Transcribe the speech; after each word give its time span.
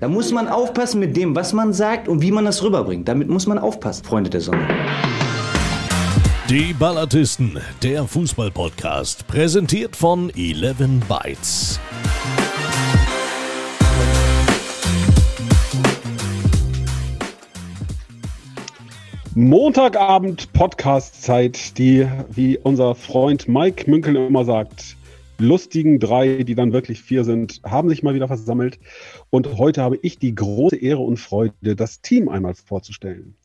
Da 0.00 0.06
muss 0.06 0.30
man 0.30 0.46
aufpassen 0.46 1.00
mit 1.00 1.16
dem, 1.16 1.34
was 1.34 1.52
man 1.52 1.72
sagt 1.72 2.06
und 2.06 2.22
wie 2.22 2.30
man 2.30 2.44
das 2.44 2.62
rüberbringt. 2.62 3.08
Damit 3.08 3.28
muss 3.28 3.48
man 3.48 3.58
aufpassen, 3.58 4.04
Freunde 4.04 4.30
der 4.30 4.40
Sonne. 4.40 4.64
Die 6.48 6.72
Ballatisten, 6.72 7.58
der 7.82 8.04
Fußball-Podcast, 8.04 9.26
präsentiert 9.26 9.96
von 9.96 10.30
11 10.30 10.76
Bytes. 11.08 11.80
Montagabend 19.34 20.52
Podcast-Zeit, 20.52 21.76
die, 21.76 22.06
wie 22.30 22.56
unser 22.58 22.94
Freund 22.94 23.48
Mike 23.48 23.90
Münkel 23.90 24.14
immer 24.14 24.44
sagt, 24.44 24.97
lustigen 25.40 25.98
drei, 25.98 26.42
die 26.42 26.54
dann 26.54 26.72
wirklich 26.72 27.02
vier 27.02 27.24
sind, 27.24 27.60
haben 27.64 27.88
sich 27.88 28.02
mal 28.02 28.14
wieder 28.14 28.28
versammelt. 28.28 28.78
Und 29.30 29.58
heute 29.58 29.82
habe 29.82 29.98
ich 30.02 30.18
die 30.18 30.34
große 30.34 30.76
Ehre 30.76 31.00
und 31.00 31.18
Freude, 31.18 31.76
das 31.76 32.00
Team 32.00 32.28
einmal 32.28 32.54
vorzustellen. 32.54 33.36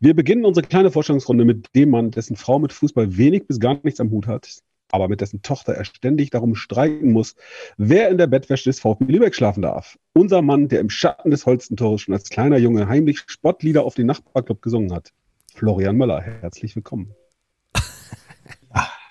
Wir 0.00 0.14
beginnen 0.14 0.44
unsere 0.44 0.66
kleine 0.66 0.90
Vorstellungsrunde 0.90 1.44
mit 1.44 1.74
dem 1.74 1.90
Mann, 1.90 2.10
dessen 2.10 2.36
Frau 2.36 2.58
mit 2.58 2.72
Fußball 2.72 3.16
wenig 3.16 3.46
bis 3.46 3.60
gar 3.60 3.78
nichts 3.82 4.00
am 4.00 4.10
Hut 4.10 4.26
hat, 4.26 4.58
aber 4.90 5.08
mit 5.08 5.20
dessen 5.20 5.42
Tochter 5.42 5.74
er 5.74 5.84
ständig 5.84 6.30
darum 6.30 6.54
streiten 6.54 7.12
muss, 7.12 7.34
wer 7.76 8.08
in 8.10 8.18
der 8.18 8.26
Bettwäsche 8.26 8.68
des 8.70 8.80
VfB 8.80 9.04
Lübeck 9.04 9.34
schlafen 9.34 9.62
darf. 9.62 9.98
Unser 10.12 10.42
Mann, 10.42 10.68
der 10.68 10.80
im 10.80 10.90
Schatten 10.90 11.30
des 11.30 11.46
Holstentores 11.46 12.02
schon 12.02 12.14
als 12.14 12.28
kleiner 12.30 12.58
Junge 12.58 12.88
heimlich 12.88 13.20
Spottlieder 13.26 13.84
auf 13.84 13.94
den 13.94 14.06
Nachbarclub 14.06 14.60
gesungen 14.60 14.92
hat. 14.92 15.12
Florian 15.54 15.96
Möller, 15.96 16.20
herzlich 16.20 16.74
willkommen. 16.74 17.14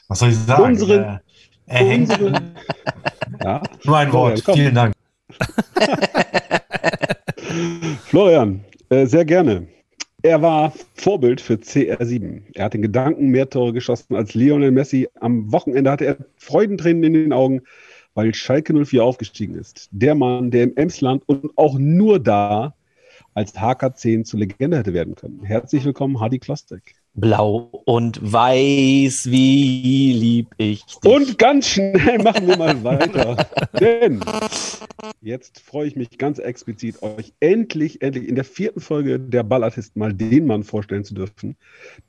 Was 0.08 0.20
soll 0.20 0.30
ich 0.30 0.38
sagen? 0.38 0.63
Unsere, 0.63 1.22
er 1.72 1.86
hängt. 1.86 2.20
ja. 3.44 3.62
Nur 3.84 3.98
ein 3.98 4.14
Wort. 4.14 4.42
Florian, 4.42 4.58
Vielen 4.58 4.76
Dank. 4.76 4.94
Florian, 8.06 8.64
äh, 8.90 9.06
sehr 9.06 9.26
gerne. 9.26 9.68
Er 10.24 10.42
war 10.42 10.72
Vorbild 10.94 11.41
für 11.41 11.55
CR7. 11.55 12.44
Er 12.54 12.66
hat 12.66 12.76
den 12.76 12.84
Gedanken 12.84 13.30
mehr 13.30 13.50
Tore 13.50 13.74
geschossen 13.74 14.16
als 14.16 14.36
Lionel 14.36 14.72
Messi. 14.72 15.10
Am 15.20 15.52
Wochenende 15.52 15.90
hatte 15.90 16.05
er 16.05 16.18
Freudentränen 16.38 17.04
in 17.04 17.13
den 17.13 17.34
Augen, 17.34 17.62
weil 18.13 18.34
Schalke 18.34 18.74
04 18.74 19.04
aufgestiegen 19.04 19.56
ist. 19.56 19.90
Der 19.91 20.13
Mann, 20.13 20.52
der 20.52 20.66
im 20.66 20.76
Emsland 20.76 21.24
und 21.26 21.58
auch 21.58 21.80
nur 21.80 22.20
da 22.20 22.76
als 23.34 23.56
HK10 23.56 24.26
zur 24.26 24.41
Legende 24.41 24.78
hätte 24.78 24.94
werden 24.94 25.16
können. 25.16 25.41
Herzlich 25.44 25.85
willkommen, 25.85 26.20
Hardy 26.20 26.38
Klostek. 26.38 26.96
Blau 27.13 27.84
und 27.85 28.20
weiß, 28.21 29.29
wie 29.29 30.13
lieb 30.13 30.48
ich 30.57 30.85
dich. 30.85 31.12
Und 31.12 31.37
ganz 31.37 31.67
schnell 31.67 32.20
machen 32.20 32.48
wir 32.48 32.57
mal 32.57 32.84
weiter. 32.84 33.45
Denn 33.79 34.21
jetzt 35.21 35.59
freue 35.59 35.87
ich 35.87 35.95
mich 35.98 36.17
ganz 36.17 36.39
explizit, 36.39 37.01
euch 37.01 37.34
endlich, 37.41 38.01
endlich 38.01 38.29
in 38.29 38.35
der 38.35 38.45
vierten 38.45 38.79
Folge 38.79 39.20
der 39.20 39.43
Ballartisten 39.43 39.99
mal 39.99 40.13
den 40.13 40.45
Mann 40.45 40.63
vorstellen 40.63 41.04
zu 41.04 41.13
dürfen, 41.13 41.57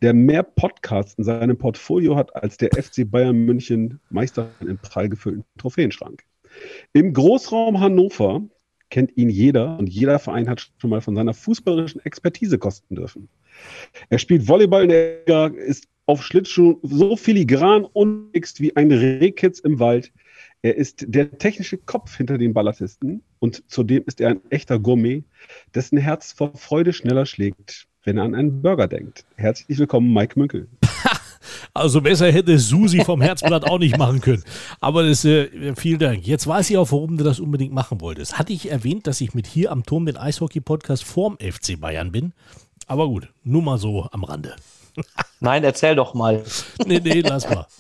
der 0.03 0.15
mehr 0.15 0.45
Podcasts 0.45 1.15
in 1.15 1.25
seinem 1.25 1.59
Portfolio 1.59 2.15
hat 2.17 2.37
als 2.37 2.57
der 2.57 2.71
FC 2.71 3.11
Bayern 3.11 3.45
München 3.45 3.99
Meister 4.11 4.51
im 4.61 4.79
prall 4.79 5.09
gefüllten 5.09 5.45
Trophäenschrank. 5.59 6.23
Im 6.93 7.13
Großraum 7.13 7.81
Hannover 7.81 8.43
kennt 8.93 9.17
ihn 9.17 9.31
jeder 9.31 9.79
und 9.79 9.89
jeder 9.89 10.19
Verein 10.19 10.51
hat 10.51 10.71
schon 10.79 10.91
mal 10.91 11.01
von 11.01 11.17
seiner 11.17 11.33
fußballerischen 11.33 12.05
Expertise 12.05 12.59
kosten 12.59 12.95
dürfen. 12.95 13.29
Er 14.11 14.19
spielt 14.19 14.47
Volleyball 14.47 14.83
in 14.83 14.91
der 14.91 15.19
Liga, 15.21 15.47
ist 15.47 15.89
auf 16.05 16.23
Schlittschuh 16.23 16.79
so 16.83 17.17
filigran 17.17 17.87
und 17.87 18.35
mixt 18.35 18.61
wie 18.61 18.77
ein 18.77 18.93
Rehkitz 18.93 19.61
im 19.61 19.81
Wald. 19.81 20.13
Er 20.61 20.77
ist 20.77 21.07
der 21.09 21.39
technische 21.39 21.79
Kopf 21.79 22.15
hinter 22.19 22.37
den 22.37 22.53
Ballatisten 22.53 23.23
und 23.39 23.65
zudem 23.67 24.05
ist 24.07 24.21
er 24.21 24.29
ein 24.29 24.41
echter 24.51 24.79
Gourmet, 24.79 25.25
dessen 25.75 25.97
Herz 25.97 26.33
vor 26.33 26.55
Freude 26.55 26.93
schneller 26.93 27.25
schlägt, 27.25 27.89
wenn 28.05 28.19
er 28.19 28.25
an 28.25 28.35
einen 28.35 28.61
Burger 28.61 28.89
denkt. 28.89 29.25
Herzlich 29.37 29.79
willkommen, 29.79 30.13
Mike 30.13 30.39
Münkel. 30.39 30.69
Also 31.75 32.01
besser 32.01 32.31
hätte 32.31 32.59
Susi 32.59 33.05
vom 33.05 33.21
Herzblatt 33.21 33.65
auch 33.65 33.79
nicht 33.79 33.99
machen 33.99 34.21
können. 34.21 34.45
Aber 34.81 35.07
das, 35.07 35.25
äh, 35.25 35.75
vielen 35.77 35.99
Dank. 35.99 36.27
Jetzt 36.27 36.47
weiß 36.47 36.71
ich 36.71 36.77
auch, 36.77 36.91
warum 36.93 37.17
du 37.17 37.25
das 37.25 37.41
unbedingt 37.41 37.73
machen 37.73 38.01
wolltest. 38.01 38.39
Hatte 38.39 38.53
ich 38.53 38.71
erwähnt, 38.71 39.07
dass 39.07 39.21
ich 39.21 39.35
mit 39.35 39.47
hier 39.47 39.71
am 39.71 39.85
Turm 39.85 40.05
mit 40.05 40.19
Eishockey-Podcast 40.19 41.05
vorm 41.05 41.37
FC 41.39 41.81
Bayern 41.81 42.13
bin? 42.13 42.33
Aber 42.87 43.09
gut, 43.09 43.29
nur 43.45 43.63
mal 43.63 43.79
so 43.79 44.09
am 44.11 44.25
Rande. 44.25 44.57
Nein, 45.41 45.65
erzähl 45.65 45.95
doch 45.95 46.15
mal. 46.15 46.43
nee, 46.87 47.01
nee, 47.03 47.21
lass 47.21 47.49
mal. 47.49 47.67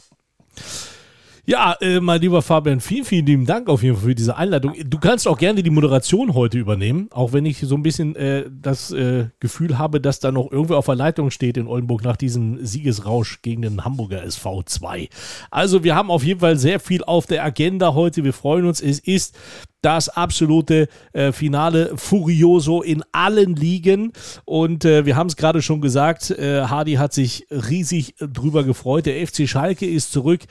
Ja, 1.44 1.72
äh, 1.80 1.98
mein 1.98 2.20
lieber 2.20 2.40
Fabian, 2.40 2.78
vielen, 2.78 3.04
vielen 3.04 3.26
lieben 3.26 3.46
Dank 3.46 3.68
auf 3.68 3.82
jeden 3.82 3.96
Fall 3.96 4.10
für 4.10 4.14
diese 4.14 4.36
Einleitung. 4.36 4.76
Du 4.86 5.00
kannst 5.00 5.26
auch 5.26 5.36
gerne 5.36 5.64
die 5.64 5.70
Moderation 5.70 6.34
heute 6.34 6.56
übernehmen, 6.56 7.08
auch 7.10 7.32
wenn 7.32 7.44
ich 7.46 7.58
so 7.58 7.74
ein 7.74 7.82
bisschen 7.82 8.14
äh, 8.14 8.48
das 8.48 8.92
äh, 8.92 9.26
Gefühl 9.40 9.76
habe, 9.76 10.00
dass 10.00 10.20
da 10.20 10.30
noch 10.30 10.52
irgendwer 10.52 10.78
auf 10.78 10.86
der 10.86 10.94
Leitung 10.94 11.32
steht 11.32 11.56
in 11.56 11.66
Oldenburg 11.66 12.04
nach 12.04 12.16
diesem 12.16 12.64
Siegesrausch 12.64 13.42
gegen 13.42 13.62
den 13.62 13.84
Hamburger 13.84 14.22
SV 14.22 14.62
2. 14.62 15.08
Also 15.50 15.82
wir 15.82 15.96
haben 15.96 16.12
auf 16.12 16.22
jeden 16.22 16.38
Fall 16.38 16.56
sehr 16.56 16.78
viel 16.78 17.02
auf 17.02 17.26
der 17.26 17.42
Agenda 17.42 17.92
heute. 17.92 18.22
Wir 18.22 18.34
freuen 18.34 18.64
uns. 18.64 18.80
Es 18.80 19.00
ist 19.00 19.36
das 19.80 20.08
absolute 20.08 20.86
äh, 21.12 21.32
Finale 21.32 21.90
Furioso 21.96 22.82
in 22.82 23.02
allen 23.10 23.56
Ligen. 23.56 24.12
Und 24.44 24.84
äh, 24.84 25.06
wir 25.06 25.16
haben 25.16 25.26
es 25.26 25.34
gerade 25.34 25.60
schon 25.60 25.80
gesagt, 25.80 26.30
äh, 26.30 26.62
Hardy 26.66 26.94
hat 26.94 27.12
sich 27.12 27.48
riesig 27.50 28.14
drüber 28.20 28.62
gefreut. 28.62 29.06
Der 29.06 29.26
FC 29.26 29.48
Schalke 29.48 29.86
ist 29.86 30.12
zurück. 30.12 30.42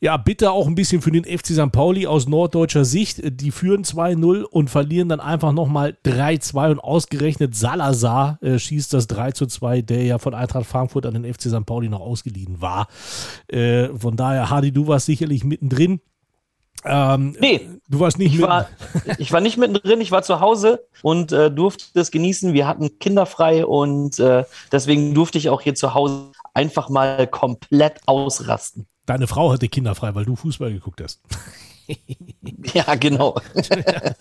Ja, 0.00 0.16
bitte 0.16 0.52
auch 0.52 0.66
ein 0.68 0.74
bisschen 0.76 1.02
für 1.02 1.10
den 1.10 1.24
FC 1.24 1.46
St. 1.48 1.72
Pauli 1.72 2.06
aus 2.06 2.28
norddeutscher 2.28 2.84
Sicht. 2.84 3.20
Die 3.24 3.50
führen 3.50 3.82
2-0 3.82 4.42
und 4.42 4.70
verlieren 4.70 5.08
dann 5.08 5.20
einfach 5.20 5.52
nochmal 5.52 5.96
3-2 6.04 6.70
und 6.70 6.80
ausgerechnet 6.80 7.56
Salazar 7.56 8.38
äh, 8.40 8.58
schießt 8.58 8.94
das 8.94 9.08
3-2, 9.08 9.82
der 9.82 10.04
ja 10.04 10.18
von 10.18 10.34
Eintracht 10.34 10.66
Frankfurt 10.66 11.06
an 11.06 11.14
den 11.14 11.32
FC 11.32 11.42
St. 11.42 11.66
Pauli 11.66 11.88
noch 11.88 12.00
ausgeliehen 12.00 12.60
war. 12.60 12.86
Äh, 13.48 13.88
von 13.88 14.16
daher, 14.16 14.50
Hardy, 14.50 14.70
du 14.70 14.86
warst 14.86 15.06
sicherlich 15.06 15.42
mittendrin. 15.42 16.00
Ähm, 16.84 17.36
nee, 17.40 17.68
du 17.88 17.98
warst 17.98 18.18
nicht 18.18 18.34
ich 18.34 18.40
war, 18.40 18.68
ich 19.18 19.32
war 19.32 19.40
nicht 19.40 19.56
mittendrin, 19.56 20.00
ich 20.00 20.12
war 20.12 20.22
zu 20.22 20.38
Hause 20.38 20.86
und 21.02 21.32
äh, 21.32 21.50
durfte 21.50 21.98
es 21.98 22.12
genießen. 22.12 22.52
Wir 22.52 22.68
hatten 22.68 23.00
kinderfrei 23.00 23.66
und 23.66 24.20
äh, 24.20 24.44
deswegen 24.70 25.12
durfte 25.12 25.38
ich 25.38 25.48
auch 25.48 25.60
hier 25.60 25.74
zu 25.74 25.94
Hause 25.94 26.30
einfach 26.54 26.88
mal 26.88 27.26
komplett 27.26 28.00
ausrasten. 28.06 28.86
Deine 29.08 29.26
Frau 29.26 29.50
hatte 29.50 29.68
kinderfrei, 29.68 30.14
weil 30.14 30.26
du 30.26 30.36
Fußball 30.36 30.70
geguckt 30.70 31.00
hast. 31.02 31.22
ja, 32.74 32.94
genau. 32.96 33.40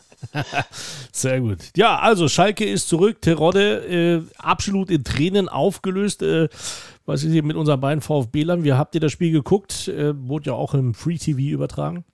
Sehr 1.12 1.42
gut. 1.42 1.58
Ja, 1.76 2.00
also 2.00 2.30
Schalke 2.30 2.64
ist 2.64 2.88
zurück. 2.88 3.22
Terodde 3.22 3.84
äh, 3.86 4.22
absolut 4.38 4.90
in 4.90 5.04
Tränen 5.04 5.50
aufgelöst. 5.50 6.22
Äh, 6.22 6.48
was 7.06 7.26
ist 7.26 7.34
hier 7.34 7.44
mit 7.44 7.58
unseren 7.58 7.82
beiden 7.82 8.00
VfB-Lern? 8.00 8.64
Wie 8.64 8.72
habt 8.72 8.96
ihr 8.96 9.02
das 9.02 9.12
Spiel 9.12 9.34
geguckt? 9.34 9.90
Äh, 9.90 10.14
wurde 10.16 10.52
ja 10.52 10.54
auch 10.54 10.74
im 10.74 10.94
Free 10.94 11.18
TV 11.18 11.40
übertragen. 11.40 12.06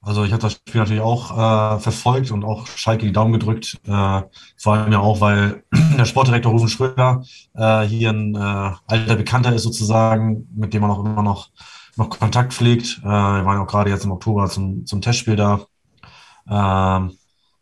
Also 0.00 0.24
ich 0.24 0.32
habe 0.32 0.40
das 0.40 0.52
Spiel 0.52 0.80
natürlich 0.80 1.02
auch 1.02 1.32
äh, 1.32 1.80
verfolgt 1.80 2.30
und 2.30 2.44
auch 2.44 2.66
Schalke 2.66 3.04
die 3.04 3.12
Daumen 3.12 3.32
gedrückt. 3.32 3.78
Äh, 3.84 4.22
vor 4.56 4.74
allem 4.74 4.92
ja 4.92 5.00
auch, 5.00 5.20
weil 5.20 5.64
der 5.98 6.04
Sportdirektor 6.04 6.52
Rufen 6.52 6.68
Schröder 6.68 7.24
äh, 7.54 7.82
hier 7.82 8.10
ein 8.10 8.34
äh, 8.34 8.72
alter 8.86 9.16
Bekannter 9.16 9.52
ist 9.54 9.64
sozusagen, 9.64 10.48
mit 10.54 10.72
dem 10.72 10.82
man 10.82 10.92
auch 10.92 11.00
immer 11.00 11.22
noch, 11.22 11.50
noch 11.96 12.10
Kontakt 12.10 12.54
pflegt. 12.54 13.00
Äh, 13.02 13.06
wir 13.06 13.44
waren 13.44 13.58
auch 13.58 13.66
gerade 13.66 13.90
jetzt 13.90 14.04
im 14.04 14.12
Oktober 14.12 14.48
zum, 14.48 14.86
zum 14.86 15.02
Testspiel 15.02 15.36
da. 15.36 15.66
Ähm, 16.48 17.18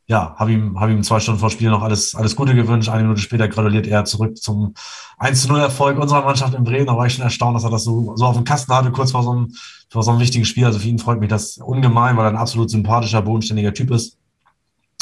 ja, 0.09 0.37
habe 0.37 0.53
ihm, 0.53 0.79
hab 0.79 0.89
ihm 0.89 1.03
zwei 1.03 1.19
Stunden 1.19 1.41
vor 1.41 1.51
Spiel 1.51 1.69
noch 1.69 1.83
alles, 1.83 2.15
alles 2.15 2.37
Gute 2.37 2.55
gewünscht. 2.55 2.89
Eine 2.89 3.03
Minute 3.03 3.21
später 3.21 3.49
gratuliert 3.49 3.89
er 3.89 4.05
zurück 4.05 4.37
zum 4.37 4.75
1-0-Erfolg 5.19 5.99
unserer 5.99 6.25
Mannschaft 6.25 6.55
in 6.55 6.63
Bremen. 6.63 6.87
Da 6.87 6.97
war 6.97 7.07
ich 7.07 7.15
schon 7.15 7.25
erstaunt, 7.25 7.57
dass 7.57 7.65
er 7.65 7.71
das 7.71 7.85
so, 7.85 8.15
so 8.17 8.25
auf 8.25 8.37
dem 8.37 8.45
Kasten 8.45 8.73
hatte, 8.73 8.93
kurz 8.93 9.11
vor 9.11 9.25
so, 9.25 9.33
einem, 9.33 9.53
vor 9.91 10.05
so 10.05 10.13
einem 10.13 10.21
wichtigen 10.21 10.45
Spiel. 10.45 10.65
Also 10.65 10.79
für 10.79 10.89
ihn 10.89 11.01
freut 11.01 11.19
mich 11.19 11.29
das 11.29 11.59
ungemein, 11.59 12.17
weil 12.17 12.27
er 12.27 12.31
ein 12.31 12.37
absolut 12.37 12.71
sympathischer, 12.71 13.21
bodenständiger 13.23 13.75
Typ 13.75 13.91
ist. 13.91 14.17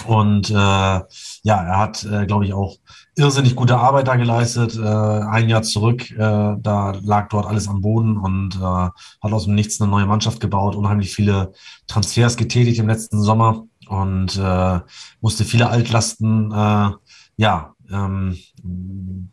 Und 0.06 0.50
äh, 0.50 0.54
ja, 0.54 1.04
er 1.44 1.78
hat, 1.78 2.04
äh, 2.04 2.26
glaube 2.26 2.44
ich, 2.44 2.52
auch 2.52 2.76
irrsinnig 3.16 3.56
gute 3.56 3.78
Arbeit 3.78 4.08
da 4.08 4.16
geleistet. 4.16 4.76
Äh, 4.76 4.82
ein 4.82 5.48
Jahr 5.48 5.62
zurück, 5.62 6.10
äh, 6.10 6.16
da 6.18 6.92
lag 7.02 7.28
dort 7.28 7.46
alles 7.46 7.68
am 7.68 7.80
Boden 7.80 8.16
und 8.16 8.56
äh, 8.56 8.60
hat 8.60 9.32
aus 9.32 9.44
dem 9.44 9.54
Nichts 9.54 9.80
eine 9.80 9.90
neue 9.90 10.06
Mannschaft 10.06 10.40
gebaut, 10.40 10.74
unheimlich 10.74 11.14
viele 11.14 11.52
Transfers 11.86 12.36
getätigt 12.36 12.80
im 12.80 12.88
letzten 12.88 13.22
Sommer 13.22 13.64
und 13.88 14.36
äh, 14.36 14.80
musste 15.20 15.44
viele 15.44 15.68
Altlasten 15.68 16.52
äh, 16.52 16.90
ja, 17.36 17.74
ähm, 17.90 18.38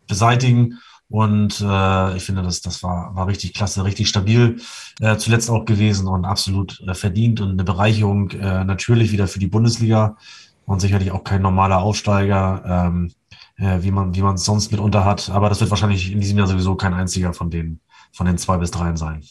beseitigen. 0.07 0.79
Und 1.09 1.59
äh, 1.59 2.15
ich 2.15 2.23
finde, 2.23 2.41
das, 2.41 2.61
das 2.61 2.83
war, 2.83 3.13
war 3.15 3.27
richtig 3.27 3.53
klasse, 3.53 3.83
richtig 3.83 4.07
stabil 4.07 4.61
äh, 5.01 5.17
zuletzt 5.17 5.49
auch 5.49 5.65
gewesen 5.65 6.07
und 6.07 6.23
absolut 6.23 6.79
äh, 6.87 6.93
verdient 6.93 7.41
und 7.41 7.51
eine 7.51 7.65
Bereicherung 7.65 8.31
äh, 8.31 8.63
natürlich 8.63 9.11
wieder 9.11 9.27
für 9.27 9.39
die 9.39 9.47
Bundesliga 9.47 10.15
und 10.65 10.79
sicherlich 10.79 11.11
auch 11.11 11.25
kein 11.25 11.41
normaler 11.41 11.81
Aufsteiger, 11.81 12.63
ähm, 12.65 13.11
äh, 13.57 13.83
wie 13.83 13.91
man 13.91 14.15
wie 14.15 14.21
man 14.21 14.35
es 14.35 14.45
sonst 14.45 14.71
mitunter 14.71 15.03
hat. 15.03 15.29
Aber 15.29 15.49
das 15.49 15.59
wird 15.59 15.69
wahrscheinlich 15.69 16.13
in 16.13 16.21
diesem 16.21 16.37
Jahr 16.37 16.47
sowieso 16.47 16.75
kein 16.75 16.93
einziger 16.93 17.33
von 17.33 17.49
den 17.49 17.81
von 18.13 18.25
den 18.25 18.37
zwei 18.37 18.57
bis 18.57 18.71
dreien 18.71 18.95
sein. 18.95 19.21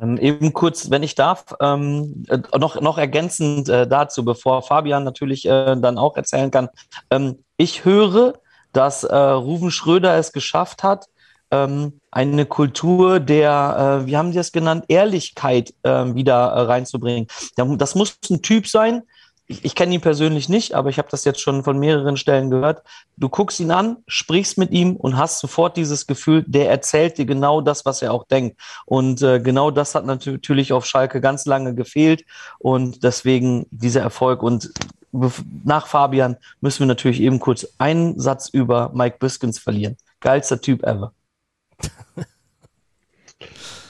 Ähm, 0.00 0.16
eben 0.18 0.52
kurz, 0.52 0.90
wenn 0.90 1.02
ich 1.02 1.14
darf, 1.14 1.54
ähm, 1.60 2.24
äh, 2.28 2.38
noch, 2.58 2.80
noch 2.80 2.96
ergänzend 2.96 3.68
äh, 3.68 3.86
dazu, 3.86 4.24
bevor 4.24 4.62
Fabian 4.62 5.04
natürlich 5.04 5.46
äh, 5.46 5.76
dann 5.76 5.98
auch 5.98 6.16
erzählen 6.16 6.50
kann. 6.50 6.68
Ähm, 7.10 7.44
ich 7.56 7.84
höre, 7.84 8.34
dass 8.72 9.04
äh, 9.04 9.14
Ruven 9.16 9.70
Schröder 9.70 10.16
es 10.16 10.32
geschafft 10.32 10.82
hat, 10.82 11.06
ähm, 11.50 12.00
eine 12.10 12.46
Kultur 12.46 13.20
der, 13.20 14.00
äh, 14.02 14.06
wie 14.06 14.16
haben 14.16 14.32
Sie 14.32 14.38
es 14.38 14.52
genannt, 14.52 14.86
Ehrlichkeit 14.88 15.74
äh, 15.82 16.14
wieder 16.14 16.34
reinzubringen. 16.36 17.28
Das 17.56 17.94
muss 17.94 18.18
ein 18.30 18.42
Typ 18.42 18.66
sein, 18.66 19.02
ich, 19.46 19.64
ich 19.64 19.74
kenne 19.74 19.94
ihn 19.94 20.00
persönlich 20.00 20.48
nicht, 20.48 20.74
aber 20.74 20.90
ich 20.90 20.98
habe 20.98 21.08
das 21.10 21.24
jetzt 21.24 21.40
schon 21.40 21.62
von 21.62 21.78
mehreren 21.78 22.16
Stellen 22.16 22.50
gehört. 22.50 22.82
Du 23.16 23.28
guckst 23.28 23.60
ihn 23.60 23.70
an, 23.70 23.98
sprichst 24.06 24.58
mit 24.58 24.70
ihm 24.72 24.96
und 24.96 25.16
hast 25.16 25.38
sofort 25.38 25.76
dieses 25.76 26.06
Gefühl, 26.06 26.44
der 26.46 26.70
erzählt 26.70 27.18
dir 27.18 27.26
genau 27.26 27.60
das, 27.60 27.84
was 27.84 28.02
er 28.02 28.12
auch 28.12 28.24
denkt. 28.24 28.60
Und 28.84 29.22
äh, 29.22 29.40
genau 29.40 29.70
das 29.70 29.94
hat 29.94 30.04
natürlich 30.04 30.72
auf 30.72 30.84
Schalke 30.84 31.20
ganz 31.20 31.46
lange 31.46 31.74
gefehlt 31.74 32.24
und 32.58 33.04
deswegen 33.04 33.66
dieser 33.70 34.00
Erfolg. 34.00 34.42
Und 34.42 34.72
nach 35.64 35.86
Fabian 35.86 36.36
müssen 36.60 36.80
wir 36.80 36.86
natürlich 36.86 37.20
eben 37.20 37.38
kurz 37.38 37.66
einen 37.78 38.18
Satz 38.18 38.48
über 38.48 38.90
Mike 38.94 39.16
Biskins 39.18 39.58
verlieren. 39.58 39.96
Geilster 40.20 40.60
Typ 40.60 40.82
ever. 40.82 41.12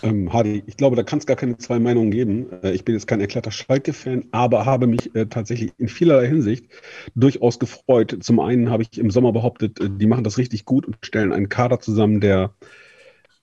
Ähm, 0.06 0.32
Hardy, 0.32 0.62
ich 0.66 0.76
glaube, 0.76 0.96
da 0.96 1.02
kann 1.02 1.18
es 1.18 1.26
gar 1.26 1.36
keine 1.36 1.58
zwei 1.58 1.78
Meinungen 1.78 2.10
geben. 2.10 2.46
Äh, 2.62 2.72
ich 2.72 2.84
bin 2.84 2.94
jetzt 2.94 3.06
kein 3.06 3.20
erklärter 3.20 3.50
Schalke-Fan, 3.50 4.26
aber 4.30 4.64
habe 4.64 4.86
mich 4.86 5.14
äh, 5.14 5.26
tatsächlich 5.26 5.72
in 5.78 5.88
vielerlei 5.88 6.28
Hinsicht 6.28 6.66
durchaus 7.14 7.58
gefreut. 7.58 8.16
Zum 8.20 8.40
einen 8.40 8.70
habe 8.70 8.82
ich 8.82 8.98
im 8.98 9.10
Sommer 9.10 9.32
behauptet, 9.32 9.80
äh, 9.80 9.88
die 9.90 10.06
machen 10.06 10.24
das 10.24 10.38
richtig 10.38 10.64
gut 10.64 10.86
und 10.86 10.96
stellen 11.02 11.32
einen 11.32 11.48
Kader 11.48 11.80
zusammen, 11.80 12.20
der 12.20 12.54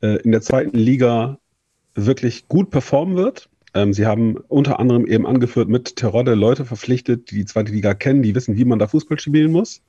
äh, 0.01 0.21
in 0.21 0.31
der 0.31 0.41
zweiten 0.41 0.77
Liga 0.77 1.39
wirklich 1.95 2.47
gut 2.47 2.69
performen 2.69 3.17
wird. 3.17 3.49
Ähm, 3.73 3.93
sie 3.93 4.05
haben 4.05 4.37
unter 4.47 4.79
anderem 4.79 5.05
eben 5.05 5.25
angeführt 5.25 5.67
mit 5.67 5.95
Terodde 5.95 6.35
Leute 6.35 6.65
verpflichtet, 6.65 7.31
die 7.31 7.35
die 7.35 7.45
zweite 7.45 7.71
Liga 7.71 7.93
kennen, 7.93 8.21
die 8.21 8.35
wissen, 8.35 8.55
wie 8.55 8.65
man 8.65 8.79
da 8.79 8.87
Fußball 8.87 9.19
spielen 9.19 9.51
muss. 9.51 9.81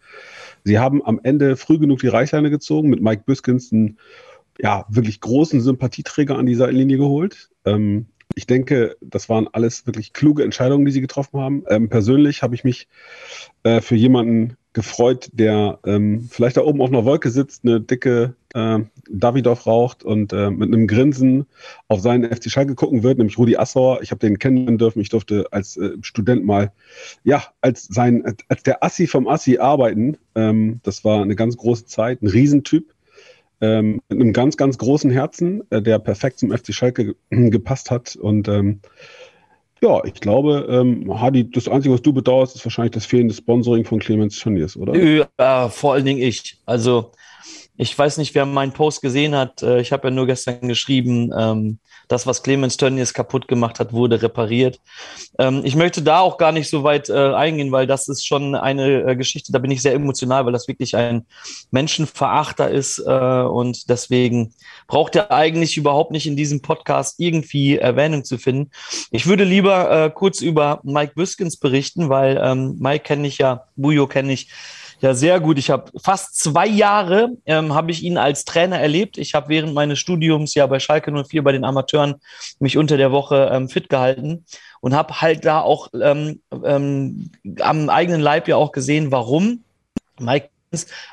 Sie 0.65 0.79
haben 0.79 1.05
am 1.05 1.21
Ende 1.23 1.57
früh 1.57 1.79
genug 1.79 2.01
die 2.01 2.09
Reichleine 2.09 2.51
gezogen 2.51 2.89
mit 2.89 3.03
Mike 3.03 3.25
Büskens, 3.27 3.73
einen 3.73 3.99
ja, 4.59 4.87
wirklich 4.89 5.21
großen 5.21 5.61
Sympathieträger 5.61 6.37
an 6.37 6.47
die 6.47 6.55
Seitenlinie 6.55 6.99
geholt. 6.99 7.51
Ähm, 7.65 8.07
ich 8.35 8.47
denke, 8.47 8.97
das 9.01 9.29
waren 9.29 9.49
alles 9.53 9.87
wirklich 9.87 10.13
kluge 10.13 10.43
Entscheidungen, 10.43 10.85
die 10.85 10.93
sie 10.93 11.01
getroffen 11.01 11.41
haben. 11.41 11.65
Ähm, 11.69 11.89
persönlich 11.89 12.43
habe 12.43 12.55
ich 12.55 12.65
mich 12.65 12.89
äh, 13.63 13.81
für 13.81 13.95
jemanden 13.95 14.57
gefreut, 14.73 15.31
der 15.33 15.79
ähm, 15.87 16.29
vielleicht 16.29 16.57
da 16.57 16.63
oben 16.63 16.83
auf 16.83 16.89
einer 16.89 17.05
Wolke 17.05 17.31
sitzt, 17.31 17.65
eine 17.65 17.81
dicke 17.81 18.35
äh, 18.55 18.81
Davidoff 19.09 19.69
raucht 19.69 20.03
und 20.03 20.33
äh, 20.33 20.51
mit 20.51 20.75
einem 20.75 20.89
Grinsen 20.89 21.47
auf 21.87 22.01
seinen 22.01 22.29
FC 22.29 22.51
Schalke 22.51 22.75
gucken 22.75 23.05
wird, 23.05 23.19
nämlich 23.19 23.39
Rudi 23.39 23.57
Assauer. 23.57 24.03
Ich 24.03 24.11
habe 24.11 24.19
den 24.19 24.39
kennenlernen 24.39 24.79
dürfen. 24.79 25.01
Ich 25.01 25.11
durfte 25.11 25.47
als 25.53 25.77
äh, 25.77 25.93
Student 26.01 26.45
mal, 26.45 26.73
ja, 27.23 27.45
als 27.61 27.85
sein, 27.85 28.25
als 28.49 28.65
der 28.65 28.83
Assi 28.83 29.07
vom 29.07 29.29
Assi 29.29 29.59
arbeiten. 29.59 30.17
Ähm, 30.35 30.81
das 30.83 31.05
war 31.05 31.23
eine 31.23 31.37
ganz 31.37 31.57
große 31.57 31.87
Zeit, 31.87 32.21
ein 32.21 32.27
Riesentyp 32.27 32.94
ähm, 33.65 34.01
mit 34.09 34.21
einem 34.21 34.33
ganz, 34.33 34.57
ganz 34.57 34.79
großen 34.79 35.11
Herzen, 35.11 35.63
äh, 35.71 35.81
der 35.81 35.99
perfekt 35.99 36.39
zum 36.39 36.51
FC 36.51 36.75
Schalke 36.75 37.17
gepasst 37.31 37.91
hat. 37.91 38.17
Und 38.17 38.49
ähm, 38.49 38.81
ja, 39.83 40.03
ich 40.05 40.15
glaube, 40.15 40.67
ähm, 40.69 41.21
Hadi, 41.21 41.51
das 41.51 41.69
Einzige, 41.69 41.95
was 41.95 42.03
du 42.03 42.13
bedauerst, 42.13 42.57
ist 42.57 42.65
wahrscheinlich 42.65 42.93
das 42.93 43.07
fehlende 43.07 43.35
Sponsoring 43.35 43.85
von 43.85 43.99
Clemens 43.99 44.39
Tönnies, 44.39 44.77
oder? 44.77 44.97
Ja, 44.97 45.69
vor 45.69 45.95
allen 45.95 46.05
Dingen 46.05 46.21
ich. 46.21 46.59
Also 46.65 47.13
ich 47.77 47.97
weiß 47.97 48.19
nicht, 48.19 48.35
wer 48.35 48.47
meinen 48.47 48.73
Post 48.73 49.03
gesehen 49.03 49.35
hat. 49.35 49.63
Äh, 49.63 49.81
ich 49.81 49.93
habe 49.93 50.09
ja 50.09 50.15
nur 50.15 50.27
gestern 50.27 50.69
geschrieben, 50.69 51.33
ähm, 51.37 51.79
das, 52.07 52.27
was 52.27 52.43
Clemens 52.43 52.77
Tönnies 52.77 53.15
kaputt 53.15 53.49
gemacht 53.49 53.81
hat, 53.81 53.93
wurde 53.93 54.23
repariert. 54.23 54.81
Ähm, 55.39 55.63
ich 55.65 55.75
möchte 55.75 56.03
da 56.03 56.21
auch 56.21 56.39
gar 56.39 56.53
nicht 56.53 56.71
so 56.71 56.85
weit 56.85 57.09
äh, 57.09 57.35
eingehen, 57.35 57.73
weil 57.73 57.87
das 57.87 58.09
ist 58.09 58.27
schon 58.27 58.55
eine 58.55 59.03
äh, 59.03 59.17
Geschichte, 59.17 59.51
da 59.51 59.59
bin 59.59 59.71
ich 59.71 59.83
sehr 59.83 59.95
emotional, 59.95 60.47
weil 60.47 60.53
das 60.53 60.69
wirklich 60.69 60.97
ein 60.97 61.27
Menschenverachter 61.71 62.71
ist 62.71 62.99
und 62.99 63.89
deswegen 63.89 64.55
braucht 64.87 65.17
er 65.17 65.31
eigentlich 65.31 65.77
überhaupt 65.77 66.11
nicht 66.11 66.27
in 66.27 66.37
diesem 66.37 66.63
Podcast 66.63 67.19
irgendwie 67.19 67.77
Erwähnung 67.77 68.25
zu 68.25 68.39
finden. 68.39 68.71
Ich 69.11 69.27
würde 69.27 69.45
lieber 69.45 70.11
kurz 70.11 70.41
über 70.41 70.81
Mike 70.85 71.13
Büskens 71.15 71.57
berichten, 71.57 72.09
weil 72.09 72.41
ähm, 72.43 72.77
Mike 72.79 73.05
kenne 73.05 73.27
ich 73.27 73.39
ja, 73.39 73.67
Bujo 73.77 74.07
kenne 74.07 74.33
ich 74.33 74.49
ja, 75.05 75.13
sehr 75.13 75.39
gut. 75.39 75.59
Ich 75.59 75.69
habe 75.69 75.93
fast 76.03 76.39
zwei 76.39 76.67
Jahre 76.67 77.37
ähm, 77.45 77.75
habe 77.75 77.91
ich 77.91 78.03
ihn 78.03 78.17
als 78.17 78.47
Trainer 78.47 78.81
erlebt. 78.81 79.19
Ich 79.19 79.35
habe 79.35 79.51
während 79.51 79.75
meines 79.75 79.99
Studiums 79.99 80.55
ja 80.55 80.67
bei 80.67 80.79
Schalke 80.79 81.13
04 81.13 81.45
bei 81.45 81.53
den 81.53 81.67
Amateuren 81.67 82.15
mich 82.59 82.79
unter 82.79 82.97
der 82.97 83.13
Woche 83.13 83.51
ähm, 83.53 83.69
fit 83.69 83.91
gehalten 83.91 84.47
und 84.81 84.95
habe 84.95 85.21
halt 85.21 85.45
da 85.45 85.61
auch 85.61 85.89
ähm, 85.93 86.41
ähm, 86.65 87.31
am 87.61 87.91
eigenen 87.91 88.23
Leib 88.23 88.49
ja 88.49 88.57
auch 88.57 88.73
gesehen, 88.73 89.13
warum 89.13 89.63
Mike 90.19 90.49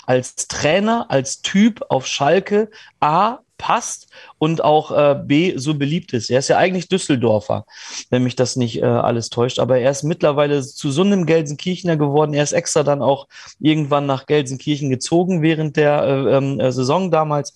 als 0.06 0.36
Trainer, 0.48 1.08
als 1.10 1.42
Typ 1.42 1.84
auf 1.90 2.08
Schalke 2.08 2.70
A 3.02 3.40
passt 3.62 4.08
und 4.40 4.64
auch 4.64 4.92
äh, 4.92 5.22
B 5.24 5.56
so 5.56 5.76
beliebt 5.76 6.14
ist. 6.14 6.32
Er 6.32 6.40
ist 6.40 6.48
ja 6.48 6.58
eigentlich 6.58 6.90
Düsseldorfer, 6.90 7.68
wenn 8.10 8.24
mich 8.24 8.36
das 8.36 8.56
nicht 8.56 8.82
äh, 8.82 8.86
alles 8.86 9.30
täuscht. 9.30 9.60
Aber 9.60 9.78
er 9.78 9.92
ist 9.92 10.02
mittlerweile 10.02 10.64
zu 10.64 10.90
so 10.90 11.04
einem 11.04 11.28
Gelsenkirchener 11.28 11.96
geworden. 11.96 12.34
Er 12.34 12.42
ist 12.42 12.54
extra 12.54 12.82
dann 12.82 13.04
auch 13.04 13.28
irgendwann 13.60 14.08
nach 14.08 14.26
Gelsenkirchen 14.26 14.90
gezogen 14.90 15.44
während 15.44 15.78
der 15.78 16.02
äh, 16.02 16.38
ähm, 16.38 16.60
äh, 16.60 16.72
Saison 16.72 17.12
damals, 17.12 17.54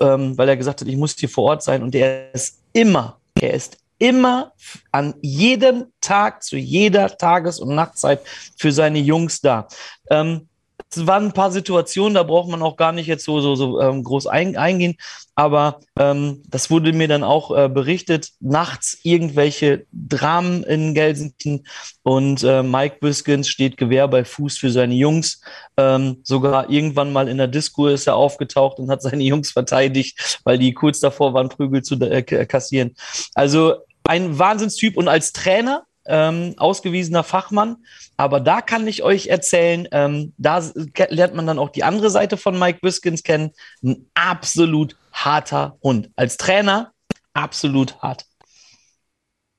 ähm, 0.00 0.38
weil 0.38 0.48
er 0.48 0.56
gesagt 0.56 0.80
hat, 0.80 0.88
ich 0.88 0.96
muss 0.96 1.16
hier 1.18 1.28
vor 1.28 1.44
Ort 1.44 1.62
sein. 1.62 1.82
Und 1.82 1.94
er 1.94 2.32
ist 2.32 2.62
immer, 2.72 3.20
er 3.38 3.52
ist 3.52 3.76
immer 3.98 4.54
an 4.90 5.12
jedem 5.20 5.84
Tag, 6.00 6.42
zu 6.42 6.56
jeder 6.56 7.18
Tages- 7.18 7.60
und 7.60 7.74
Nachtzeit 7.74 8.20
für 8.56 8.72
seine 8.72 9.00
Jungs 9.00 9.42
da. 9.42 9.68
Ähm, 10.08 10.48
es 10.96 11.06
waren 11.06 11.26
ein 11.26 11.32
paar 11.32 11.50
Situationen, 11.50 12.14
da 12.14 12.22
braucht 12.22 12.50
man 12.50 12.62
auch 12.62 12.76
gar 12.76 12.92
nicht 12.92 13.06
jetzt 13.06 13.24
so, 13.24 13.40
so, 13.40 13.54
so 13.54 13.80
ähm, 13.80 14.02
groß 14.02 14.26
ein, 14.26 14.56
eingehen. 14.56 14.96
Aber 15.34 15.80
ähm, 15.98 16.42
das 16.48 16.70
wurde 16.70 16.92
mir 16.92 17.08
dann 17.08 17.24
auch 17.24 17.56
äh, 17.56 17.68
berichtet. 17.68 18.30
Nachts 18.40 18.98
irgendwelche 19.02 19.86
Dramen 19.92 20.62
in 20.64 20.94
Gelsenkirchen 20.94 21.66
und 22.02 22.42
äh, 22.42 22.62
Mike 22.62 22.98
Biskins 23.00 23.48
steht 23.48 23.76
Gewehr 23.76 24.08
bei 24.08 24.24
Fuß 24.24 24.58
für 24.58 24.70
seine 24.70 24.94
Jungs. 24.94 25.40
Ähm, 25.76 26.18
sogar 26.22 26.68
irgendwann 26.68 27.12
mal 27.12 27.28
in 27.28 27.38
der 27.38 27.48
Disco 27.48 27.86
ist 27.86 28.06
er 28.06 28.16
aufgetaucht 28.16 28.78
und 28.78 28.90
hat 28.90 29.02
seine 29.02 29.22
Jungs 29.22 29.52
verteidigt, 29.52 30.40
weil 30.44 30.58
die 30.58 30.74
kurz 30.74 31.00
davor 31.00 31.32
waren, 31.32 31.48
Prügel 31.48 31.82
zu 31.82 31.94
äh, 32.00 32.22
kassieren. 32.22 32.94
Also 33.34 33.76
ein 34.04 34.38
Wahnsinnstyp 34.38 34.96
und 34.96 35.08
als 35.08 35.32
Trainer 35.32 35.84
ähm, 36.06 36.54
ausgewiesener 36.56 37.22
Fachmann. 37.22 37.76
Aber 38.16 38.40
da 38.40 38.60
kann 38.60 38.86
ich 38.86 39.02
euch 39.02 39.28
erzählen, 39.28 39.88
ähm, 39.92 40.32
da 40.38 40.62
lernt 41.08 41.34
man 41.34 41.46
dann 41.46 41.58
auch 41.58 41.70
die 41.70 41.84
andere 41.84 42.10
Seite 42.10 42.36
von 42.36 42.58
Mike 42.58 42.80
Biskins 42.82 43.22
kennen. 43.22 43.52
Ein 43.82 44.06
absolut 44.14 44.96
harter 45.12 45.76
Hund. 45.82 46.10
Als 46.16 46.36
Trainer 46.36 46.92
absolut 47.32 47.98
hart. 48.02 48.26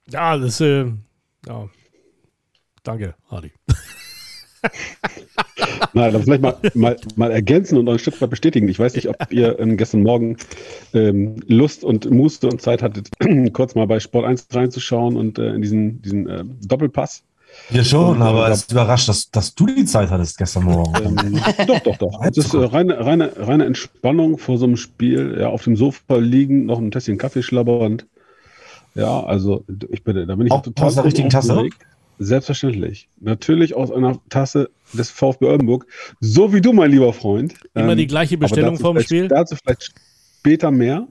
Ja, 0.08 0.36
das 0.36 0.60
äh, 0.60 0.92
ja. 1.46 1.68
Danke, 2.82 3.14
Hardy. 3.30 3.52
Nein, 5.92 6.14
aber 6.14 6.24
vielleicht 6.24 6.42
mal, 6.42 6.56
mal, 6.74 6.96
mal 7.16 7.30
ergänzen 7.30 7.78
und 7.78 7.88
ein 7.88 7.98
Stück 7.98 8.20
weit 8.20 8.30
bestätigen. 8.30 8.68
Ich 8.68 8.78
weiß 8.78 8.94
nicht, 8.94 9.08
ob 9.08 9.16
ihr 9.30 9.58
ähm, 9.58 9.76
gestern 9.76 10.02
Morgen 10.02 10.36
ähm, 10.92 11.36
Lust 11.46 11.84
und 11.84 12.10
Muße 12.10 12.48
und 12.48 12.60
Zeit 12.60 12.82
hattet, 12.82 13.08
kurz 13.52 13.74
mal 13.74 13.86
bei 13.86 14.00
Sport 14.00 14.26
1 14.26 14.48
reinzuschauen 14.52 15.16
und 15.16 15.38
äh, 15.38 15.54
in 15.54 15.62
diesen, 15.62 16.02
diesen 16.02 16.28
äh, 16.28 16.44
Doppelpass. 16.62 17.22
Ja 17.70 17.84
schon, 17.84 18.16
und, 18.16 18.20
äh, 18.20 18.24
aber 18.24 18.48
es 18.48 18.62
ist 18.62 18.72
überrascht, 18.72 19.08
dass, 19.08 19.30
dass 19.30 19.54
du 19.54 19.66
die 19.66 19.84
Zeit 19.84 20.10
hattest 20.10 20.38
gestern 20.38 20.64
Morgen. 20.64 21.16
Ähm, 21.24 21.40
doch, 21.66 21.80
doch, 21.80 21.96
doch. 21.96 22.20
Es 22.24 22.36
ist 22.36 22.54
äh, 22.54 22.58
reine, 22.58 23.04
reine, 23.04 23.32
reine 23.36 23.64
Entspannung 23.64 24.38
vor 24.38 24.58
so 24.58 24.66
einem 24.66 24.76
Spiel. 24.76 25.36
Ja, 25.40 25.48
auf 25.48 25.64
dem 25.64 25.76
Sofa 25.76 26.16
liegen, 26.16 26.66
noch 26.66 26.78
ein 26.78 26.90
Tässchen 26.90 27.18
Kaffee 27.18 27.42
schlabbernd. 27.42 28.06
Ja, 28.94 29.24
also 29.24 29.64
ich 29.90 30.04
bitte, 30.04 30.26
da 30.26 30.36
bin 30.36 30.46
ich 30.46 30.52
auch 30.52 30.62
total 30.62 30.86
aus 30.86 30.94
der 30.94 31.04
richtigen 31.04 31.30
Tasse. 31.30 31.68
Selbstverständlich. 32.18 33.08
Natürlich 33.20 33.74
aus 33.74 33.90
einer 33.90 34.20
Tasse 34.28 34.70
des 34.92 35.10
VfB 35.10 35.46
Oldenburg. 35.46 35.86
So 36.20 36.52
wie 36.52 36.60
du, 36.60 36.72
mein 36.72 36.90
lieber 36.90 37.12
Freund. 37.12 37.54
Immer 37.74 37.92
ähm, 37.92 37.98
die 37.98 38.06
gleiche 38.06 38.38
Bestellung 38.38 38.78
vorm 38.78 39.00
Spiel? 39.00 39.28
Dazu 39.28 39.56
vielleicht 39.56 39.92
später 40.38 40.70
mehr. 40.70 41.08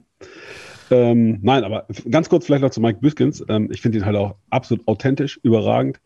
Ähm, 0.90 1.38
nein, 1.42 1.64
aber 1.64 1.86
ganz 2.10 2.28
kurz 2.28 2.46
vielleicht 2.46 2.62
noch 2.62 2.70
zu 2.70 2.80
Mike 2.80 3.00
Büskins. 3.00 3.44
Ähm, 3.48 3.70
ich 3.72 3.80
finde 3.80 3.98
ihn 3.98 4.04
halt 4.04 4.16
auch 4.16 4.36
absolut 4.50 4.86
authentisch, 4.86 5.40
überragend. 5.42 6.00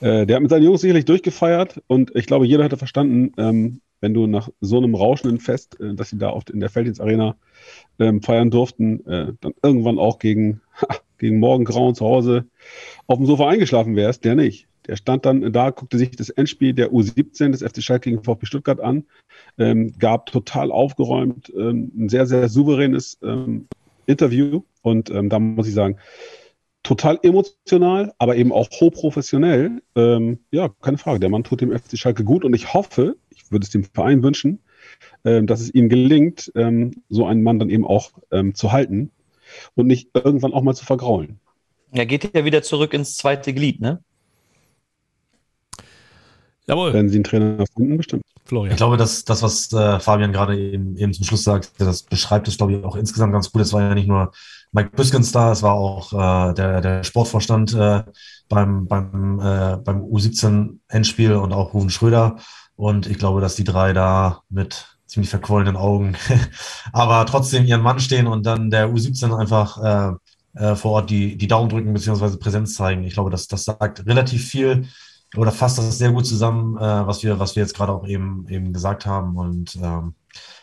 Äh, 0.00 0.26
der 0.26 0.36
hat 0.36 0.42
mit 0.42 0.50
seinen 0.50 0.64
Jungs 0.64 0.80
sicherlich 0.80 1.04
durchgefeiert 1.04 1.82
und 1.86 2.14
ich 2.14 2.26
glaube, 2.26 2.46
jeder 2.46 2.64
hätte 2.64 2.76
verstanden, 2.76 3.32
ähm, 3.38 3.80
wenn 4.00 4.14
du 4.14 4.26
nach 4.26 4.48
so 4.60 4.78
einem 4.78 4.94
rauschenden 4.94 5.40
Fest, 5.40 5.80
äh, 5.80 5.94
dass 5.94 6.10
sie 6.10 6.18
da 6.18 6.30
oft 6.30 6.50
in 6.50 6.60
der 6.60 6.68
Feldins 6.68 7.00
Arena 7.00 7.36
ähm, 7.98 8.22
feiern 8.22 8.50
durften, 8.50 9.04
äh, 9.06 9.32
dann 9.40 9.54
irgendwann 9.62 9.98
auch 9.98 10.18
gegen, 10.18 10.60
gegen 11.18 11.38
Morgengrauen 11.38 11.94
zu 11.94 12.04
Hause 12.04 12.46
auf 13.06 13.18
dem 13.18 13.26
Sofa 13.26 13.48
eingeschlafen 13.48 13.96
wärst, 13.96 14.24
der 14.24 14.34
nicht. 14.34 14.68
Der 14.88 14.96
stand 14.96 15.26
dann 15.26 15.52
da, 15.52 15.70
guckte 15.70 15.98
sich 15.98 16.12
das 16.12 16.30
Endspiel 16.30 16.72
der 16.72 16.90
U17 16.90 17.50
des 17.50 17.62
FC 17.62 17.82
Schalke 17.82 18.10
gegen 18.10 18.24
VfB 18.24 18.46
Stuttgart 18.46 18.80
an, 18.80 19.04
ähm, 19.58 19.92
gab 19.98 20.26
total 20.26 20.72
aufgeräumt 20.72 21.52
ähm, 21.54 21.92
ein 21.96 22.08
sehr, 22.08 22.26
sehr 22.26 22.48
souveränes 22.48 23.18
ähm, 23.22 23.68
Interview 24.06 24.62
Und 24.80 25.10
ähm, 25.10 25.28
da 25.28 25.38
muss 25.38 25.68
ich 25.68 25.74
sagen, 25.74 25.98
total 26.82 27.18
emotional, 27.22 28.14
aber 28.18 28.36
eben 28.36 28.50
auch 28.50 28.70
hochprofessionell. 28.70 29.82
Ähm, 29.94 30.38
ja, 30.50 30.70
keine 30.80 30.96
Frage. 30.96 31.20
Der 31.20 31.28
Mann 31.28 31.44
tut 31.44 31.60
dem 31.60 31.70
FC 31.70 31.98
Schalke 31.98 32.24
gut 32.24 32.44
und 32.44 32.54
ich 32.54 32.72
hoffe, 32.72 33.16
ich 33.28 33.52
würde 33.52 33.64
es 33.64 33.70
dem 33.70 33.84
Verein 33.84 34.22
wünschen, 34.22 34.60
ähm, 35.22 35.46
dass 35.46 35.60
es 35.60 35.74
ihm 35.74 35.90
gelingt, 35.90 36.50
so 37.08 37.26
einen 37.26 37.42
Mann 37.42 37.58
dann 37.58 37.68
eben 37.68 37.86
auch 37.86 38.12
zu 38.54 38.72
halten 38.72 39.10
und 39.74 39.86
nicht 39.86 40.10
irgendwann 40.14 40.52
auch 40.52 40.62
mal 40.62 40.74
zu 40.74 40.84
vergraulen. 40.84 41.40
Er 41.92 42.06
geht 42.06 42.34
ja 42.34 42.44
wieder 42.44 42.62
zurück 42.62 42.92
ins 42.92 43.16
zweite 43.16 43.54
Glied, 43.54 43.80
ne? 43.80 44.02
Jawohl. 46.66 46.92
Wenn 46.92 47.08
Sie 47.08 47.16
einen 47.16 47.24
Trainer 47.24 47.64
finden, 47.74 47.96
bestimmt. 47.96 48.22
Florian. 48.44 48.72
Ich 48.72 48.76
glaube, 48.78 48.96
dass 48.96 49.24
das, 49.24 49.42
was 49.42 49.72
äh, 49.72 50.00
Fabian 50.00 50.32
gerade 50.32 50.58
eben, 50.58 50.96
eben 50.96 51.12
zum 51.12 51.24
Schluss 51.24 51.44
sagt, 51.44 51.72
das 51.78 52.02
beschreibt 52.02 52.48
es, 52.48 52.56
glaube 52.56 52.72
ich, 52.72 52.84
auch 52.84 52.96
insgesamt 52.96 53.32
ganz 53.32 53.52
gut. 53.52 53.60
Es 53.62 53.72
war 53.72 53.82
ja 53.82 53.94
nicht 53.94 54.08
nur 54.08 54.32
Mike 54.72 54.90
Biskins 54.96 55.32
da, 55.32 55.52
es 55.52 55.62
war 55.62 55.74
auch 55.74 56.12
äh, 56.12 56.54
der, 56.54 56.80
der 56.80 57.04
Sportvorstand 57.04 57.74
äh, 57.74 58.04
beim, 58.48 58.86
beim, 58.86 59.40
äh, 59.40 59.76
beim 59.76 60.02
U17-Endspiel 60.02 61.34
und 61.34 61.52
auch 61.52 61.74
Ruven 61.74 61.90
Schröder. 61.90 62.36
Und 62.74 63.06
ich 63.06 63.18
glaube, 63.18 63.40
dass 63.40 63.56
die 63.56 63.64
drei 63.64 63.92
da 63.92 64.42
mit 64.48 64.97
ziemlich 65.08 65.30
verquollenen 65.30 65.76
Augen, 65.76 66.16
aber 66.92 67.26
trotzdem 67.26 67.64
ihren 67.64 67.80
Mann 67.80 67.98
stehen 67.98 68.26
und 68.26 68.46
dann 68.46 68.70
der 68.70 68.88
U17 68.88 69.36
einfach 69.36 69.82
äh, 69.82 70.16
äh, 70.58 70.76
vor 70.76 70.92
Ort 70.92 71.10
die, 71.10 71.36
die 71.36 71.48
Daumen 71.48 71.68
drücken 71.68 71.92
bzw. 71.92 72.36
Präsenz 72.36 72.74
zeigen. 72.74 73.04
Ich 73.04 73.14
glaube, 73.14 73.30
das, 73.30 73.48
das 73.48 73.64
sagt 73.64 74.06
relativ 74.06 74.46
viel 74.46 74.86
oder 75.36 75.52
fasst 75.52 75.78
das 75.78 75.98
sehr 75.98 76.12
gut 76.12 76.26
zusammen, 76.26 76.76
äh, 76.76 77.06
was 77.06 77.22
wir, 77.22 77.38
was 77.38 77.56
wir 77.56 77.62
jetzt 77.62 77.74
gerade 77.74 77.92
auch 77.92 78.06
eben, 78.06 78.46
eben 78.48 78.72
gesagt 78.72 79.06
haben. 79.06 79.36
Und 79.36 79.76
ähm, 79.76 80.14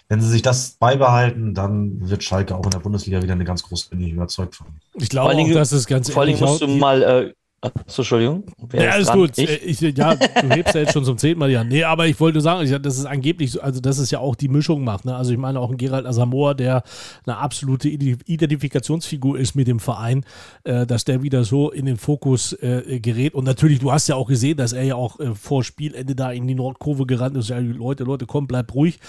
wenn 0.07 0.21
sie 0.21 0.29
sich 0.29 0.41
das 0.41 0.71
beibehalten, 0.79 1.53
dann 1.53 2.09
wird 2.09 2.23
Schalke 2.23 2.55
auch 2.55 2.65
in 2.65 2.71
der 2.71 2.79
Bundesliga 2.79 3.21
wieder 3.21 3.33
eine 3.33 3.45
ganz 3.45 3.63
große, 3.63 3.89
bin 3.89 4.01
ich 4.01 4.11
überzeugt 4.11 4.55
von. 4.55 4.67
Ich 4.93 5.09
glaube 5.09 5.35
auch, 5.35 5.53
dass 5.53 5.71
es 5.71 5.87
ganz 5.87 6.09
Vor 6.09 6.23
allem 6.23 6.39
musst 6.39 6.61
du 6.61 6.67
mal 6.67 7.01
äh, 7.01 7.33
Achso, 7.73 8.01
Entschuldigung. 8.01 8.43
Ja, 8.73 8.91
alles 8.91 9.07
dran? 9.07 9.19
gut. 9.19 9.37
Ich? 9.37 9.49
Äh, 9.49 9.55
ich, 9.55 9.81
ja, 9.81 10.15
du 10.15 10.49
hebst 10.49 10.75
ja 10.75 10.81
jetzt 10.81 10.93
schon 10.93 11.05
zum 11.05 11.17
zehnten 11.17 11.39
Mal 11.39 11.51
ja. 11.51 11.63
Nee, 11.63 11.83
aber 11.83 12.07
ich 12.07 12.19
wollte 12.19 12.41
sagen, 12.41 12.63
ich, 12.63 12.81
das 12.81 12.97
ist 12.97 13.05
angeblich 13.05 13.51
so, 13.51 13.61
also 13.61 13.79
dass 13.79 13.97
es 13.97 14.11
ja 14.11 14.19
auch 14.19 14.35
die 14.35 14.47
Mischung 14.47 14.83
macht. 14.83 15.05
Ne? 15.05 15.15
Also 15.15 15.31
ich 15.31 15.37
meine 15.37 15.59
auch 15.59 15.71
ein 15.71 15.77
Gerald 15.77 16.05
Asamoah, 16.05 16.55
der 16.55 16.83
eine 17.25 17.37
absolute 17.37 17.89
Identifikationsfigur 17.89 19.37
ist 19.37 19.55
mit 19.55 19.67
dem 19.67 19.79
Verein, 19.79 20.25
äh, 20.63 20.85
dass 20.85 21.05
der 21.05 21.23
wieder 21.23 21.43
so 21.43 21.71
in 21.71 21.85
den 21.85 21.97
Fokus 21.97 22.53
äh, 22.53 22.99
gerät. 22.99 23.33
Und 23.33 23.45
natürlich, 23.45 23.79
du 23.79 23.91
hast 23.91 24.07
ja 24.07 24.15
auch 24.15 24.27
gesehen, 24.27 24.57
dass 24.57 24.73
er 24.73 24.83
ja 24.83 24.95
auch 24.95 25.19
äh, 25.19 25.35
vor 25.35 25.63
Spielende 25.63 26.15
da 26.15 26.31
in 26.31 26.47
die 26.47 26.55
Nordkurve 26.55 27.05
gerannt 27.05 27.37
ist. 27.37 27.49
Ja, 27.49 27.59
Leute, 27.59 28.03
Leute, 28.03 28.25
komm, 28.25 28.47
bleib 28.47 28.73
ruhig. 28.73 28.99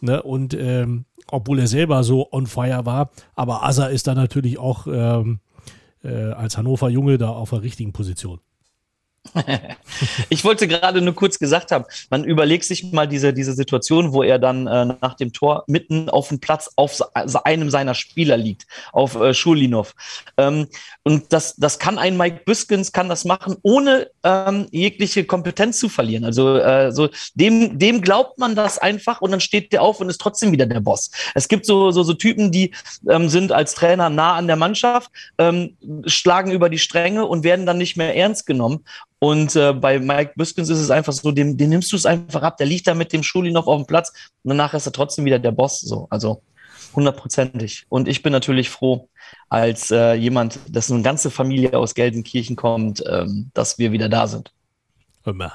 Ne? 0.00 0.22
Und 0.22 0.54
ähm, 0.54 1.04
obwohl 1.30 1.58
er 1.58 1.66
selber 1.66 2.04
so 2.04 2.28
on 2.32 2.46
fire 2.46 2.84
war, 2.84 3.10
aber 3.34 3.64
Asa 3.64 3.86
ist 3.86 4.06
da 4.06 4.14
natürlich 4.14 4.58
auch 4.58 4.86
ähm, 4.86 5.40
äh, 6.02 6.32
als 6.32 6.56
Hannover 6.56 6.88
Junge 6.88 7.18
da 7.18 7.30
auf 7.30 7.50
der 7.50 7.62
richtigen 7.62 7.92
Position. 7.92 8.40
ich 10.30 10.44
wollte 10.44 10.66
gerade 10.66 11.00
nur 11.00 11.14
kurz 11.14 11.38
gesagt 11.38 11.70
haben, 11.70 11.84
man 12.10 12.24
überlegt 12.24 12.64
sich 12.64 12.92
mal 12.92 13.06
diese, 13.06 13.32
diese 13.32 13.52
Situation, 13.52 14.12
wo 14.12 14.22
er 14.22 14.38
dann 14.38 14.66
äh, 14.66 14.94
nach 15.00 15.14
dem 15.14 15.32
Tor 15.32 15.64
mitten 15.68 16.10
auf 16.10 16.28
dem 16.28 16.40
Platz 16.40 16.70
auf 16.76 17.00
einem 17.14 17.70
seiner 17.70 17.94
Spieler 17.94 18.36
liegt, 18.36 18.66
auf 18.92 19.14
äh, 19.14 19.32
Schulinov. 19.32 19.94
Ähm, 20.36 20.66
und 21.04 21.32
das, 21.32 21.56
das 21.56 21.78
kann 21.78 21.98
ein 21.98 22.16
Mike 22.16 22.42
Biskins, 22.44 22.92
kann 22.92 23.08
das 23.08 23.24
machen, 23.24 23.56
ohne 23.62 24.10
ähm, 24.24 24.66
jegliche 24.70 25.24
Kompetenz 25.24 25.78
zu 25.78 25.88
verlieren. 25.88 26.24
Also 26.24 26.56
äh, 26.58 26.92
so 26.92 27.08
dem, 27.34 27.78
dem 27.78 28.02
glaubt 28.02 28.38
man 28.38 28.54
das 28.56 28.78
einfach 28.78 29.20
und 29.20 29.30
dann 29.30 29.40
steht 29.40 29.72
der 29.72 29.82
auf 29.82 30.00
und 30.00 30.10
ist 30.10 30.20
trotzdem 30.20 30.52
wieder 30.52 30.66
der 30.66 30.80
Boss. 30.80 31.10
Es 31.34 31.48
gibt 31.48 31.64
so, 31.64 31.90
so, 31.92 32.02
so 32.02 32.14
Typen, 32.14 32.50
die 32.50 32.74
ähm, 33.08 33.28
sind 33.28 33.52
als 33.52 33.74
Trainer 33.74 34.10
nah 34.10 34.34
an 34.34 34.48
der 34.48 34.56
Mannschaft, 34.56 35.10
ähm, 35.38 35.76
schlagen 36.06 36.50
über 36.50 36.68
die 36.68 36.78
Stränge 36.78 37.24
und 37.24 37.44
werden 37.44 37.66
dann 37.66 37.78
nicht 37.78 37.96
mehr 37.96 38.16
ernst 38.16 38.46
genommen. 38.46 38.84
Und 39.22 39.54
äh, 39.54 39.72
bei 39.72 40.00
Mike 40.00 40.32
Biskins 40.34 40.68
ist 40.68 40.80
es 40.80 40.90
einfach 40.90 41.12
so, 41.12 41.30
dem, 41.30 41.56
dem 41.56 41.70
nimmst 41.70 41.92
du 41.92 41.96
es 41.96 42.06
einfach 42.06 42.42
ab. 42.42 42.56
Der 42.56 42.66
liegt 42.66 42.88
da 42.88 42.94
mit 42.94 43.12
dem 43.12 43.22
Schuli 43.22 43.52
noch 43.52 43.68
auf 43.68 43.80
dem 43.80 43.86
Platz 43.86 44.12
und 44.42 44.48
danach 44.48 44.74
ist 44.74 44.86
er 44.86 44.92
trotzdem 44.92 45.24
wieder 45.24 45.38
der 45.38 45.52
Boss. 45.52 45.78
So, 45.78 46.08
also 46.10 46.42
hundertprozentig. 46.96 47.86
Und 47.88 48.08
ich 48.08 48.24
bin 48.24 48.32
natürlich 48.32 48.68
froh, 48.68 49.08
als 49.48 49.92
äh, 49.92 50.14
jemand, 50.14 50.58
dass 50.68 50.90
eine 50.90 51.02
ganze 51.02 51.30
Familie 51.30 51.74
aus 51.74 51.94
Gelsenkirchen 51.94 52.56
kommt, 52.56 53.04
ähm, 53.08 53.52
dass 53.54 53.78
wir 53.78 53.92
wieder 53.92 54.08
da 54.08 54.26
sind. 54.26 54.52
Immer. 55.24 55.52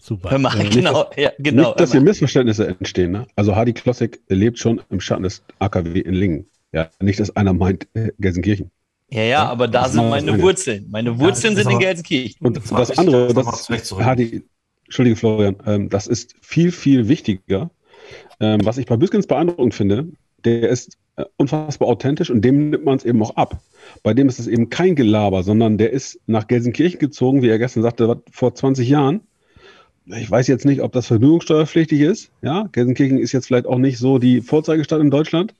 Super. 0.00 0.30
Hör 0.30 0.38
mal, 0.38 0.56
genau, 0.70 1.04
nicht, 1.10 1.18
ja, 1.18 1.32
genau. 1.38 1.68
Nicht, 1.68 1.80
dass 1.80 1.92
hier 1.92 2.00
Missverständnisse 2.00 2.66
entstehen. 2.66 3.12
Ne? 3.12 3.26
Also 3.36 3.54
Hardy 3.54 3.74
Klossek 3.74 4.22
lebt 4.28 4.58
schon 4.58 4.80
im 4.88 5.02
Schatten 5.02 5.24
des 5.24 5.42
AKW 5.58 6.00
in 6.00 6.14
Lingen. 6.14 6.46
Ja, 6.72 6.88
nicht, 6.98 7.20
dass 7.20 7.36
einer 7.36 7.52
meint 7.52 7.88
äh, 7.92 8.12
Gelsenkirchen. 8.18 8.70
Ja, 9.10 9.22
ja, 9.22 9.46
aber 9.46 9.68
da 9.68 9.88
sind 9.88 10.08
meine 10.10 10.32
eine. 10.32 10.42
Wurzeln. 10.42 10.86
Meine 10.90 11.18
Wurzeln 11.18 11.56
ja, 11.56 11.62
sind 11.62 11.72
in 11.72 11.78
Gelsenkirchen. 11.78 12.46
Und 12.46 12.56
das, 12.56 12.70
das 12.70 12.98
andere, 12.98 13.32
das, 13.32 13.66
das 13.66 13.92
Hadi, 13.92 14.42
Entschuldige 14.84 15.16
Florian, 15.16 15.56
ähm, 15.66 15.88
das 15.88 16.06
ist 16.06 16.34
viel, 16.40 16.72
viel 16.72 17.08
wichtiger. 17.08 17.70
Ähm, 18.40 18.60
was 18.64 18.78
ich 18.78 18.86
bei 18.86 18.96
Büskens 18.96 19.26
beeindruckend 19.26 19.74
finde, 19.74 20.08
der 20.44 20.68
ist 20.68 20.96
äh, 21.16 21.24
unfassbar 21.36 21.88
authentisch 21.88 22.30
und 22.30 22.42
dem 22.42 22.70
nimmt 22.70 22.84
man 22.84 22.96
es 22.96 23.04
eben 23.04 23.22
auch 23.22 23.36
ab. 23.36 23.60
Bei 24.02 24.14
dem 24.14 24.28
ist 24.28 24.38
es 24.38 24.46
eben 24.46 24.70
kein 24.70 24.94
Gelaber, 24.94 25.42
sondern 25.42 25.78
der 25.78 25.90
ist 25.90 26.20
nach 26.26 26.46
Gelsenkirchen 26.46 26.98
gezogen, 26.98 27.42
wie 27.42 27.48
er 27.48 27.58
gestern 27.58 27.82
sagte, 27.82 28.22
vor 28.30 28.54
20 28.54 28.88
Jahren. 28.88 29.20
Ich 30.06 30.30
weiß 30.30 30.46
jetzt 30.46 30.64
nicht, 30.64 30.82
ob 30.82 30.92
das 30.92 31.06
vergnügungssteuerpflichtig 31.06 32.00
ist. 32.00 32.30
Ja, 32.42 32.68
Gelsenkirchen 32.70 33.18
ist 33.18 33.32
jetzt 33.32 33.46
vielleicht 33.46 33.66
auch 33.66 33.78
nicht 33.78 33.98
so 33.98 34.18
die 34.18 34.40
Vorzeigestadt 34.40 35.00
in 35.00 35.10
Deutschland 35.10 35.54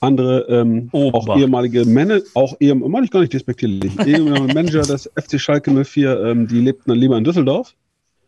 andere 0.00 0.46
ähm, 0.48 0.90
auch 0.92 1.36
ehemalige 1.36 1.84
Manager, 1.84 2.24
auch 2.34 2.56
ehem, 2.60 2.80
meine 2.80 3.06
ich 3.06 3.10
gar 3.10 3.20
nicht 3.20 3.32
despektierlich, 3.32 3.98
ehemalige 4.06 4.54
Manager 4.54 4.82
des 4.82 5.10
FC 5.14 5.40
Schalke 5.40 5.84
04, 5.84 6.20
ähm, 6.20 6.48
die 6.48 6.60
lebten 6.60 6.90
dann 6.90 6.98
lieber 6.98 7.16
in 7.16 7.24
Düsseldorf. 7.24 7.74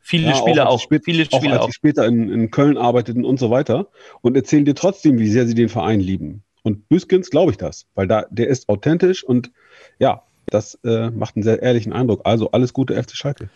Viele 0.01 0.29
ja, 0.29 0.35
Spieler 0.37 0.69
auch, 0.71 0.81
spät, 0.81 1.05
viele 1.05 1.27
Spieler 1.27 1.41
auch, 1.41 1.53
als 1.53 1.61
auch. 1.61 1.67
sie 1.67 1.75
später 1.75 2.07
in, 2.07 2.31
in 2.31 2.51
Köln 2.51 2.79
arbeiteten 2.79 3.25
und 3.25 3.39
so 3.39 3.51
weiter 3.51 3.89
und 4.23 4.37
erzählen 4.37 4.65
dir 4.65 4.75
trotzdem, 4.75 5.19
wie 5.19 5.29
sehr 5.29 5.47
sie 5.47 5.55
den 5.55 5.69
Verein 5.69 6.01
lieben. 6.01 6.43
Und 6.63 6.89
Büskens 6.89 7.29
glaube 7.31 7.51
ich 7.51 7.59
das, 7.59 7.87
weil 7.95 8.07
da 8.07 8.25
der 8.31 8.49
ist 8.49 8.69
authentisch 8.69 9.23
und 9.23 9.51
ja, 9.99 10.23
das 10.47 10.79
äh, 10.85 11.11
macht 11.11 11.37
einen 11.37 11.43
sehr 11.43 11.63
ehrlichen 11.63 11.93
Eindruck. 11.93 12.23
Also 12.25 12.51
alles 12.53 12.73
Gute 12.73 13.01
FC 13.01 13.15
Schalke. 13.15 13.51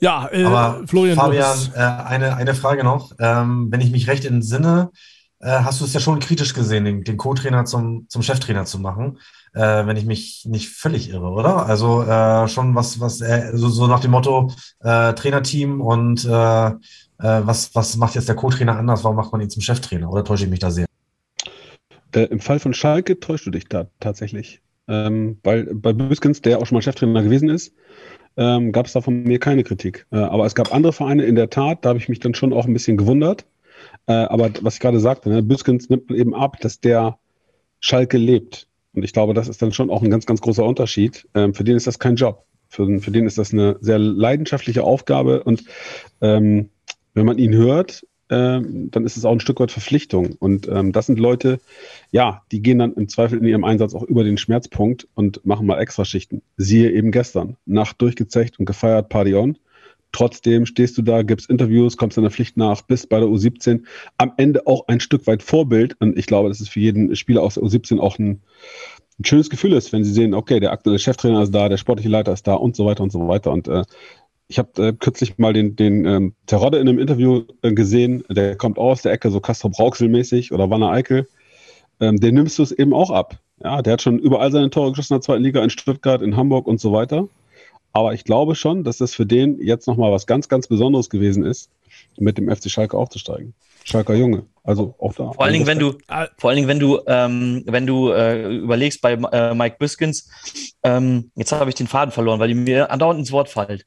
Ja, 0.00 0.28
äh, 0.32 0.44
Aber 0.44 0.82
Florian. 0.86 1.16
Fabian, 1.16 1.56
äh, 1.74 1.78
eine, 1.78 2.36
eine 2.36 2.54
Frage 2.54 2.82
noch. 2.82 3.12
Ähm, 3.20 3.68
wenn 3.70 3.80
ich 3.80 3.92
mich 3.92 4.08
recht 4.08 4.24
entsinne, 4.24 4.90
äh, 4.92 4.96
hast 5.48 5.80
du 5.80 5.84
es 5.84 5.92
ja 5.92 6.00
schon 6.00 6.20
kritisch 6.20 6.54
gesehen, 6.54 6.84
den, 6.84 7.04
den 7.04 7.16
Co-Trainer 7.16 7.64
zum, 7.64 8.06
zum 8.08 8.22
Cheftrainer 8.22 8.64
zu 8.64 8.78
machen, 8.78 9.18
äh, 9.54 9.86
wenn 9.86 9.96
ich 9.96 10.04
mich 10.04 10.46
nicht 10.46 10.68
völlig 10.68 11.10
irre, 11.10 11.30
oder? 11.30 11.66
Also 11.66 12.02
äh, 12.02 12.48
schon 12.48 12.74
was, 12.74 13.00
was 13.00 13.20
äh, 13.20 13.50
so, 13.54 13.68
so 13.68 13.86
nach 13.86 14.00
dem 14.00 14.12
Motto 14.12 14.52
äh, 14.80 15.12
Trainerteam 15.14 15.80
und 15.80 16.24
äh, 16.24 16.66
äh, 16.68 16.72
was, 17.18 17.74
was 17.74 17.96
macht 17.96 18.14
jetzt 18.14 18.28
der 18.28 18.36
Co-Trainer 18.36 18.76
anders? 18.76 19.04
Warum 19.04 19.16
macht 19.16 19.32
man 19.32 19.40
ihn 19.40 19.50
zum 19.50 19.62
Cheftrainer? 19.62 20.10
Oder 20.10 20.24
täusche 20.24 20.44
ich 20.44 20.50
mich 20.50 20.60
da 20.60 20.70
sehr? 20.70 20.86
Äh, 22.14 22.24
Im 22.24 22.40
Fall 22.40 22.58
von 22.58 22.74
Schalke 22.74 23.18
täuscht 23.20 23.46
du 23.46 23.50
dich 23.50 23.68
da 23.68 23.86
tatsächlich. 24.00 24.60
Ähm, 24.88 25.38
weil 25.44 25.72
bei 25.74 25.92
Büskens, 25.92 26.42
der 26.42 26.58
auch 26.58 26.66
schon 26.66 26.76
mal 26.76 26.82
Cheftrainer 26.82 27.22
gewesen 27.22 27.48
ist, 27.48 27.74
ähm, 28.36 28.72
gab 28.72 28.86
es 28.86 28.92
da 28.92 29.00
von 29.00 29.22
mir 29.22 29.38
keine 29.38 29.62
Kritik. 29.62 30.06
Äh, 30.10 30.16
aber 30.16 30.46
es 30.46 30.54
gab 30.54 30.74
andere 30.74 30.92
Vereine 30.92 31.24
in 31.24 31.34
der 31.34 31.50
Tat, 31.50 31.84
da 31.84 31.90
habe 31.90 31.98
ich 31.98 32.08
mich 32.08 32.20
dann 32.20 32.34
schon 32.34 32.52
auch 32.52 32.66
ein 32.66 32.72
bisschen 32.72 32.96
gewundert. 32.96 33.44
Äh, 34.06 34.12
aber 34.12 34.50
was 34.62 34.74
ich 34.74 34.80
gerade 34.80 35.00
sagte, 35.00 35.28
ne, 35.28 35.42
Büskens 35.42 35.88
nimmt 35.88 36.10
eben 36.10 36.34
ab, 36.34 36.60
dass 36.60 36.80
der 36.80 37.18
Schalke 37.80 38.18
lebt. 38.18 38.66
Und 38.94 39.04
ich 39.04 39.12
glaube, 39.12 39.34
das 39.34 39.48
ist 39.48 39.62
dann 39.62 39.72
schon 39.72 39.90
auch 39.90 40.02
ein 40.02 40.10
ganz, 40.10 40.26
ganz 40.26 40.40
großer 40.40 40.64
Unterschied. 40.64 41.26
Ähm, 41.34 41.54
für 41.54 41.64
den 41.64 41.76
ist 41.76 41.86
das 41.86 41.98
kein 41.98 42.16
Job. 42.16 42.44
Für, 42.68 43.00
für 43.00 43.10
den 43.10 43.26
ist 43.26 43.38
das 43.38 43.52
eine 43.52 43.76
sehr 43.80 43.98
leidenschaftliche 43.98 44.84
Aufgabe. 44.84 45.42
Und 45.44 45.64
ähm, 46.20 46.70
wenn 47.14 47.26
man 47.26 47.38
ihn 47.38 47.54
hört, 47.54 48.06
ähm, 48.30 48.90
dann 48.90 49.04
ist 49.04 49.16
es 49.16 49.24
auch 49.24 49.32
ein 49.32 49.40
Stück 49.40 49.60
weit 49.60 49.70
Verpflichtung. 49.70 50.36
Und 50.38 50.66
ähm, 50.68 50.92
das 50.92 51.06
sind 51.06 51.18
Leute, 51.18 51.60
ja, 52.10 52.42
die 52.50 52.62
gehen 52.62 52.78
dann 52.78 52.94
im 52.94 53.08
Zweifel 53.08 53.38
in 53.38 53.44
ihrem 53.44 53.64
Einsatz 53.64 53.94
auch 53.94 54.02
über 54.02 54.24
den 54.24 54.38
Schmerzpunkt 54.38 55.06
und 55.14 55.44
machen 55.44 55.66
mal 55.66 55.78
Extraschichten. 55.78 56.40
Siehe 56.56 56.90
eben 56.90 57.12
gestern. 57.12 57.56
Nacht 57.66 58.00
durchgezecht 58.00 58.58
und 58.58 58.64
gefeiert, 58.64 59.10
Party 59.10 59.34
on. 59.34 59.58
Trotzdem 60.12 60.66
stehst 60.66 60.96
du 60.98 61.02
da, 61.02 61.22
gibst 61.22 61.48
Interviews, 61.48 61.96
kommst 61.96 62.18
deiner 62.18 62.30
Pflicht 62.30 62.56
nach, 62.56 62.82
bist 62.82 63.08
bei 63.08 63.18
der 63.18 63.28
U17 63.28 63.84
am 64.18 64.32
Ende 64.36 64.66
auch 64.66 64.86
ein 64.88 65.00
Stück 65.00 65.26
weit 65.26 65.42
Vorbild. 65.42 65.96
Und 66.00 66.18
ich 66.18 66.26
glaube, 66.26 66.48
dass 66.48 66.60
es 66.60 66.68
für 66.68 66.80
jeden 66.80 67.16
Spieler 67.16 67.42
aus 67.42 67.54
der 67.54 67.62
U17 67.62 67.98
auch 67.98 68.18
ein, 68.18 68.42
ein 69.18 69.24
schönes 69.24 69.48
Gefühl 69.48 69.72
ist, 69.72 69.92
wenn 69.92 70.04
sie 70.04 70.12
sehen, 70.12 70.34
okay, 70.34 70.60
der 70.60 70.72
aktuelle 70.72 70.98
Cheftrainer 70.98 71.42
ist 71.42 71.54
da, 71.54 71.68
der 71.68 71.78
sportliche 71.78 72.10
Leiter 72.10 72.32
ist 72.32 72.46
da 72.46 72.54
und 72.54 72.76
so 72.76 72.84
weiter 72.84 73.02
und 73.02 73.10
so 73.10 73.26
weiter. 73.26 73.50
Und 73.52 73.68
äh, 73.68 73.84
ich 74.48 74.58
habe 74.58 74.88
äh, 74.88 74.92
kürzlich 74.92 75.38
mal 75.38 75.54
den, 75.54 75.76
den 75.76 76.04
ähm, 76.04 76.34
Terodde 76.44 76.78
in 76.78 76.88
einem 76.88 76.98
Interview 76.98 77.44
äh, 77.62 77.72
gesehen, 77.72 78.22
der 78.28 78.56
kommt 78.56 78.76
aus 78.76 79.00
der 79.00 79.12
Ecke 79.12 79.30
so 79.30 79.40
Castro 79.40 79.70
Brauxel-mäßig 79.70 80.52
oder 80.52 80.68
Wanner 80.68 80.90
Eickel. 80.90 81.26
Ähm, 82.00 82.18
den 82.18 82.34
nimmst 82.34 82.58
du 82.58 82.62
es 82.62 82.72
eben 82.72 82.92
auch 82.92 83.10
ab. 83.10 83.38
Ja, 83.64 83.80
der 83.80 83.94
hat 83.94 84.02
schon 84.02 84.18
überall 84.18 84.52
seine 84.52 84.68
Tore 84.68 84.90
geschossen 84.90 85.14
in 85.14 85.20
der 85.20 85.22
zweiten 85.22 85.42
Liga 85.42 85.62
in 85.62 85.70
Stuttgart, 85.70 86.20
in 86.20 86.36
Hamburg 86.36 86.66
und 86.66 86.80
so 86.80 86.92
weiter. 86.92 87.28
Aber 87.92 88.14
ich 88.14 88.24
glaube 88.24 88.54
schon, 88.54 88.84
dass 88.84 88.98
das 88.98 89.14
für 89.14 89.26
den 89.26 89.58
jetzt 89.60 89.86
nochmal 89.86 90.12
was 90.12 90.26
ganz, 90.26 90.48
ganz 90.48 90.66
Besonderes 90.66 91.10
gewesen 91.10 91.44
ist, 91.44 91.70
mit 92.18 92.38
dem 92.38 92.54
FC 92.54 92.70
Schalke 92.70 92.96
aufzusteigen. 92.96 93.54
Schalker 93.84 94.14
Junge. 94.14 94.44
Also 94.64 94.94
auch 94.98 95.12
da. 95.14 95.32
Vor 95.32 95.44
allen 95.44 95.52
Dingen, 95.52 95.66
wenn 95.66 95.78
du, 95.78 95.98
vor 96.38 96.50
allen 96.50 96.56
Dingen, 96.56 96.68
wenn 96.68 96.78
du, 96.78 97.00
ähm, 97.06 97.64
wenn 97.66 97.86
du 97.86 98.10
äh, 98.12 98.56
überlegst 98.56 99.02
bei 99.02 99.14
äh, 99.14 99.54
Mike 99.54 99.76
Biskins, 99.78 100.30
ähm, 100.84 101.30
jetzt 101.34 101.52
habe 101.52 101.68
ich 101.68 101.74
den 101.74 101.88
Faden 101.88 102.12
verloren, 102.12 102.38
weil 102.38 102.48
die 102.48 102.54
mir 102.54 102.90
andauernd 102.90 103.18
ins 103.18 103.32
Wort 103.32 103.48
fällt. 103.48 103.86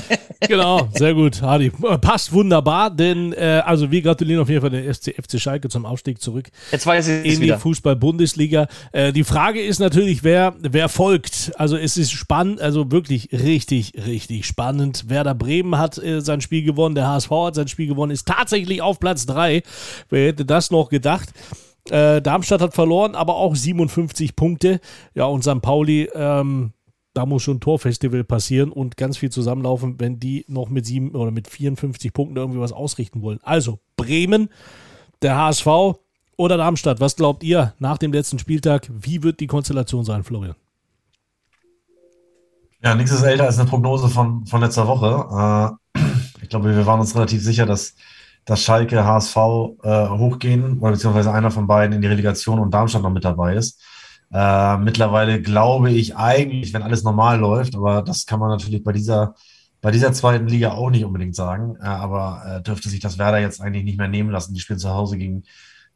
genau, 0.48 0.88
sehr 0.94 1.14
gut, 1.14 1.42
Hardy. 1.42 1.70
Passt 2.00 2.32
wunderbar, 2.32 2.90
denn 2.90 3.32
äh, 3.32 3.62
also 3.64 3.90
wir 3.90 4.02
gratulieren 4.02 4.42
auf 4.42 4.48
jeden 4.48 4.60
Fall 4.60 4.70
den 4.70 4.92
FC, 4.92 5.14
FC 5.14 5.40
Schalke 5.40 5.68
zum 5.68 5.86
Aufstieg 5.86 6.20
zurück 6.20 6.50
Jetzt 6.70 6.86
weiß 6.86 7.08
ich 7.08 7.34
in 7.34 7.40
die 7.40 7.52
Fußball-Bundesliga. 7.52 8.68
Äh, 8.92 9.12
die 9.12 9.24
Frage 9.24 9.60
ist 9.60 9.78
natürlich, 9.78 10.24
wer, 10.24 10.54
wer 10.60 10.88
folgt. 10.88 11.52
Also 11.56 11.76
es 11.76 11.96
ist 11.96 12.12
spannend, 12.12 12.60
also 12.60 12.90
wirklich 12.90 13.30
richtig, 13.32 13.94
richtig 14.06 14.46
spannend. 14.46 15.08
Werder 15.08 15.34
Bremen 15.34 15.78
hat 15.78 15.98
äh, 15.98 16.20
sein 16.20 16.40
Spiel 16.40 16.64
gewonnen, 16.64 16.94
der 16.94 17.08
HSV 17.08 17.30
hat 17.30 17.54
sein 17.54 17.68
Spiel 17.68 17.86
gewonnen, 17.86 18.12
ist 18.12 18.26
tatsächlich 18.26 18.82
auf 18.82 19.00
Platz 19.00 19.26
3. 19.26 19.62
Wer 20.08 20.28
hätte 20.28 20.44
das 20.44 20.70
noch 20.70 20.88
gedacht? 20.88 21.30
Äh, 21.90 22.22
Darmstadt 22.22 22.60
hat 22.60 22.74
verloren, 22.74 23.14
aber 23.14 23.36
auch 23.36 23.56
57 23.56 24.36
Punkte. 24.36 24.80
Ja, 25.14 25.24
und 25.24 25.42
St. 25.42 25.60
Pauli 25.60 26.08
ähm, 26.14 26.72
da 27.14 27.26
muss 27.26 27.42
schon 27.42 27.56
ein 27.56 27.60
Torfestival 27.60 28.24
passieren 28.24 28.72
und 28.72 28.96
ganz 28.96 29.18
viel 29.18 29.30
zusammenlaufen, 29.30 30.00
wenn 30.00 30.18
die 30.18 30.44
noch 30.48 30.68
mit 30.68 30.86
sieben 30.86 31.10
oder 31.10 31.30
mit 31.30 31.48
54 31.48 32.12
Punkten 32.12 32.36
irgendwie 32.36 32.60
was 32.60 32.72
ausrichten 32.72 33.22
wollen. 33.22 33.38
Also 33.42 33.80
Bremen, 33.96 34.48
der 35.20 35.36
HSV 35.36 35.66
oder 36.36 36.56
Darmstadt. 36.56 37.00
Was 37.00 37.16
glaubt 37.16 37.44
ihr 37.44 37.74
nach 37.78 37.98
dem 37.98 38.12
letzten 38.12 38.38
Spieltag? 38.38 38.88
Wie 38.90 39.22
wird 39.22 39.40
die 39.40 39.46
Konstellation 39.46 40.04
sein, 40.04 40.24
Florian? 40.24 40.56
Ja, 42.82 42.94
nichts 42.94 43.12
ist 43.12 43.22
älter 43.22 43.44
als 43.44 43.58
eine 43.58 43.68
Prognose 43.68 44.08
von, 44.08 44.44
von 44.46 44.60
letzter 44.60 44.88
Woche. 44.88 45.78
Äh, 45.94 46.00
ich 46.42 46.48
glaube, 46.48 46.74
wir 46.74 46.86
waren 46.86 46.98
uns 46.98 47.14
relativ 47.14 47.42
sicher, 47.42 47.64
dass, 47.64 47.94
dass 48.44 48.62
Schalke, 48.62 49.04
HSV 49.04 49.36
äh, 49.36 50.08
hochgehen, 50.08 50.80
oder 50.80 50.92
beziehungsweise 50.92 51.32
einer 51.32 51.52
von 51.52 51.68
beiden 51.68 51.94
in 51.94 52.00
die 52.00 52.08
Relegation 52.08 52.58
und 52.58 52.74
Darmstadt 52.74 53.02
noch 53.02 53.12
mit 53.12 53.24
dabei 53.24 53.54
ist. 53.54 53.80
Äh, 54.32 54.78
mittlerweile 54.78 55.42
glaube 55.42 55.90
ich 55.90 56.16
eigentlich, 56.16 56.72
wenn 56.72 56.82
alles 56.82 57.02
normal 57.02 57.38
läuft, 57.38 57.76
aber 57.76 58.02
das 58.02 58.24
kann 58.26 58.40
man 58.40 58.48
natürlich 58.48 58.82
bei 58.82 58.92
dieser, 58.92 59.34
bei 59.80 59.90
dieser 59.90 60.12
zweiten 60.12 60.46
Liga 60.48 60.72
auch 60.72 60.90
nicht 60.90 61.04
unbedingt 61.04 61.36
sagen. 61.36 61.76
Äh, 61.80 61.84
aber 61.84 62.42
äh, 62.46 62.62
dürfte 62.62 62.88
sich 62.88 63.00
das 63.00 63.18
Werder 63.18 63.38
jetzt 63.38 63.60
eigentlich 63.60 63.84
nicht 63.84 63.98
mehr 63.98 64.08
nehmen 64.08 64.30
lassen. 64.30 64.54
Die 64.54 64.60
spielen 64.60 64.78
zu 64.78 64.90
Hause 64.90 65.18
gegen, 65.18 65.44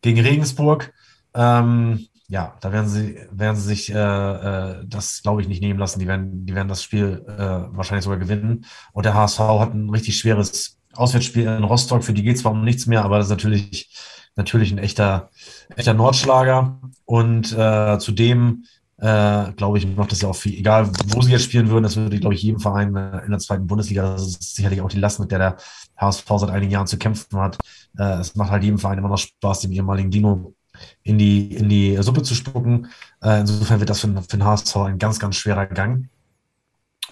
gegen 0.03 0.21
Regensburg. 0.21 0.93
Ähm, 1.35 2.07
ja, 2.29 2.57
da 2.61 2.73
werden 2.73 2.89
sie, 2.89 3.19
werden 3.31 3.57
sie 3.57 3.69
sich 3.69 3.93
äh, 3.93 3.97
äh, 3.99 4.85
das, 4.87 5.23
glaube 5.23 5.43
ich, 5.43 5.49
nicht 5.49 5.63
nehmen 5.63 5.79
lassen. 5.79 6.01
Die 6.01 6.07
werden, 6.09 6.45
die 6.45 6.55
werden 6.55 6.69
das 6.69 6.83
Spiel 6.83 7.25
äh, 7.29 7.77
wahrscheinlich 7.77 8.05
sogar 8.05 8.19
gewinnen. 8.19 8.65
Und 8.93 9.07
der 9.07 9.15
HSV 9.15 9.39
hat 9.39 9.75
ein 9.75 9.91
richtig 9.91 10.19
schweres 10.19 10.79
Auswärtsspiel 10.95 11.47
in 11.47 11.65
Rostock. 11.65 12.03
Für 12.05 12.13
die 12.13 12.23
geht 12.23 12.39
zwar 12.39 12.53
um 12.53 12.65
nichts 12.65 12.87
mehr, 12.87 13.05
aber 13.05 13.19
das 13.19 13.27
ist 13.27 13.31
natürlich 13.31 13.91
natürlich 14.37 14.71
ein 14.73 14.79
echter, 14.79 15.31
echter 15.75 15.95
Nordschlager. 15.95 16.79
Und 17.05 17.53
äh, 17.57 17.99
zudem 17.99 18.65
äh, 18.99 19.53
glaube 19.53 19.79
ich, 19.79 19.97
macht 19.97 20.13
das 20.13 20.23
ja 20.23 20.29
auch 20.29 20.37
viel, 20.37 20.55
egal 20.55 20.91
wo 21.09 21.21
sie 21.21 21.33
jetzt 21.33 21.45
spielen 21.45 21.69
würden, 21.69 21.83
das 21.83 21.97
würde, 21.97 22.19
glaube 22.19 22.35
ich, 22.35 22.43
jedem 22.43 22.61
Verein 22.61 22.97
äh, 22.97 23.25
in 23.25 23.31
der 23.31 23.39
zweiten 23.39 23.67
Bundesliga, 23.67 24.13
das 24.13 24.27
ist 24.27 24.55
sicherlich 24.55 24.81
auch 24.81 24.89
die 24.89 24.99
Last, 24.99 25.21
mit 25.21 25.31
der 25.31 25.39
der 25.39 25.57
HSV 25.97 26.25
seit 26.27 26.51
einigen 26.51 26.73
Jahren 26.73 26.87
zu 26.87 26.97
kämpfen 26.97 27.39
hat. 27.39 27.59
Äh, 27.99 28.21
es 28.21 28.35
macht 28.37 28.51
halt 28.51 28.65
jedem 28.65 28.79
Verein 28.79 28.99
immer 28.99 29.09
noch 29.09 29.19
Spaß, 29.19 29.61
dem 29.61 29.73
ehemaligen 29.73 30.11
Dino 30.11 30.55
in 31.03 31.19
die, 31.19 31.55
in 31.55 31.69
die 31.69 31.97
Suppe 32.03 32.23
zu 32.23 32.35
spucken. 32.35 32.89
Äh, 33.23 33.41
insofern 33.41 33.81
wird 33.81 33.91
das 33.91 34.01
für, 34.01 34.09
für 34.09 34.37
den 34.37 34.45
HSV 34.45 34.77
ein 34.77 34.99
ganz, 34.99 35.19
ganz 35.19 35.37
schwerer 35.37 35.67
Gang. 35.67 36.09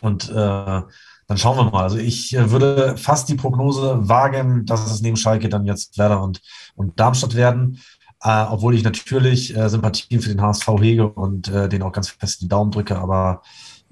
Und 0.00 0.30
äh, 0.30 0.82
dann 1.26 1.38
schauen 1.38 1.56
wir 1.56 1.70
mal. 1.70 1.82
Also 1.82 1.98
ich 1.98 2.34
äh, 2.36 2.50
würde 2.50 2.96
fast 2.96 3.28
die 3.28 3.34
Prognose 3.34 4.08
wagen, 4.08 4.66
dass 4.66 4.90
es 4.90 5.00
neben 5.00 5.16
Schalke 5.16 5.48
dann 5.48 5.64
jetzt 5.64 5.98
Werder 5.98 6.22
und, 6.22 6.40
und 6.74 6.98
Darmstadt 7.00 7.34
werden. 7.34 7.80
Äh, 8.22 8.44
obwohl 8.48 8.74
ich 8.74 8.84
natürlich 8.84 9.56
äh, 9.56 9.68
Sympathien 9.68 10.20
für 10.20 10.30
den 10.30 10.40
HSV 10.40 10.66
hege 10.80 11.08
und 11.08 11.48
äh, 11.48 11.68
den 11.68 11.82
auch 11.82 11.92
ganz 11.92 12.08
fest 12.08 12.40
die 12.40 12.48
Daumen 12.48 12.70
drücke. 12.70 12.96
Aber 12.96 13.42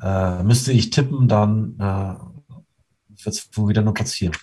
äh, 0.03 0.43
müsste 0.43 0.73
ich 0.73 0.91
tippen, 0.91 1.29
dann 1.29 1.77
äh, 1.79 3.25
wird 3.25 3.35
es 3.35 3.49
wohl 3.53 3.69
wieder 3.69 3.83
nur 3.83 3.95
passieren. 3.95 4.35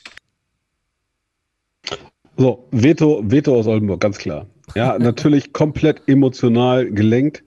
So, 2.37 2.67
Veto, 2.71 3.21
Veto 3.23 3.57
aus 3.57 3.67
Oldenburg, 3.67 3.99
ganz 3.99 4.17
klar. 4.17 4.47
Ja, 4.75 4.97
natürlich 4.99 5.53
komplett 5.53 6.03
emotional 6.07 6.89
gelenkt. 6.89 7.43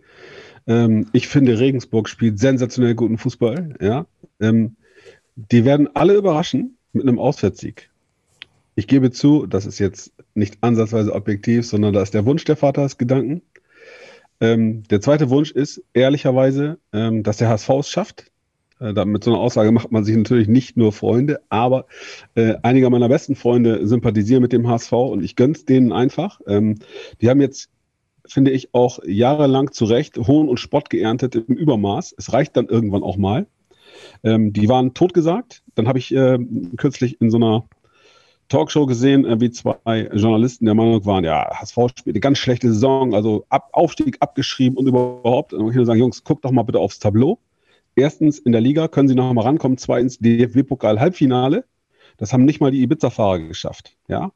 Ähm, 0.67 1.07
ich 1.13 1.29
finde, 1.29 1.59
Regensburg 1.59 2.09
spielt 2.09 2.39
sensationell 2.39 2.95
guten 2.95 3.19
Fußball. 3.19 3.77
Ja, 3.81 4.07
ähm, 4.41 4.77
die 5.37 5.65
werden 5.65 5.89
alle 5.95 6.15
überraschen 6.15 6.77
mit 6.93 7.03
einem 7.03 7.19
Auswärtssieg. 7.19 7.91
Ich 8.75 8.87
gebe 8.87 9.11
zu, 9.11 9.47
das 9.47 9.67
ist 9.67 9.79
jetzt 9.79 10.13
nicht 10.35 10.59
ansatzweise 10.63 11.15
objektiv, 11.15 11.67
sondern 11.67 11.93
da 11.93 12.03
ist 12.03 12.15
der 12.15 12.25
Wunsch 12.25 12.45
der 12.45 12.57
Vatersgedanken. 12.57 13.43
Ähm, 14.41 14.83
der 14.85 15.01
zweite 15.01 15.31
Wunsch 15.31 15.51
ist 15.53 15.83
ehrlicherweise, 15.93 16.79
ähm, 16.93 17.23
dass 17.23 17.37
der 17.37 17.49
HSV 17.49 17.69
es 17.81 17.89
schafft. 17.91 18.33
Äh, 18.81 19.05
mit 19.05 19.25
so 19.25 19.31
einer 19.31 19.41
Aussage 19.41 19.73
macht 19.73 19.93
man 19.93 20.05
sich 20.05 20.17
natürlich 20.17 20.49
nicht 20.49 20.77
nur 20.77 20.93
Freunde, 20.93 21.41
aber 21.49 21.87
äh, 22.35 22.55
einige 22.63 22.89
meiner 22.91 23.09
besten 23.09 23.37
Freunde 23.37 23.87
sympathisieren 23.87 24.43
mit 24.43 24.53
dem 24.53 24.67
HSV 24.67 24.93
und 24.93 25.23
ich 25.23 25.37
gönn's 25.37 25.65
denen 25.65 25.93
einfach. 25.93 26.41
Ähm, 26.47 26.79
die 27.21 27.29
haben 27.29 27.41
jetzt, 27.41 27.71
finde 28.27 28.51
ich, 28.51 28.75
auch 28.75 28.99
jahrelang 29.05 29.73
zu 29.73 29.85
Recht 29.85 30.17
Hohn 30.19 30.49
und 30.49 30.59
Spott 30.59 30.91
geerntet 30.91 31.37
im 31.37 31.55
Übermaß. 31.55 32.15
Es 32.17 32.33
reicht 32.33 32.57
dann 32.57 32.67
irgendwann 32.67 33.03
auch 33.03 33.17
mal. 33.17 33.47
Ähm, 34.23 34.53
die 34.53 34.69
waren 34.69 34.95
totgesagt. 34.95 35.63
Dann 35.75 35.89
habe 35.89 35.99
ich 35.99 36.15
äh, 36.15 36.39
kürzlich 36.77 37.21
in 37.21 37.31
so 37.31 37.37
einer 37.37 37.65
Talkshow 38.49 38.87
gesehen, 38.87 39.25
äh, 39.25 39.41
wie 39.41 39.51
zwei 39.51 40.11
Journalisten 40.13 40.67
der 40.67 40.75
Meinung 40.75 41.05
waren, 41.07 41.25
ja, 41.25 41.49
HSV 41.59 41.77
spielt 41.97 42.15
eine 42.15 42.21
ganz 42.21 42.39
schlechte 42.39 42.69
Saison, 42.69 43.15
also 43.15 43.47
ab, 43.49 43.71
Aufstieg 43.73 44.19
abgeschrieben 44.21 44.77
und 44.77 44.87
überhaupt. 44.87 45.55
Und 45.55 45.69
ich 45.69 45.75
würde 45.75 45.87
sagen, 45.87 46.01
Jungs, 46.01 46.23
guckt 46.23 46.45
doch 46.45 46.51
mal 46.51 46.63
bitte 46.63 46.79
aufs 46.79 46.99
Tableau. 46.99 47.39
Erstens, 47.95 48.39
in 48.39 48.53
der 48.53 48.61
Liga 48.61 48.89
können 48.89 49.09
sie 49.09 49.15
noch 49.15 49.33
mal 49.33 49.43
rankommen. 49.43 49.79
Zweitens, 49.79 50.19
DFB-Pokal-Halbfinale. 50.19 51.65
Das 52.19 52.33
haben 52.33 52.45
nicht 52.45 52.61
mal 52.61 52.71
die 52.71 52.83
Ibiza-Fahrer 52.83 53.41
geschafft. 53.41 53.97
Ja. 54.09 54.33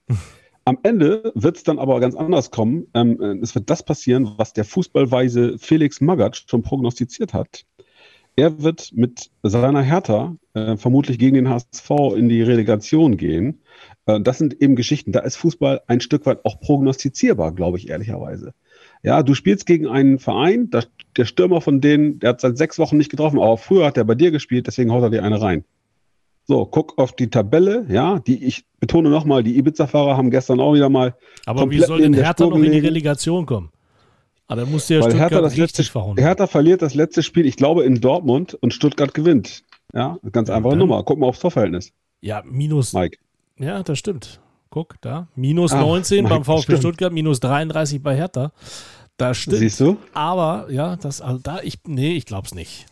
Am 0.64 0.79
Ende 0.83 1.31
wird 1.35 1.59
es 1.59 1.62
dann 1.62 1.79
aber 1.79 2.00
ganz 2.00 2.16
anders 2.16 2.50
kommen. 2.50 2.87
Ähm, 2.94 3.40
es 3.42 3.55
wird 3.55 3.70
das 3.70 3.85
passieren, 3.85 4.33
was 4.37 4.52
der 4.52 4.64
Fußballweise 4.64 5.59
Felix 5.59 6.00
Magath 6.00 6.44
schon 6.48 6.62
prognostiziert 6.62 7.35
hat. 7.35 7.64
Er 8.37 8.62
wird 8.62 8.92
mit 8.94 9.31
seiner 9.42 9.83
Hertha 9.83 10.37
äh, 10.53 10.77
vermutlich 10.77 11.18
gegen 11.18 11.35
den 11.35 11.49
HSV 11.49 11.90
in 12.16 12.29
die 12.29 12.42
Relegation 12.42 13.16
gehen. 13.16 13.61
Äh, 14.05 14.20
das 14.20 14.37
sind 14.37 14.61
eben 14.61 14.77
Geschichten. 14.77 15.11
Da 15.11 15.20
ist 15.20 15.37
Fußball 15.37 15.81
ein 15.87 16.01
Stück 16.03 16.27
weit 16.27 16.44
auch 16.44 16.61
prognostizierbar, 16.61 17.53
glaube 17.53 17.79
ich 17.79 17.88
ehrlicherweise. 17.88 18.53
Ja, 19.03 19.22
du 19.22 19.35
spielst 19.35 19.64
gegen 19.64 19.87
einen 19.87 20.18
Verein, 20.18 20.68
der, 20.68 20.85
der 21.16 21.25
Stürmer 21.25 21.62
von 21.62 21.81
denen, 21.81 22.18
der 22.18 22.31
hat 22.31 22.42
seit 22.42 22.59
sechs 22.59 22.79
Wochen 22.79 22.99
nicht 22.99 23.11
getroffen, 23.11 23.38
aber 23.38 23.57
früher 23.57 23.87
hat 23.87 23.96
er 23.96 24.05
bei 24.05 24.14
dir 24.14 24.31
gespielt, 24.31 24.66
deswegen 24.66 24.92
haut 24.92 25.03
er 25.03 25.11
dir 25.11 25.22
eine 25.22 25.40
rein. 25.40 25.64
So, 26.44 26.64
guck 26.64 26.99
auf 26.99 27.12
die 27.12 27.29
Tabelle, 27.29 27.87
ja, 27.88 28.20
die 28.20 28.44
ich 28.44 28.64
betone 28.79 29.09
nochmal, 29.09 29.42
die 29.42 29.59
Ibiza-Fahrer 29.59 30.16
haben 30.16 30.31
gestern 30.31 30.61
auch 30.61 30.75
wieder 30.75 30.88
mal. 30.88 31.14
Aber 31.44 31.70
wie 31.70 31.81
soll 31.81 32.03
denn 32.03 32.14
Hertha 32.14 32.46
noch 32.46 32.57
in 32.57 32.70
die 32.70 32.79
Relegation 32.79 33.46
kommen? 33.46 33.70
Aber 34.49 34.61
dann 34.63 34.71
musste 34.71 34.95
ja 34.95 35.01
Weil 35.01 35.11
Stuttgart 35.11 35.31
Hertha, 35.33 35.43
das 35.43 35.57
letzte, 35.57 35.83
verhauen. 35.85 36.17
Hertha 36.19 36.47
verliert 36.47 36.83
das 36.83 36.95
letzte 36.95 37.23
Spiel, 37.23 37.47
ich 37.47 37.57
glaube, 37.57 37.85
in 37.85 38.01
Dortmund 38.01 38.55
und 38.55 38.73
Stuttgart 38.73 39.13
gewinnt. 39.13 39.65
Ja, 39.93 40.19
ganz 40.33 40.51
einfache 40.51 40.71
dann- 40.71 40.79
Nummer. 40.81 41.03
Guck 41.05 41.19
mal 41.19 41.27
aufs 41.27 41.41
Torverhältnis, 41.41 41.93
Ja, 42.21 42.43
minus. 42.45 42.93
Mike. 42.93 43.19
Ja, 43.59 43.83
das 43.83 43.99
stimmt. 43.99 44.41
Guck, 44.71 44.97
da. 45.01 45.29
Minus 45.35 45.73
Ach, 45.73 45.81
19 45.81 46.25
mein 46.25 46.31
beim 46.31 46.45
VfB 46.45 46.63
stimmt. 46.63 46.79
Stuttgart, 46.81 47.13
minus 47.13 47.41
33 47.41 48.03
bei 48.03 48.15
Hertha. 48.15 48.53
Das 49.17 49.39
stimmt. 49.39 49.57
Siehst 49.59 49.81
du? 49.81 49.97
Aber, 50.13 50.67
ja, 50.71 50.97
das, 50.97 51.21
also 51.23 51.39
da, 51.43 51.61
ich, 51.63 51.79
nee, 51.87 52.13
ich 52.17 52.27
glaub's 52.27 52.55
nicht. 52.55 52.87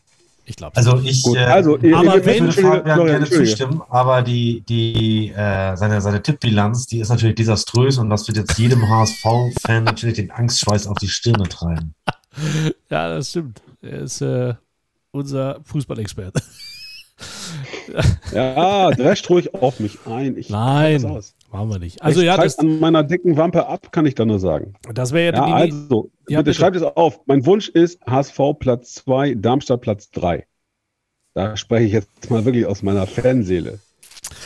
Ich 0.47 0.57
glaub's 0.57 0.77
Also 0.77 0.97
nicht. 0.97 1.11
ich, 1.19 1.23
Gut, 1.23 1.37
äh, 1.39 1.45
also, 1.45 1.79
ihr- 1.79 1.97
aber 1.97 2.25
wenn- 2.25 2.35
ich 2.49 2.57
würde 2.57 2.69
Fabian 2.69 2.97
Florian, 2.97 3.07
gerne 3.07 3.31
zustimmen, 3.31 3.83
aber 3.89 4.21
die, 4.23 4.61
die, 4.69 5.31
äh, 5.31 5.75
seine, 5.77 6.01
seine 6.03 6.23
Tippbilanz, 6.23 6.87
die 6.87 6.99
ist 7.01 7.09
natürlich 7.09 7.37
desaströs 7.37 7.97
und 7.99 8.11
das 8.11 8.27
wird 8.29 8.37
jetzt 8.39 8.59
jedem 8.59 8.87
HSV-Fan 8.89 9.85
natürlich 9.85 10.17
den 10.17 10.31
Angstschweiß 10.31 10.87
auf 10.87 10.99
die 10.99 11.09
Stirne 11.09 11.49
treiben. 11.49 11.95
Ja, 12.91 13.09
das 13.15 13.31
stimmt. 13.31 13.63
Er 13.81 14.01
ist 14.01 14.21
äh, 14.21 14.55
unser 15.13 15.61
Fußballexperte. 15.65 16.43
Ja, 18.33 18.91
drescht 18.91 19.31
ruhig 19.31 19.55
auf 19.55 19.79
mich 19.79 19.99
ein. 20.07 20.37
Ich 20.37 20.51
Nein. 20.51 21.23
Machen 21.55 21.71
wir 21.71 21.79
nicht. 21.79 22.03
Also 22.03 22.19
ich 22.19 22.27
ja, 22.27 22.37
das, 22.37 22.59
an 22.59 22.81
meiner 22.81 23.05
dicken 23.05 23.37
Wampe 23.37 23.69
ab, 23.69 23.93
kann 23.93 24.07
ich 24.07 24.17
da 24.17 24.25
nur 24.25 24.41
sagen. 24.41 24.75
das 24.93 25.13
wäre 25.13 25.37
ja, 25.37 25.47
Ja, 25.47 25.55
also, 25.55 26.11
Ja, 26.29 26.39
bitte 26.41 26.51
bitte. 26.51 26.55
schreibt 26.55 26.75
es 26.75 26.83
auf. 26.83 27.21
Mein 27.27 27.47
Wunsch 27.47 27.69
ist 27.69 28.05
HSV 28.07 28.41
Platz 28.59 28.95
2, 28.95 29.37
Darmstadt 29.37 29.81
Platz 29.81 30.11
3. 30.11 30.49
Da 31.35 31.57
spreche 31.57 31.87
ich 31.87 31.93
jetzt 31.93 32.29
mal 32.29 32.45
wirklich 32.45 32.67
aus 32.67 32.83
meiner 32.83 33.07
Fanseele. 33.07 33.79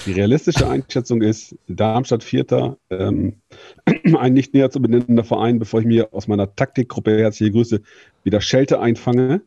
Die 0.04 0.12
realistische 0.12 0.68
Einschätzung 0.68 1.22
ist 1.22 1.56
Darmstadt 1.66 2.22
Vierter, 2.22 2.76
ähm, 2.90 3.40
ein 4.18 4.34
nicht 4.34 4.52
näher 4.52 4.70
zu 4.70 4.82
benennender 4.82 5.24
Verein, 5.24 5.58
bevor 5.58 5.80
ich 5.80 5.86
mir 5.86 6.12
aus 6.12 6.28
meiner 6.28 6.54
Taktikgruppe 6.56 7.16
herzliche 7.18 7.52
Grüße 7.52 7.80
wieder 8.22 8.42
Schelte 8.42 8.80
einfange. 8.80 9.40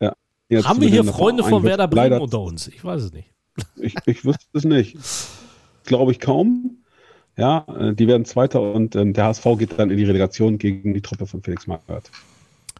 Ja, 0.00 0.14
Haben 0.62 0.80
wir 0.80 0.88
hier 0.88 1.02
Freunde 1.02 1.42
von 1.42 1.62
Vereinen 1.62 1.64
Werder 1.64 1.88
Bremen 1.88 2.20
unter 2.20 2.40
uns? 2.40 2.68
Ich 2.68 2.84
weiß 2.84 3.02
es 3.02 3.12
nicht. 3.12 3.32
Ich, 3.80 3.96
ich 4.06 4.24
wüsste 4.24 4.46
es 4.52 4.64
nicht. 4.64 4.96
Glaube 5.84 6.12
ich 6.12 6.20
kaum. 6.20 6.79
Ja, 7.36 7.64
äh, 7.78 7.94
die 7.94 8.06
werden 8.06 8.24
Zweiter 8.24 8.60
und 8.60 8.96
ähm, 8.96 9.12
der 9.12 9.24
HSV 9.24 9.44
geht 9.58 9.78
dann 9.78 9.90
in 9.90 9.96
die 9.96 10.04
Relegation 10.04 10.58
gegen 10.58 10.94
die 10.94 11.00
Truppe 11.00 11.26
von 11.26 11.42
Felix 11.42 11.66
Magath. 11.66 12.10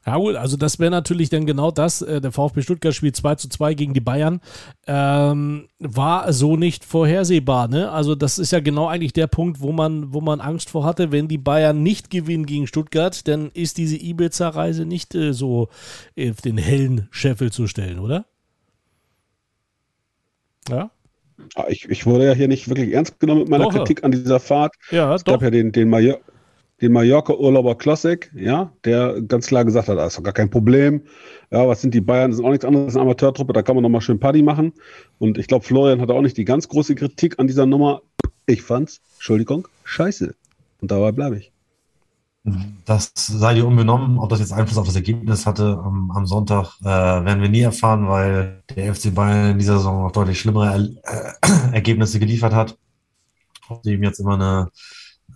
Ja 0.07 0.17
gut, 0.17 0.35
also 0.35 0.57
das 0.57 0.79
wäre 0.79 0.91
natürlich 0.91 1.29
dann 1.29 1.45
genau 1.45 1.71
das. 1.71 2.01
Äh, 2.01 2.21
Der 2.21 2.33
VfB 2.33 2.63
Stuttgart 2.63 2.95
spielt 2.95 3.17
2 3.17 3.35
zu 3.35 3.49
2 3.49 3.75
gegen 3.75 3.93
die 3.93 4.01
Bayern. 4.01 4.41
Ähm, 4.87 5.69
war 5.79 6.33
so 6.33 6.57
nicht 6.57 6.85
vorhersehbar. 6.85 7.69
Ne? 7.69 7.91
Also 7.91 8.15
das 8.15 8.39
ist 8.39 8.51
ja 8.51 8.61
genau 8.61 8.89
eigentlich 8.89 9.13
der 9.13 9.27
Punkt, 9.27 9.61
wo 9.61 9.73
man, 9.73 10.15
wo 10.15 10.23
man 10.23 10.41
Angst 10.41 10.71
vor 10.71 10.85
hatte. 10.85 11.13
Wenn 11.13 11.29
die 11.29 11.39
Bayern 11.39 11.83
nicht 11.83 12.11
gewinnen 12.11 12.47
gegen 12.47 12.67
Stuttgart, 12.67 13.29
dann 13.29 13.51
ist 13.53 13.77
diese 13.77 13.97
Ibiza-Reise 13.97 14.87
nicht 14.87 15.15
äh, 15.15 15.35
so 15.35 15.69
auf 16.19 16.41
den 16.41 16.57
hellen 16.57 17.07
Scheffel 17.11 17.53
zu 17.53 17.67
stellen, 17.67 17.99
oder? 17.99 18.25
Ja, 20.69 20.91
Ich, 21.69 21.89
ich 21.89 22.07
wurde 22.07 22.27
ja 22.27 22.33
hier 22.33 22.49
nicht 22.49 22.69
wirklich 22.69 22.93
ernst 22.93 23.21
genommen 23.21 23.41
mit 23.43 23.49
meiner 23.49 23.65
Doch. 23.65 23.75
Kritik 23.75 24.05
an 24.05 24.13
dieser 24.13 24.41
Fahrt. 24.41 24.75
ja 24.91 25.15
Es 25.15 25.25
doch. 25.25 25.33
gab 25.35 25.43
ja 25.43 25.51
den, 25.51 25.73
den, 25.73 25.89
Major 25.89 26.19
den 26.81 26.93
Mallorca-Urlauber 26.93 27.77
Classic, 27.77 28.31
ja, 28.35 28.73
der 28.85 29.21
ganz 29.23 29.49
klar 29.49 29.65
gesagt 29.65 29.89
hat, 29.89 29.99
das 29.99 30.13
ist 30.13 30.19
doch 30.19 30.23
gar 30.23 30.33
kein 30.33 30.49
Problem. 30.49 31.03
Ja, 31.51 31.69
was 31.69 31.83
sind 31.83 31.93
die 31.95 32.01
Bayern? 32.01 32.31
Das 32.31 32.39
sind 32.39 32.47
auch 32.47 32.51
nichts 32.51 32.65
anderes 32.65 32.87
als 32.87 32.97
eine 32.97 33.03
Amateurtruppe, 33.03 33.53
da 33.53 33.63
kann 33.63 33.77
man 33.77 33.83
nochmal 33.83 34.01
schön 34.01 34.19
Party 34.19 34.43
machen. 34.43 34.73
Und 35.19 35.37
ich 35.37 35.47
glaube, 35.47 35.65
Florian 35.65 36.01
hatte 36.01 36.15
auch 36.15 36.23
nicht 36.23 36.37
die 36.37 36.45
ganz 36.45 36.69
große 36.69 36.95
Kritik 36.95 37.39
an 37.39 37.47
dieser 37.47 37.67
Nummer. 37.67 38.03
Ich 38.47 38.63
fand's, 38.63 39.01
Entschuldigung, 39.17 39.69
scheiße. 39.85 40.35
Und 40.81 40.91
dabei 40.91 41.13
bleibe 41.13 41.37
ich. 41.37 41.53
Das 42.43 43.13
sei 43.15 43.55
dir 43.55 43.67
unbenommen, 43.67 44.19
ob 44.19 44.31
das 44.31 44.41
jetzt 44.41 44.53
Einfluss 44.53 44.79
auf 44.79 44.87
das 44.87 44.97
Ergebnis 44.97 45.45
hatte 45.45 45.79
am, 45.85 46.11
am 46.11 46.27
Sonntag, 46.27 46.75
äh, 46.81 46.85
werden 46.85 47.43
wir 47.43 47.51
nie 47.51 47.61
erfahren, 47.61 48.09
weil 48.09 48.63
der 48.75 48.95
FC 48.95 49.15
Bayern 49.15 49.51
in 49.53 49.59
dieser 49.59 49.77
Saison 49.77 50.03
noch 50.03 50.13
deutlich 50.13 50.41
schlimmere 50.41 50.97
er 51.05 51.35
äh, 51.43 51.73
Ergebnisse 51.75 52.19
geliefert 52.19 52.55
hat. 52.55 52.79
Ob 53.69 53.83
dem 53.83 54.03
jetzt 54.03 54.21
immer 54.21 54.35
eine, 54.35 54.71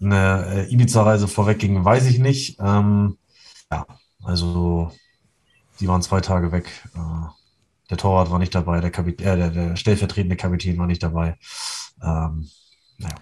eine 0.01 0.67
äh, 0.67 0.73
Ibiza-Reise 0.73 1.29
vorwegging, 1.29 1.85
weiß 1.85 2.07
ich 2.07 2.19
nicht. 2.19 2.59
Ähm, 2.61 3.19
ja, 3.71 3.87
also 4.23 4.91
die 5.81 5.89
waren 5.89 6.03
zwei 6.03 6.21
Tage 6.21 6.53
weg. 6.53 6.67
Äh, 6.95 7.29
der 7.91 7.99
Torwart 7.99 8.31
war 8.31 8.39
nicht 8.39 8.55
dabei, 8.55 8.81
der, 8.81 8.91
Kapit 8.91 9.21
äh, 9.21 9.37
der, 9.37 9.51
der 9.51 9.77
stellvertretende 9.77 10.37
Kapitän 10.37 10.79
war 10.79 10.87
nicht 10.87 11.03
dabei. 11.03 11.37
Ähm, 12.03 12.49
naja. 12.99 13.15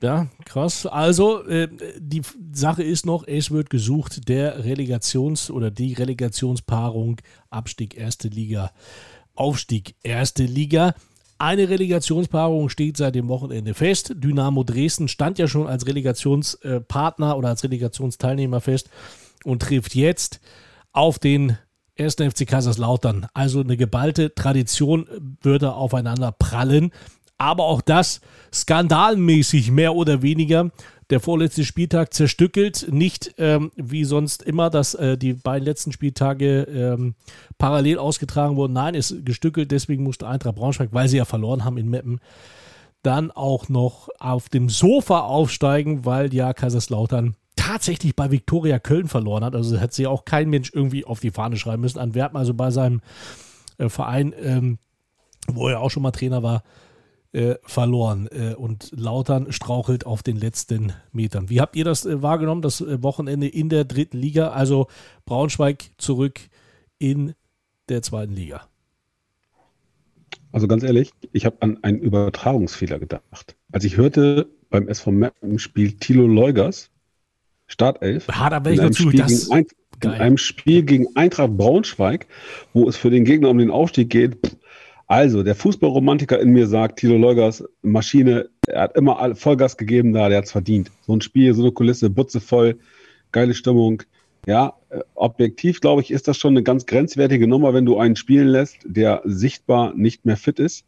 Ja, 0.00 0.28
krass. 0.44 0.86
Also, 0.86 1.44
äh, 1.46 1.68
die 1.98 2.22
Sache 2.52 2.84
ist 2.84 3.04
noch, 3.04 3.26
es 3.26 3.50
wird 3.50 3.68
gesucht, 3.68 4.28
der 4.28 4.64
Relegations- 4.64 5.50
oder 5.50 5.70
die 5.70 5.94
Relegationspaarung 5.94 7.20
Abstieg 7.50 7.96
erste 7.96 8.28
Liga, 8.28 8.70
Aufstieg 9.34 9.96
erste 10.02 10.44
Liga. 10.44 10.94
Eine 11.38 11.68
Relegationspaarung 11.68 12.68
steht 12.68 12.96
seit 12.96 13.14
dem 13.14 13.28
Wochenende 13.28 13.74
fest. 13.74 14.12
Dynamo 14.16 14.64
Dresden 14.64 15.08
stand 15.08 15.38
ja 15.38 15.46
schon 15.48 15.66
als 15.66 15.86
Relegationspartner 15.86 17.36
oder 17.36 17.48
als 17.48 17.62
Relegationsteilnehmer 17.64 18.60
fest 18.60 18.90
und 19.44 19.62
trifft 19.62 19.94
jetzt 19.94 20.40
auf 20.92 21.18
den 21.18 21.56
1. 21.98 22.16
FC 22.16 22.46
Kaiserslautern. 22.46 23.26
Also 23.34 23.60
eine 23.60 23.76
geballte 23.76 24.34
Tradition 24.34 25.08
würde 25.42 25.74
aufeinander 25.74 26.32
prallen. 26.32 26.92
Aber 27.38 27.64
auch 27.64 27.80
das 27.80 28.20
skandalmäßig 28.52 29.70
mehr 29.70 29.94
oder 29.94 30.22
weniger. 30.22 30.70
Der 31.10 31.20
vorletzte 31.20 31.64
Spieltag 31.64 32.12
zerstückelt, 32.12 32.88
nicht 32.90 33.34
ähm, 33.38 33.70
wie 33.76 34.04
sonst 34.04 34.42
immer, 34.42 34.68
dass 34.68 34.94
äh, 34.94 35.16
die 35.16 35.32
beiden 35.32 35.64
letzten 35.64 35.90
Spieltage 35.90 36.64
ähm, 36.64 37.14
parallel 37.56 37.98
ausgetragen 37.98 38.56
wurden. 38.56 38.74
Nein, 38.74 38.94
ist 38.94 39.24
gestückelt, 39.24 39.70
deswegen 39.70 40.02
musste 40.02 40.28
Eintracht 40.28 40.56
Braunschweig, 40.56 40.90
weil 40.92 41.08
sie 41.08 41.16
ja 41.16 41.24
verloren 41.24 41.64
haben 41.64 41.78
in 41.78 41.88
Meppen, 41.88 42.20
dann 43.02 43.30
auch 43.30 43.70
noch 43.70 44.10
auf 44.18 44.50
dem 44.50 44.68
Sofa 44.68 45.20
aufsteigen, 45.20 46.04
weil 46.04 46.34
ja 46.34 46.52
Kaiserslautern 46.52 47.36
tatsächlich 47.56 48.14
bei 48.14 48.30
Viktoria 48.30 48.78
Köln 48.78 49.08
verloren 49.08 49.44
hat. 49.44 49.54
Also 49.54 49.80
hat 49.80 49.92
sich 49.92 50.06
auch 50.06 50.24
kein 50.24 50.50
Mensch 50.50 50.70
irgendwie 50.74 51.04
auf 51.04 51.20
die 51.20 51.30
Fahne 51.30 51.56
schreiben 51.56 51.82
müssen. 51.82 51.98
Antwerpen 51.98 52.36
also 52.36 52.54
bei 52.54 52.70
seinem 52.70 53.00
äh, 53.78 53.88
Verein, 53.88 54.34
ähm, 54.42 54.78
wo 55.46 55.68
er 55.68 55.80
auch 55.80 55.90
schon 55.90 56.02
mal 56.02 56.10
Trainer 56.10 56.42
war, 56.42 56.62
äh, 57.32 57.56
verloren. 57.62 58.28
Äh, 58.30 58.54
und 58.54 58.90
Lautern 58.96 59.52
strauchelt 59.52 60.06
auf 60.06 60.22
den 60.22 60.36
letzten 60.36 60.92
Metern. 61.12 61.50
Wie 61.50 61.60
habt 61.60 61.76
ihr 61.76 61.84
das 61.84 62.06
äh, 62.06 62.22
wahrgenommen, 62.22 62.62
das 62.62 62.80
äh, 62.80 63.02
Wochenende 63.02 63.48
in 63.48 63.68
der 63.68 63.84
dritten 63.84 64.18
Liga? 64.18 64.48
Also 64.50 64.86
Braunschweig 65.26 65.90
zurück 65.98 66.40
in 66.98 67.34
der 67.88 68.02
zweiten 68.02 68.34
Liga. 68.34 68.66
Also 70.52 70.66
ganz 70.66 70.82
ehrlich, 70.82 71.12
ich 71.32 71.44
habe 71.44 71.56
an 71.60 71.82
einen 71.82 71.98
Übertragungsfehler 71.98 72.98
gedacht. 72.98 73.56
Als 73.72 73.84
ich 73.84 73.96
hörte, 73.96 74.48
beim 74.70 74.88
SV 74.88 75.10
Meppen 75.10 75.58
spielt 75.58 76.00
Thilo 76.00 76.26
Leugers, 76.26 76.90
Startelf, 77.66 78.28
Ha, 78.28 78.48
da 78.48 78.64
wäre 78.64 78.70
in 78.70 78.74
ich 78.74 78.80
einem, 78.80 78.90
dazu. 78.90 79.02
Spiel 79.08 79.20
Das, 79.20 79.48
in 80.02 80.10
einem 80.10 80.38
Spiel 80.38 80.84
gegen 80.84 81.16
Eintracht 81.16 81.56
Braunschweig, 81.56 82.26
wo 82.72 82.88
es 82.88 82.96
für 82.96 83.10
den 83.10 83.24
Gegner 83.24 83.50
um 83.50 83.58
den 83.58 83.70
Aufstieg 83.70 84.10
geht. 84.10 84.36
Pff, 84.36 84.56
Also, 85.08 85.42
der 85.42 85.54
Fußballromantiker 85.54 86.38
in 86.38 86.50
mir 86.50 86.66
sagt, 86.66 86.98
Thilo 86.98 87.16
Leugers, 87.16 87.64
Maschine, 87.80 88.50
er 88.66 88.82
hat 88.82 88.96
immer 88.96 89.34
Vollgas 89.34 89.78
gegeben 89.78 90.12
da, 90.12 90.28
der 90.28 90.38
hat 90.38 90.44
es 90.44 90.52
verdient. 90.52 90.90
So 91.06 91.14
ein 91.14 91.22
Spiel, 91.22 91.54
so 91.54 91.62
eine 91.62 91.72
Kulisse, 91.72 92.10
Butze 92.10 92.40
voll, 92.40 92.78
geile 93.32 93.54
Stimmung. 93.54 94.02
Ja, 94.46 94.74
äh, 94.90 95.00
objektiv, 95.14 95.80
glaube 95.80 96.02
ich, 96.02 96.10
ist 96.10 96.28
das 96.28 96.36
schon 96.36 96.52
eine 96.52 96.62
ganz 96.62 96.84
grenzwertige 96.84 97.48
Nummer, 97.48 97.72
wenn 97.72 97.86
du 97.86 97.98
einen 97.98 98.16
spielen 98.16 98.48
lässt, 98.48 98.76
der 98.84 99.22
sichtbar 99.24 99.94
nicht 99.94 100.26
mehr 100.26 100.36
fit 100.36 100.58
ist, 100.58 100.84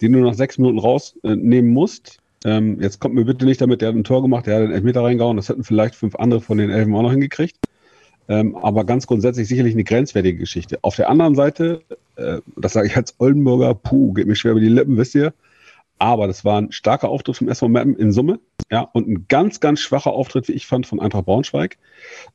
den 0.00 0.12
du 0.12 0.20
nach 0.20 0.34
sechs 0.34 0.56
Minuten 0.56 0.78
rausnehmen 0.78 1.70
musst. 1.70 2.20
Ähm, 2.46 2.80
jetzt 2.80 3.00
kommt 3.00 3.16
mir 3.16 3.26
bitte 3.26 3.44
nicht 3.44 3.60
damit, 3.60 3.82
der 3.82 3.88
hat 3.88 3.96
ein 3.96 4.04
Tor 4.04 4.22
gemacht, 4.22 4.46
der 4.46 4.56
hat 4.56 4.62
einen 4.62 4.72
Elfmeter 4.72 5.02
reingehauen, 5.02 5.36
das 5.36 5.50
hätten 5.50 5.64
vielleicht 5.64 5.94
fünf 5.94 6.16
andere 6.16 6.40
von 6.40 6.56
den 6.56 6.70
Elfen 6.70 6.94
auch 6.94 7.02
noch 7.02 7.10
hingekriegt. 7.10 7.58
Ähm, 8.28 8.56
aber 8.56 8.84
ganz 8.84 9.06
grundsätzlich 9.06 9.48
sicherlich 9.48 9.74
eine 9.74 9.84
grenzwertige 9.84 10.38
Geschichte. 10.38 10.78
Auf 10.82 10.96
der 10.96 11.08
anderen 11.08 11.34
Seite, 11.34 11.82
äh, 12.18 12.40
das 12.56 12.72
sage 12.74 12.88
ich 12.88 12.96
als 12.96 13.14
Oldenburger, 13.18 13.74
puh, 13.74 14.12
geht 14.12 14.26
mir 14.26 14.36
schwer 14.36 14.52
über 14.52 14.60
die 14.60 14.68
Lippen, 14.68 14.96
wisst 14.96 15.14
ihr. 15.14 15.32
Aber 15.98 16.28
das 16.28 16.44
war 16.44 16.60
ein 16.60 16.70
starker 16.70 17.08
Auftritt 17.08 17.36
vom 17.36 17.48
SV 17.48 17.68
Meppen 17.68 17.96
in 17.96 18.12
Summe. 18.12 18.38
Ja, 18.70 18.82
und 18.82 19.08
ein 19.08 19.26
ganz, 19.28 19.58
ganz 19.58 19.80
schwacher 19.80 20.12
Auftritt, 20.12 20.46
wie 20.46 20.52
ich 20.52 20.66
fand, 20.66 20.86
von 20.86 21.00
Eintracht 21.00 21.24
Braunschweig. 21.24 21.76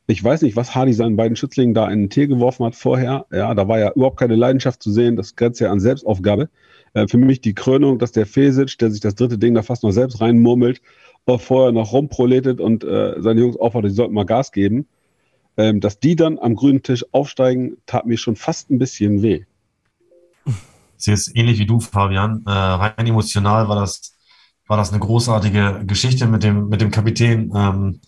Ich 0.06 0.22
weiß 0.22 0.42
nicht, 0.42 0.56
was 0.56 0.74
Hardy 0.74 0.92
seinen 0.92 1.16
beiden 1.16 1.36
Schützlingen 1.36 1.74
da 1.74 1.88
in 1.90 2.00
den 2.00 2.10
Tee 2.10 2.26
geworfen 2.26 2.66
hat 2.66 2.74
vorher. 2.74 3.26
Ja, 3.32 3.54
da 3.54 3.66
war 3.66 3.78
ja 3.78 3.92
überhaupt 3.92 4.18
keine 4.18 4.36
Leidenschaft 4.36 4.82
zu 4.82 4.90
sehen. 4.90 5.16
Das 5.16 5.34
grenzt 5.36 5.60
ja 5.60 5.70
an 5.70 5.80
Selbstaufgabe. 5.80 6.50
Äh, 6.92 7.08
für 7.08 7.16
mich 7.16 7.40
die 7.40 7.54
Krönung, 7.54 7.98
dass 7.98 8.12
der 8.12 8.26
Fesic, 8.26 8.76
der 8.78 8.90
sich 8.90 9.00
das 9.00 9.14
dritte 9.14 9.38
Ding 9.38 9.54
da 9.54 9.62
fast 9.62 9.82
noch 9.82 9.92
selbst 9.92 10.20
reinmurmelt, 10.20 10.82
auch 11.24 11.40
vorher 11.40 11.72
noch 11.72 11.92
rumproletet 11.92 12.60
und 12.60 12.84
äh, 12.84 13.14
seine 13.18 13.40
Jungs 13.40 13.56
auffordert, 13.56 13.92
die 13.92 13.96
sollten 13.96 14.14
mal 14.14 14.26
Gas 14.26 14.52
geben. 14.52 14.86
Ähm, 15.56 15.80
dass 15.80 16.00
die 16.00 16.16
dann 16.16 16.38
am 16.38 16.56
grünen 16.56 16.82
Tisch 16.82 17.06
aufsteigen, 17.12 17.76
tat 17.86 18.06
mir 18.06 18.18
schon 18.18 18.36
fast 18.36 18.70
ein 18.70 18.78
bisschen 18.78 19.22
weh. 19.22 19.44
Sehe 21.04 21.14
es 21.14 21.34
ähnlich 21.34 21.58
wie 21.58 21.66
du, 21.66 21.80
Fabian. 21.80 22.42
Äh, 22.46 22.50
rein 22.50 23.06
emotional 23.06 23.68
war 23.68 23.76
das, 23.76 24.16
war 24.66 24.76
das 24.76 24.90
eine 24.90 25.00
großartige 25.00 25.82
Geschichte 25.86 26.26
mit 26.26 26.42
dem, 26.42 26.68
mit 26.68 26.80
dem 26.80 26.90
Kapitän. 26.90 27.52
Ähm, 27.54 28.00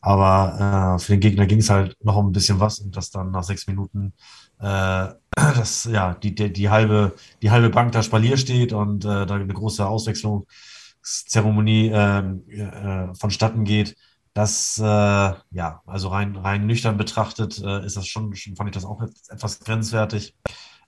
aber 0.00 0.96
äh, 0.96 1.02
für 1.02 1.12
den 1.12 1.20
Gegner 1.20 1.46
ging 1.46 1.58
es 1.58 1.70
halt 1.70 1.96
noch 2.02 2.16
um 2.16 2.28
ein 2.28 2.32
bisschen 2.32 2.58
was 2.58 2.78
und 2.80 2.96
das 2.96 3.10
dann 3.10 3.30
nach 3.30 3.44
sechs 3.44 3.66
Minuten, 3.66 4.14
äh, 4.58 5.08
dass 5.36 5.84
ja 5.84 6.14
die, 6.14 6.34
die, 6.34 6.52
die, 6.52 6.70
halbe, 6.70 7.14
die 7.42 7.50
halbe 7.50 7.70
Bank 7.70 7.92
da 7.92 8.02
Spalier 8.02 8.36
steht 8.36 8.72
und 8.72 9.04
äh, 9.04 9.26
da 9.26 9.34
eine 9.34 9.46
große 9.46 9.86
Auswechslungszeremonie 9.86 11.90
ähm, 11.92 12.42
äh, 12.48 13.14
vonstatten 13.14 13.64
geht. 13.64 13.96
Das, 14.32 14.78
äh, 14.78 14.84
ja, 14.84 15.82
also 15.86 16.08
rein, 16.08 16.36
rein 16.36 16.66
nüchtern 16.66 16.96
betrachtet, 16.96 17.60
äh, 17.62 17.84
ist 17.84 17.96
das 17.96 18.06
schon, 18.06 18.34
schon, 18.34 18.56
fand 18.56 18.70
ich 18.70 18.74
das 18.74 18.84
auch 18.84 19.02
etwas 19.28 19.60
grenzwertig. 19.60 20.34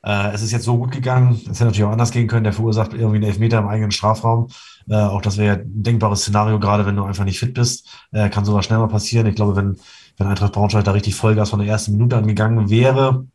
Äh, 0.05 0.33
es 0.33 0.43
ist 0.43 0.53
jetzt 0.53 0.65
so 0.65 0.77
gut 0.79 0.91
gegangen. 0.91 1.35
Es 1.35 1.59
hätte 1.59 1.67
natürlich 1.67 1.85
auch 1.85 1.93
anders 1.93 2.11
gehen 2.11 2.27
können. 2.27 2.45
Der 2.45 2.53
verursacht 2.53 2.93
irgendwie 2.93 3.17
einen 3.17 3.27
Elfmeter 3.27 3.59
im 3.59 3.69
eigenen 3.69 3.93
Strafraum. 3.93 4.49
Äh, 4.89 4.97
auch 4.97 5.23
das 5.23 5.39
wäre 5.39 5.57
ja 5.57 5.63
ein 5.63 5.83
denkbares 5.83 6.23
Szenario, 6.23 6.59
gerade 6.59 6.87
wenn 6.87 6.97
du 6.97 7.05
einfach 7.05 7.25
nicht 7.25 7.39
fit 7.39 7.55
bist. 7.55 7.89
Äh, 8.13 8.29
kann 8.31 8.45
sowas 8.45 8.65
schnell 8.65 8.79
mal 8.79 8.89
passieren. 8.89 9.27
Ich 9.27 9.37
glaube, 9.37 9.57
wenn, 9.57 9.77
wenn 10.19 10.27
Eintracht 10.27 10.53
Braunschweig 10.53 10.85
da 10.85 10.93
richtig 10.93 11.15
Vollgas 11.15 11.51
von 11.51 11.61
der 11.61 11.69
ersten 11.69 11.93
Minute 11.93 12.17
angegangen 12.17 12.69
wäre 12.69 13.27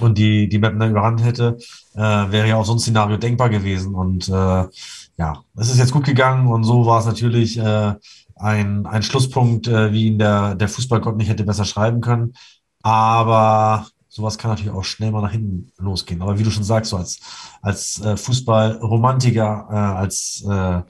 und 0.00 0.18
die, 0.18 0.48
die 0.48 0.58
Mappen 0.58 0.78
dann 0.78 0.90
überrannt 0.90 1.24
hätte, 1.24 1.58
äh, 1.94 2.00
wäre 2.00 2.48
ja 2.48 2.56
auch 2.56 2.64
so 2.64 2.72
ein 2.72 2.78
Szenario 2.78 3.16
denkbar 3.16 3.48
gewesen. 3.48 3.94
Und 3.94 4.28
äh, 4.28 4.64
ja, 5.16 5.42
es 5.56 5.70
ist 5.70 5.78
jetzt 5.78 5.92
gut 5.92 6.04
gegangen 6.04 6.48
und 6.48 6.64
so 6.64 6.86
war 6.86 7.00
es 7.00 7.06
natürlich 7.06 7.58
äh, 7.58 7.94
ein, 8.36 8.86
ein 8.86 9.02
Schlusspunkt, 9.02 9.68
äh, 9.68 9.92
wie 9.92 10.06
ihn 10.06 10.18
der, 10.18 10.54
der 10.54 10.68
Fußballgott 10.68 11.16
nicht 11.16 11.28
hätte 11.28 11.44
besser 11.44 11.64
schreiben 11.64 12.00
können. 12.00 12.34
Aber 12.82 13.86
sowas 14.14 14.38
kann 14.38 14.52
natürlich 14.52 14.72
auch 14.72 14.84
schnell 14.84 15.10
mal 15.10 15.22
nach 15.22 15.32
hinten 15.32 15.72
losgehen. 15.76 16.22
Aber 16.22 16.38
wie 16.38 16.44
du 16.44 16.50
schon 16.50 16.62
sagst, 16.62 16.90
so 16.90 16.96
als, 16.96 17.18
als 17.62 18.00
äh, 18.00 18.16
Fußballromantiker, 18.16 19.66
äh, 19.70 19.74
als, 19.74 20.44
äh, 20.48 20.82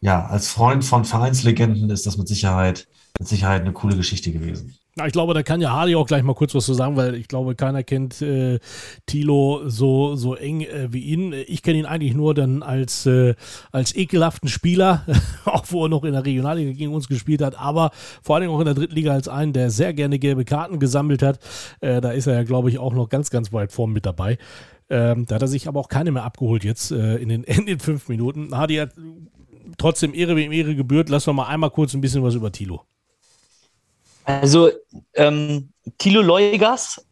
ja, 0.00 0.26
als 0.26 0.48
Freund 0.48 0.84
von 0.84 1.04
Vereinslegenden 1.04 1.90
ist 1.90 2.06
das 2.06 2.18
mit 2.18 2.26
Sicherheit 2.26 2.88
mit 3.18 3.28
Sicherheit 3.28 3.62
eine 3.62 3.72
coole 3.72 3.96
Geschichte 3.96 4.32
gewesen. 4.32 4.74
Na, 4.94 5.06
ich 5.06 5.12
glaube, 5.14 5.32
da 5.32 5.42
kann 5.42 5.62
ja 5.62 5.70
Hardy 5.70 5.94
auch 5.96 6.06
gleich 6.06 6.22
mal 6.22 6.34
kurz 6.34 6.54
was 6.54 6.66
zu 6.66 6.74
sagen, 6.74 6.96
weil 6.96 7.14
ich 7.14 7.26
glaube, 7.26 7.54
keiner 7.54 7.82
kennt 7.82 8.20
äh, 8.20 8.58
Tilo 9.06 9.62
so, 9.64 10.16
so 10.16 10.34
eng 10.34 10.60
äh, 10.60 10.92
wie 10.92 11.00
ihn. 11.00 11.32
Ich 11.46 11.62
kenne 11.62 11.78
ihn 11.78 11.86
eigentlich 11.86 12.12
nur 12.12 12.34
dann 12.34 12.62
als, 12.62 13.06
äh, 13.06 13.34
als 13.70 13.96
ekelhaften 13.96 14.50
Spieler, 14.50 15.06
auch 15.46 15.64
wo 15.68 15.86
er 15.86 15.88
noch 15.88 16.04
in 16.04 16.12
der 16.12 16.26
Regionalliga 16.26 16.72
gegen 16.72 16.92
uns 16.92 17.08
gespielt 17.08 17.40
hat, 17.40 17.58
aber 17.58 17.90
vor 18.22 18.36
allem 18.36 18.50
auch 18.50 18.58
in 18.58 18.66
der 18.66 18.74
dritten 18.74 18.94
Liga 18.94 19.12
als 19.12 19.28
einen, 19.28 19.54
der 19.54 19.70
sehr 19.70 19.94
gerne 19.94 20.18
gelbe 20.18 20.44
Karten 20.44 20.78
gesammelt 20.78 21.22
hat. 21.22 21.38
Äh, 21.80 22.02
da 22.02 22.10
ist 22.10 22.26
er 22.26 22.34
ja, 22.34 22.42
glaube 22.42 22.68
ich, 22.68 22.78
auch 22.78 22.92
noch 22.92 23.08
ganz, 23.08 23.30
ganz 23.30 23.50
weit 23.50 23.72
vorn 23.72 23.92
mit 23.92 24.04
dabei. 24.04 24.36
Ähm, 24.90 25.24
da 25.24 25.36
hat 25.36 25.42
er 25.42 25.48
sich 25.48 25.68
aber 25.68 25.80
auch 25.80 25.88
keine 25.88 26.12
mehr 26.12 26.24
abgeholt 26.24 26.64
jetzt 26.64 26.90
äh, 26.90 27.16
in, 27.16 27.30
den, 27.30 27.44
in 27.44 27.64
den 27.64 27.78
fünf 27.78 28.10
Minuten. 28.10 28.54
Hardy 28.54 28.76
hat 28.76 28.90
trotzdem 29.78 30.12
Ehre 30.12 30.36
wie 30.36 30.54
Ehre 30.54 30.74
gebührt. 30.74 31.08
Lass 31.08 31.24
doch 31.24 31.32
mal 31.32 31.46
einmal 31.46 31.70
kurz 31.70 31.94
ein 31.94 32.02
bisschen 32.02 32.22
was 32.22 32.34
über 32.34 32.52
Tilo. 32.52 32.82
Also, 34.24 34.70
ähm, 35.14 35.72
Thilo 35.98 36.22
Leugas 36.22 37.04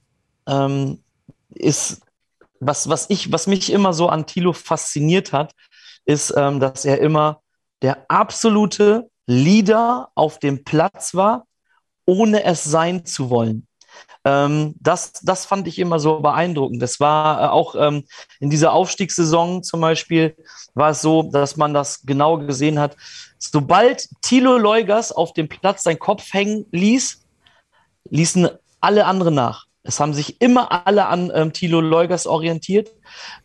ähm, 0.46 1.02
ist, 1.50 2.02
was, 2.60 2.88
was, 2.88 3.08
ich, 3.10 3.32
was 3.32 3.46
mich 3.46 3.72
immer 3.72 3.92
so 3.92 4.08
an 4.08 4.26
Thilo 4.26 4.52
fasziniert 4.52 5.32
hat, 5.32 5.54
ist, 6.04 6.32
ähm, 6.36 6.60
dass 6.60 6.84
er 6.84 7.00
immer 7.00 7.42
der 7.82 8.04
absolute 8.08 9.10
Leader 9.26 10.10
auf 10.14 10.38
dem 10.38 10.64
Platz 10.64 11.14
war, 11.14 11.46
ohne 12.04 12.44
es 12.44 12.64
sein 12.64 13.04
zu 13.04 13.30
wollen. 13.30 13.66
Ähm, 14.24 14.74
das, 14.80 15.12
das 15.12 15.46
fand 15.46 15.66
ich 15.66 15.78
immer 15.78 15.98
so 15.98 16.20
beeindruckend. 16.20 16.82
Das 16.82 17.00
war 17.00 17.42
äh, 17.42 17.48
auch 17.48 17.74
ähm, 17.74 18.04
in 18.38 18.50
dieser 18.50 18.72
Aufstiegssaison 18.72 19.62
zum 19.62 19.80
Beispiel, 19.80 20.36
war 20.74 20.90
es 20.90 21.00
so, 21.00 21.22
dass 21.22 21.56
man 21.56 21.72
das 21.72 22.02
genau 22.02 22.38
gesehen 22.38 22.78
hat. 22.78 22.96
Sobald 23.42 24.08
Thilo 24.20 24.58
Leugers 24.58 25.12
auf 25.12 25.32
dem 25.32 25.48
Platz 25.48 25.82
seinen 25.82 25.98
Kopf 25.98 26.32
hängen 26.34 26.66
ließ, 26.72 27.24
ließen 28.10 28.50
alle 28.80 29.06
anderen 29.06 29.34
nach. 29.34 29.66
Es 29.82 29.98
haben 29.98 30.12
sich 30.12 30.42
immer 30.42 30.86
alle 30.86 31.06
an 31.06 31.32
ähm, 31.34 31.54
Thilo 31.54 31.80
Leugers 31.80 32.26
orientiert. 32.26 32.90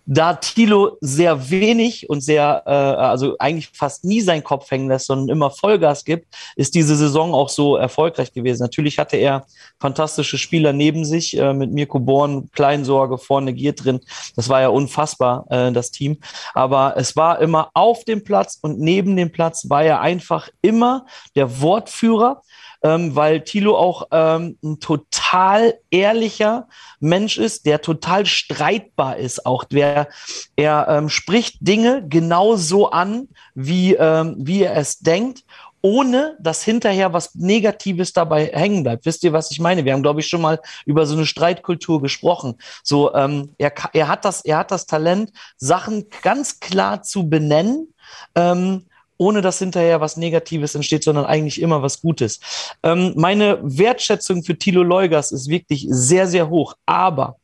Da 0.05 0.33
Thilo 0.33 0.97
sehr 0.99 1.49
wenig 1.49 2.09
und 2.09 2.19
sehr, 2.19 2.63
äh, 2.65 2.71
also 2.71 3.37
eigentlich 3.39 3.69
fast 3.73 4.03
nie 4.03 4.19
seinen 4.19 4.43
Kopf 4.43 4.69
hängen 4.69 4.89
lässt, 4.89 5.07
sondern 5.07 5.29
immer 5.29 5.49
Vollgas 5.49 6.03
gibt, 6.03 6.27
ist 6.57 6.75
diese 6.75 6.97
Saison 6.97 7.33
auch 7.33 7.47
so 7.47 7.77
erfolgreich 7.77 8.33
gewesen. 8.33 8.63
Natürlich 8.63 8.99
hatte 8.99 9.15
er 9.15 9.45
fantastische 9.79 10.37
Spieler 10.37 10.73
neben 10.73 11.05
sich, 11.05 11.37
äh, 11.37 11.53
mit 11.53 11.71
Mirko 11.71 11.99
Born, 11.99 12.51
Kleinsorge, 12.51 13.17
vorne 13.17 13.53
Gier 13.53 13.73
drin. 13.73 14.01
Das 14.35 14.49
war 14.49 14.59
ja 14.59 14.67
unfassbar, 14.67 15.45
äh, 15.49 15.71
das 15.71 15.91
Team. 15.91 16.17
Aber 16.53 16.95
es 16.97 17.15
war 17.15 17.39
immer 17.39 17.69
auf 17.73 18.03
dem 18.03 18.25
Platz 18.25 18.59
und 18.61 18.77
neben 18.77 19.15
dem 19.15 19.31
Platz 19.31 19.69
war 19.69 19.83
er 19.83 20.01
einfach 20.01 20.49
immer 20.61 21.05
der 21.35 21.61
Wortführer 21.61 22.41
ähm, 22.85 23.15
weil 23.15 23.41
Thilo 23.41 23.75
auch 23.75 24.09
ähm, 24.11 24.59
ein 24.63 24.79
total 24.79 25.73
ehrlicher 25.89 26.67
Mensch 26.99 27.39
ist, 27.39 27.65
der 27.65 27.81
total 27.81 28.27
streitbar 28.27 29.17
ist. 29.17 29.47
Auch 29.47 29.63
der, 29.63 30.07
er 30.55 30.85
ähm, 30.87 31.09
spricht 31.09 31.57
Dinge 31.61 32.05
genau 32.07 32.55
so 32.57 32.91
an, 32.91 33.29
wie, 33.55 33.95
ähm, 33.95 34.35
wie 34.37 34.61
er 34.61 34.77
es 34.77 34.99
denkt 34.99 35.43
ohne 35.81 36.35
dass 36.39 36.63
hinterher 36.63 37.13
was 37.13 37.35
Negatives 37.35 38.11
dabei 38.11 38.47
hängen 38.47 38.81
bleibt. 38.81 39.05
Wisst 39.05 39.23
ihr, 39.23 39.33
was 39.33 39.51
ich 39.51 39.59
meine? 39.59 39.85
Wir 39.85 39.93
haben, 39.93 40.01
glaube 40.01 40.19
ich, 40.19 40.25
schon 40.27 40.41
mal 40.41 40.59
über 40.87 41.05
so 41.05 41.15
eine 41.15 41.27
Streitkultur 41.27 42.01
gesprochen. 42.01 42.55
So, 42.81 43.13
ähm, 43.13 43.53
er, 43.59 43.71
er, 43.93 44.07
hat 44.07 44.25
das, 44.25 44.41
er 44.43 44.57
hat 44.57 44.71
das 44.71 44.87
Talent, 44.87 45.31
Sachen 45.57 46.07
ganz 46.23 46.59
klar 46.59 47.03
zu 47.03 47.29
benennen. 47.29 47.93
Ähm, 48.33 48.87
ohne 49.17 49.41
dass 49.41 49.59
hinterher 49.59 50.01
was 50.01 50.17
Negatives 50.17 50.75
entsteht, 50.75 51.03
sondern 51.03 51.25
eigentlich 51.25 51.61
immer 51.61 51.81
was 51.81 52.01
Gutes. 52.01 52.39
Ähm, 52.83 53.13
meine 53.15 53.59
Wertschätzung 53.61 54.43
für 54.43 54.57
Thilo 54.57 54.83
Leugers 54.83 55.31
ist 55.31 55.49
wirklich 55.49 55.85
sehr, 55.89 56.27
sehr 56.27 56.49
hoch. 56.49 56.75
Aber, 56.85 57.37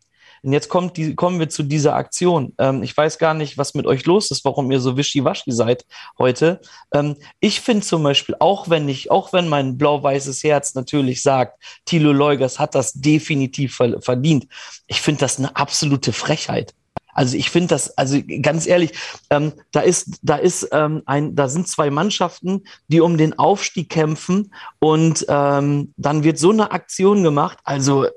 und 0.43 0.53
jetzt 0.53 0.69
kommt 0.69 0.97
die, 0.97 1.15
kommen 1.15 1.39
wir 1.39 1.49
zu 1.49 1.63
dieser 1.63 1.95
Aktion. 1.95 2.53
Ähm, 2.57 2.83
ich 2.83 2.95
weiß 2.95 3.19
gar 3.19 3.33
nicht, 3.33 3.57
was 3.57 3.73
mit 3.73 3.85
euch 3.85 4.05
los 4.05 4.31
ist, 4.31 4.43
warum 4.43 4.71
ihr 4.71 4.79
so 4.79 4.97
wischiwaschi 4.97 5.51
seid 5.51 5.85
heute. 6.17 6.59
Ähm, 6.93 7.15
ich 7.39 7.61
finde 7.61 7.85
zum 7.85 8.03
Beispiel, 8.03 8.35
auch 8.39 8.69
wenn 8.69 8.89
ich, 8.89 9.11
auch 9.11 9.33
wenn 9.33 9.47
mein 9.47 9.77
blau-weißes 9.77 10.43
Herz 10.43 10.73
natürlich 10.73 11.21
sagt, 11.21 11.61
Thilo 11.85 12.11
Leugers 12.11 12.59
hat 12.59 12.75
das 12.75 12.93
definitiv 12.93 13.75
verdient, 13.75 14.47
ich 14.87 15.01
finde 15.01 15.21
das 15.21 15.37
eine 15.37 15.55
absolute 15.55 16.11
Frechheit. 16.11 16.73
Also 17.13 17.37
ich 17.37 17.49
finde 17.49 17.69
das, 17.69 17.97
also 17.97 18.19
ganz 18.41 18.67
ehrlich, 18.67 18.93
ähm, 19.29 19.53
da 19.71 19.81
ist, 19.81 20.19
da 20.21 20.35
ist 20.35 20.69
ähm, 20.71 21.01
ein, 21.05 21.35
da 21.35 21.47
sind 21.47 21.67
zwei 21.67 21.89
Mannschaften, 21.89 22.63
die 22.87 23.01
um 23.01 23.17
den 23.17 23.37
Aufstieg 23.37 23.89
kämpfen 23.89 24.53
und 24.79 25.25
ähm, 25.27 25.93
dann 25.97 26.23
wird 26.23 26.39
so 26.39 26.51
eine 26.51 26.71
Aktion 26.71 27.23
gemacht. 27.23 27.59
Also 27.63 28.07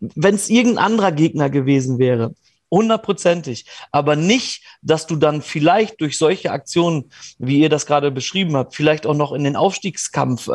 wenn 0.00 0.34
es 0.34 0.48
irgendein 0.48 0.84
anderer 0.84 1.12
Gegner 1.12 1.50
gewesen 1.50 1.98
wäre, 1.98 2.34
hundertprozentig, 2.70 3.66
aber 3.92 4.16
nicht, 4.16 4.62
dass 4.82 5.06
du 5.06 5.16
dann 5.16 5.42
vielleicht 5.42 6.00
durch 6.00 6.18
solche 6.18 6.50
Aktionen, 6.50 7.10
wie 7.38 7.60
ihr 7.60 7.68
das 7.68 7.86
gerade 7.86 8.10
beschrieben 8.10 8.56
habt, 8.56 8.74
vielleicht 8.74 9.06
auch 9.06 9.14
noch 9.14 9.32
in 9.32 9.44
den 9.44 9.56
Aufstiegskampf 9.56 10.48
äh, 10.48 10.52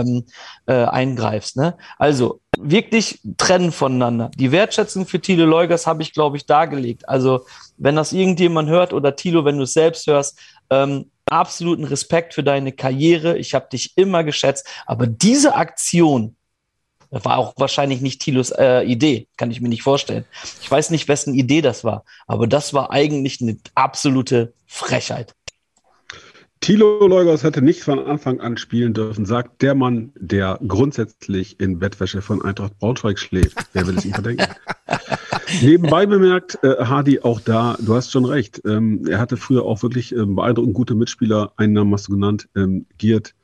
ähm, 0.00 0.24
äh, 0.66 0.84
eingreifst. 0.84 1.56
Ne? 1.56 1.76
Also 1.98 2.40
wirklich 2.58 3.20
trennen 3.36 3.72
voneinander. 3.72 4.30
Die 4.36 4.52
Wertschätzung 4.52 5.06
für 5.06 5.20
Thilo 5.20 5.44
Leugers 5.44 5.86
habe 5.86 6.02
ich, 6.02 6.12
glaube 6.12 6.36
ich, 6.36 6.46
dargelegt. 6.46 7.08
Also 7.08 7.46
wenn 7.76 7.96
das 7.96 8.12
irgendjemand 8.12 8.68
hört 8.68 8.92
oder 8.92 9.16
Thilo, 9.16 9.44
wenn 9.44 9.58
du 9.58 9.64
es 9.64 9.72
selbst 9.72 10.06
hörst, 10.06 10.38
ähm, 10.70 11.10
absoluten 11.28 11.84
Respekt 11.84 12.34
für 12.34 12.44
deine 12.44 12.72
Karriere. 12.72 13.36
Ich 13.36 13.54
habe 13.54 13.68
dich 13.70 13.96
immer 13.96 14.24
geschätzt. 14.24 14.66
Aber 14.86 15.06
diese 15.06 15.56
Aktion 15.56 16.35
war 17.10 17.38
auch 17.38 17.54
wahrscheinlich 17.56 18.00
nicht 18.00 18.20
Thilos 18.20 18.50
äh, 18.50 18.82
Idee, 18.82 19.28
kann 19.36 19.50
ich 19.50 19.60
mir 19.60 19.68
nicht 19.68 19.82
vorstellen. 19.82 20.24
Ich 20.60 20.70
weiß 20.70 20.90
nicht, 20.90 21.08
wessen 21.08 21.34
Idee 21.34 21.62
das 21.62 21.84
war, 21.84 22.04
aber 22.26 22.46
das 22.46 22.74
war 22.74 22.90
eigentlich 22.90 23.40
eine 23.40 23.56
absolute 23.74 24.52
Frechheit. 24.66 25.34
Thilo 26.60 27.06
Leugers 27.06 27.44
hätte 27.44 27.62
nicht 27.62 27.82
von 27.82 27.98
Anfang 27.98 28.40
an 28.40 28.56
spielen 28.56 28.94
dürfen, 28.94 29.26
sagt 29.26 29.62
der 29.62 29.74
Mann, 29.74 30.12
der 30.16 30.58
grundsätzlich 30.66 31.60
in 31.60 31.78
Bettwäsche 31.78 32.22
von 32.22 32.42
Eintracht 32.42 32.78
Braunschweig 32.78 33.18
schläft. 33.18 33.56
Wer 33.72 33.86
will 33.86 33.96
es 33.98 34.04
ihm 34.04 34.14
verdenken? 34.14 34.46
Nebenbei 35.62 36.06
bemerkt, 36.06 36.58
äh, 36.64 36.84
Hardy, 36.84 37.20
auch 37.20 37.40
da, 37.40 37.76
du 37.80 37.94
hast 37.94 38.10
schon 38.10 38.24
recht. 38.24 38.62
Ähm, 38.64 39.06
er 39.06 39.18
hatte 39.18 39.36
früher 39.36 39.64
auch 39.64 39.82
wirklich 39.82 40.12
ähm, 40.12 40.34
beeindruckend 40.34 40.74
gute 40.74 40.94
Mitspieler. 40.94 41.52
Einen 41.56 41.74
Namen 41.74 41.92
hast 41.92 42.08
du 42.08 42.12
genannt, 42.12 42.48
ähm, 42.56 42.86
Giert. 42.98 43.34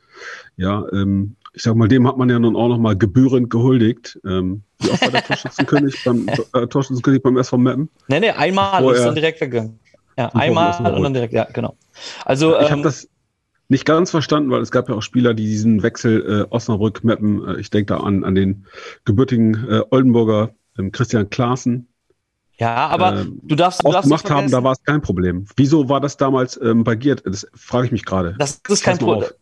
Ja, 0.57 0.85
ähm, 0.93 1.37
ich 1.55 1.63
sag 1.63 1.75
mal, 1.75 1.89
dem 1.89 2.07
hat 2.07 2.17
man 2.17 2.31
ja 2.31 2.39
nun 2.39 2.57
auch 2.57 2.69
noch 2.69 2.79
mal 2.79 2.97
gebührend 2.97 3.51
gehuldigt. 3.51 4.19
Ähm, 4.25 4.63
wie 4.81 4.91
auch 4.91 4.99
bei 4.99 5.09
der 5.09 5.23
Torschützenkönig 5.27 6.03
beim, 6.05 6.27
äh, 6.29 6.67
Torschützenkönig 6.67 7.23
beim 7.23 7.37
SV 7.37 7.59
Meppen. 7.59 7.91
Nee, 8.09 8.21
nee, 8.21 8.31
einmal 8.31 8.83
ist 8.95 9.05
dann 9.05 9.15
direkt 9.15 9.41
weggegangen. 9.41 9.79
Ja, 10.17 10.29
einmal 10.35 10.95
und 10.95 11.03
dann 11.03 11.15
direkt, 11.15 11.33
ja, 11.33 11.45
genau. 11.53 11.77
Also, 12.25 12.59
ich 12.59 12.67
ähm, 12.67 12.71
habe 12.71 12.83
das 12.83 13.09
nicht 13.69 13.87
ganz 13.87 14.11
verstanden, 14.11 14.51
weil 14.51 14.61
es 14.61 14.71
gab 14.71 14.89
ja 14.89 14.95
auch 14.95 15.03
Spieler, 15.03 15.35
die 15.35 15.47
diesen 15.47 15.83
Wechsel 15.83 16.47
äh, 16.51 16.55
Osnabrück 16.55 17.05
mappen. 17.05 17.47
Äh, 17.49 17.61
ich 17.61 17.71
denke 17.71 17.95
da 17.95 18.01
an, 18.01 18.25
an 18.25 18.35
den 18.35 18.67
gebürtigen 19.05 19.67
äh, 19.69 19.83
Oldenburger 19.91 20.51
ähm, 20.79 20.93
Christian 20.93 21.31
Klaassen. 21.31 21.89
Ja, 22.59 22.89
aber 22.89 23.21
äh, 23.21 23.25
du 23.43 23.57
darfst, 23.57 23.85
du 23.85 23.91
darfst 23.91 24.09
gemacht 24.09 24.31
haben, 24.31 24.51
da 24.51 24.63
war 24.63 24.73
es 24.73 24.83
kein 24.85 25.01
Problem. 25.01 25.47
Wieso 25.57 25.89
war 25.89 26.01
das 26.01 26.17
damals 26.17 26.61
ähm, 26.63 26.85
bei 26.85 26.95
Giert? 26.95 27.23
Das 27.25 27.47
frage 27.55 27.87
ich 27.87 27.93
mich 27.93 28.05
gerade. 28.05 28.37
Das, 28.39 28.61
ist 28.69 28.83
kein 28.85 28.99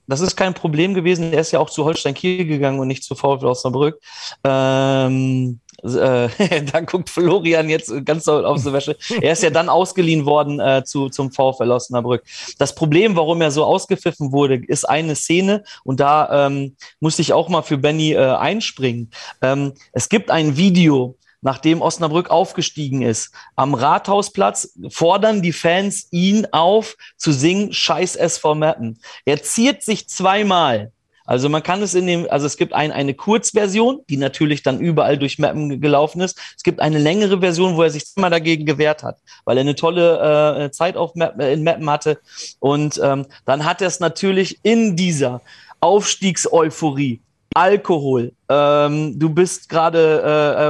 das 0.07 0.21
ist 0.21 0.37
kein 0.37 0.55
Problem 0.55 0.95
gewesen. 0.95 1.33
Er 1.33 1.41
ist 1.41 1.51
ja 1.51 1.59
auch 1.59 1.71
zu 1.71 1.85
Holstein 1.85 2.15
Kiel 2.15 2.47
gegangen 2.47 2.79
und 2.79 2.89
nicht 2.89 3.05
zu 3.05 3.15
VfL 3.15 3.47
Osnabrück. 3.47 4.01
Ähm, 4.45 5.61
äh, 5.83 6.29
da 6.73 6.81
guckt 6.81 7.11
Florian 7.11 7.69
jetzt 7.69 7.93
ganz 8.05 8.25
doll 8.25 8.45
auf 8.45 8.63
die 8.63 8.73
Wäsche. 8.73 8.97
Er 9.21 9.33
ist 9.33 9.43
ja 9.43 9.51
dann 9.51 9.69
ausgeliehen 9.69 10.27
worden 10.27 10.61
äh, 10.61 10.85
zu, 10.85 11.09
zum 11.09 11.31
VfL 11.31 11.71
Osnabrück. 11.71 12.23
Das 12.59 12.75
Problem, 12.75 13.17
warum 13.17 13.41
er 13.41 13.51
so 13.51 13.65
ausgepfiffen 13.65 14.33
wurde, 14.33 14.57
ist 14.67 14.89
eine 14.89 15.17
Szene 15.17 15.65
und 15.85 16.01
da 16.01 16.47
ähm, 16.47 16.77
musste 17.01 17.23
ich 17.23 17.33
auch 17.33 17.49
mal 17.49 17.63
für 17.63 17.79
Benny 17.79 18.13
äh, 18.13 18.19
einspringen. 18.19 19.11
Ähm, 19.43 19.73
es 19.93 20.09
gibt 20.09 20.31
ein 20.31 20.57
Video, 20.57 21.17
nachdem 21.43 21.83
Osnabrück 21.83 22.31
aufgestiegen 22.31 23.03
ist. 23.03 23.33
Am 23.57 23.75
Rathausplatz 23.75 24.75
fordern 24.89 25.43
die 25.43 25.53
Fans 25.53 26.09
ihn 26.11 26.47
auf 26.53 26.97
zu 27.17 27.33
singen 27.33 27.73
Scheiß 27.73 28.17
SV 28.17 28.55
Mappen. 28.55 28.99
Er 29.25 29.43
ziert 29.43 29.83
sich 29.83 30.09
zweimal 30.09 30.93
also 31.31 31.49
man 31.49 31.63
kann 31.63 31.81
es 31.81 31.95
in 31.95 32.09
dem, 32.09 32.27
also 32.29 32.45
es 32.45 32.57
gibt 32.57 32.73
ein, 32.73 32.91
eine 32.91 33.15
Kurzversion, 33.15 34.01
die 34.11 34.17
natürlich 34.17 34.65
dann 34.65 34.81
überall 34.81 35.17
durch 35.17 35.39
Mappen 35.39 35.81
gelaufen 35.81 36.21
ist. 36.23 36.37
Es 36.57 36.65
gibt 36.65 36.81
eine 36.81 36.99
längere 36.99 37.39
Version, 37.39 37.77
wo 37.77 37.85
er 37.85 37.91
sich 37.91 38.03
immer 38.17 38.31
dagegen 38.31 38.67
gewehrt 38.67 39.05
hat, 39.05 39.21
weil 39.45 39.57
er 39.57 39.61
eine 39.61 39.77
tolle 39.77 40.65
äh, 40.65 40.71
Zeit 40.73 40.97
auf 40.97 41.15
Mappen, 41.15 41.41
in 41.41 41.63
Mappen 41.63 41.89
hatte. 41.89 42.19
Und 42.59 43.01
ähm, 43.01 43.27
dann 43.45 43.65
hat 43.65 43.81
er 43.81 43.87
es 43.87 44.01
natürlich 44.01 44.59
in 44.65 44.97
dieser 44.97 45.41
Aufstiegseuphorie 45.79 47.21
Alkohol. 47.55 48.33
Ähm, 48.49 49.19
du 49.19 49.31
bist 49.31 49.69
gerade 49.69 50.23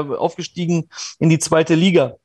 äh, 0.08 0.12
äh, 0.12 0.16
aufgestiegen 0.16 0.88
in 1.18 1.28
die 1.28 1.38
zweite 1.38 1.74
Liga. 1.74 2.16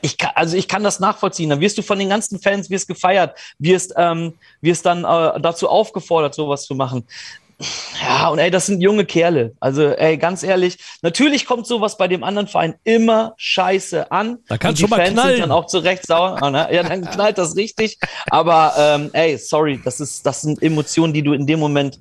Ich 0.00 0.16
kann, 0.18 0.32
also 0.34 0.56
ich 0.56 0.68
kann 0.68 0.82
das 0.82 1.00
nachvollziehen. 1.00 1.50
Dann 1.50 1.60
wirst 1.60 1.76
du 1.78 1.82
von 1.82 1.98
den 1.98 2.08
ganzen 2.08 2.40
Fans 2.40 2.70
wirst 2.70 2.88
gefeiert, 2.88 3.38
wirst, 3.58 3.92
ähm, 3.96 4.34
wirst 4.60 4.86
dann 4.86 5.04
äh, 5.04 5.40
dazu 5.40 5.68
aufgefordert, 5.68 6.34
sowas 6.34 6.64
zu 6.64 6.74
machen 6.74 7.06
Ja, 8.02 8.28
und 8.28 8.38
ey, 8.38 8.50
das 8.50 8.66
sind 8.66 8.80
junge 8.80 9.04
Kerle. 9.04 9.54
Also, 9.60 9.88
ey, 9.88 10.16
ganz 10.16 10.42
ehrlich, 10.42 10.78
natürlich 11.02 11.46
kommt 11.46 11.66
sowas 11.66 11.96
bei 11.96 12.08
dem 12.08 12.24
anderen 12.24 12.48
Verein 12.48 12.74
immer 12.84 13.34
scheiße 13.36 14.10
an. 14.10 14.38
Da 14.48 14.58
kannst 14.58 14.82
Und 14.82 14.88
schon 14.88 14.90
mal 14.90 14.96
die 14.96 15.02
Fans 15.06 15.12
knallen. 15.14 15.36
sind 15.36 15.42
dann 15.42 15.52
auch 15.52 15.66
zu 15.66 15.78
Recht 15.78 16.06
sauer. 16.06 16.42
Ah? 16.42 16.72
Ja, 16.72 16.82
dann 16.82 17.04
knallt 17.04 17.38
das 17.38 17.56
richtig. 17.56 17.98
Aber 18.30 18.74
ähm, 18.78 19.10
ey, 19.12 19.36
sorry, 19.38 19.80
das, 19.84 20.00
ist, 20.00 20.26
das 20.26 20.40
sind 20.42 20.62
Emotionen, 20.62 21.12
die 21.12 21.22
du 21.22 21.32
in 21.32 21.46
dem 21.46 21.60
Moment, 21.60 21.98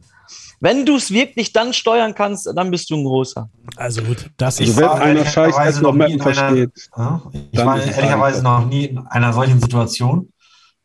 wenn 0.61 0.85
du 0.85 0.95
es 0.95 1.11
wirklich 1.11 1.51
dann 1.51 1.73
steuern 1.73 2.15
kannst, 2.15 2.47
dann 2.55 2.71
bist 2.71 2.89
du 2.89 2.95
ein 2.95 3.03
großer. 3.03 3.49
Also 3.75 4.01
gut, 4.03 4.29
das 4.37 4.59
Also 4.59 4.71
ist. 4.71 4.77
wenn 4.77 4.85
war 4.85 5.01
einer 5.01 5.25
Scheiß 5.25 5.35
ehrlicherweise 5.57 5.67
erst 5.67 5.81
noch 5.81 5.93
Mappen 5.93 6.13
in 6.13 6.21
einer- 6.21 6.33
versteht, 6.33 6.71
Ja, 6.95 7.21
ich 7.33 7.51
Dann 7.51 7.67
war 7.67 7.77
ehrlicherweise 7.83 8.43
noch 8.43 8.65
nie 8.67 8.85
in 8.85 8.97
einer 8.99 9.33
solchen 9.33 9.59
Situation, 9.59 10.31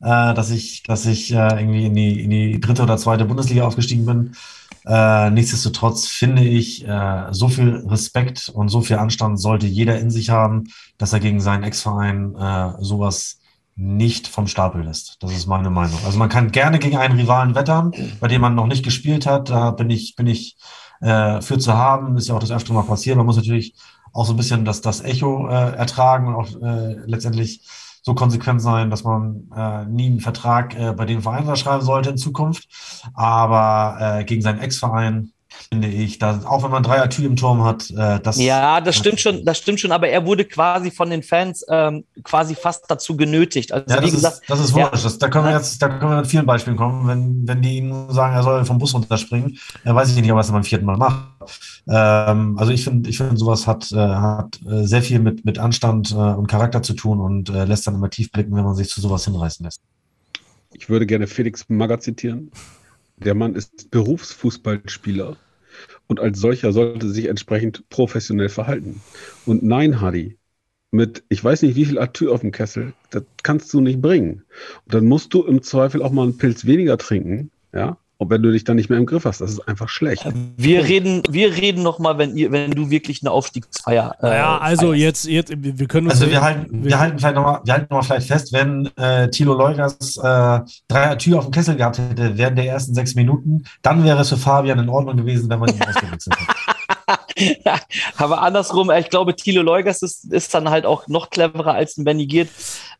äh, 0.01 0.35
dass 0.35 0.51
ich, 0.51 0.83
dass 0.83 1.07
ich 1.07 1.33
äh, 1.33 1.61
irgendwie 1.61 1.87
in 1.87 1.95
die, 1.95 2.21
in 2.25 2.31
die 2.31 2.61
dritte 2.61 2.83
oder 2.83 2.97
zweite 2.97 3.25
Bundesliga 3.27 3.67
aufgestiegen 3.67 4.07
bin. 4.07 4.35
Äh, 4.87 5.31
nichtsdestotrotz 5.31 6.07
finde 6.07 6.43
ich, 6.45 6.87
äh, 6.87 7.25
so 7.33 7.49
viel 7.49 7.85
Respekt 7.89 8.49
und 8.49 8.69
so 8.69 8.81
viel 8.81 8.97
Anstand 8.97 9.41
sollte 9.41 9.67
jeder 9.67 9.99
in 9.99 10.11
sich 10.11 10.31
haben, 10.31 10.65
dass 10.97 11.13
er 11.13 11.21
gegen 11.21 11.41
seinen 11.41 11.65
Ex-Verein 11.65 12.35
äh, 12.37 12.73
sowas 12.83 13.39
nicht 13.77 14.27
vom 14.27 14.47
Stapel 14.47 14.83
lässt. 14.83 15.23
Das 15.23 15.33
ist 15.33 15.47
meine 15.47 15.69
Meinung. 15.69 15.99
Also 16.05 16.19
man 16.19 16.31
kann 16.31 16.51
gerne 16.51 16.79
gegen 16.79 16.97
einen 16.97 17.19
Rivalen 17.19 17.55
wettern, 17.55 17.93
bei 18.21 18.27
dem 18.27 18.41
man 18.41 18.55
noch 18.55 18.67
nicht 18.67 18.85
gespielt 18.85 19.27
hat. 19.27 19.51
Da 19.51 19.71
bin 19.71 19.91
ich, 19.91 20.17
bin 20.17 20.27
ich 20.27 20.57
äh, 21.01 21.43
für 21.43 21.59
zu 21.59 21.75
haben. 21.75 22.17
Ist 22.17 22.29
ja 22.29 22.35
auch 22.35 22.41
das 22.41 22.51
öfter 22.51 22.73
mal 22.73 22.83
passiert. 22.83 23.19
Man 23.19 23.27
muss 23.27 23.37
natürlich 23.37 23.75
auch 24.15 24.25
so 24.25 24.33
ein 24.33 24.39
bisschen 24.39 24.65
das, 24.65 24.81
das 24.81 25.03
Echo 25.03 25.49
äh, 25.49 25.77
ertragen 25.77 26.27
und 26.29 26.35
auch 26.35 26.63
äh, 26.63 26.95
letztendlich 27.05 27.61
so 28.03 28.15
konsequent 28.15 28.63
sein, 28.63 28.89
dass 28.89 29.05
man 29.05 29.51
äh, 29.55 29.85
nie 29.85 30.07
einen 30.07 30.21
Vertrag 30.21 30.79
äh, 30.79 30.93
bei 30.93 31.05
dem 31.05 31.21
Verein 31.21 31.43
unterschreiben 31.43 31.85
sollte 31.85 32.11
in 32.11 32.17
Zukunft. 32.17 32.69
Aber 33.13 33.99
äh, 34.01 34.25
gegen 34.25 34.41
seinen 34.41 34.61
Ex-Verein 34.61 35.33
finde 35.69 35.89
ich, 35.89 36.19
da, 36.19 36.41
auch 36.45 36.63
wenn 36.63 36.71
man 36.71 36.83
drei 36.83 37.07
Tür 37.09 37.27
im 37.27 37.37
Turm 37.37 37.65
hat, 37.65 37.91
äh, 37.91 38.21
das 38.21 38.39
Ja, 38.39 38.81
das 38.81 38.97
stimmt 38.97 39.21
schon, 39.21 39.45
das 39.45 39.59
stimmt 39.59 39.81
schon, 39.81 39.93
aber 39.93 40.09
er 40.09 40.25
wurde 40.25 40.45
quasi 40.45 40.91
von 40.91 41.11
den 41.11 41.23
Fans 41.23 41.65
ähm, 41.69 42.05
quasi 42.23 42.55
fast 42.55 42.85
dazu 42.89 43.17
genötigt. 43.17 43.73
Also 43.73 43.87
Ja, 43.89 44.01
wie 44.01 44.07
das 44.07 44.15
gesagt, 44.15 44.41
ist, 44.43 44.51
das 44.51 44.61
ist 44.61 44.77
ja. 44.77 44.89
Das, 44.89 45.19
da 45.19 45.29
können 45.29 45.47
wir 45.47 45.53
jetzt, 45.53 45.81
da 45.83 45.89
können 45.89 46.11
wir 46.13 46.17
mit 46.19 46.27
vielen 46.27 46.47
Beispielen 46.47 46.77
kommen. 46.77 47.09
Wenn, 47.09 47.49
wenn 47.49 47.63
die 47.63 47.79
ihm 47.79 48.11
sagen, 48.11 48.35
er 48.35 48.43
soll 48.43 48.65
vom 48.65 48.79
Bus 48.79 48.95
runterspringen, 48.95 49.59
dann 49.85 49.97
weiß 49.97 50.11
ich 50.11 50.21
nicht, 50.21 50.31
ob 50.31 50.39
er 50.39 50.41
es 50.41 50.51
beim 50.51 50.65
vierten 50.65 50.87
Mal 50.87 50.97
macht. 50.97 51.27
Ähm, 51.89 52.57
also 52.59 52.73
ich 52.73 52.85
finde, 52.85 53.09
ich 53.11 53.17
finde, 53.19 53.37
sowas 53.37 53.67
hat, 53.67 53.91
äh, 53.93 53.97
hat 53.97 54.61
äh, 54.67 54.85
sehr 54.85 55.03
viel 55.03 55.19
mit, 55.19 55.45
mit 55.45 55.59
Anstand 55.59 56.13
äh, 56.13 56.15
und 56.15 56.47
Charakter 56.47 56.83
zu 56.83 56.95
tun 56.95 57.21
und 57.21 57.51
äh, 57.51 57.65
lässt 57.65 57.87
dann 57.87 57.95
immer 57.95 58.11
tief 58.11 58.31
blicken, 58.31 58.55
wenn 58.57 58.65
man 58.65 58.75
sich 58.75 58.89
zu 58.89 59.01
sowas 59.01 59.25
hinreißen 59.25 59.65
lässt. 59.65 59.81
ich 60.75 60.89
würde 60.89 61.07
gerne 61.07 61.27
Felix 61.27 61.65
Magath 61.69 62.03
zitieren. 62.03 62.51
Der 63.19 63.35
Mann 63.35 63.55
ist 63.55 63.91
Berufsfußballspieler 63.91 65.37
und 66.07 66.21
als 66.21 66.39
solcher 66.39 66.73
sollte 66.73 67.09
sich 67.11 67.27
entsprechend 67.27 67.89
professionell 67.89 68.49
verhalten. 68.49 69.01
Und 69.45 69.63
nein, 69.63 70.01
Hadi, 70.01 70.39
mit 70.91 71.25
ich 71.29 71.43
weiß 71.43 71.63
nicht 71.63 71.77
wie 71.77 71.85
viel 71.85 71.99
Atü 71.99 72.29
auf 72.29 72.41
dem 72.41 72.53
Kessel, 72.53 72.93
das 73.11 73.25
kannst 73.43 73.73
du 73.75 73.81
nicht 73.81 74.01
bringen. 74.01 74.45
Und 74.85 74.95
dann 74.95 75.07
musst 75.07 75.35
du 75.35 75.45
im 75.45 75.63
Zweifel 75.63 76.03
auch 76.03 76.13
mal 76.13 76.25
einen 76.25 76.39
Pilz 76.39 76.65
weniger 76.67 76.99
trinken, 76.99 77.51
ja, 77.73 77.99
und 78.19 78.31
wenn 78.31 78.43
du 78.43 78.51
dich 78.51 78.65
dann 78.65 78.77
nicht 78.77 78.89
mehr 78.89 78.99
im 78.99 79.07
Griff 79.07 79.25
hast, 79.27 79.41
das 79.41 79.51
ist 79.51 79.69
einfach 79.69 79.89
schlecht. 79.89 80.27
wir 80.57 80.85
reden, 80.85 81.23
wir 81.29 81.55
reden 81.55 81.83
noch 81.83 81.99
mal, 81.99 82.17
wenn 82.17 82.37
ihr, 82.37 82.51
wenn 82.51 82.71
du 82.71 82.89
wirklich 82.91 83.23
eine 83.23 83.31
Aufstiegsfeier. 83.31 84.17
äh, 84.21 84.27
Naja, 84.27 84.59
also 84.59 84.89
feierst. 84.93 85.27
jetzt, 85.27 85.51
jetzt, 85.51 85.53
wir 85.57 85.87
können 85.87 86.07
uns. 86.07 86.21
Also 86.21 86.31
wir 86.31 86.41
halten, 86.41 86.85
wir 86.85 86.99
halten 86.99 87.19
vielleicht 87.19 87.35
nochmal, 87.35 87.61
wir 87.65 87.75
halten 87.75 87.87
noch 87.91 87.99
mal 87.99 88.03
vielleicht 88.03 88.29
fest, 88.29 88.53
wenn 88.53 88.91
äh, 88.97 89.29
Thilo 89.31 89.55
Leugers 89.55 90.17
äh, 90.17 90.61
drei 90.89 91.15
Tür 91.17 91.39
auf 91.39 91.45
dem 91.47 91.53
Kessel 91.53 91.77
gehabt 91.77 91.99
hätte 91.99 92.39
während 92.39 92.57
der 92.57 92.67
ersten 92.67 92.95
sechs 92.95 93.15
Minuten, 93.15 93.65
dann 93.83 94.03
wäre 94.05 94.21
es 94.21 94.31
für 94.31 94.37
Fabian 94.39 94.79
in 94.79 94.89
Ordnung 94.89 95.17
gewesen, 95.17 95.51
wenn 95.51 95.59
man 95.59 95.69
ihn 95.69 95.83
ausgewechselt 95.83 96.35
hätte. 96.37 96.47
Aber 98.17 98.43
andersrum, 98.43 98.91
äh, 98.91 99.01
ich 99.01 99.11
glaube, 99.11 99.37
Thilo 99.37 99.63
Leugers 99.63 100.03
ist, 100.03 100.33
ist 100.33 100.55
dann 100.55 100.71
halt 100.71 100.87
auch 100.87 101.07
noch 101.09 101.31
cleverer 101.31 101.75
als 101.75 101.97
ein 101.97 102.05
Benny 102.05 102.27
Giert. 102.27 102.49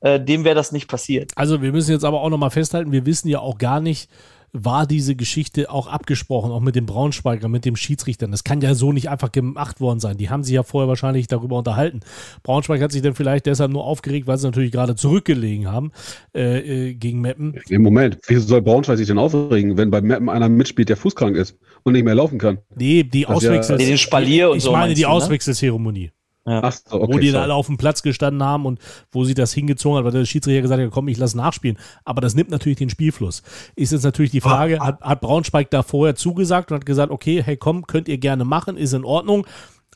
Äh, 0.01 0.21
dem 0.21 0.45
wäre 0.45 0.55
das 0.55 0.73
nicht 0.73 0.89
passiert. 0.89 1.33
Also 1.37 1.63
wir 1.63 1.73
müssen 1.73 1.93
jetzt 1.93 2.05
aber 2.05 2.21
auch 2.21 2.29
nochmal 2.29 2.51
festhalten, 2.51 2.93
wir 2.93 3.07
wissen 3.07 3.29
ja 3.29 3.39
auch 3.39 3.57
gar 3.57 3.81
nicht, 3.81 4.11
war 4.53 4.87
diese 4.87 5.17
Geschichte 5.17 5.71
auch 5.71 5.87
abgesprochen, 5.87 6.51
auch 6.51 6.61
mit 6.61 6.75
dem 6.77 6.87
Braunschweiger, 6.87 7.49
mit 7.49 7.65
dem 7.65 7.77
Schiedsrichtern. 7.77 8.31
Das 8.31 8.45
kann 8.45 8.61
ja 8.61 8.75
so 8.75 8.93
nicht 8.93 9.09
einfach 9.09 9.33
gemacht 9.33 9.81
worden 9.81 10.01
sein. 10.01 10.17
Die 10.17 10.31
haben 10.31 10.45
sich 10.45 10.55
ja 10.55 10.63
vorher 10.63 10.89
wahrscheinlich 10.89 11.27
darüber 11.27 11.59
unterhalten. 11.59 12.01
Braunschweig 12.43 12.81
hat 12.81 12.93
sich 12.93 13.03
dann 13.03 13.15
vielleicht 13.15 13.47
deshalb 13.47 13.73
nur 13.73 13.85
aufgeregt, 13.85 14.27
weil 14.27 14.39
sie 14.39 14.47
natürlich 14.47 14.73
gerade 14.73 14.95
zurückgelegen 14.95 15.71
haben 15.71 15.93
äh, 16.35 16.91
äh, 16.91 16.95
gegen 16.95 17.21
Meppen. 17.21 17.61
Im 17.69 17.83
Moment, 17.83 18.19
wieso 18.27 18.47
soll 18.47 18.63
Braunschweig 18.63 18.97
sich 18.97 19.07
denn 19.07 19.19
aufregen, 19.19 19.77
wenn 19.77 19.91
bei 19.91 20.01
Mappen 20.01 20.29
einer 20.29 20.49
mitspielt, 20.49 20.89
der 20.89 20.97
fußkrank 20.97 21.37
ist 21.37 21.57
und 21.83 21.93
nicht 21.93 22.05
mehr 22.05 22.15
laufen 22.15 22.39
kann? 22.39 22.59
Nee, 22.75 23.03
die 23.03 23.23
ja- 23.23 23.29
Auswechsel. 23.29 23.79
Den 23.79 23.99
Spalier 23.99 24.51
und 24.51 24.59
ich 24.59 24.63
so 24.63 24.73
meine 24.73 24.95
die 24.95 25.03
ne? 25.03 25.09
Auswechselzeremonie. 25.09 26.11
Ach 26.47 26.73
so, 26.73 27.01
okay. 27.01 27.13
wo 27.13 27.19
die 27.19 27.27
dann 27.27 27.33
sorry. 27.33 27.45
alle 27.45 27.55
auf 27.55 27.67
dem 27.67 27.77
Platz 27.77 28.03
gestanden 28.03 28.43
haben 28.43 28.67
und 28.67 28.79
wo 29.11 29.25
sie 29.25 29.35
das 29.35 29.53
hingezogen 29.53 29.99
hat, 29.99 30.05
weil 30.05 30.13
der 30.13 30.25
Schiedsrichter 30.25 30.63
gesagt 30.63 30.81
hat, 30.81 30.91
komm, 30.91 31.09
ich 31.09 31.19
lass 31.19 31.35
nachspielen. 31.35 31.79
Aber 32.05 32.21
das 32.21 32.35
nimmt 32.35 32.51
natürlich 32.51 32.79
den 32.79 32.91
Spielfluss. 32.91 33.43
Ist 33.75 33.93
jetzt 33.93 34.05
natürlich 34.05 34.31
die 34.31 34.41
Frage, 34.41 34.79
hat, 34.81 35.01
hat 35.01 35.21
Braunschweig 35.21 35.71
da 35.71 35.83
vorher 35.83 36.15
zugesagt 36.15 36.71
und 36.71 36.77
hat 36.77 36.87
gesagt, 36.87 37.11
okay, 37.11 37.43
hey 37.43 37.57
komm, 37.57 37.87
könnt 37.87 38.09
ihr 38.09 38.19
gerne 38.19 38.45
machen, 38.45 38.77
ist 38.77 38.93
in 38.93 39.05
Ordnung. 39.05 39.47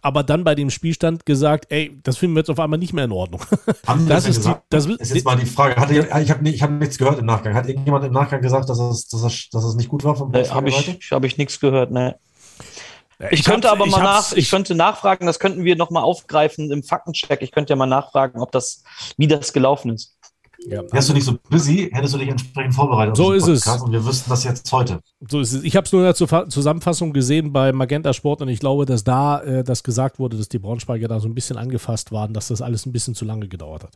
Aber 0.02 0.22
dann 0.22 0.44
bei 0.44 0.54
dem 0.54 0.70
Spielstand 0.70 1.26
gesagt, 1.26 1.66
ey, 1.68 1.98
das 2.02 2.16
finden 2.16 2.34
wir 2.34 2.40
jetzt 2.40 2.50
auf 2.50 2.58
einmal 2.58 2.78
nicht 2.78 2.92
mehr 2.92 3.04
in 3.04 3.12
Ordnung. 3.12 3.42
Haben 3.86 4.08
Das 4.08 4.26
ist 4.26 4.46
die, 4.46 4.52
das, 4.70 4.86
ist 4.86 5.14
jetzt 5.14 5.24
mal 5.24 5.36
die 5.36 5.46
Frage. 5.46 5.76
Hatte, 5.76 5.94
ich 5.94 6.30
habe 6.30 6.48
ich 6.48 6.62
hab 6.62 6.70
nichts 6.70 6.96
gehört 6.96 7.18
im 7.18 7.26
Nachgang. 7.26 7.54
Hat 7.54 7.68
irgendjemand 7.68 8.04
im 8.04 8.12
Nachgang 8.12 8.40
gesagt, 8.40 8.68
dass 8.70 8.78
es, 8.78 9.08
dass 9.08 9.22
es, 9.22 9.50
dass 9.50 9.64
es 9.64 9.74
nicht 9.74 9.88
gut 9.88 10.04
war 10.04 10.16
vom 10.16 10.32
Äh, 10.32 10.48
habe 10.48 10.70
ich, 10.70 11.10
hab 11.10 11.24
ich 11.24 11.36
nichts 11.36 11.60
gehört, 11.60 11.90
ne. 11.90 12.16
Ich, 13.30 13.40
Ich 13.40 13.44
könnte 13.44 13.68
hab's- 13.68 13.76
aber 13.78 13.86
ich 13.86 13.92
mal 13.92 14.02
nach, 14.02 14.32
ich 14.32 14.50
könnte 14.50 14.74
nachfragen, 14.74 15.26
das 15.26 15.38
könnten 15.38 15.64
wir 15.64 15.76
noch 15.76 15.90
mal 15.90 16.02
aufgreifen 16.02 16.70
im 16.70 16.82
Faktencheck. 16.82 17.42
Ich 17.42 17.52
könnte 17.52 17.70
ja 17.72 17.76
mal 17.76 17.86
nachfragen, 17.86 18.40
ob 18.40 18.50
das, 18.52 18.82
wie 19.16 19.26
das 19.26 19.52
gelaufen 19.52 19.92
ist. 19.94 20.16
ja, 20.66 20.82
Wärst 20.90 21.08
du 21.10 21.12
nicht 21.14 21.24
so 21.24 21.36
busy, 21.50 21.90
hättest 21.92 22.14
du 22.14 22.18
dich 22.18 22.28
entsprechend 22.28 22.74
vorbereitet. 22.74 23.16
So 23.16 23.32
ist 23.32 23.46
es. 23.46 23.60
Podcast 23.64 23.84
Und 23.84 23.92
wir 23.92 24.04
wüssten 24.04 24.30
das 24.30 24.44
jetzt 24.44 24.70
heute. 24.72 25.00
So 25.28 25.40
ist 25.40 25.52
es. 25.52 25.62
Ich 25.64 25.76
habe 25.76 25.84
es 25.84 25.92
nur 25.92 26.00
in 26.06 26.12
der 26.14 26.48
Zusammenfassung 26.50 27.12
gesehen 27.12 27.52
bei 27.52 27.72
Magenta 27.72 28.12
Sport 28.14 28.40
und 28.42 28.48
ich 28.48 28.60
glaube, 28.60 28.86
dass 28.86 29.04
da 29.04 29.40
äh, 29.42 29.64
das 29.64 29.82
gesagt 29.82 30.18
wurde, 30.18 30.36
dass 30.38 30.48
die 30.48 30.58
Braunschweiger 30.58 31.08
da 31.08 31.20
so 31.20 31.28
ein 31.28 31.34
bisschen 31.34 31.56
angefasst 31.58 32.12
waren, 32.12 32.32
dass 32.32 32.48
das 32.48 32.62
alles 32.62 32.86
ein 32.86 32.92
bisschen 32.92 33.14
zu 33.14 33.24
lange 33.24 33.48
gedauert 33.48 33.84
hat. 33.84 33.92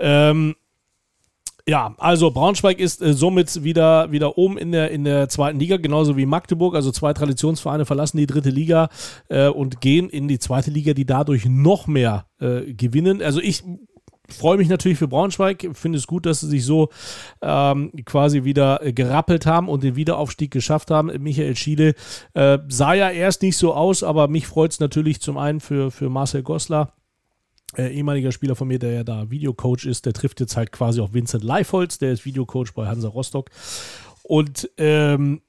Ähm, 0.00 0.54
ja, 1.68 1.94
also 1.98 2.30
Braunschweig 2.30 2.78
ist 2.78 3.02
äh, 3.02 3.12
somit 3.12 3.62
wieder, 3.62 4.10
wieder 4.10 4.38
oben 4.38 4.56
in 4.56 4.72
der, 4.72 4.90
in 4.90 5.04
der 5.04 5.28
zweiten 5.28 5.58
Liga, 5.58 5.76
genauso 5.76 6.16
wie 6.16 6.24
Magdeburg. 6.24 6.74
Also 6.74 6.90
zwei 6.92 7.12
Traditionsvereine 7.12 7.84
verlassen 7.84 8.16
die 8.16 8.26
dritte 8.26 8.48
Liga 8.48 8.88
äh, 9.28 9.48
und 9.48 9.82
gehen 9.82 10.08
in 10.08 10.28
die 10.28 10.38
zweite 10.38 10.70
Liga, 10.70 10.94
die 10.94 11.04
dadurch 11.04 11.44
noch 11.44 11.86
mehr 11.86 12.24
äh, 12.40 12.72
gewinnen. 12.72 13.20
Also 13.20 13.40
ich 13.42 13.64
freue 14.30 14.56
mich 14.56 14.70
natürlich 14.70 14.96
für 14.96 15.08
Braunschweig, 15.08 15.68
finde 15.74 15.98
es 15.98 16.06
gut, 16.06 16.24
dass 16.24 16.40
sie 16.40 16.48
sich 16.48 16.64
so 16.64 16.88
ähm, 17.42 17.92
quasi 18.06 18.44
wieder 18.44 18.82
äh, 18.82 18.94
gerappelt 18.94 19.44
haben 19.44 19.68
und 19.68 19.82
den 19.82 19.94
Wiederaufstieg 19.94 20.50
geschafft 20.50 20.90
haben. 20.90 21.12
Michael 21.22 21.54
Schiele 21.54 21.94
äh, 22.32 22.58
sah 22.68 22.94
ja 22.94 23.10
erst 23.10 23.42
nicht 23.42 23.58
so 23.58 23.74
aus, 23.74 24.02
aber 24.02 24.28
mich 24.28 24.46
freut 24.46 24.72
es 24.72 24.80
natürlich 24.80 25.20
zum 25.20 25.36
einen 25.36 25.60
für, 25.60 25.90
für 25.90 26.08
Marcel 26.08 26.42
Goslar, 26.42 26.94
äh, 27.76 27.88
ehemaliger 27.88 28.32
Spieler 28.32 28.56
von 28.56 28.68
mir, 28.68 28.78
der 28.78 28.92
ja 28.92 29.04
da 29.04 29.30
Videocoach 29.30 29.84
ist, 29.84 30.06
der 30.06 30.12
trifft 30.12 30.40
jetzt 30.40 30.56
halt 30.56 30.72
quasi 30.72 31.00
auf 31.00 31.12
Vincent 31.12 31.44
Leifholz, 31.44 31.98
der 31.98 32.12
ist 32.12 32.24
Videocoach 32.24 32.72
bei 32.74 32.86
Hansa 32.86 33.08
Rostock. 33.08 33.50
Und 34.22 34.70
ähm, 34.78 35.42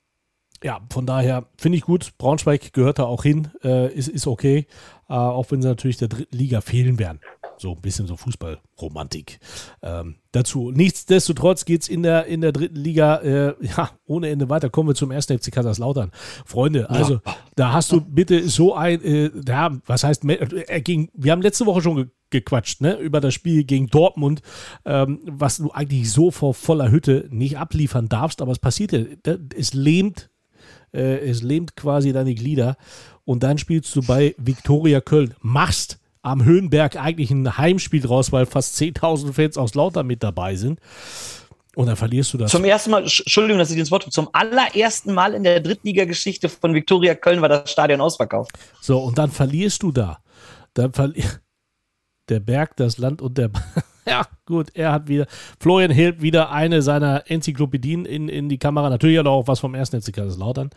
ja, 0.64 0.82
von 0.92 1.06
daher 1.06 1.46
finde 1.58 1.78
ich 1.78 1.84
gut. 1.84 2.12
Braunschweig 2.18 2.74
gehört 2.74 3.00
da 3.00 3.04
auch 3.04 3.24
hin, 3.24 3.50
äh, 3.64 3.94
ist, 3.94 4.10
ist 4.10 4.28
okay, 4.28 4.68
äh, 5.08 5.14
auch 5.14 5.50
wenn 5.52 5.62
sie 5.62 5.68
natürlich 5.68 5.98
der 5.98 6.10
dritten 6.10 6.36
Liga 6.36 6.62
fehlen 6.62 7.00
werden. 7.00 7.20
So 7.60 7.74
ein 7.74 7.82
bisschen 7.82 8.08
so 8.08 8.16
Fußballromantik 8.16 9.40
ähm, 9.82 10.16
dazu. 10.32 10.72
Nichtsdestotrotz 10.72 11.66
geht 11.66 11.82
es 11.82 11.90
in 11.90 12.04
der, 12.04 12.26
in 12.26 12.42
der 12.42 12.52
dritten 12.52 12.78
Liga 12.78 13.18
äh, 13.18 13.54
ja, 13.62 13.92
ohne 14.06 14.30
Ende 14.30 14.50
weiter. 14.50 14.70
Kommen 14.70 14.90
wir 14.90 14.96
zum 14.96 15.12
1. 15.12 15.26
FC 15.26 15.52
Kaiserslautern. 15.52 16.12
Freunde, 16.46 16.90
also 16.90 17.20
da 17.56 17.74
hast 17.74 17.92
du 17.92 18.02
bitte 18.02 18.48
so 18.48 18.76
ein, 18.76 19.04
äh, 19.04 19.32
ja, 19.48 19.78
was 19.86 20.04
heißt, 20.04 20.24
äh, 20.26 20.82
gegen, 20.82 21.10
wir 21.14 21.32
haben 21.32 21.42
letzte 21.42 21.66
Woche 21.66 21.82
schon 21.82 21.96
ge 21.96 22.08
gequatscht, 22.32 22.82
ne, 22.82 22.96
über 23.00 23.22
das 23.22 23.34
Spiel 23.34 23.64
gegen 23.64 23.88
Dortmund, 23.88 24.44
ähm, 24.86 25.20
was 25.26 25.58
du 25.58 25.72
eigentlich 25.72 26.12
so 26.12 26.30
vor 26.30 26.54
voller 26.54 26.92
Hütte 26.92 27.28
nicht 27.32 27.58
abliefern 27.58 28.08
darfst, 28.08 28.44
aber 28.44 28.52
es 28.52 28.60
passiert 28.60 28.92
ja, 28.92 29.36
es 29.58 29.74
lähmt 29.74 30.30
äh, 30.94 31.28
es 31.28 31.42
lähmt 31.42 31.76
quasi 31.76 32.14
deine 32.14 32.36
Glieder 32.36 32.78
und 33.26 33.44
dann 33.44 33.58
spielst 33.58 33.96
du 33.96 34.02
bei 34.02 34.36
Viktoria 34.38 35.02
Köln, 35.02 35.34
machst 35.42 36.00
am 36.22 36.44
Höhenberg 36.44 36.96
eigentlich 36.98 37.32
ein 37.32 37.58
Heimspiel 37.58 38.02
draus, 38.02 38.32
weil 38.32 38.46
fast 38.46 38.76
10.000 38.78 39.34
Fans 39.34 39.58
aus 39.58 39.76
Lauter 39.76 40.04
mit 40.04 40.22
dabei 40.24 40.56
sind 40.56 40.80
und 41.76 41.86
dann 41.88 41.96
verlierst 41.96 42.34
du 42.34 42.38
das. 42.38 42.52
Zum 42.52 42.66
ersten 42.66 42.92
Mal, 42.92 43.06
Sch- 43.06 43.22
Entschuldigung, 43.22 43.58
dass 43.60 43.72
ich 43.72 43.78
ins 43.78 43.92
Wort 43.92 44.12
zum 44.12 44.28
allerersten 44.34 45.14
Mal 45.14 45.34
in 45.34 45.44
der 45.44 45.60
Drittliga-Geschichte 45.62 46.50
von 46.50 46.74
Viktoria 46.74 47.16
Köln 47.16 47.42
war 47.42 47.50
das 47.50 47.72
Stadion 47.72 48.02
ausverkauft. 48.02 48.52
So, 48.82 49.00
und 49.00 49.18
dann 49.18 49.32
verlierst 49.32 49.82
du 49.84 49.92
da. 49.92 50.20
Dann 50.74 50.92
verli 50.94 51.24
der 52.28 52.40
Berg, 52.40 52.76
das 52.76 52.98
Land 52.98 53.22
und 53.22 53.38
der. 53.38 53.50
ja, 54.06 54.26
gut, 54.46 54.68
er 54.74 54.92
hat 54.92 55.08
wieder. 55.08 55.26
Florian 55.60 55.90
hält 55.92 56.22
wieder 56.22 56.52
eine 56.52 56.82
seiner 56.82 57.24
Enzyklopädien 57.30 58.06
in, 58.06 58.30
in 58.30 58.50
die 58.50 58.58
Kamera. 58.60 58.90
Natürlich 58.90 59.18
hat 59.18 59.26
er 59.26 59.32
auch 59.32 59.48
was 59.48 59.60
vom 59.60 59.74
ersten 59.74 60.02
FC 60.02 60.14
Kaiserslautern. 60.14 60.70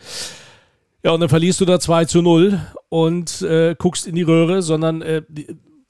Ja, 1.05 1.11
und 1.13 1.21
dann 1.21 1.29
verlierst 1.29 1.61
du 1.61 1.65
da 1.65 1.81
2 1.81 2.05
zu 2.05 2.23
0 2.23 2.61
und 2.89 3.43
äh, 3.43 3.75
guckst 3.77 4.07
in 4.07 4.15
die 4.15 4.23
Röhre, 4.23 4.63
sondern, 4.63 5.03
äh, 5.03 5.23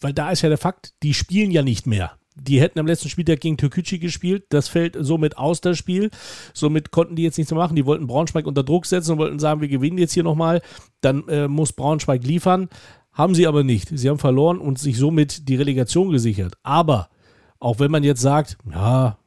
weil 0.01 0.15
da 0.15 0.31
ist 0.31 0.43
ja 0.43 0.49
der 0.49 0.59
Fakt, 0.59 0.95
die 1.03 1.13
spielen 1.13 1.51
ja 1.51 1.63
nicht 1.63 1.87
mehr. 1.87 2.13
Die 2.35 2.63
hätten 2.63 2.79
am 2.79 2.87
letzten 2.87 3.11
Spieltag 3.11 3.41
gegen 3.41 3.59
Türkücü 3.59 3.99
gespielt. 3.99 4.47
Das 4.49 4.69
fällt 4.69 4.97
somit 4.99 5.37
aus, 5.37 5.61
das 5.61 5.77
Spiel. 5.77 6.11
Somit 6.55 6.91
konnten 6.91 7.15
die 7.15 7.25
jetzt 7.25 7.37
nichts 7.37 7.53
mehr 7.53 7.61
machen. 7.61 7.77
Die 7.77 7.85
wollten 7.85 8.07
Braunschweig 8.07 8.47
unter 8.47 8.63
Druck 8.63 8.87
setzen 8.87 9.13
und 9.13 9.19
wollten 9.19 9.39
sagen, 9.39 9.61
wir 9.61 9.69
gewinnen 9.69 9.99
jetzt 9.99 10.15
hier 10.15 10.23
nochmal. 10.23 10.63
Dann 11.03 11.29
äh, 11.29 11.47
muss 11.47 11.75
Braunschweig 11.75 12.25
liefern. 12.25 12.71
Haben 13.13 13.35
sie 13.35 13.47
aber 13.47 13.65
nicht. 13.65 13.91
Sie 13.93 14.09
haben 14.09 14.19
verloren 14.19 14.59
und 14.59 14.79
sich 14.79 14.97
somit 14.97 15.47
die 15.47 15.57
Relegation 15.57 16.11
gesichert. 16.11 16.55
Aber 16.63 17.11
auch 17.59 17.79
wenn 17.81 17.91
man 17.91 18.03
jetzt 18.03 18.23
sagt, 18.23 18.57
ja, 18.73 19.19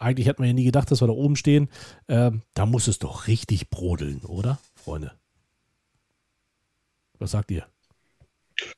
eigentlich 0.00 0.28
hat 0.28 0.40
man 0.40 0.48
ja 0.48 0.54
nie 0.54 0.64
gedacht, 0.64 0.90
dass 0.90 1.00
wir 1.00 1.06
da 1.06 1.12
oben 1.12 1.36
stehen, 1.36 1.68
äh, 2.08 2.32
da 2.54 2.66
muss 2.66 2.88
es 2.88 2.98
doch 2.98 3.28
richtig 3.28 3.70
brodeln, 3.70 4.22
oder, 4.26 4.58
Freunde? 4.74 5.12
Was 7.18 7.32
sagt 7.32 7.50
ihr? 7.50 7.66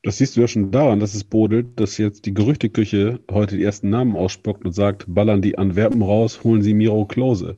Das 0.03 0.19
siehst 0.19 0.37
du 0.37 0.43
ja 0.43 0.49
schon 0.49 0.71
daran, 0.71 1.01
dass 1.01 1.15
es 1.15 1.25
brodelt, 1.25 1.81
dass 1.81 1.97
jetzt 1.97 2.27
die 2.27 2.35
Gerüchteküche 2.35 3.21
heute 3.31 3.57
die 3.57 3.65
ersten 3.65 3.89
Namen 3.89 4.15
ausspuckt 4.15 4.65
und 4.65 4.73
sagt, 4.73 5.07
ballern 5.09 5.41
die 5.41 5.57
Antwerpen 5.57 6.03
raus, 6.03 6.45
holen 6.45 6.63
sie 6.63 6.75
Miro 6.75 7.07
Klose. 7.07 7.57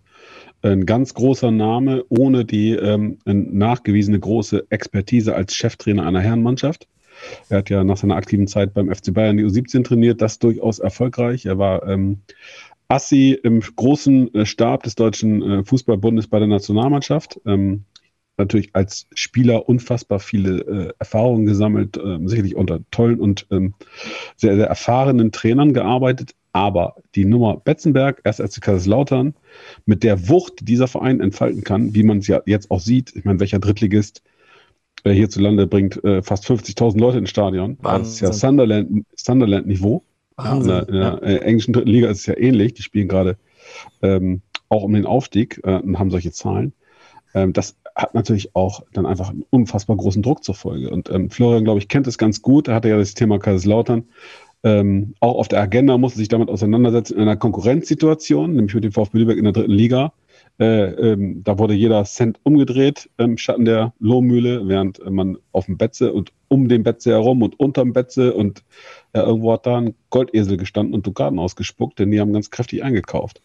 Ein 0.62 0.86
ganz 0.86 1.14
großer 1.14 1.50
Name, 1.50 2.04
ohne 2.08 2.44
die 2.44 2.70
ähm, 2.70 3.18
nachgewiesene 3.24 4.20
große 4.20 4.66
Expertise 4.70 5.34
als 5.34 5.54
Cheftrainer 5.54 6.06
einer 6.06 6.20
Herrenmannschaft. 6.20 6.86
Er 7.48 7.58
hat 7.58 7.70
ja 7.70 7.82
nach 7.82 7.96
seiner 7.96 8.16
aktiven 8.16 8.46
Zeit 8.46 8.72
beim 8.72 8.92
FC 8.92 9.12
Bayern 9.12 9.36
die 9.36 9.44
U17 9.44 9.84
trainiert, 9.84 10.22
das 10.22 10.38
durchaus 10.38 10.78
erfolgreich. 10.78 11.46
Er 11.46 11.58
war 11.58 11.86
ähm, 11.88 12.20
Assi 12.88 13.38
im 13.42 13.60
großen 13.60 14.34
äh, 14.34 14.46
Stab 14.46 14.84
des 14.84 14.94
Deutschen 14.94 15.42
äh, 15.42 15.64
Fußballbundes 15.64 16.28
bei 16.28 16.38
der 16.38 16.48
Nationalmannschaft. 16.48 17.40
Ähm, 17.46 17.84
natürlich 18.42 18.70
als 18.74 19.06
Spieler 19.14 19.68
unfassbar 19.68 20.20
viele 20.20 20.60
äh, 20.60 20.92
Erfahrungen 20.98 21.46
gesammelt, 21.46 21.96
äh, 21.96 22.18
sicherlich 22.24 22.56
unter 22.56 22.80
tollen 22.90 23.20
und 23.20 23.46
ähm, 23.50 23.74
sehr, 24.36 24.56
sehr 24.56 24.66
erfahrenen 24.66 25.32
Trainern 25.32 25.72
gearbeitet. 25.72 26.34
Aber 26.52 26.96
die 27.14 27.24
Nummer 27.24 27.56
Betzenberg, 27.56 28.20
erst 28.24 28.40
als 28.40 28.60
Kaiserslautern, 28.60 29.34
mit 29.86 30.02
der 30.02 30.28
Wucht, 30.28 30.60
die 30.60 30.64
dieser 30.66 30.86
Verein 30.86 31.20
entfalten 31.20 31.64
kann, 31.64 31.94
wie 31.94 32.02
man 32.02 32.18
es 32.18 32.26
ja 32.26 32.42
jetzt 32.44 32.70
auch 32.70 32.80
sieht, 32.80 33.16
ich 33.16 33.24
meine, 33.24 33.40
welcher 33.40 33.58
Drittligist 33.58 34.22
äh, 35.04 35.12
hierzulande 35.12 35.66
bringt 35.66 36.02
äh, 36.04 36.22
fast 36.22 36.44
50.000 36.44 36.98
Leute 36.98 37.18
ins 37.18 37.30
Stadion. 37.30 37.78
Wahnsinn. 37.80 38.02
Das 38.02 38.36
ist 38.36 38.42
ja 38.42 38.54
Sunderland-Niveau. 39.16 40.04
Sunderland 40.38 40.88
in 40.88 40.94
der, 40.94 41.12
in 41.12 41.20
der 41.20 41.22
äh, 41.22 41.44
englischen 41.44 41.72
dritten 41.72 41.90
Liga 41.90 42.08
ist 42.08 42.20
es 42.20 42.26
ja 42.26 42.36
ähnlich. 42.36 42.74
Die 42.74 42.82
spielen 42.82 43.08
gerade 43.08 43.36
ähm, 44.02 44.42
auch 44.68 44.82
um 44.82 44.92
den 44.92 45.06
Aufstieg 45.06 45.60
äh, 45.64 45.76
und 45.76 45.98
haben 45.98 46.10
solche 46.10 46.32
Zahlen. 46.32 46.72
Ähm, 47.34 47.52
das 47.52 47.76
hat 47.94 48.14
natürlich 48.14 48.54
auch 48.54 48.82
dann 48.92 49.06
einfach 49.06 49.30
einen 49.30 49.44
unfassbar 49.50 49.96
großen 49.96 50.22
Druck 50.22 50.44
zur 50.44 50.54
Folge. 50.54 50.90
Und 50.90 51.10
ähm, 51.10 51.30
Florian, 51.30 51.64
glaube 51.64 51.78
ich, 51.78 51.88
kennt 51.88 52.06
es 52.06 52.18
ganz 52.18 52.42
gut. 52.42 52.68
Er 52.68 52.74
hatte 52.74 52.88
ja 52.88 52.96
das 52.96 53.14
Thema 53.14 53.38
Kaiserslautern. 53.38 54.04
Ähm, 54.64 55.14
auch 55.20 55.36
auf 55.36 55.48
der 55.48 55.60
Agenda 55.60 55.98
musste 55.98 56.18
sich 56.18 56.28
damit 56.28 56.48
auseinandersetzen 56.48 57.14
in 57.14 57.22
einer 57.22 57.36
Konkurrenzsituation, 57.36 58.54
nämlich 58.54 58.74
mit 58.74 58.84
dem 58.84 58.92
VfB 58.92 59.18
Lübeck 59.18 59.38
in 59.38 59.44
der 59.44 59.52
dritten 59.52 59.72
Liga. 59.72 60.12
Äh, 60.58 61.12
ähm, 61.12 61.42
da 61.42 61.58
wurde 61.58 61.74
jeder 61.74 62.04
Cent 62.04 62.38
umgedreht 62.44 63.10
im 63.16 63.38
Schatten 63.38 63.64
der 63.64 63.94
Lohmühle, 63.98 64.68
während 64.68 65.04
man 65.10 65.38
auf 65.50 65.66
dem 65.66 65.78
Betze 65.78 66.12
und 66.12 66.32
um 66.48 66.68
den 66.68 66.82
Betze 66.82 67.10
herum 67.10 67.42
und 67.42 67.58
unterm 67.58 67.92
Betze 67.92 68.34
und 68.34 68.62
ja, 69.14 69.24
irgendwo 69.24 69.52
hat 69.52 69.66
da 69.66 69.78
ein 69.78 69.94
Goldesel 70.10 70.58
gestanden 70.58 70.94
und 70.94 71.06
Dukaten 71.06 71.38
ausgespuckt, 71.38 71.98
denn 71.98 72.10
die 72.10 72.20
haben 72.20 72.32
ganz 72.32 72.50
kräftig 72.50 72.84
eingekauft. 72.84 73.40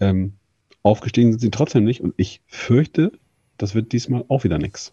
Ähm, 0.00 0.34
aufgestiegen 0.82 1.32
sind 1.32 1.40
sie 1.40 1.50
trotzdem 1.50 1.84
nicht 1.84 2.00
und 2.00 2.14
ich 2.16 2.40
fürchte, 2.46 3.12
das 3.58 3.74
wird 3.74 3.92
diesmal 3.92 4.24
auch 4.28 4.44
wieder 4.44 4.58
nichts. 4.58 4.92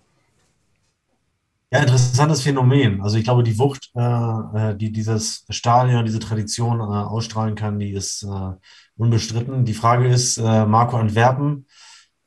Ja, 1.72 1.80
interessantes 1.82 2.42
Phänomen. 2.42 3.02
Also 3.02 3.18
ich 3.18 3.24
glaube, 3.24 3.44
die 3.44 3.58
Wucht, 3.58 3.92
äh, 3.96 4.00
äh, 4.72 4.78
die 4.78 4.92
dieses 4.92 5.46
Stadion, 5.50 6.06
diese 6.06 6.20
Tradition 6.20 6.80
äh, 6.80 6.84
ausstrahlen 6.84 7.56
kann, 7.56 7.80
die 7.80 7.92
ist 7.92 8.24
äh, 8.24 8.52
unbestritten. 8.98 9.66
Die 9.66 9.74
Frage 9.74 10.08
ist, 10.08 10.38
äh, 10.38 10.66
Marco 10.66 10.96
Antwerpen, 10.98 11.66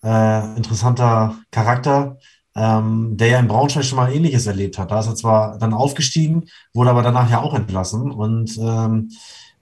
äh, 0.02 0.56
interessanter 0.56 1.36
Charakter, 1.50 2.18
ähm, 2.56 3.16
der 3.16 3.28
ja 3.28 3.38
in 3.38 3.48
Braunschweig 3.48 3.84
schon 3.84 3.96
mal 3.96 4.12
Ähnliches 4.12 4.46
erlebt 4.46 4.76
hat. 4.76 4.90
Da 4.90 5.00
ist 5.00 5.06
er 5.06 5.14
zwar 5.14 5.58
dann 5.58 5.72
aufgestiegen, 5.72 6.44
wurde 6.74 6.90
aber 6.90 7.02
danach 7.02 7.30
ja 7.30 7.40
auch 7.40 7.54
entlassen. 7.54 8.10
Und 8.10 8.58
ähm, 8.58 9.10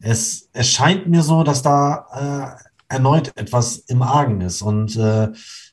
es, 0.00 0.48
es 0.52 0.68
scheint 0.68 1.06
mir 1.06 1.22
so, 1.22 1.42
dass 1.44 1.62
da 1.62 2.58
erneut 2.88 3.32
etwas 3.36 3.78
im 3.78 4.02
Argen 4.02 4.40
ist. 4.40 4.62
Und 4.62 4.96
äh, 4.96 5.28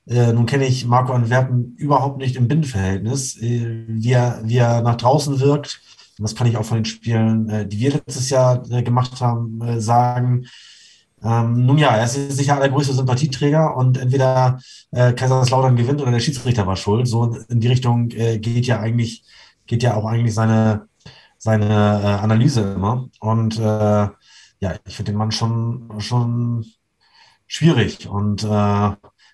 nun 0.05 0.45
kenne 0.45 0.65
ich 0.65 0.85
Marco 0.85 1.13
Antwerpen 1.13 1.75
überhaupt 1.77 2.17
nicht 2.17 2.35
im 2.35 2.47
Binnenverhältnis, 2.47 3.41
äh, 3.41 3.85
wie, 3.87 4.11
er, 4.11 4.41
wie 4.43 4.57
er 4.57 4.81
nach 4.81 4.95
draußen 4.95 5.39
wirkt. 5.39 5.81
Und 6.17 6.23
das 6.23 6.35
kann 6.35 6.47
ich 6.47 6.57
auch 6.57 6.65
von 6.65 6.77
den 6.77 6.85
Spielen, 6.85 7.49
äh, 7.49 7.67
die 7.67 7.79
wir 7.79 7.91
letztes 7.91 8.29
Jahr 8.29 8.63
äh, 8.69 8.83
gemacht 8.83 9.19
haben, 9.21 9.61
äh, 9.61 9.81
sagen. 9.81 10.45
Ähm, 11.23 11.65
nun 11.65 11.77
ja, 11.77 11.95
er 11.95 12.03
ist 12.03 12.31
sicher 12.31 12.59
der 12.59 12.69
größte 12.69 12.93
Sympathieträger 12.93 13.75
und 13.77 13.97
entweder 13.97 14.59
äh, 14.91 15.13
Kaiserslautern 15.13 15.75
gewinnt 15.75 16.01
oder 16.01 16.11
der 16.11 16.19
Schiedsrichter 16.19 16.67
war 16.67 16.75
schuld. 16.75 17.07
So 17.07 17.37
in 17.47 17.61
die 17.61 17.69
Richtung 17.69 18.09
geht 18.09 18.65
ja 18.65 18.79
eigentlich, 18.79 19.23
geht 19.65 19.83
ja 19.83 19.95
auch 19.95 20.05
eigentlich 20.05 20.33
seine, 20.33 20.87
seine 21.37 22.19
Analyse 22.19 22.73
immer. 22.73 23.07
Und 23.21 23.57
ja, 23.57 24.13
ich 24.85 24.95
finde 24.95 25.11
den 25.11 25.17
Mann 25.17 25.31
schon, 25.31 25.89
schon 25.99 26.65
schwierig. 27.53 28.07
Und 28.07 28.45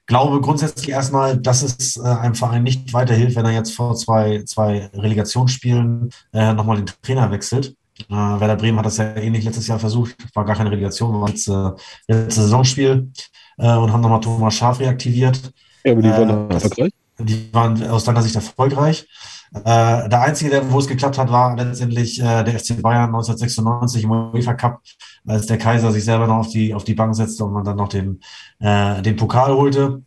glaube 0.09 0.41
grundsätzlich 0.41 0.89
erstmal, 0.89 1.37
dass 1.37 1.61
es 1.61 1.95
äh, 1.95 2.01
einem 2.01 2.35
Verein 2.35 2.63
nicht 2.63 2.91
weiterhilft, 2.93 3.37
wenn 3.37 3.45
er 3.45 3.51
jetzt 3.51 3.73
vor 3.73 3.95
zwei, 3.95 4.43
zwei 4.43 4.89
Relegationsspielen 4.93 6.09
äh, 6.33 6.51
nochmal 6.53 6.77
den 6.77 6.87
Trainer 7.01 7.31
wechselt. 7.31 7.75
Äh, 8.09 8.13
Werder 8.13 8.55
Bremen 8.55 8.79
hat 8.79 8.87
das 8.87 8.97
ja 8.97 9.15
ähnlich 9.15 9.45
letztes 9.45 9.67
Jahr 9.67 9.79
versucht, 9.79 10.15
war 10.33 10.45
gar 10.45 10.55
keine 10.55 10.71
Relegation, 10.71 11.21
war 11.21 11.29
jetzt 11.29 11.47
äh, 11.47 11.69
letztes 12.07 12.43
Saisonspiel 12.43 13.11
äh, 13.59 13.75
und 13.75 13.93
haben 13.93 14.01
nochmal 14.01 14.19
Thomas 14.19 14.55
Schaf 14.55 14.79
reaktiviert. 14.79 15.53
Ja, 15.83 15.91
aber 15.91 16.01
die 16.01 16.09
waren 16.09 16.49
äh, 16.49 16.53
erfolgreich. 16.55 16.91
Die 17.19 17.53
waren 17.53 17.87
aus 17.89 18.03
deiner 18.03 18.23
Sicht 18.23 18.35
erfolgreich. 18.35 19.07
Äh, 19.53 20.09
der 20.09 20.21
einzige, 20.21 20.61
wo 20.71 20.79
es 20.79 20.87
geklappt 20.87 21.17
hat, 21.17 21.31
war 21.31 21.55
letztendlich 21.55 22.19
äh, 22.19 22.43
der 22.43 22.59
FC 22.59 22.81
Bayern 22.81 23.07
1996 23.07 24.03
im 24.03 24.11
UEFA 24.11 24.53
Cup, 24.53 24.81
als 25.25 25.47
der 25.47 25.57
Kaiser 25.57 25.91
sich 25.91 26.05
selber 26.05 26.27
noch 26.27 26.37
auf 26.37 26.49
die, 26.49 26.73
auf 26.73 26.83
die 26.83 26.93
Bank 26.93 27.15
setzte 27.15 27.45
und 27.45 27.53
man 27.53 27.63
dann 27.63 27.77
noch 27.77 27.89
den, 27.89 28.21
äh, 28.59 29.01
den 29.01 29.15
Pokal 29.15 29.53
holte. 29.55 30.03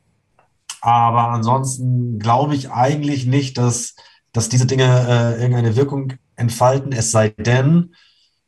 Aber 0.80 1.28
ansonsten 1.28 2.18
glaube 2.18 2.55
ich 2.55 2.70
eigentlich 2.70 3.26
nicht, 3.26 3.59
dass, 3.59 3.95
dass 4.32 4.49
diese 4.49 4.66
Dinge 4.66 4.84
äh, 4.84 5.40
irgendeine 5.40 5.76
Wirkung 5.76 6.14
entfalten, 6.36 6.93
es 6.93 7.11
sei 7.11 7.30
denn, 7.30 7.95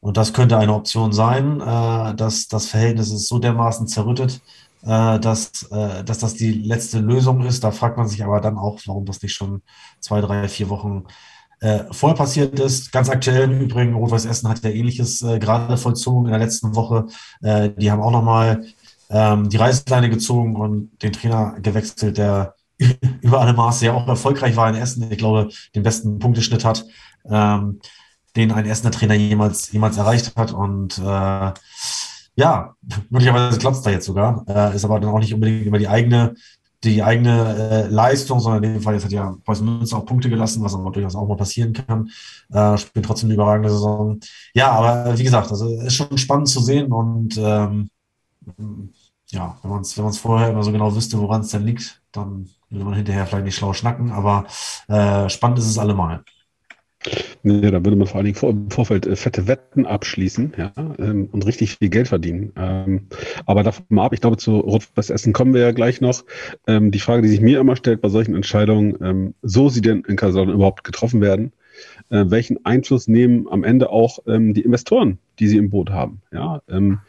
und 0.00 0.16
das 0.16 0.32
könnte 0.32 0.58
eine 0.58 0.74
Option 0.74 1.12
sein, 1.12 1.60
äh, 1.60 2.14
dass 2.14 2.46
das 2.48 2.66
Verhältnis 2.66 3.10
ist 3.10 3.28
so 3.28 3.38
dermaßen 3.38 3.88
zerrüttet, 3.88 4.42
äh, 4.84 5.18
dass, 5.18 5.64
äh, 5.70 6.04
dass 6.04 6.18
das 6.18 6.34
die 6.34 6.52
letzte 6.52 6.98
Lösung 6.98 7.44
ist. 7.44 7.64
Da 7.64 7.70
fragt 7.70 7.96
man 7.96 8.08
sich 8.08 8.22
aber 8.24 8.40
dann 8.40 8.58
auch, 8.58 8.80
warum 8.86 9.06
das 9.06 9.22
nicht 9.22 9.34
schon 9.34 9.62
zwei, 10.00 10.20
drei, 10.20 10.48
vier 10.48 10.68
Wochen 10.68 11.04
äh, 11.60 11.84
vorher 11.90 12.16
passiert 12.16 12.58
ist. 12.60 12.92
Ganz 12.92 13.08
aktuell 13.08 13.50
im 13.50 13.60
Übrigen, 13.60 13.94
Rot-Weiß 13.94 14.26
Essen 14.26 14.48
hat 14.48 14.62
ja 14.62 14.70
ähnliches 14.70 15.22
äh, 15.22 15.38
gerade 15.38 15.76
vollzogen 15.76 16.26
in 16.26 16.32
der 16.32 16.40
letzten 16.40 16.74
Woche. 16.74 17.06
Äh, 17.42 17.70
die 17.70 17.90
haben 17.90 18.02
auch 18.02 18.10
nochmal 18.10 18.64
ähm, 19.10 19.48
die 19.48 19.56
Reißleine 19.56 20.10
gezogen 20.10 20.56
und 20.56 20.90
den 21.02 21.12
Trainer 21.12 21.56
gewechselt, 21.60 22.18
der 22.18 22.54
über 23.22 23.40
alle 23.40 23.52
Maße 23.52 23.86
ja 23.86 23.92
auch 23.94 24.06
erfolgreich 24.08 24.56
war 24.56 24.68
in 24.68 24.74
Essen. 24.74 25.10
Ich 25.10 25.18
glaube, 25.18 25.48
den 25.74 25.82
besten 25.82 26.18
Punkteschnitt 26.18 26.64
hat, 26.64 26.84
ähm, 27.30 27.80
den 28.36 28.52
ein 28.52 28.66
Essener 28.66 28.90
Trainer 28.90 29.14
jemals, 29.14 29.72
jemals 29.72 29.96
erreicht 29.96 30.36
hat. 30.36 30.52
Und 30.52 30.98
äh, 30.98 31.52
ja, 32.36 32.74
möglicherweise 33.10 33.58
klappt 33.58 33.84
da 33.86 33.90
jetzt 33.90 34.06
sogar. 34.06 34.44
Äh, 34.48 34.74
ist 34.74 34.84
aber 34.84 35.00
dann 35.00 35.10
auch 35.10 35.18
nicht 35.18 35.34
unbedingt 35.34 35.66
immer 35.66 35.78
die 35.78 35.88
eigene, 35.88 36.34
die 36.82 37.02
eigene 37.02 37.56
äh, 37.56 37.86
Leistung, 37.88 38.40
sondern 38.40 38.62
in 38.64 38.74
dem 38.74 38.82
Fall 38.82 38.94
jetzt 38.94 39.04
hat 39.04 39.12
ja 39.12 39.36
Preußen 39.44 39.64
Münster 39.64 39.98
auch 39.98 40.06
Punkte 40.06 40.28
gelassen, 40.28 40.62
was 40.62 40.74
aber 40.74 40.90
durchaus 40.90 41.14
auch 41.14 41.28
mal 41.28 41.36
passieren 41.36 41.72
kann. 41.72 42.10
Äh, 42.52 42.76
spielt 42.76 43.06
trotzdem 43.06 43.28
eine 43.28 43.34
überragende 43.34 43.70
Saison. 43.70 44.20
Ja, 44.54 44.72
aber 44.72 45.18
wie 45.18 45.24
gesagt, 45.24 45.50
also 45.50 45.68
ist 45.80 45.94
schon 45.94 46.18
spannend 46.18 46.48
zu 46.48 46.60
sehen 46.60 46.92
und 46.92 47.36
ähm, 47.38 47.88
ja, 49.30 49.56
wenn 49.62 49.70
man 49.70 49.80
es 49.82 49.96
wenn 49.96 50.12
vorher 50.12 50.50
immer 50.50 50.62
so 50.62 50.72
genau 50.72 50.94
wüsste, 50.94 51.18
woran 51.18 51.40
es 51.40 51.48
denn 51.48 51.64
liegt, 51.64 52.02
dann 52.12 52.50
würde 52.68 52.84
man 52.84 52.94
hinterher 52.94 53.26
vielleicht 53.26 53.44
nicht 53.44 53.56
schlau 53.56 53.72
schnacken, 53.72 54.10
aber 54.10 54.44
äh, 54.88 55.28
spannend 55.28 55.58
ist 55.58 55.66
es 55.66 55.78
allemal. 55.78 56.24
Nee, 57.42 57.70
da 57.70 57.84
würde 57.84 57.96
man 57.96 58.06
vor 58.06 58.16
allen 58.16 58.24
Dingen 58.24 58.36
vor, 58.36 58.50
im 58.50 58.70
Vorfeld 58.70 59.06
äh, 59.06 59.16
fette 59.16 59.46
Wetten 59.46 59.84
abschließen 59.84 60.54
ja, 60.56 60.72
ähm, 60.98 61.28
und 61.30 61.44
richtig 61.46 61.76
viel 61.76 61.90
Geld 61.90 62.08
verdienen. 62.08 62.52
Ähm, 62.56 63.08
aber 63.44 63.62
davon 63.62 63.84
mal 63.90 64.06
ab, 64.06 64.14
ich 64.14 64.20
glaube, 64.20 64.38
zu 64.38 64.58
Rot-Weiß 64.58 65.10
Essen 65.10 65.32
kommen 65.32 65.52
wir 65.52 65.60
ja 65.60 65.72
gleich 65.72 66.00
noch. 66.00 66.24
Ähm, 66.66 66.90
die 66.90 67.00
Frage, 67.00 67.22
die 67.22 67.28
sich 67.28 67.40
mir 67.40 67.60
immer 67.60 67.76
stellt 67.76 68.00
bei 68.00 68.08
solchen 68.08 68.34
Entscheidungen, 68.34 68.96
ähm, 69.02 69.34
so 69.42 69.68
sie 69.68 69.82
denn 69.82 70.02
in 70.08 70.16
Kaiserslautern 70.16 70.54
überhaupt 70.54 70.84
getroffen 70.84 71.20
werden, 71.20 71.52
äh, 72.08 72.24
welchen 72.28 72.64
Einfluss 72.64 73.08
nehmen 73.08 73.48
am 73.50 73.64
Ende 73.64 73.90
auch 73.90 74.20
ähm, 74.26 74.54
die 74.54 74.62
Investoren, 74.62 75.18
die 75.38 75.48
sie 75.48 75.58
im 75.58 75.70
Boot 75.70 75.90
haben. 75.90 76.22
Ja, 76.32 76.62
ähm, 76.68 77.00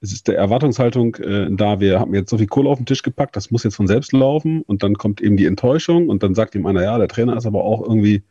es 0.00 0.12
ist 0.12 0.28
der 0.28 0.36
Erwartungshaltung 0.36 1.14
äh, 1.16 1.48
da, 1.50 1.80
wir 1.80 2.00
haben 2.00 2.14
jetzt 2.14 2.30
so 2.30 2.38
viel 2.38 2.46
Kohle 2.46 2.70
auf 2.70 2.78
den 2.78 2.86
Tisch 2.86 3.02
gepackt, 3.02 3.36
das 3.36 3.50
muss 3.50 3.64
jetzt 3.64 3.76
von 3.76 3.86
selbst 3.86 4.12
laufen 4.12 4.62
und 4.62 4.82
dann 4.82 4.94
kommt 4.94 5.20
eben 5.20 5.36
die 5.36 5.46
Enttäuschung 5.46 6.08
und 6.08 6.22
dann 6.22 6.34
sagt 6.34 6.54
ihm 6.54 6.66
einer, 6.66 6.82
ja, 6.82 6.98
der 6.98 7.08
Trainer 7.08 7.36
ist 7.36 7.46
aber 7.46 7.64
auch 7.64 7.82
irgendwie 7.82 8.22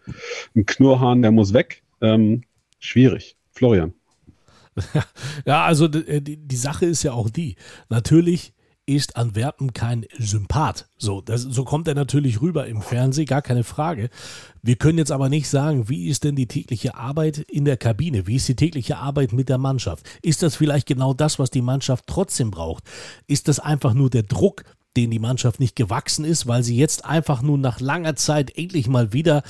ein 0.55 0.65
Knurrhahn, 0.65 1.21
der 1.21 1.31
muss 1.31 1.53
weg. 1.53 1.83
Ähm, 2.01 2.43
schwierig. 2.79 3.35
Florian. 3.51 3.93
Ja, 5.45 5.65
also 5.65 5.85
äh, 5.85 6.21
die, 6.21 6.37
die 6.37 6.55
Sache 6.55 6.85
ist 6.85 7.03
ja 7.03 7.11
auch 7.11 7.29
die. 7.29 7.55
Natürlich 7.89 8.53
ist 8.95 9.15
Antwerpen 9.15 9.73
kein 9.73 10.05
Sympath. 10.17 10.89
So, 10.97 11.21
das, 11.21 11.41
so 11.41 11.63
kommt 11.63 11.87
er 11.87 11.93
natürlich 11.93 12.41
rüber 12.41 12.65
im 12.65 12.81
Fernsehen, 12.81 13.27
gar 13.27 13.41
keine 13.41 13.63
Frage. 13.63 14.09
Wir 14.63 14.77
können 14.77 14.97
jetzt 14.97 15.11
aber 15.11 15.29
nicht 15.29 15.47
sagen, 15.47 15.89
wie 15.89 16.07
ist 16.07 16.23
denn 16.23 16.35
die 16.35 16.47
tägliche 16.47 16.95
Arbeit 16.95 17.37
in 17.37 17.65
der 17.65 17.77
Kabine? 17.77 18.25
Wie 18.25 18.35
ist 18.35 18.47
die 18.47 18.55
tägliche 18.55 18.97
Arbeit 18.97 19.31
mit 19.31 19.47
der 19.47 19.59
Mannschaft? 19.59 20.09
Ist 20.23 20.41
das 20.41 20.55
vielleicht 20.55 20.87
genau 20.87 21.13
das, 21.13 21.37
was 21.37 21.51
die 21.51 21.61
Mannschaft 21.61 22.05
trotzdem 22.07 22.49
braucht? 22.49 22.83
Ist 23.27 23.47
das 23.47 23.59
einfach 23.59 23.93
nur 23.93 24.09
der 24.09 24.23
Druck, 24.23 24.63
den 24.97 25.11
die 25.11 25.19
Mannschaft 25.19 25.59
nicht 25.59 25.75
gewachsen 25.75 26.25
ist, 26.25 26.47
weil 26.47 26.63
sie 26.63 26.75
jetzt 26.75 27.05
einfach 27.05 27.41
nur 27.41 27.57
nach 27.57 27.79
langer 27.79 28.15
Zeit 28.15 28.57
endlich 28.57 28.87
mal 28.87 29.13
wieder, 29.13 29.43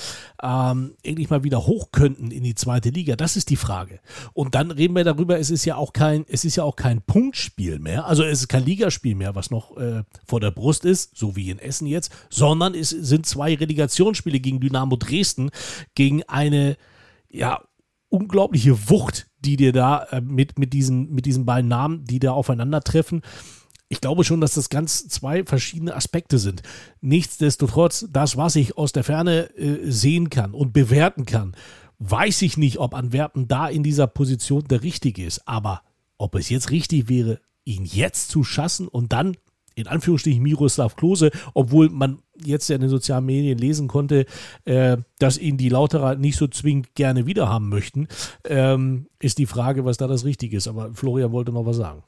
ähm, 0.44 0.96
endlich 1.02 1.30
mal 1.30 1.44
wieder 1.44 1.66
hoch 1.66 1.92
könnten 1.92 2.30
in 2.32 2.44
die 2.44 2.56
zweite 2.56 2.90
Liga. 2.90 3.16
Das 3.16 3.38
ist 3.38 3.50
die 3.50 3.56
Frage. 3.56 4.00
Und 4.34 4.56
dann 4.56 4.72
reden 4.72 4.96
wir 4.96 5.06
darüber, 5.06 5.40
es 5.40 5.50
ist 5.50 5.66
ja 5.66 5.78
auch 5.78 5.94
kein, 5.94 6.26
es 6.28 6.44
ist 6.44 6.58
ja 6.58 6.64
auch 6.64 6.76
kein 6.76 7.02
Punktspiel 7.02 7.80
mehr, 7.80 8.06
also 8.06 8.24
es 8.24 8.42
ist 8.42 8.48
kein 8.50 8.66
Ligaspiel 8.66 9.16
mehr, 9.16 9.34
was 9.36 9.50
noch 9.50 9.78
äh, 9.78 10.04
vor 10.26 10.42
der 10.42 10.52
Brust 10.52 10.84
ist, 10.84 11.18
so 11.18 11.36
wie 11.36 11.50
in 11.50 11.60
Essen 11.60 11.88
jetzt, 11.88 12.12
sondern 12.30 12.76
es 12.76 12.90
sind 12.90 13.26
zwei 13.26 13.56
Relegationsspiele 13.56 14.40
gegen 14.40 14.60
Dynamo 14.60 14.98
Dresden, 14.98 15.52
gegen 15.96 16.24
eine, 16.24 16.76
ja, 17.30 17.62
unglaubliche 18.10 18.90
Wucht, 18.90 19.28
die 19.40 19.56
dir 19.56 19.72
da 19.72 20.04
äh, 20.12 20.20
mit, 20.20 20.60
mit, 20.60 20.74
diesen, 20.74 21.12
mit 21.12 21.26
diesen 21.26 21.46
beiden 21.46 21.70
Namen, 21.70 22.04
die 22.06 22.20
da 22.20 22.32
aufeinandertreffen 22.32 23.22
ich 23.90 24.02
glaube 24.02 24.24
schon, 24.24 24.40
dass 24.40 24.54
das 24.54 24.70
ganz 24.70 25.08
zwei 25.08 25.44
verschiedene 25.44 25.96
Aspekte 25.96 26.38
sind. 26.38 26.62
Nichtsdestotrotz, 27.02 28.06
das, 28.12 28.38
was 28.38 28.56
ich 28.56 28.78
aus 28.78 28.92
der 28.92 29.04
Ferne 29.04 29.50
äh, 29.58 29.90
sehen 29.92 30.30
kann 30.30 30.54
und 30.54 30.74
bewerten 30.74 31.26
kann, 31.26 31.56
weiß 31.98 32.44
ich 32.44 32.56
nicht, 32.56 32.78
ob 32.78 32.94
Antwerpen 32.94 33.48
da 33.48 33.68
in 33.68 33.84
dieser 33.84 34.08
Position 34.08 34.64
der 34.68 34.84
Richtige 34.84 35.26
ist. 35.26 35.48
Aber 35.48 35.82
ob 36.18 36.36
es 36.36 36.50
jetzt 36.50 36.70
richtig 36.70 37.10
wäre, 37.10 37.40
ihn 37.66 37.84
jetzt 37.84 38.30
zu 38.30 38.44
schassen 38.44 38.88
und 38.88 39.12
dann 39.12 39.36
in 39.76 39.88
Anführungsstrichen 39.88 40.44
Miroslav 40.44 40.96
Klose, 40.96 41.32
obwohl 41.54 41.90
man 41.90 42.20
jetzt 42.44 42.68
ja 42.70 42.76
in 42.76 42.82
den 42.82 42.90
sozialen 42.90 43.26
Medien 43.26 43.58
lesen 43.58 43.88
konnte, 43.88 44.26
äh, 44.66 44.98
dass 45.20 45.38
ihn 45.38 45.58
die 45.58 45.70
Lauterer 45.70 46.16
nicht 46.16 46.38
so 46.38 46.48
zwingend 46.48 46.96
gerne 46.96 47.26
wiederhaben 47.26 47.70
möchten, 47.70 48.08
ähm, 48.44 49.08
ist 49.20 49.38
die 49.38 49.46
Frage, 49.46 49.86
was 49.86 49.98
da 49.98 50.08
das 50.08 50.26
Richtige 50.26 50.58
ist. 50.58 50.68
Aber 50.68 50.94
Florian 50.94 51.32
wollte 51.32 51.52
noch 51.54 51.66
was 51.66 51.78
sagen. 51.78 52.04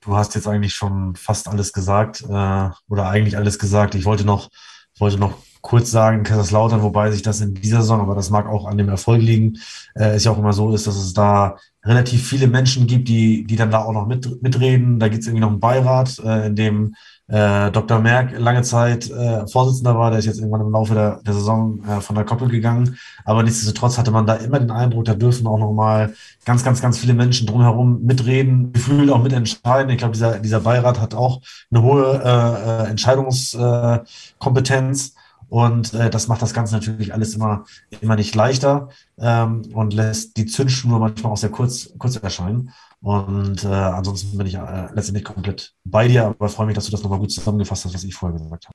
Du 0.00 0.16
hast 0.16 0.34
jetzt 0.34 0.48
eigentlich 0.48 0.74
schon 0.74 1.14
fast 1.16 1.48
alles 1.48 1.72
gesagt 1.72 2.22
äh, 2.22 2.70
oder 2.88 3.08
eigentlich 3.08 3.36
alles 3.36 3.58
gesagt. 3.58 3.94
Ich 3.94 4.04
wollte 4.04 4.24
noch, 4.24 4.50
wollte 4.98 5.18
noch 5.18 5.34
kurz 5.62 5.90
sagen, 5.90 6.22
Kaiserslautern, 6.22 6.82
wobei 6.82 7.10
sich 7.10 7.22
das 7.22 7.40
in 7.40 7.54
dieser 7.54 7.82
Saison, 7.82 8.00
aber 8.00 8.14
das 8.14 8.30
mag 8.30 8.46
auch 8.46 8.66
an 8.66 8.78
dem 8.78 8.88
Erfolg 8.88 9.20
liegen, 9.20 9.58
äh, 9.94 10.16
ist 10.16 10.24
ja 10.24 10.32
auch 10.32 10.38
immer 10.38 10.52
so 10.52 10.74
ist, 10.74 10.86
dass 10.86 10.96
es 10.96 11.12
da 11.12 11.56
relativ 11.84 12.26
viele 12.26 12.46
Menschen 12.46 12.86
gibt, 12.86 13.08
die, 13.08 13.44
die 13.44 13.56
dann 13.56 13.70
da 13.70 13.84
auch 13.84 13.92
noch 13.92 14.06
mit, 14.06 14.42
mitreden. 14.42 14.98
Da 14.98 15.08
gibt 15.08 15.22
es 15.22 15.26
irgendwie 15.26 15.42
noch 15.42 15.50
einen 15.50 15.60
Beirat, 15.60 16.18
äh, 16.20 16.46
in 16.46 16.56
dem 16.56 16.94
äh, 17.30 17.70
Dr. 17.70 18.00
Merck 18.00 18.36
lange 18.36 18.62
Zeit 18.62 19.08
äh, 19.08 19.46
Vorsitzender 19.46 19.96
war, 19.96 20.10
der 20.10 20.18
ist 20.18 20.26
jetzt 20.26 20.38
irgendwann 20.38 20.62
im 20.62 20.72
Laufe 20.72 20.94
der, 20.94 21.20
der 21.24 21.34
Saison 21.34 21.80
äh, 21.84 22.00
von 22.00 22.16
der 22.16 22.24
Koppel 22.24 22.48
gegangen. 22.48 22.98
Aber 23.24 23.44
nichtsdestotrotz 23.44 23.98
hatte 23.98 24.10
man 24.10 24.26
da 24.26 24.34
immer 24.34 24.58
den 24.58 24.72
Eindruck, 24.72 25.04
da 25.04 25.14
dürfen 25.14 25.46
auch 25.46 25.60
nochmal 25.60 26.12
ganz, 26.44 26.64
ganz, 26.64 26.82
ganz 26.82 26.98
viele 26.98 27.14
Menschen 27.14 27.46
drumherum 27.46 28.02
mitreden, 28.02 28.72
gefühlt 28.72 29.10
auch 29.10 29.22
mitentscheiden. 29.22 29.92
Ich 29.92 29.98
glaube, 29.98 30.14
dieser, 30.14 30.40
dieser 30.40 30.58
Beirat 30.60 31.00
hat 31.00 31.14
auch 31.14 31.40
eine 31.70 31.82
hohe 31.82 32.20
äh, 32.24 32.86
äh 32.86 32.90
Entscheidungskompetenz. 32.90 35.14
Und 35.48 35.94
äh, 35.94 36.10
das 36.10 36.26
macht 36.28 36.42
das 36.42 36.54
Ganze 36.54 36.74
natürlich 36.74 37.12
alles 37.12 37.34
immer, 37.34 37.64
immer 38.00 38.14
nicht 38.16 38.34
leichter 38.36 38.88
ähm, 39.18 39.62
und 39.74 39.92
lässt 39.92 40.36
die 40.36 40.46
Zündschnur 40.46 41.00
manchmal 41.00 41.32
auch 41.32 41.36
sehr 41.36 41.50
kurz, 41.50 41.90
kurz 41.98 42.14
erscheinen. 42.16 42.70
Und 43.02 43.64
äh, 43.64 43.68
ansonsten 43.68 44.36
bin 44.36 44.46
ich 44.46 44.54
äh, 44.54 44.88
letztendlich 44.92 45.24
komplett 45.24 45.72
bei 45.84 46.06
dir, 46.06 46.26
aber 46.26 46.48
freue 46.48 46.66
mich, 46.66 46.74
dass 46.74 46.84
du 46.84 46.90
das 46.90 47.02
nochmal 47.02 47.18
gut 47.18 47.32
zusammengefasst 47.32 47.84
hast, 47.84 47.94
was 47.94 48.04
ich 48.04 48.14
vorher 48.14 48.38
gesagt 48.38 48.66
habe. 48.66 48.74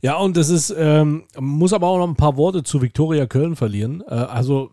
Ja, 0.00 0.16
und 0.16 0.36
das 0.36 0.48
ist, 0.48 0.74
ähm, 0.76 1.24
muss 1.38 1.74
aber 1.74 1.88
auch 1.88 1.98
noch 1.98 2.08
ein 2.08 2.16
paar 2.16 2.36
Worte 2.36 2.62
zu 2.62 2.80
Viktoria 2.80 3.26
Köln 3.26 3.56
verlieren. 3.56 4.02
Äh, 4.08 4.14
also, 4.14 4.70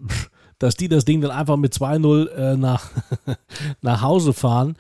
dass 0.60 0.76
die 0.76 0.88
das 0.88 1.04
Ding 1.04 1.20
dann 1.22 1.32
einfach 1.32 1.58
mit 1.58 1.74
2-0 1.74 2.30
äh, 2.30 2.58
nach, 2.58 2.92
nach 3.82 4.02
Hause 4.02 4.32
fahren. 4.32 4.78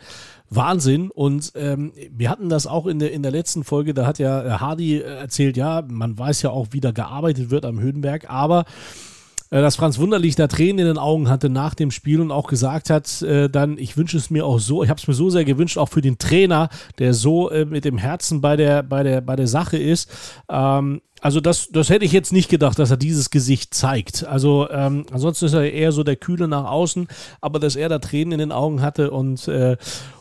Wahnsinn. 0.49 1.11
Und 1.11 1.51
ähm, 1.55 1.91
wir 2.09 2.29
hatten 2.29 2.47
das 2.47 2.65
auch 2.65 2.87
in 2.87 2.99
der, 2.99 3.11
in 3.11 3.21
der 3.21 3.33
letzten 3.33 3.65
Folge, 3.65 3.93
da 3.93 4.05
hat 4.05 4.19
ja 4.19 4.61
Hardy 4.61 5.01
erzählt, 5.01 5.57
ja, 5.57 5.83
man 5.85 6.17
weiß 6.17 6.41
ja 6.43 6.51
auch, 6.51 6.67
wie 6.71 6.79
da 6.79 6.91
gearbeitet 6.91 7.49
wird 7.49 7.65
am 7.65 7.81
Höhenberg, 7.81 8.29
aber 8.29 8.61
äh, 8.61 9.16
dass 9.49 9.75
Franz 9.75 9.97
Wunderlich 9.97 10.35
da 10.35 10.47
Tränen 10.47 10.79
in 10.79 10.85
den 10.85 10.97
Augen 10.97 11.29
hatte 11.29 11.49
nach 11.49 11.73
dem 11.73 11.91
Spiel 11.91 12.21
und 12.21 12.31
auch 12.31 12.47
gesagt 12.47 12.89
hat, 12.89 13.21
äh, 13.21 13.49
dann, 13.49 13.77
ich 13.77 13.97
wünsche 13.97 14.17
es 14.17 14.29
mir 14.29 14.45
auch 14.45 14.59
so, 14.59 14.83
ich 14.83 14.89
habe 14.89 14.99
es 14.99 15.07
mir 15.07 15.13
so 15.13 15.29
sehr 15.29 15.45
gewünscht, 15.45 15.77
auch 15.77 15.89
für 15.89 16.01
den 16.01 16.17
Trainer, 16.17 16.69
der 16.99 17.13
so 17.13 17.49
äh, 17.49 17.65
mit 17.65 17.85
dem 17.85 17.97
Herzen 17.97 18.41
bei 18.41 18.55
der, 18.55 18.83
bei 18.83 19.03
der, 19.03 19.21
bei 19.21 19.35
der 19.35 19.47
Sache 19.47 19.77
ist. 19.77 20.09
Ähm, 20.49 21.01
also 21.21 21.41
das, 21.41 21.69
das 21.69 21.89
hätte 21.89 22.05
ich 22.05 22.11
jetzt 22.11 22.31
nicht 22.31 22.49
gedacht, 22.49 22.77
dass 22.77 22.91
er 22.91 22.97
dieses 22.97 23.29
Gesicht 23.29 23.73
zeigt. 23.73 24.25
Also 24.25 24.69
ähm, 24.69 25.05
ansonsten 25.11 25.45
ist 25.45 25.53
er 25.53 25.71
eher 25.71 25.91
so 25.91 26.03
der 26.03 26.15
Kühle 26.15 26.47
nach 26.47 26.65
außen, 26.65 27.07
aber 27.41 27.59
dass 27.59 27.75
er 27.75 27.89
da 27.89 27.99
Tränen 27.99 28.33
in 28.33 28.39
den 28.39 28.51
Augen 28.51 28.81
hatte 28.81 29.11
und, 29.11 29.47
äh, 29.47 29.77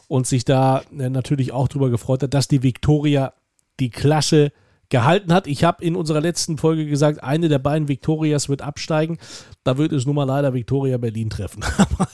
und 0.08 0.26
sich 0.26 0.44
da 0.44 0.82
äh, 0.98 1.10
natürlich 1.10 1.52
auch 1.52 1.68
drüber 1.68 1.90
gefreut 1.90 2.22
hat, 2.22 2.32
dass 2.32 2.48
die 2.48 2.62
Viktoria 2.62 3.34
die 3.78 3.90
Klasse 3.90 4.52
gehalten 4.88 5.32
hat. 5.32 5.46
Ich 5.46 5.64
habe 5.64 5.84
in 5.84 5.96
unserer 5.96 6.20
letzten 6.20 6.58
Folge 6.58 6.86
gesagt, 6.86 7.22
eine 7.22 7.48
der 7.48 7.58
beiden 7.58 7.88
Victorias 7.88 8.48
wird 8.48 8.62
absteigen. 8.62 9.18
Da 9.64 9.78
wird 9.78 9.92
es 9.92 10.06
nun 10.06 10.14
mal 10.14 10.24
leider 10.24 10.54
Victoria 10.54 10.98
Berlin 10.98 11.30
treffen. 11.30 11.64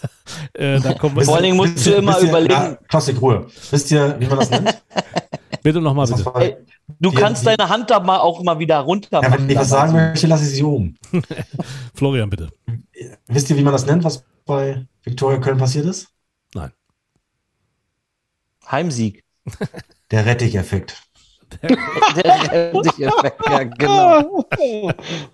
äh, 0.55 0.81
da 0.81 0.95
kommen 0.95 1.17
wir 1.17 1.25
Vor 1.25 1.37
allen 1.37 1.45
Dingen 1.45 1.57
musst 1.57 1.87
du 1.87 1.93
immer 1.93 2.19
überlegen. 2.21 2.53
Ja, 2.53 2.79
Klassik, 2.89 3.21
Ruhe. 3.21 3.47
Wisst 3.71 3.91
ihr, 3.91 4.17
wie 4.19 4.27
man 4.27 4.39
das 4.39 4.51
nennt? 4.51 4.83
bitte 5.63 5.81
nochmal, 5.81 6.07
bitte. 6.07 6.33
Hey, 6.35 6.57
du 6.99 7.11
die, 7.11 7.17
kannst 7.17 7.43
die, 7.43 7.55
deine 7.55 7.69
Hand 7.69 7.91
da 7.91 8.01
mal 8.01 8.19
auch 8.19 8.43
mal 8.43 8.59
wieder 8.59 8.79
runter 8.79 9.21
machen. 9.21 9.33
Ja, 9.33 9.39
wenn 9.39 9.51
ich 9.51 9.57
das 9.57 9.69
sagen 9.69 9.93
möchte, 9.93 10.27
lasse 10.27 10.45
ich 10.45 10.51
sie 10.51 10.63
oben. 10.63 10.97
Florian, 11.95 12.31
bitte. 12.31 12.49
Wisst 13.27 13.51
ihr, 13.51 13.57
wie 13.57 13.63
man 13.63 13.73
das 13.73 13.87
nennt, 13.87 14.05
was 14.05 14.25
bei 14.47 14.87
Victoria 15.03 15.39
Köln 15.39 15.59
passiert 15.59 15.87
ist? 15.87 16.09
Nein. 16.55 16.71
Heimsieg. 18.71 19.25
Der 20.11 20.25
Retticheffekt 20.25 21.03
ja, 23.51 23.65
genau. 23.65 24.45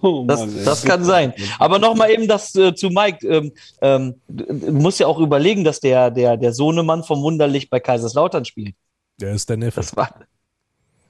Oh, 0.01 0.25
das, 0.27 0.64
das, 0.64 0.85
kann 0.85 1.05
sein. 1.05 1.33
Aber 1.59 1.79
nochmal 1.79 2.11
eben 2.11 2.27
das 2.27 2.55
äh, 2.55 2.75
zu 2.75 2.89
Mike. 2.89 3.27
Ähm, 3.27 3.53
ähm, 3.81 4.14
du 4.29 4.73
musst 4.73 5.01
ja 5.01 5.07
auch 5.07 5.19
überlegen, 5.19 5.64
dass 5.64 5.81
der, 5.81 6.11
der, 6.11 6.37
der 6.37 6.53
Sohnemann 6.53 7.05
vom 7.05 7.23
Wunderlich 7.23 7.71
bei 7.71 7.81
Kaiserslautern 7.81 8.45
spielt. 8.45 8.75
Der 9.21 9.33
ist 9.33 9.49
der 9.49 9.57
Neffe. 9.57 9.81
Das 9.81 9.97
war, 9.97 10.11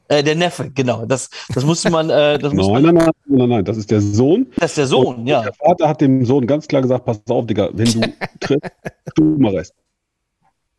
äh, 0.08 0.22
der 0.22 0.34
Neffe, 0.34 0.70
genau. 0.70 1.04
Das, 1.04 1.28
das 1.54 1.64
musste 1.64 1.90
man. 1.90 2.08
Äh, 2.08 2.38
das 2.38 2.52
nein, 2.52 2.82
nein, 2.82 2.94
nein, 2.94 3.10
nein, 3.26 3.48
nein, 3.48 3.64
das 3.64 3.76
ist 3.76 3.90
der 3.90 4.00
Sohn. 4.00 4.46
Das 4.56 4.70
ist 4.70 4.78
der 4.78 4.86
Sohn, 4.86 5.16
Und 5.16 5.26
ja. 5.26 5.42
Der 5.42 5.52
Vater 5.52 5.88
hat 5.88 6.00
dem 6.00 6.24
Sohn 6.24 6.46
ganz 6.46 6.66
klar 6.66 6.80
gesagt: 6.80 7.04
Pass 7.04 7.20
auf, 7.28 7.46
Digga, 7.46 7.68
wenn 7.72 7.92
du 7.92 8.00
trittst, 8.40 8.70
tu 9.14 9.24
mal 9.38 9.54
Rest. 9.54 9.74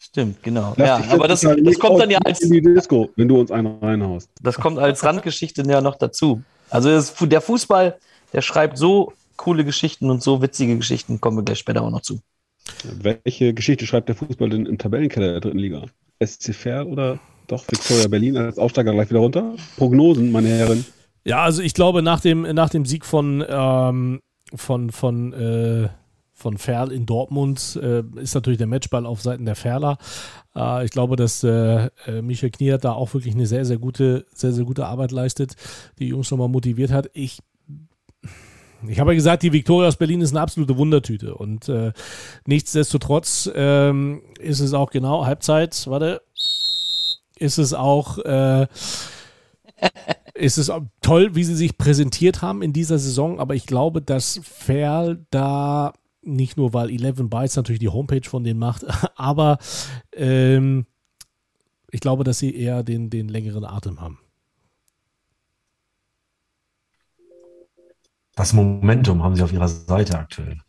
Stimmt, 0.02 0.42
genau. 0.42 0.74
ja, 0.78 1.04
aber 1.10 1.28
das, 1.28 1.42
das 1.42 1.80
kommt 1.80 2.00
dann 2.00 2.10
ja 2.10 2.20
als. 2.24 2.40
In 2.42 2.52
die 2.52 2.62
Disco, 2.62 3.10
wenn 3.18 3.28
du 3.28 3.40
uns 3.40 3.52
einen 3.52 3.78
reinhaust. 3.80 4.30
Das 4.42 4.56
kommt 4.56 4.80
als 4.80 5.04
Randgeschichte 5.04 5.62
ja 5.64 5.82
noch 5.82 5.96
dazu. 5.96 6.42
Also 6.70 6.90
das, 6.90 7.14
der 7.20 7.42
Fußball, 7.42 7.98
der 8.32 8.42
schreibt 8.42 8.78
so 8.78 9.14
coole 9.36 9.66
Geschichten 9.66 10.10
und 10.10 10.24
so 10.24 10.42
witzige 10.42 10.78
Geschichten, 10.78 11.20
kommen 11.20 11.38
wir 11.38 11.44
gleich 11.44 11.60
später 11.60 11.82
auch 11.82 11.90
noch 11.90 12.02
zu. 12.02 12.22
Welche 12.84 13.54
Geschichte 13.54 13.86
schreibt 13.86 14.10
der 14.10 14.16
Fußball 14.16 14.50
denn 14.50 14.66
im 14.66 14.78
Tabellenkeller 14.78 15.32
der 15.32 15.40
dritten 15.42 15.60
Liga? 15.60 15.86
SC 16.24 16.54
Fair 16.54 16.88
oder 16.88 17.20
doch 17.48 17.66
Victoria 17.70 18.08
Berlin 18.08 18.38
als 18.38 18.58
Aufsteiger 18.58 18.94
gleich 18.94 19.10
wieder 19.10 19.20
runter? 19.20 19.56
Prognosen, 19.78 20.32
meine 20.32 20.50
Herren. 20.50 20.86
Ja, 21.26 21.44
also 21.44 21.62
ich 21.62 21.74
glaube, 21.74 22.02
nach 22.02 22.22
dem, 22.22 22.42
nach 22.42 22.70
dem 22.70 22.86
Sieg 22.86 23.06
von, 23.06 23.44
ähm, 23.48 24.22
von, 24.56 24.92
von 24.92 25.34
äh, 25.34 25.90
von 26.40 26.58
Ferl 26.58 26.92
in 26.92 27.06
Dortmund 27.06 27.80
äh, 27.82 28.02
ist 28.16 28.34
natürlich 28.34 28.58
der 28.58 28.68
Matchball 28.68 29.06
auf 29.06 29.22
Seiten 29.22 29.46
der 29.46 29.56
Ferler. 29.56 29.98
Äh, 30.56 30.86
ich 30.86 30.92
glaube, 30.92 31.16
dass 31.16 31.44
äh, 31.44 31.90
äh 32.08 32.22
Michael 32.22 32.52
Kniert 32.52 32.86
da 32.86 32.94
auch 32.94 33.14
wirklich 33.14 33.36
eine 33.36 33.46
sehr, 33.46 33.66
sehr 33.66 33.78
gute, 33.78 34.26
sehr, 34.34 34.54
sehr 34.54 34.66
gute 34.66 34.86
Arbeit 34.86 35.12
leistet, 35.12 35.56
die 36.00 36.08
Jungs 36.08 36.32
nochmal 36.32 36.48
motiviert 36.48 36.92
hat. 36.92 37.10
Ich 37.14 37.40
ich 38.88 39.00
habe 39.00 39.12
ja 39.12 39.16
gesagt, 39.16 39.44
die 39.44 39.52
Viktoria 39.52 39.90
aus 39.90 39.98
Berlin 39.98 40.22
ist 40.22 40.32
eine 40.32 40.42
absolute 40.42 40.78
Wundertüte. 40.78 41.36
Und 41.36 41.68
äh, 41.68 41.92
nichtsdestotrotz 42.46 43.50
ähm, 43.54 44.22
ist 44.40 44.62
es 44.62 44.74
auch 44.74 44.90
genau 44.92 45.26
Halbzeit, 45.26 45.86
warte, 45.88 46.22
ist 47.38 47.58
es 47.58 47.74
auch, 47.74 48.20
äh, 48.20 48.68
ist 50.34 50.58
es 50.58 50.72
toll, 51.02 51.36
wie 51.36 51.44
sie 51.44 51.56
sich 51.56 51.78
präsentiert 51.78 52.42
haben 52.42 52.62
in 52.62 52.72
dieser 52.72 53.00
Saison. 53.00 53.40
Aber 53.40 53.56
ich 53.56 53.66
glaube, 53.66 54.02
dass 54.02 54.40
Ferl 54.44 55.26
da 55.30 55.94
nicht 56.22 56.58
nur, 56.58 56.74
weil 56.74 56.90
11 56.90 57.30
Bytes 57.30 57.56
natürlich 57.56 57.80
die 57.80 57.90
Homepage 57.90 58.28
von 58.28 58.44
denen 58.44 58.60
macht, 58.60 58.86
aber 59.16 59.58
ähm, 60.14 60.86
ich 61.92 62.02
glaube, 62.02 62.24
dass 62.24 62.40
sie 62.40 62.56
eher 62.56 62.84
den, 62.84 63.10
den 63.10 63.30
längeren 63.30 63.66
Atem 63.66 64.00
haben. 64.00 64.20
Das 68.36 68.54
Momentum 68.54 69.24
haben 69.24 69.36
sie 69.36 69.44
auf 69.44 69.52
ihrer 69.52 69.68
Seite 69.68 70.18
aktuell. 70.18 70.62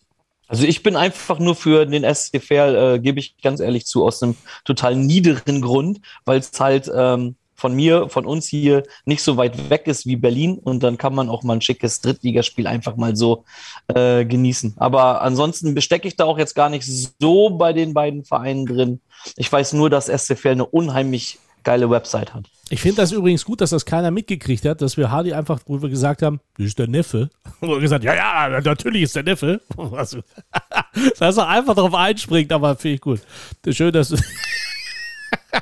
Also 0.49 0.65
ich 0.65 0.83
bin 0.83 0.97
einfach 0.97 1.39
nur 1.39 1.55
für 1.55 1.87
den 1.87 2.03
SC 2.03 2.43
Verl, 2.43 2.97
äh, 2.97 2.99
gebe 2.99 3.21
ich 3.21 3.37
ganz 3.39 3.61
ehrlich 3.61 3.87
zu, 3.87 4.05
aus 4.05 4.21
einem 4.21 4.35
total 4.65 4.97
niederen 4.97 5.61
Grund, 5.61 6.01
weil 6.25 6.41
es 6.41 6.59
halt 6.59 6.91
ähm, 6.93 7.37
von 7.61 7.75
mir, 7.75 8.09
von 8.09 8.25
uns 8.25 8.47
hier 8.47 8.85
nicht 9.05 9.23
so 9.23 9.37
weit 9.37 9.69
weg 9.69 9.87
ist 9.87 10.07
wie 10.07 10.17
Berlin 10.17 10.59
und 10.59 10.83
dann 10.83 10.97
kann 10.97 11.15
man 11.15 11.29
auch 11.29 11.43
mal 11.43 11.55
ein 11.55 11.61
schickes 11.61 12.01
Drittligaspiel 12.01 12.67
einfach 12.67 12.97
mal 12.97 13.15
so 13.15 13.45
äh, 13.89 14.25
genießen. 14.25 14.75
Aber 14.79 15.21
ansonsten 15.21 15.75
bestecke 15.75 16.09
ich 16.09 16.17
da 16.17 16.25
auch 16.25 16.39
jetzt 16.39 16.55
gar 16.55 16.71
nicht 16.71 16.87
so 17.21 17.51
bei 17.51 17.75
den 17.75 17.93
beiden 17.93 18.25
Vereinen 18.25 18.65
drin. 18.65 19.01
Ich 19.37 19.53
weiß 19.53 19.75
nur, 19.75 19.91
dass 19.91 20.07
SC 20.07 20.39
Verl 20.39 20.53
eine 20.53 20.65
unheimlich 20.65 21.39
geile 21.63 21.91
Website 21.91 22.33
hat. 22.33 22.45
Ich 22.71 22.81
finde 22.81 23.03
das 23.03 23.13
übrigens 23.13 23.45
gut, 23.45 23.61
dass 23.61 23.71
das 23.71 23.85
keiner 23.85 24.11
mitgekriegt 24.11 24.65
hat, 24.65 24.81
dass 24.81 24.97
wir 24.97 25.11
Hardy 25.11 25.35
einfach, 25.35 25.61
wo 25.67 25.83
wir 25.83 25.91
gesagt 25.91 26.23
haben, 26.23 26.41
das 26.57 26.69
ist 26.69 26.79
der 26.79 26.87
Neffe. 26.87 27.29
Und 27.61 27.69
wir 27.69 27.81
gesagt, 27.81 28.05
ja, 28.05 28.15
ja, 28.15 28.61
natürlich 28.61 29.03
ist 29.03 29.17
der 29.17 29.25
Neffe. 29.25 29.61
dass 29.77 31.37
er 31.37 31.49
einfach 31.49 31.75
darauf 31.75 31.95
einspringt, 31.95 32.53
aber 32.53 32.75
finde 32.77 32.95
ich 32.95 33.01
gut. 33.03 33.21
Schön, 33.69 33.93
dass 33.93 34.15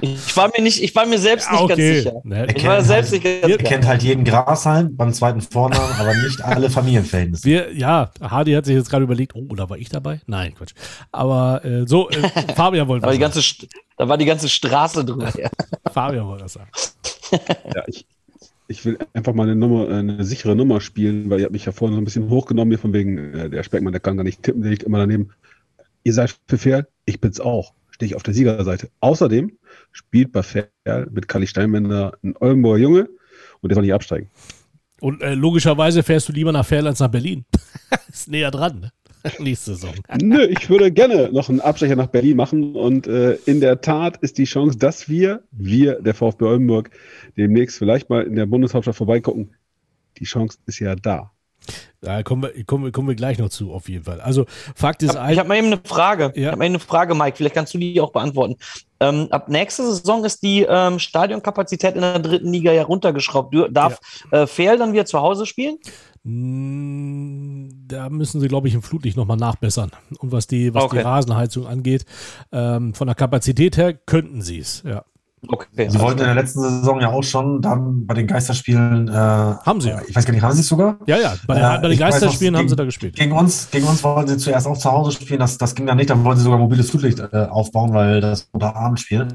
Ich 0.01 0.36
war 0.36 0.51
mir 0.55 0.62
nicht, 0.62 0.82
ich 0.82 0.95
war 0.95 1.07
mir 1.07 1.18
selbst 1.18 1.51
nicht 1.51 1.61
okay. 1.61 1.68
ganz 1.68 2.05
sicher. 2.05 2.20
Ne, 2.24 2.47
ich 2.55 2.66
war 2.66 2.82
selbst 2.82 3.12
halt, 3.12 3.24
nicht 3.24 3.41
ganz 3.41 3.53
sicher. 3.53 3.64
kennt 3.64 3.86
halt 3.86 4.03
jeden 4.03 4.24
Grashalm 4.24 4.97
beim 4.97 5.12
zweiten 5.12 5.41
Vornamen, 5.41 5.93
aber 5.99 6.14
nicht 6.14 6.43
alle 6.43 6.70
Familienverhältnisse. 6.70 7.45
Wir, 7.45 7.72
ja, 7.74 8.11
Hardy 8.20 8.53
hat 8.53 8.66
sich 8.66 8.76
jetzt 8.76 8.91
gerade 8.91 9.05
überlegt, 9.05 9.34
oh, 9.34 9.55
da 9.55 9.68
war 9.68 9.78
ich 9.78 9.89
dabei? 9.89 10.20
Nein, 10.26 10.55
Quatsch. 10.55 10.74
Aber 11.12 11.64
äh, 11.64 11.86
so, 11.86 12.11
äh, 12.11 12.22
Fabian 12.55 12.89
wollte 12.89 13.07
was 13.07 13.14
die 13.14 13.20
ganze, 13.20 13.41
Da 13.97 14.09
war 14.09 14.18
die 14.18 14.24
ganze 14.24 14.49
Straße 14.49 15.05
drüber. 15.05 15.32
Ja. 15.39 15.49
Fabian 15.93 16.26
wollte 16.26 16.45
das 16.45 16.55
sagen. 16.55 16.70
Ja, 17.74 17.82
ich, 17.86 18.07
ich 18.68 18.84
will 18.86 18.99
einfach 19.12 19.34
mal 19.34 19.43
eine 19.43 19.55
Nummer, 19.55 19.89
äh, 19.91 19.99
eine 19.99 20.24
sichere 20.24 20.57
Nummer 20.57 20.80
spielen, 20.80 21.28
weil 21.28 21.41
ihr 21.41 21.45
habt 21.45 21.53
mich 21.53 21.66
ja 21.66 21.72
vorhin 21.72 21.95
so 21.95 22.01
ein 22.01 22.05
bisschen 22.05 22.30
hochgenommen 22.30 22.70
hier 22.70 22.78
von 22.78 22.95
wegen, 22.95 23.34
äh, 23.34 23.51
der 23.51 23.62
Speckmann, 23.62 23.93
der 23.93 24.01
kann 24.01 24.16
gar 24.16 24.24
nicht 24.24 24.43
tippen, 24.43 24.62
der 24.62 24.70
liegt 24.70 24.84
immer 24.84 24.99
daneben. 24.99 25.30
Ihr 26.05 26.14
seid 26.14 26.34
für 26.47 26.57
fair, 26.57 26.86
ich 27.05 27.20
bin's 27.20 27.41
auch. 27.41 27.74
Stehe 27.99 28.11
ich 28.11 28.14
auf 28.14 28.22
der 28.22 28.32
Siegerseite. 28.32 28.90
Außerdem 29.01 29.59
spielt 29.90 30.30
bei 30.30 30.44
Fair 30.44 30.68
mit 31.11 31.26
Kali 31.26 31.49
Steinbender 31.49 32.16
ein 32.22 32.36
Oldenburger 32.38 32.78
Junge 32.78 33.09
und 33.61 33.70
der 33.70 33.74
soll 33.74 33.82
nicht 33.82 33.92
absteigen. 33.92 34.30
Und 35.01 35.20
äh, 35.20 35.34
logischerweise 35.34 36.05
fährst 36.05 36.28
du 36.28 36.32
lieber 36.32 36.53
nach 36.53 36.64
Fair 36.64 36.84
als 36.84 37.01
nach 37.01 37.09
Berlin. 37.09 37.44
ist 38.09 38.28
näher 38.28 38.53
dran, 38.53 38.78
ne? 38.78 38.92
Nächste 39.40 39.74
Saison. 39.74 39.94
Nö, 40.22 40.44
ich 40.44 40.70
würde 40.70 40.92
gerne 40.92 41.28
noch 41.32 41.49
einen 41.49 41.59
Abstecher 41.59 41.96
nach 41.96 42.07
Berlin 42.07 42.36
machen 42.36 42.76
und 42.76 43.09
äh, 43.09 43.34
in 43.46 43.61
der 43.61 43.80
Tat 43.80 44.18
ist 44.18 44.38
die 44.38 44.44
Chance, 44.44 44.78
dass 44.78 45.09
wir, 45.09 45.42
wir, 45.51 46.01
der 46.01 46.14
VfB 46.14 46.44
Oldenburg, 46.44 46.90
demnächst 47.36 47.78
vielleicht 47.78 48.11
mal 48.11 48.22
in 48.22 48.36
der 48.36 48.46
Bundeshauptstadt 48.46 48.94
vorbeigucken. 48.94 49.57
Die 50.18 50.24
Chance 50.24 50.59
ist 50.66 50.78
ja 50.78 50.94
da. 50.94 51.32
Da 52.00 52.22
kommen 52.22 52.42
wir, 52.42 52.64
kommen, 52.64 52.92
kommen 52.92 53.08
wir 53.08 53.14
gleich 53.14 53.38
noch 53.38 53.48
zu, 53.48 53.72
auf 53.72 53.88
jeden 53.88 54.04
Fall. 54.04 54.20
Also, 54.20 54.46
Fakt 54.74 55.02
ist. 55.02 55.14
Ich 55.14 55.38
habe 55.38 55.48
mal 55.48 55.56
eben 55.56 55.66
eine 55.68 55.80
Frage. 55.82 56.32
Ja. 56.34 56.42
Ich 56.42 56.46
habe 56.46 56.56
mal 56.58 56.64
eine 56.64 56.78
Frage, 56.78 57.14
Mike. 57.14 57.36
Vielleicht 57.36 57.54
kannst 57.54 57.74
du 57.74 57.78
die 57.78 58.00
auch 58.00 58.12
beantworten. 58.12 58.56
Ähm, 59.00 59.28
ab 59.30 59.48
nächster 59.48 59.84
Saison 59.84 60.24
ist 60.24 60.42
die 60.42 60.62
ähm, 60.68 60.98
Stadionkapazität 60.98 61.94
in 61.94 62.00
der 62.00 62.18
dritten 62.18 62.52
Liga 62.52 62.72
ja 62.72 62.82
runtergeschraubt. 62.82 63.54
Darf 63.70 64.00
ja. 64.32 64.42
äh, 64.42 64.46
Fehl 64.46 64.76
dann 64.76 64.92
wieder 64.92 65.06
zu 65.06 65.20
Hause 65.20 65.46
spielen? 65.46 65.78
Mm, 66.24 67.68
da 67.86 68.08
müssen 68.10 68.40
sie, 68.40 68.48
glaube 68.48 68.68
ich, 68.68 68.74
im 68.74 68.82
Flutlicht 68.82 69.16
nochmal 69.16 69.36
nachbessern. 69.36 69.90
Und 70.18 70.32
was 70.32 70.46
die, 70.46 70.74
was 70.74 70.84
okay. 70.84 70.98
die 70.98 71.02
Rasenheizung 71.02 71.66
angeht, 71.66 72.04
ähm, 72.52 72.94
von 72.94 73.06
der 73.06 73.14
Kapazität 73.14 73.76
her 73.76 73.94
könnten 73.94 74.42
sie 74.42 74.58
es, 74.58 74.82
ja. 74.86 75.04
Okay. 75.47 75.89
Sie 75.89 76.01
wollten 76.01 76.20
in 76.20 76.26
der 76.26 76.34
letzten 76.34 76.61
Saison 76.61 77.01
ja 77.01 77.09
auch 77.09 77.22
schon 77.22 77.62
dann 77.62 78.07
bei 78.07 78.14
den 78.14 78.26
Geisterspielen. 78.26 79.09
Äh, 79.09 79.12
haben 79.12 79.80
sie. 79.80 79.93
Ich 80.09 80.16
weiß 80.16 80.24
gar 80.24 80.32
nicht, 80.32 80.43
haben 80.43 80.55
sie 80.55 80.61
es 80.61 80.68
sogar? 80.68 80.99
Ja, 81.07 81.18
ja. 81.18 81.34
Bei, 81.47 81.57
äh, 81.57 81.80
bei 81.80 81.89
den 81.89 81.99
Geisterspielen 81.99 82.55
weiß, 82.55 82.59
haben 82.59 82.66
gegen, 82.66 82.68
sie 82.68 82.76
da 82.76 82.84
gespielt. 82.84 83.16
Gegen 83.16 83.32
uns, 83.32 83.70
gegen 83.70 83.86
uns 83.86 84.03
wollten 84.03 84.28
sie 84.30 84.36
zuerst 84.39 84.66
auch 84.66 84.76
zu 84.76 84.91
Hause 84.91 85.12
spielen. 85.12 85.41
Das, 85.41 85.59
das 85.59 85.74
ging 85.74 85.86
dann 85.86 85.97
nicht. 85.97 86.11
Dann 86.11 86.24
wollten 86.24 86.39
sie 86.39 86.45
sogar 86.45 86.59
mobiles 86.59 86.91
Flutlicht 86.91 87.20
äh, 87.20 87.47
aufbauen, 87.51 87.93
weil 87.95 88.20
das 88.20 88.49
unter 88.53 88.74
Abend 88.74 89.01
spielt. 89.01 89.32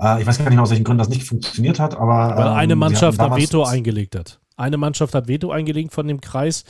Äh, 0.00 0.20
ich 0.20 0.26
weiß 0.26 0.38
gar 0.38 0.50
nicht, 0.50 0.58
aus 0.58 0.70
welchen 0.70 0.84
Gründen 0.84 0.98
das 0.98 1.08
nicht 1.08 1.24
funktioniert 1.24 1.80
hat. 1.80 1.96
Aber, 1.96 2.36
weil 2.36 2.48
eine 2.48 2.74
ähm, 2.74 2.78
Mannschaft 2.78 3.18
da 3.18 3.34
Veto 3.34 3.64
eingelegt 3.64 4.16
hat. 4.16 4.40
Eine 4.56 4.76
Mannschaft 4.76 5.14
hat 5.14 5.26
Veto 5.26 5.50
eingelegt 5.50 5.92
von 5.92 6.06
dem 6.06 6.20
Kreis. 6.20 6.64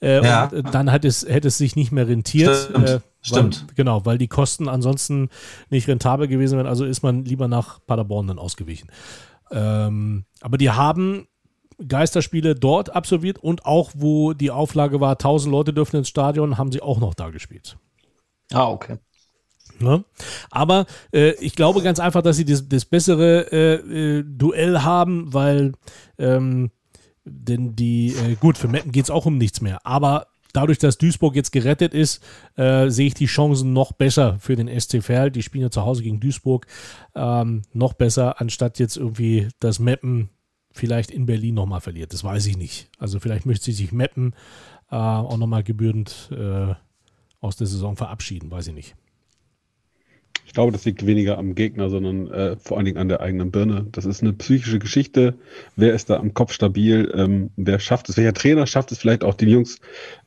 Äh, 0.00 0.24
ja. 0.24 0.46
Und 0.46 0.74
dann 0.74 0.90
hat 0.90 1.04
es, 1.04 1.26
hätte 1.28 1.48
es 1.48 1.58
sich 1.58 1.76
nicht 1.76 1.92
mehr 1.92 2.08
rentiert. 2.08 2.56
Stimmt. 2.70 2.88
Äh, 2.88 3.00
Stimmt. 3.24 3.64
Weil, 3.66 3.74
genau, 3.74 4.04
weil 4.04 4.18
die 4.18 4.28
Kosten 4.28 4.68
ansonsten 4.68 5.30
nicht 5.70 5.88
rentabel 5.88 6.28
gewesen 6.28 6.56
wären. 6.56 6.66
Also 6.66 6.84
ist 6.84 7.02
man 7.02 7.24
lieber 7.24 7.48
nach 7.48 7.84
Paderborn 7.86 8.26
dann 8.26 8.38
ausgewichen. 8.38 8.90
Ähm, 9.50 10.26
aber 10.40 10.58
die 10.58 10.70
haben 10.70 11.26
Geisterspiele 11.86 12.54
dort 12.54 12.94
absolviert 12.94 13.38
und 13.38 13.64
auch, 13.64 13.90
wo 13.94 14.34
die 14.34 14.50
Auflage 14.50 15.00
war, 15.00 15.12
1000 15.12 15.50
Leute 15.50 15.72
dürfen 15.72 15.96
ins 15.96 16.08
Stadion, 16.08 16.58
haben 16.58 16.70
sie 16.70 16.82
auch 16.82 17.00
noch 17.00 17.14
da 17.14 17.30
gespielt. 17.30 17.78
Ah, 18.52 18.68
okay. 18.68 18.98
Ne? 19.80 20.04
Aber 20.50 20.86
äh, 21.12 21.32
ich 21.40 21.56
glaube 21.56 21.82
ganz 21.82 21.98
einfach, 21.98 22.22
dass 22.22 22.36
sie 22.36 22.44
das, 22.44 22.68
das 22.68 22.84
bessere 22.84 23.50
äh, 23.50 24.18
äh, 24.18 24.24
Duell 24.24 24.82
haben, 24.82 25.32
weil 25.32 25.72
ähm, 26.18 26.70
denn 27.24 27.74
die, 27.74 28.08
äh, 28.08 28.36
gut, 28.36 28.58
für 28.58 28.68
Metten 28.68 28.92
geht 28.92 29.04
es 29.04 29.10
auch 29.10 29.26
um 29.26 29.38
nichts 29.38 29.62
mehr, 29.62 29.84
aber 29.84 30.26
dadurch, 30.54 30.78
dass 30.78 30.96
Duisburg 30.96 31.36
jetzt 31.36 31.52
gerettet 31.52 31.92
ist, 31.92 32.24
äh, 32.56 32.88
sehe 32.88 33.08
ich 33.08 33.14
die 33.14 33.26
Chancen 33.26 33.72
noch 33.72 33.92
besser 33.92 34.38
für 34.40 34.56
den 34.56 34.68
SC 34.68 35.02
Verl. 35.02 35.30
Die 35.30 35.42
spielen 35.42 35.62
ja 35.62 35.70
zu 35.70 35.84
Hause 35.84 36.02
gegen 36.02 36.20
Duisburg 36.20 36.66
ähm, 37.14 37.62
noch 37.72 37.92
besser, 37.92 38.40
anstatt 38.40 38.78
jetzt 38.78 38.96
irgendwie 38.96 39.48
das 39.60 39.78
Mappen 39.78 40.30
vielleicht 40.72 41.10
in 41.10 41.26
Berlin 41.26 41.54
nochmal 41.54 41.80
verliert. 41.80 42.12
Das 42.12 42.24
weiß 42.24 42.46
ich 42.46 42.56
nicht. 42.56 42.88
Also 42.98 43.20
vielleicht 43.20 43.46
möchte 43.46 43.66
sie 43.66 43.72
sich 43.72 43.92
Mappen 43.92 44.34
äh, 44.90 44.96
auch 44.96 45.36
nochmal 45.36 45.62
gebührend 45.62 46.30
äh, 46.32 46.74
aus 47.40 47.56
der 47.56 47.66
Saison 47.66 47.96
verabschieden, 47.96 48.50
weiß 48.50 48.68
ich 48.68 48.74
nicht. 48.74 48.96
Ich 50.46 50.52
glaube, 50.52 50.72
das 50.72 50.84
liegt 50.84 51.04
weniger 51.06 51.38
am 51.38 51.54
Gegner, 51.54 51.90
sondern 51.90 52.30
äh, 52.30 52.56
vor 52.56 52.76
allen 52.76 52.84
Dingen 52.86 52.98
an 52.98 53.08
der 53.08 53.20
eigenen 53.20 53.50
Birne. 53.50 53.86
Das 53.90 54.04
ist 54.04 54.22
eine 54.22 54.32
psychische 54.34 54.78
Geschichte. 54.78 55.34
Wer 55.74 55.94
ist 55.94 56.10
da 56.10 56.16
am 56.16 56.34
Kopf 56.34 56.52
stabil? 56.52 57.12
Ähm, 57.14 57.50
wer 57.56 57.78
schafft 57.80 58.08
es? 58.08 58.16
Welcher 58.16 58.34
Trainer 58.34 58.66
schafft 58.66 58.92
es 58.92 58.98
vielleicht 58.98 59.24
auch 59.24 59.34
den 59.34 59.48
Jungs 59.48 59.80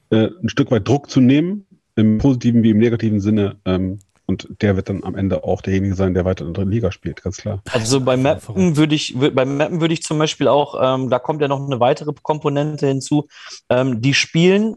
äh, 0.09 0.29
ein 0.41 0.49
Stück 0.49 0.71
weit 0.71 0.87
Druck 0.87 1.09
zu 1.09 1.21
nehmen, 1.21 1.65
im 1.95 2.17
positiven 2.17 2.63
wie 2.63 2.71
im 2.71 2.77
negativen 2.77 3.19
Sinne. 3.19 3.57
Ähm, 3.65 3.99
und 4.27 4.47
der 4.61 4.75
wird 4.75 4.89
dann 4.89 5.05
am 5.05 5.15
Ende 5.15 5.45
auch 5.45 5.61
derjenige 5.61 5.95
sein, 5.95 6.13
der 6.13 6.25
weiter 6.25 6.45
in 6.45 6.53
der 6.53 6.61
dritten 6.61 6.71
Liga 6.71 6.91
spielt, 6.91 7.23
ganz 7.23 7.37
klar. 7.37 7.61
Also 7.71 8.01
bei 8.01 8.17
Mappen 8.17 8.75
würde 8.75 8.93
ich, 8.93 9.15
beim 9.17 9.55
Mappen 9.55 9.79
würde 9.79 9.93
ich 9.93 10.03
zum 10.03 10.19
Beispiel 10.19 10.49
auch, 10.49 10.75
ähm, 10.81 11.09
da 11.09 11.17
kommt 11.17 11.41
ja 11.41 11.47
noch 11.47 11.65
eine 11.65 11.79
weitere 11.79 12.11
Komponente 12.21 12.87
hinzu. 12.87 13.27
Ähm, 13.69 14.01
die 14.01 14.13
spielen 14.13 14.75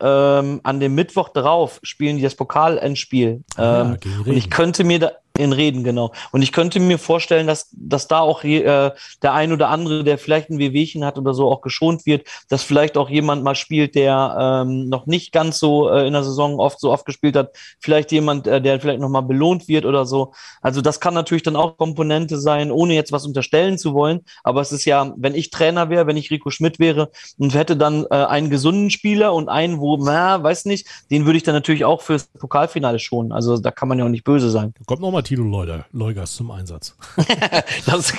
ähm, 0.00 0.60
an 0.62 0.80
dem 0.80 0.94
Mittwoch 0.94 1.30
drauf 1.30 1.80
spielen 1.82 2.16
die 2.16 2.22
das 2.22 2.34
Pokalendspiel. 2.34 3.42
Ähm, 3.58 3.96
ja, 4.04 4.20
und 4.26 4.36
ich 4.36 4.50
könnte 4.50 4.84
mir 4.84 4.98
da, 4.98 5.12
in 5.36 5.52
Reden, 5.52 5.84
genau. 5.84 6.12
Und 6.32 6.42
ich 6.42 6.52
könnte 6.52 6.80
mir 6.80 6.98
vorstellen, 6.98 7.46
dass, 7.46 7.68
dass 7.72 8.08
da 8.08 8.20
auch 8.20 8.44
äh, 8.44 8.90
der 9.22 9.32
ein 9.32 9.52
oder 9.52 9.68
andere, 9.68 10.04
der 10.04 10.18
vielleicht 10.18 10.50
ein 10.50 10.58
Wehwehchen 10.58 11.04
hat 11.04 11.18
oder 11.18 11.34
so, 11.34 11.50
auch 11.50 11.60
geschont 11.60 12.06
wird, 12.06 12.26
dass 12.48 12.62
vielleicht 12.62 12.96
auch 12.96 13.08
jemand 13.08 13.42
mal 13.44 13.54
spielt, 13.54 13.94
der 13.94 14.64
ähm, 14.66 14.88
noch 14.88 15.06
nicht 15.06 15.32
ganz 15.32 15.58
so 15.58 15.88
äh, 15.88 16.06
in 16.06 16.12
der 16.12 16.24
Saison 16.24 16.58
oft 16.58 16.80
so 16.80 16.90
oft 16.90 17.06
gespielt 17.06 17.36
hat, 17.36 17.50
vielleicht 17.80 18.12
jemand, 18.12 18.46
äh, 18.46 18.60
der 18.60 18.80
vielleicht 18.80 19.00
nochmal 19.00 19.22
belohnt 19.22 19.68
wird 19.68 19.84
oder 19.84 20.06
so. 20.06 20.32
Also 20.60 20.80
das 20.80 21.00
kann 21.00 21.14
natürlich 21.14 21.42
dann 21.42 21.56
auch 21.56 21.76
Komponente 21.76 22.38
sein, 22.38 22.70
ohne 22.70 22.94
jetzt 22.94 23.12
was 23.12 23.26
unterstellen 23.26 23.78
zu 23.78 23.94
wollen. 23.94 24.20
Aber 24.42 24.60
es 24.60 24.72
ist 24.72 24.84
ja, 24.84 25.12
wenn 25.16 25.34
ich 25.34 25.50
Trainer 25.50 25.90
wäre, 25.90 26.06
wenn 26.06 26.16
ich 26.16 26.30
Rico 26.30 26.50
Schmidt 26.50 26.78
wäre 26.78 27.10
und 27.38 27.54
hätte 27.54 27.76
dann 27.76 28.04
äh, 28.10 28.14
einen 28.14 28.50
gesunden 28.50 28.90
Spieler 28.90 29.34
und 29.34 29.48
einen, 29.48 29.80
wo, 29.80 29.96
na, 29.96 30.42
weiß 30.42 30.64
nicht, 30.66 30.86
den 31.10 31.26
würde 31.26 31.36
ich 31.36 31.42
dann 31.42 31.54
natürlich 31.54 31.84
auch 31.84 32.02
fürs 32.02 32.26
Pokalfinale 32.26 32.98
schonen. 32.98 33.32
Also 33.32 33.58
da 33.58 33.70
kann 33.70 33.88
man 33.88 33.98
ja 33.98 34.04
auch 34.04 34.10
nicht 34.10 34.24
böse 34.24 34.50
sein. 34.50 34.72
Kommt 34.86 35.00
nochmal 35.00 35.22
Tilo 35.26 35.64
Leugers 35.92 36.36
zum 36.36 36.52
Einsatz. 36.52 36.96
das 37.86 38.14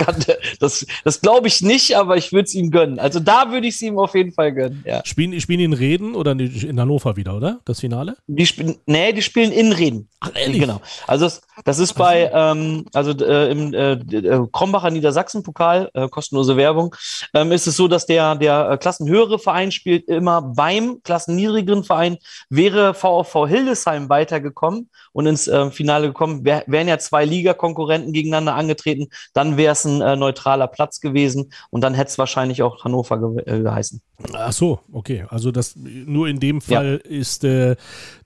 das, 0.59 0.85
das 1.05 1.21
glaube 1.21 1.47
ich 1.47 1.61
nicht, 1.61 1.95
aber 1.95 2.17
ich 2.17 2.33
würde 2.33 2.43
es 2.43 2.53
ihm 2.53 2.69
gönnen. 2.69 2.99
Also 2.99 3.21
da 3.21 3.49
würde 3.49 3.67
ich 3.67 3.75
es 3.75 3.81
ihm 3.81 3.97
auf 3.97 4.13
jeden 4.13 4.33
Fall 4.33 4.53
gönnen. 4.53 4.83
Ja. 4.85 5.01
Spielen, 5.05 5.39
spielen 5.39 5.59
die 5.59 5.65
in 5.65 5.73
Reden 5.73 6.15
oder 6.15 6.33
in 6.33 6.77
Hannover 6.77 7.15
wieder, 7.15 7.37
oder? 7.37 7.61
Das 7.63 7.79
Finale? 7.79 8.17
Die 8.27 8.45
spielen, 8.45 8.75
nee, 8.85 9.13
die 9.13 9.21
spielen 9.21 9.53
in 9.53 9.71
Reden. 9.71 10.09
Ach, 10.19 10.31
ehrlich? 10.35 10.59
Genau. 10.59 10.81
Also 11.07 11.25
das, 11.25 11.41
das 11.63 11.79
ist 11.79 11.93
bei, 11.93 12.29
ähm, 12.33 12.85
also 12.93 13.11
äh, 13.11 13.51
im 13.51 13.73
äh, 13.73 13.93
äh, 13.93 14.45
Krombacher 14.51 14.89
Niedersachsen-Pokal, 14.89 15.89
äh, 15.93 16.09
kostenlose 16.09 16.57
Werbung, 16.57 16.93
ähm, 17.33 17.53
ist 17.53 17.67
es 17.67 17.77
so, 17.77 17.87
dass 17.87 18.05
der, 18.05 18.35
der 18.35 18.71
äh, 18.71 18.77
klassenhöhere 18.77 19.39
Verein 19.39 19.71
spielt 19.71 20.09
immer 20.09 20.41
beim 20.41 21.01
klassenniedrigeren 21.03 21.85
Verein, 21.85 22.17
wäre 22.49 22.93
VfV 22.93 23.47
Hildesheim 23.47 24.09
weitergekommen 24.09 24.89
und 25.17 25.25
ins 25.25 25.47
äh, 25.47 25.71
Finale 25.71 26.09
gekommen. 26.09 26.45
Wär, 26.45 26.63
wären 26.67 26.87
ja 26.87 26.99
zwei 26.99 27.25
Ligakonkurrenten 27.25 28.13
gegeneinander 28.13 28.53
angetreten, 28.53 29.07
dann 29.33 29.57
wäre 29.57 29.71
es 29.71 29.83
ein 29.83 29.99
äh, 29.99 30.15
neutraler 30.15 30.67
Platz 30.67 30.99
gewesen 30.99 31.51
und 31.71 31.81
dann 31.81 31.95
hätte 31.95 32.09
es 32.09 32.19
wahrscheinlich 32.19 32.61
auch 32.61 32.83
Hannover 32.83 33.17
ge 33.17 33.41
äh, 33.51 33.63
geheißen. 33.63 33.99
Ach 34.33 34.53
so, 34.53 34.79
okay. 34.91 35.25
Also 35.29 35.51
das 35.51 35.75
nur 35.75 36.27
in 36.27 36.39
dem 36.39 36.61
Fall 36.61 37.01
ja. 37.03 37.09
ist 37.09 37.43
äh, 37.43 37.75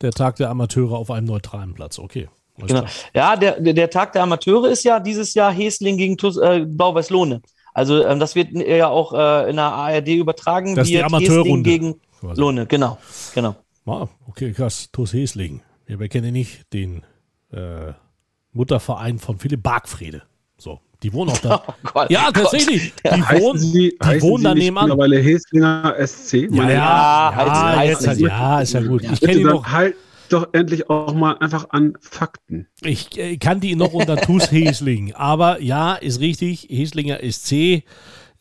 der 0.01 0.11
Tag 0.11 0.35
der 0.35 0.49
Amateure 0.49 0.97
auf 0.97 1.11
einem 1.11 1.27
neutralen 1.27 1.73
Platz. 1.73 1.97
Okay. 1.97 2.27
Genau. 2.57 2.83
Ja, 3.13 3.37
der, 3.37 3.61
der, 3.61 3.89
Tag 3.89 4.11
der 4.11 4.23
Amateure 4.23 4.69
ist 4.69 4.83
ja 4.83 4.99
dieses 4.99 5.33
Jahr 5.33 5.53
Hesling 5.53 5.95
gegen 5.95 6.17
äh, 6.41 6.65
Blau-Weiß-Lohne. 6.65 7.41
Also 7.73 8.05
ähm, 8.05 8.19
das 8.19 8.35
wird 8.35 8.51
ja 8.51 8.89
auch 8.89 9.13
äh, 9.13 9.49
in 9.49 9.55
der 9.55 9.65
ARD 9.65 10.09
übertragen. 10.09 10.75
Das 10.75 10.89
ist 10.89 10.91
die 10.91 11.01
Amateurrunde. 11.01 11.69
gegen 11.69 11.95
Lohne, 12.21 12.65
genau, 12.65 12.97
genau. 13.33 13.55
Ah, 13.85 14.07
okay, 14.27 14.51
krass. 14.51 14.89
TuS 14.91 15.13
Hesling. 15.13 15.61
Ja, 15.91 15.99
wer 15.99 16.07
kennt 16.07 16.25
ihn 16.25 16.31
nicht? 16.31 16.71
Den 16.71 17.01
äh, 17.51 17.91
Mutterverein 18.53 19.19
von 19.19 19.37
Philipp 19.39 19.61
Bargfrede. 19.61 20.23
So, 20.57 20.79
die 21.03 21.11
wohnen 21.11 21.31
auch 21.31 21.37
da. 21.39 21.63
Oh 21.67 21.73
Gott, 21.83 22.09
ja, 22.09 22.31
tatsächlich. 22.31 22.93
Gott. 23.03 23.13
Die 23.13 23.21
heißen 23.21 23.43
wohnen, 23.43 23.59
Sie, 23.59 23.97
die 24.01 24.21
wohnen 24.21 24.43
da 24.45 24.55
nebenan. 24.55 24.85
Mittlerweile 24.85 25.19
Heslinger 25.19 25.95
SC. 25.99 26.33
Ja, 26.49 26.63
ja, 26.63 26.69
ja, 26.69 27.75
ja, 27.75 27.83
jetzt, 27.83 28.07
halt, 28.07 28.19
ja, 28.19 28.61
ist 28.61 28.71
ja 28.71 28.81
gut. 28.83 29.03
Ich 29.03 29.19
kenne 29.19 29.33
ihn 29.33 29.47
noch. 29.47 29.69
Halt, 29.69 29.95
doch 30.29 30.47
endlich 30.53 30.89
auch 30.89 31.13
mal 31.13 31.33
einfach 31.39 31.71
an 31.71 31.97
Fakten. 31.99 32.67
Ich 32.83 33.17
äh, 33.17 33.35
kannte 33.35 33.67
ihn 33.67 33.79
noch 33.79 33.91
unter 33.91 34.15
TuS 34.15 34.49
Hesling, 34.49 35.11
aber 35.13 35.61
ja, 35.61 35.95
ist 35.95 36.21
richtig, 36.21 36.67
Heslinger 36.69 37.19
SC. 37.29 37.83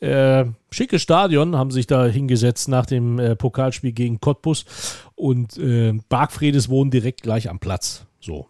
Äh, 0.00 0.46
schickes 0.70 1.02
Stadion, 1.02 1.56
haben 1.56 1.70
sich 1.70 1.86
da 1.86 2.06
hingesetzt 2.06 2.68
nach 2.68 2.86
dem 2.86 3.18
äh, 3.18 3.36
Pokalspiel 3.36 3.92
gegen 3.92 4.20
Cottbus 4.20 4.64
und 5.14 5.58
äh, 5.58 5.92
Bargfredes 6.08 6.68
wohnen 6.70 6.90
direkt 6.90 7.22
gleich 7.22 7.50
am 7.50 7.58
Platz. 7.58 8.06
So. 8.18 8.46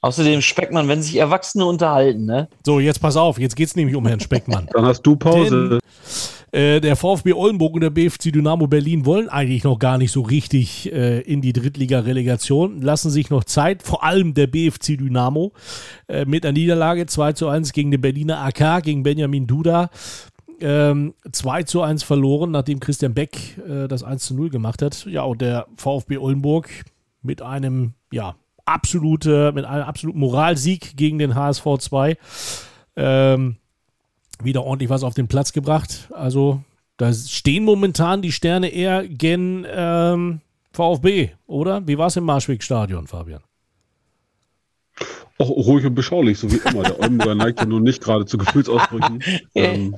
Außerdem 0.00 0.42
Speckmann, 0.42 0.88
wenn 0.88 1.02
sich 1.02 1.16
Erwachsene 1.16 1.64
unterhalten, 1.64 2.24
ne? 2.24 2.48
So, 2.64 2.80
jetzt 2.80 3.00
pass 3.00 3.16
auf, 3.16 3.38
jetzt 3.38 3.54
geht 3.54 3.68
es 3.68 3.76
nämlich 3.76 3.94
um 3.94 4.06
Herrn 4.06 4.20
Speckmann. 4.20 4.68
Dann 4.72 4.84
hast 4.84 5.02
du 5.02 5.14
Pause. 5.16 5.68
Denn, 5.68 5.80
äh, 6.52 6.80
der 6.80 6.96
VfB 6.96 7.32
Oldenburg 7.32 7.74
und 7.74 7.80
der 7.80 7.90
BFC 7.90 8.30
Dynamo 8.30 8.66
Berlin 8.66 9.06
wollen 9.06 9.28
eigentlich 9.28 9.64
noch 9.64 9.78
gar 9.78 9.96
nicht 9.96 10.12
so 10.12 10.20
richtig 10.20 10.92
äh, 10.92 11.20
in 11.20 11.40
die 11.40 11.52
Drittliga-Relegation, 11.52 12.82
lassen 12.82 13.10
sich 13.10 13.30
noch 13.30 13.44
Zeit, 13.44 13.82
vor 13.82 14.04
allem 14.04 14.34
der 14.34 14.48
BFC 14.48 14.98
Dynamo 14.98 15.52
äh, 16.08 16.26
mit 16.26 16.44
einer 16.44 16.52
Niederlage 16.52 17.06
2 17.06 17.32
zu 17.32 17.48
1 17.48 17.72
gegen 17.72 17.90
den 17.90 18.00
Berliner 18.00 18.40
AK, 18.40 18.82
gegen 18.82 19.02
Benjamin 19.02 19.46
Duda. 19.46 19.88
Ähm, 20.62 21.14
2 21.30 21.64
zu 21.64 21.82
1 21.82 22.02
verloren, 22.04 22.52
nachdem 22.52 22.80
Christian 22.80 23.14
Beck 23.14 23.58
äh, 23.58 23.88
das 23.88 24.02
1 24.02 24.24
zu 24.24 24.34
0 24.34 24.50
gemacht 24.50 24.80
hat. 24.80 25.04
Ja, 25.06 25.22
und 25.22 25.40
der 25.40 25.66
VfB 25.76 26.18
Oldenburg 26.18 26.68
mit 27.20 27.42
einem, 27.42 27.94
ja, 28.12 28.36
absolute, 28.64 29.52
mit 29.52 29.64
einem 29.64 29.84
absoluten 29.84 30.20
Moralsieg 30.20 30.96
gegen 30.96 31.18
den 31.18 31.34
HSV 31.34 31.64
2. 31.78 32.16
Ähm, 32.96 33.56
wieder 34.42 34.64
ordentlich 34.64 34.90
was 34.90 35.02
auf 35.02 35.14
den 35.14 35.28
Platz 35.28 35.52
gebracht. 35.52 36.08
Also 36.12 36.62
da 36.96 37.12
stehen 37.12 37.64
momentan 37.64 38.22
die 38.22 38.32
Sterne 38.32 38.68
eher 38.68 39.06
gen 39.08 39.66
ähm, 39.68 40.40
VfB, 40.72 41.30
oder? 41.46 41.86
Wie 41.86 41.98
war 41.98 42.06
es 42.06 42.16
im 42.16 42.24
Marschweg-Stadion, 42.24 43.06
Fabian? 43.06 43.42
Auch 45.38 45.48
ruhig 45.48 45.84
und 45.84 45.94
beschaulich, 45.94 46.38
so 46.38 46.50
wie 46.52 46.60
immer. 46.68 46.82
Der 46.82 47.00
Oldenburger 47.00 47.34
neigt 47.34 47.60
ja 47.60 47.66
nun 47.66 47.82
nicht 47.82 48.02
gerade 48.02 48.26
zu 48.26 48.38
Gefühlsausbrüchen. 48.38 49.22
ähm, 49.54 49.96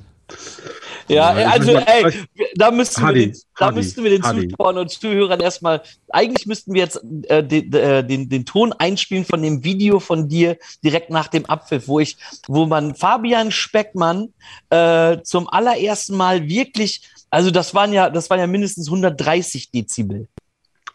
ja, 1.09 1.29
also 1.29 1.77
ey, 1.77 2.27
da 2.55 2.71
müssten 2.71 3.03
wir 3.03 3.13
den, 3.13 3.37
da 3.59 3.71
müssten 3.71 4.05
wir 4.05 4.11
den. 4.11 4.23
Zuschauern 4.23 4.79
und 4.79 4.91
Zuhörern 4.91 5.41
erstmal, 5.41 5.83
eigentlich 6.11 6.47
müssten 6.47 6.75
wir 6.75 6.83
jetzt 6.83 7.03
äh, 7.25 7.43
den, 7.43 7.73
äh, 7.73 8.05
den, 8.05 8.29
den 8.29 8.47
Ton 8.47 8.73
einspielen 8.73 9.25
von 9.25 9.43
dem 9.43 9.65
Video 9.65 10.01
von 10.01 10.29
dir 10.29 10.57
direkt 10.83 11.11
nach 11.11 11.29
dem 11.29 11.47
Abpfiff, 11.47 11.89
wo 11.89 12.01
ich, 12.01 12.17
wo 12.47 12.67
man 12.67 12.95
Fabian 12.95 13.51
Speckmann 13.51 14.33
äh, 14.71 15.19
zum 15.23 15.49
allerersten 15.49 16.17
Mal 16.17 16.49
wirklich, 16.49 17.03
also 17.31 17.51
das 17.51 17.75
waren 17.75 17.93
ja, 17.93 18.11
das 18.11 18.31
waren 18.31 18.41
ja 18.41 18.47
mindestens 18.47 18.89
130 18.89 19.71
Dezibel. 19.71 20.29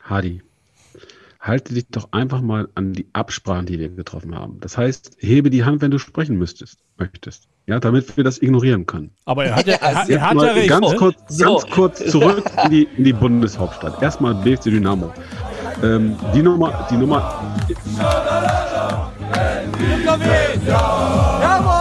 Hadi, 0.03 0.41
halte 1.39 1.73
dich 1.73 1.87
doch 1.89 2.09
einfach 2.11 2.41
mal 2.41 2.67
an 2.75 2.93
die 2.93 3.07
Absprachen, 3.13 3.65
die 3.65 3.79
wir 3.79 3.89
getroffen 3.89 4.35
haben. 4.35 4.59
Das 4.59 4.77
heißt, 4.77 5.17
hebe 5.19 5.49
die 5.49 5.63
Hand, 5.63 5.81
wenn 5.81 5.91
du 5.91 5.97
sprechen 5.97 6.37
müsstest, 6.37 6.79
möchtest. 6.97 7.47
Ja, 7.65 7.79
damit 7.79 8.17
wir 8.17 8.23
das 8.23 8.41
ignorieren 8.41 8.85
können. 8.85 9.11
Aber 9.25 9.45
er 9.45 9.55
hat 9.55 9.67
ja, 9.67 9.75
er, 9.81 10.09
er 10.09 10.21
hat 10.21 10.35
ja 10.35 10.51
recht. 10.51 10.69
Ganz 10.69 10.95
kurz, 10.95 11.17
so. 11.27 11.45
ganz 11.45 11.67
kurz 11.69 12.05
zurück 12.11 12.43
in 12.65 12.71
die, 12.71 12.87
in 12.97 13.03
die 13.03 13.13
Bundeshauptstadt. 13.13 14.01
Erstmal 14.01 14.35
BFC 14.35 14.63
Dynamo. 14.63 15.13
Ähm, 15.83 16.17
die 16.33 16.41
Nummer, 16.41 16.87
die 16.89 16.97
Nummer. 16.97 17.57
Jawohl! 21.41 21.78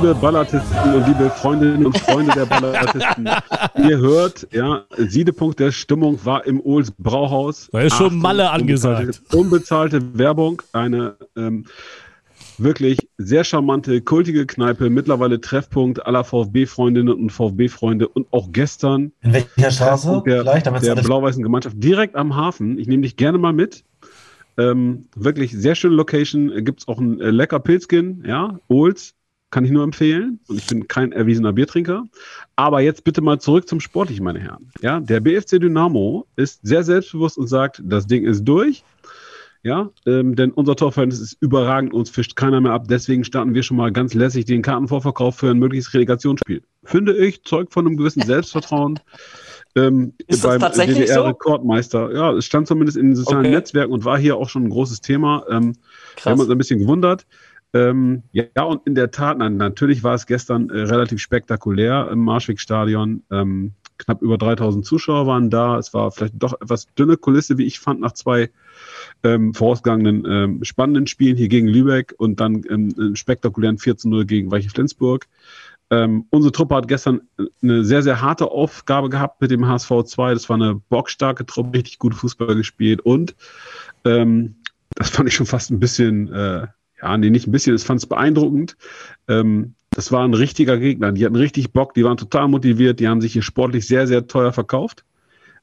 Liebe 0.00 0.14
Ballartisten 0.14 0.94
und 0.94 1.06
liebe 1.06 1.28
Freundinnen 1.28 1.84
und 1.84 1.98
Freunde 1.98 2.32
der 2.32 2.46
Ballartisten, 2.46 3.28
ihr 3.86 3.98
hört, 3.98 4.48
ja, 4.50 4.84
Siedepunkt 4.96 5.60
der 5.60 5.72
Stimmung 5.72 6.18
war 6.24 6.46
im 6.46 6.58
Ohls 6.60 6.90
Brauhaus. 6.90 7.68
Da 7.70 7.82
ist 7.82 7.96
schon 7.96 8.16
Malle 8.16 8.50
angesagt. 8.50 9.20
Unbezahlte, 9.32 9.36
unbezahlte 9.36 10.18
Werbung, 10.18 10.62
eine 10.72 11.16
ähm, 11.36 11.66
wirklich 12.56 13.10
sehr 13.18 13.44
charmante, 13.44 14.00
kultige 14.00 14.46
Kneipe, 14.46 14.88
mittlerweile 14.88 15.38
Treffpunkt 15.38 16.06
aller 16.06 16.24
VfB-Freundinnen 16.24 17.12
und 17.12 17.30
VfB-Freunde 17.30 18.08
und 18.08 18.26
auch 18.30 18.52
gestern. 18.52 19.12
In 19.20 19.34
welcher 19.34 19.70
Straße? 19.70 20.22
Der, 20.24 20.44
der 20.44 20.94
blau-weißen 20.94 21.42
Gemeinschaft, 21.42 21.76
direkt 21.78 22.16
am 22.16 22.36
Hafen. 22.36 22.78
Ich 22.78 22.88
nehme 22.88 23.02
dich 23.02 23.16
gerne 23.16 23.36
mal 23.36 23.52
mit. 23.52 23.84
Ähm, 24.56 25.08
wirklich 25.14 25.52
sehr 25.52 25.74
schöne 25.74 25.94
Location. 25.94 26.64
Gibt 26.64 26.80
es 26.80 26.88
auch 26.88 26.98
ein 26.98 27.20
äh, 27.20 27.30
lecker 27.30 27.60
Pilzkin, 27.60 28.24
ja, 28.26 28.58
Ohls 28.68 29.14
kann 29.50 29.64
ich 29.64 29.70
nur 29.70 29.84
empfehlen. 29.84 30.40
Und 30.48 30.58
ich 30.58 30.66
bin 30.66 30.88
kein 30.88 31.12
erwiesener 31.12 31.52
Biertrinker. 31.52 32.04
Aber 32.56 32.80
jetzt 32.80 33.04
bitte 33.04 33.20
mal 33.20 33.40
zurück 33.40 33.68
zum 33.68 33.80
Sportlichen, 33.80 34.24
meine 34.24 34.40
Herren. 34.40 34.70
Ja, 34.80 35.00
der 35.00 35.20
BFC 35.20 35.60
Dynamo 35.60 36.26
ist 36.36 36.60
sehr 36.62 36.82
selbstbewusst 36.82 37.38
und 37.38 37.46
sagt, 37.46 37.82
das 37.84 38.06
Ding 38.06 38.24
ist 38.24 38.44
durch. 38.44 38.84
Ja, 39.62 39.90
ähm, 40.06 40.36
denn 40.36 40.52
unser 40.52 40.74
Torverhältnis 40.74 41.20
ist 41.20 41.36
überragend, 41.40 41.92
uns 41.92 42.08
fischt 42.08 42.34
keiner 42.34 42.62
mehr 42.62 42.72
ab. 42.72 42.86
Deswegen 42.88 43.24
starten 43.24 43.52
wir 43.52 43.62
schon 43.62 43.76
mal 43.76 43.92
ganz 43.92 44.14
lässig 44.14 44.46
den 44.46 44.62
Kartenvorverkauf 44.62 45.36
für 45.36 45.50
ein 45.50 45.58
mögliches 45.58 45.92
Relegationsspiel. 45.92 46.62
Finde 46.84 47.14
ich, 47.14 47.44
Zeug 47.44 47.70
von 47.70 47.86
einem 47.86 47.98
gewissen 47.98 48.22
Selbstvertrauen. 48.22 49.00
Ähm, 49.76 50.14
ist 50.26 50.42
beim 50.42 50.58
DDR-Rekordmeister. 50.60 52.08
So? 52.08 52.12
Ja, 52.12 52.32
es 52.32 52.44
stand 52.44 52.66
zumindest 52.66 52.98
in 52.98 53.06
den 53.06 53.14
sozialen 53.14 53.46
okay. 53.46 53.54
Netzwerken 53.54 53.92
und 53.92 54.04
war 54.04 54.18
hier 54.18 54.36
auch 54.36 54.48
schon 54.48 54.64
ein 54.64 54.68
großes 54.68 55.00
Thema. 55.00 55.44
Ähm, 55.48 55.76
wir 56.20 56.32
haben 56.32 56.40
uns 56.40 56.50
ein 56.50 56.58
bisschen 56.58 56.80
gewundert. 56.80 57.24
Ähm, 57.72 58.24
ja, 58.32 58.62
und 58.64 58.86
in 58.86 58.94
der 58.94 59.10
Tat, 59.10 59.38
natürlich 59.38 60.02
war 60.02 60.14
es 60.14 60.26
gestern 60.26 60.70
äh, 60.70 60.80
relativ 60.80 61.20
spektakulär 61.20 62.08
im 62.10 62.24
Marschweg-Stadion. 62.24 63.22
Ähm, 63.30 63.72
knapp 63.98 64.22
über 64.22 64.38
3000 64.38 64.84
Zuschauer 64.84 65.26
waren 65.26 65.50
da. 65.50 65.78
Es 65.78 65.94
war 65.94 66.10
vielleicht 66.10 66.34
doch 66.36 66.60
etwas 66.60 66.86
dünne 66.94 67.16
Kulisse, 67.16 67.58
wie 67.58 67.66
ich 67.66 67.78
fand, 67.78 68.00
nach 68.00 68.12
zwei 68.12 68.50
ähm, 69.22 69.54
vorausgegangenen 69.54 70.24
ähm, 70.26 70.64
spannenden 70.64 71.06
Spielen 71.06 71.36
hier 71.36 71.48
gegen 71.48 71.68
Lübeck 71.68 72.14
und 72.18 72.40
dann 72.40 72.62
ähm, 72.68 73.14
spektakulären 73.14 73.78
4 73.78 73.96
zu 73.96 74.08
0 74.08 74.24
gegen 74.24 74.50
Weiche 74.50 74.70
Flensburg. 74.70 75.28
Ähm, 75.90 76.26
unsere 76.30 76.52
Truppe 76.52 76.76
hat 76.76 76.88
gestern 76.88 77.20
eine 77.62 77.84
sehr, 77.84 78.02
sehr 78.02 78.20
harte 78.20 78.50
Aufgabe 78.50 79.10
gehabt 79.10 79.40
mit 79.40 79.50
dem 79.50 79.66
HSV 79.66 80.04
2. 80.04 80.34
Das 80.34 80.48
war 80.48 80.56
eine 80.56 80.76
bockstarke 80.76 81.44
Truppe, 81.46 81.78
richtig 81.78 81.98
gut 81.98 82.14
Fußball 82.14 82.54
gespielt 82.54 83.00
und 83.00 83.34
ähm, 84.04 84.56
das 84.94 85.10
fand 85.10 85.28
ich 85.28 85.34
schon 85.34 85.46
fast 85.46 85.70
ein 85.70 85.80
bisschen 85.80 86.32
äh, 86.32 86.66
ja, 87.02 87.16
nee, 87.16 87.30
nicht 87.30 87.46
ein 87.46 87.52
bisschen, 87.52 87.76
ich 87.76 87.84
fand 87.84 88.00
es 88.00 88.06
beeindruckend. 88.06 88.76
Ähm, 89.28 89.74
das 89.92 90.12
war 90.12 90.24
ein 90.24 90.34
richtiger 90.34 90.78
Gegner. 90.78 91.12
Die 91.12 91.24
hatten 91.24 91.36
richtig 91.36 91.72
Bock, 91.72 91.94
die 91.94 92.04
waren 92.04 92.16
total 92.16 92.48
motiviert, 92.48 93.00
die 93.00 93.08
haben 93.08 93.20
sich 93.20 93.32
hier 93.32 93.42
sportlich 93.42 93.86
sehr, 93.86 94.06
sehr 94.06 94.26
teuer 94.26 94.52
verkauft. 94.52 95.04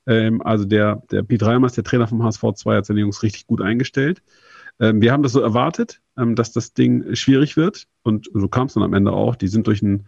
Ähm, 0.05 0.41
also 0.41 0.65
der, 0.65 1.03
der 1.11 1.23
Piet 1.23 1.43
Reimers, 1.43 1.73
der 1.73 1.83
Trainer 1.83 2.07
vom 2.07 2.23
HSV 2.23 2.43
2, 2.55 2.77
hat 2.77 2.85
seine 2.85 3.01
Jungs 3.01 3.23
richtig 3.23 3.47
gut 3.47 3.61
eingestellt. 3.61 4.21
Ähm, 4.79 5.01
wir 5.01 5.11
haben 5.11 5.23
das 5.23 5.31
so 5.31 5.41
erwartet, 5.41 6.01
ähm, 6.17 6.35
dass 6.35 6.51
das 6.51 6.73
Ding 6.73 7.15
schwierig 7.15 7.57
wird. 7.57 7.88
Und 8.03 8.29
so 8.33 8.47
kam 8.47 8.67
es 8.67 8.73
dann 8.73 8.83
am 8.83 8.93
Ende 8.93 9.11
auch. 9.11 9.35
Die 9.35 9.47
sind 9.47 9.67
durch 9.67 9.83
einen, 9.83 10.07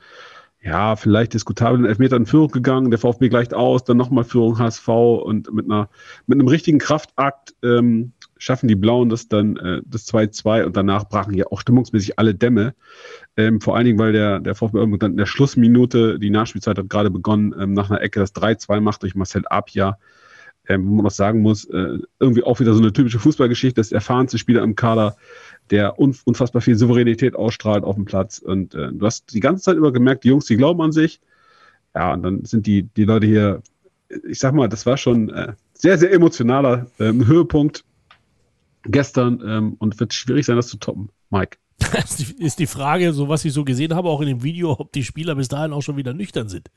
ja, 0.61 0.97
vielleicht 0.97 1.33
diskutablen 1.33 1.85
Elfmeter 1.85 2.17
in 2.17 2.25
Führung 2.25 2.49
gegangen. 2.49 2.89
Der 2.89 2.99
VfB 2.99 3.29
gleicht 3.29 3.53
aus, 3.53 3.85
dann 3.85 3.95
nochmal 3.95 4.25
Führung 4.25 4.59
HSV 4.59 4.87
und 4.89 5.53
mit 5.53 5.65
einer, 5.65 5.89
mit 6.27 6.37
einem 6.37 6.49
richtigen 6.49 6.79
Kraftakt 6.79 7.55
ähm, 7.63 8.11
schaffen 8.37 8.67
die 8.67 8.75
Blauen 8.75 9.09
das 9.09 9.29
dann 9.29 9.55
äh, 9.57 9.81
das 9.85 10.07
2-2 10.07 10.65
und 10.65 10.75
danach 10.75 11.07
brachen 11.07 11.33
ja 11.33 11.45
auch 11.49 11.61
stimmungsmäßig 11.61 12.19
alle 12.19 12.35
Dämme. 12.35 12.75
Ähm, 13.37 13.61
vor 13.61 13.77
allen 13.77 13.85
Dingen, 13.85 13.99
weil 13.99 14.11
der, 14.11 14.39
der 14.39 14.55
VfB 14.55 14.97
dann 14.97 15.11
in 15.11 15.17
der 15.17 15.25
Schlussminute, 15.25 16.19
die 16.19 16.29
Nachspielzeit 16.29 16.77
hat 16.77 16.89
gerade 16.89 17.09
begonnen, 17.09 17.55
ähm, 17.57 17.73
nach 17.73 17.89
einer 17.89 18.01
Ecke 18.01 18.19
das 18.19 18.35
3-2 18.35 18.81
macht 18.81 19.03
durch 19.03 19.15
Marcel 19.15 19.47
Abja. 19.47 19.97
Ähm, 20.69 20.87
wo 20.87 20.95
man 20.95 21.07
auch 21.07 21.11
sagen 21.11 21.41
muss, 21.41 21.65
äh, 21.65 21.97
irgendwie 22.19 22.43
auch 22.43 22.59
wieder 22.59 22.73
so 22.73 22.79
eine 22.79 22.93
typische 22.93 23.19
Fußballgeschichte, 23.19 23.81
das 23.81 23.91
erfahrenste 23.91 24.37
Spieler 24.37 24.63
im 24.63 24.75
Kader, 24.75 25.17
der 25.71 25.99
unfassbar 25.99 26.61
viel 26.61 26.75
Souveränität 26.75 27.35
ausstrahlt 27.35 27.83
auf 27.83 27.95
dem 27.95 28.05
Platz. 28.05 28.37
Und 28.37 28.75
äh, 28.75 28.91
du 28.93 29.05
hast 29.05 29.33
die 29.33 29.39
ganze 29.39 29.63
Zeit 29.63 29.77
über 29.77 29.91
gemerkt, 29.91 30.23
die 30.23 30.29
Jungs, 30.29 30.45
die 30.45 30.57
glauben 30.57 30.81
an 30.81 30.91
sich. 30.91 31.19
Ja, 31.95 32.13
und 32.13 32.23
dann 32.23 32.45
sind 32.45 32.67
die, 32.67 32.83
die 32.83 33.03
Leute 33.03 33.25
hier, 33.25 33.61
ich 34.27 34.39
sag 34.39 34.53
mal, 34.53 34.69
das 34.69 34.85
war 34.85 34.97
schon 34.97 35.29
äh, 35.29 35.53
sehr, 35.73 35.97
sehr 35.97 36.13
emotionaler 36.13 36.87
ähm, 36.99 37.25
Höhepunkt 37.25 37.83
gestern 38.83 39.41
ähm, 39.45 39.75
und 39.79 39.99
wird 39.99 40.13
schwierig 40.13 40.45
sein, 40.45 40.55
das 40.55 40.67
zu 40.67 40.77
toppen. 40.77 41.09
Mike. 41.31 41.57
ist 42.39 42.59
die 42.59 42.67
Frage, 42.67 43.13
so 43.13 43.29
was 43.29 43.45
ich 43.45 43.53
so 43.53 43.63
gesehen 43.63 43.95
habe, 43.95 44.09
auch 44.09 44.21
in 44.21 44.27
dem 44.27 44.43
Video, 44.43 44.75
ob 44.77 44.91
die 44.91 45.03
Spieler 45.03 45.35
bis 45.35 45.47
dahin 45.47 45.73
auch 45.73 45.81
schon 45.81 45.97
wieder 45.97 46.13
nüchtern 46.13 46.49
sind. 46.49 46.69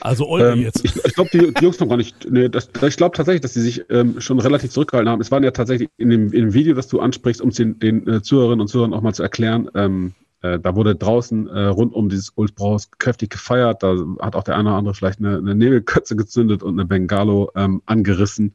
Also 0.00 0.28
Olmi 0.28 0.60
ähm, 0.60 0.62
jetzt. 0.62 0.84
Ich, 0.84 0.96
ich 0.96 1.14
glaube, 1.14 1.30
die, 1.32 1.52
die, 1.52 1.64
Jungs 1.64 1.80
noch 1.80 1.88
gar 1.88 1.96
nicht. 1.96 2.30
Nee, 2.30 2.48
das, 2.48 2.68
ich 2.86 2.96
glaube 2.96 3.16
tatsächlich, 3.16 3.40
dass 3.40 3.54
sie 3.54 3.62
sich 3.62 3.84
ähm, 3.90 4.20
schon 4.20 4.38
relativ 4.38 4.70
zurückgehalten 4.70 5.10
haben. 5.10 5.20
Es 5.20 5.30
waren 5.30 5.44
ja 5.44 5.50
tatsächlich 5.50 5.88
in 5.96 6.10
dem, 6.10 6.32
in 6.32 6.46
dem 6.46 6.54
Video, 6.54 6.74
das 6.74 6.88
du 6.88 7.00
ansprichst, 7.00 7.40
um 7.40 7.48
es 7.48 7.56
den, 7.56 7.78
den 7.78 8.06
äh, 8.06 8.22
Zuhörerinnen 8.22 8.60
und 8.60 8.68
Zuhörern 8.68 8.94
auch 8.94 9.02
mal 9.02 9.14
zu 9.14 9.22
erklären, 9.22 9.68
ähm, 9.74 10.14
äh, 10.44 10.60
da 10.60 10.76
wurde 10.76 10.94
draußen 10.94 11.48
äh, 11.48 11.64
rund 11.66 11.94
um 11.94 12.10
dieses 12.10 12.36
Old 12.36 12.54
Braus 12.54 12.90
kräftig 12.98 13.30
gefeiert. 13.30 13.82
Da 13.82 13.96
hat 14.20 14.36
auch 14.36 14.42
der 14.42 14.56
eine 14.56 14.68
oder 14.68 14.78
andere 14.78 14.94
vielleicht 14.94 15.18
eine, 15.18 15.38
eine 15.38 15.54
Nebelkötze 15.54 16.16
gezündet 16.16 16.62
und 16.62 16.74
eine 16.78 16.84
Bengalo 16.84 17.50
ähm, 17.56 17.80
angerissen. 17.86 18.52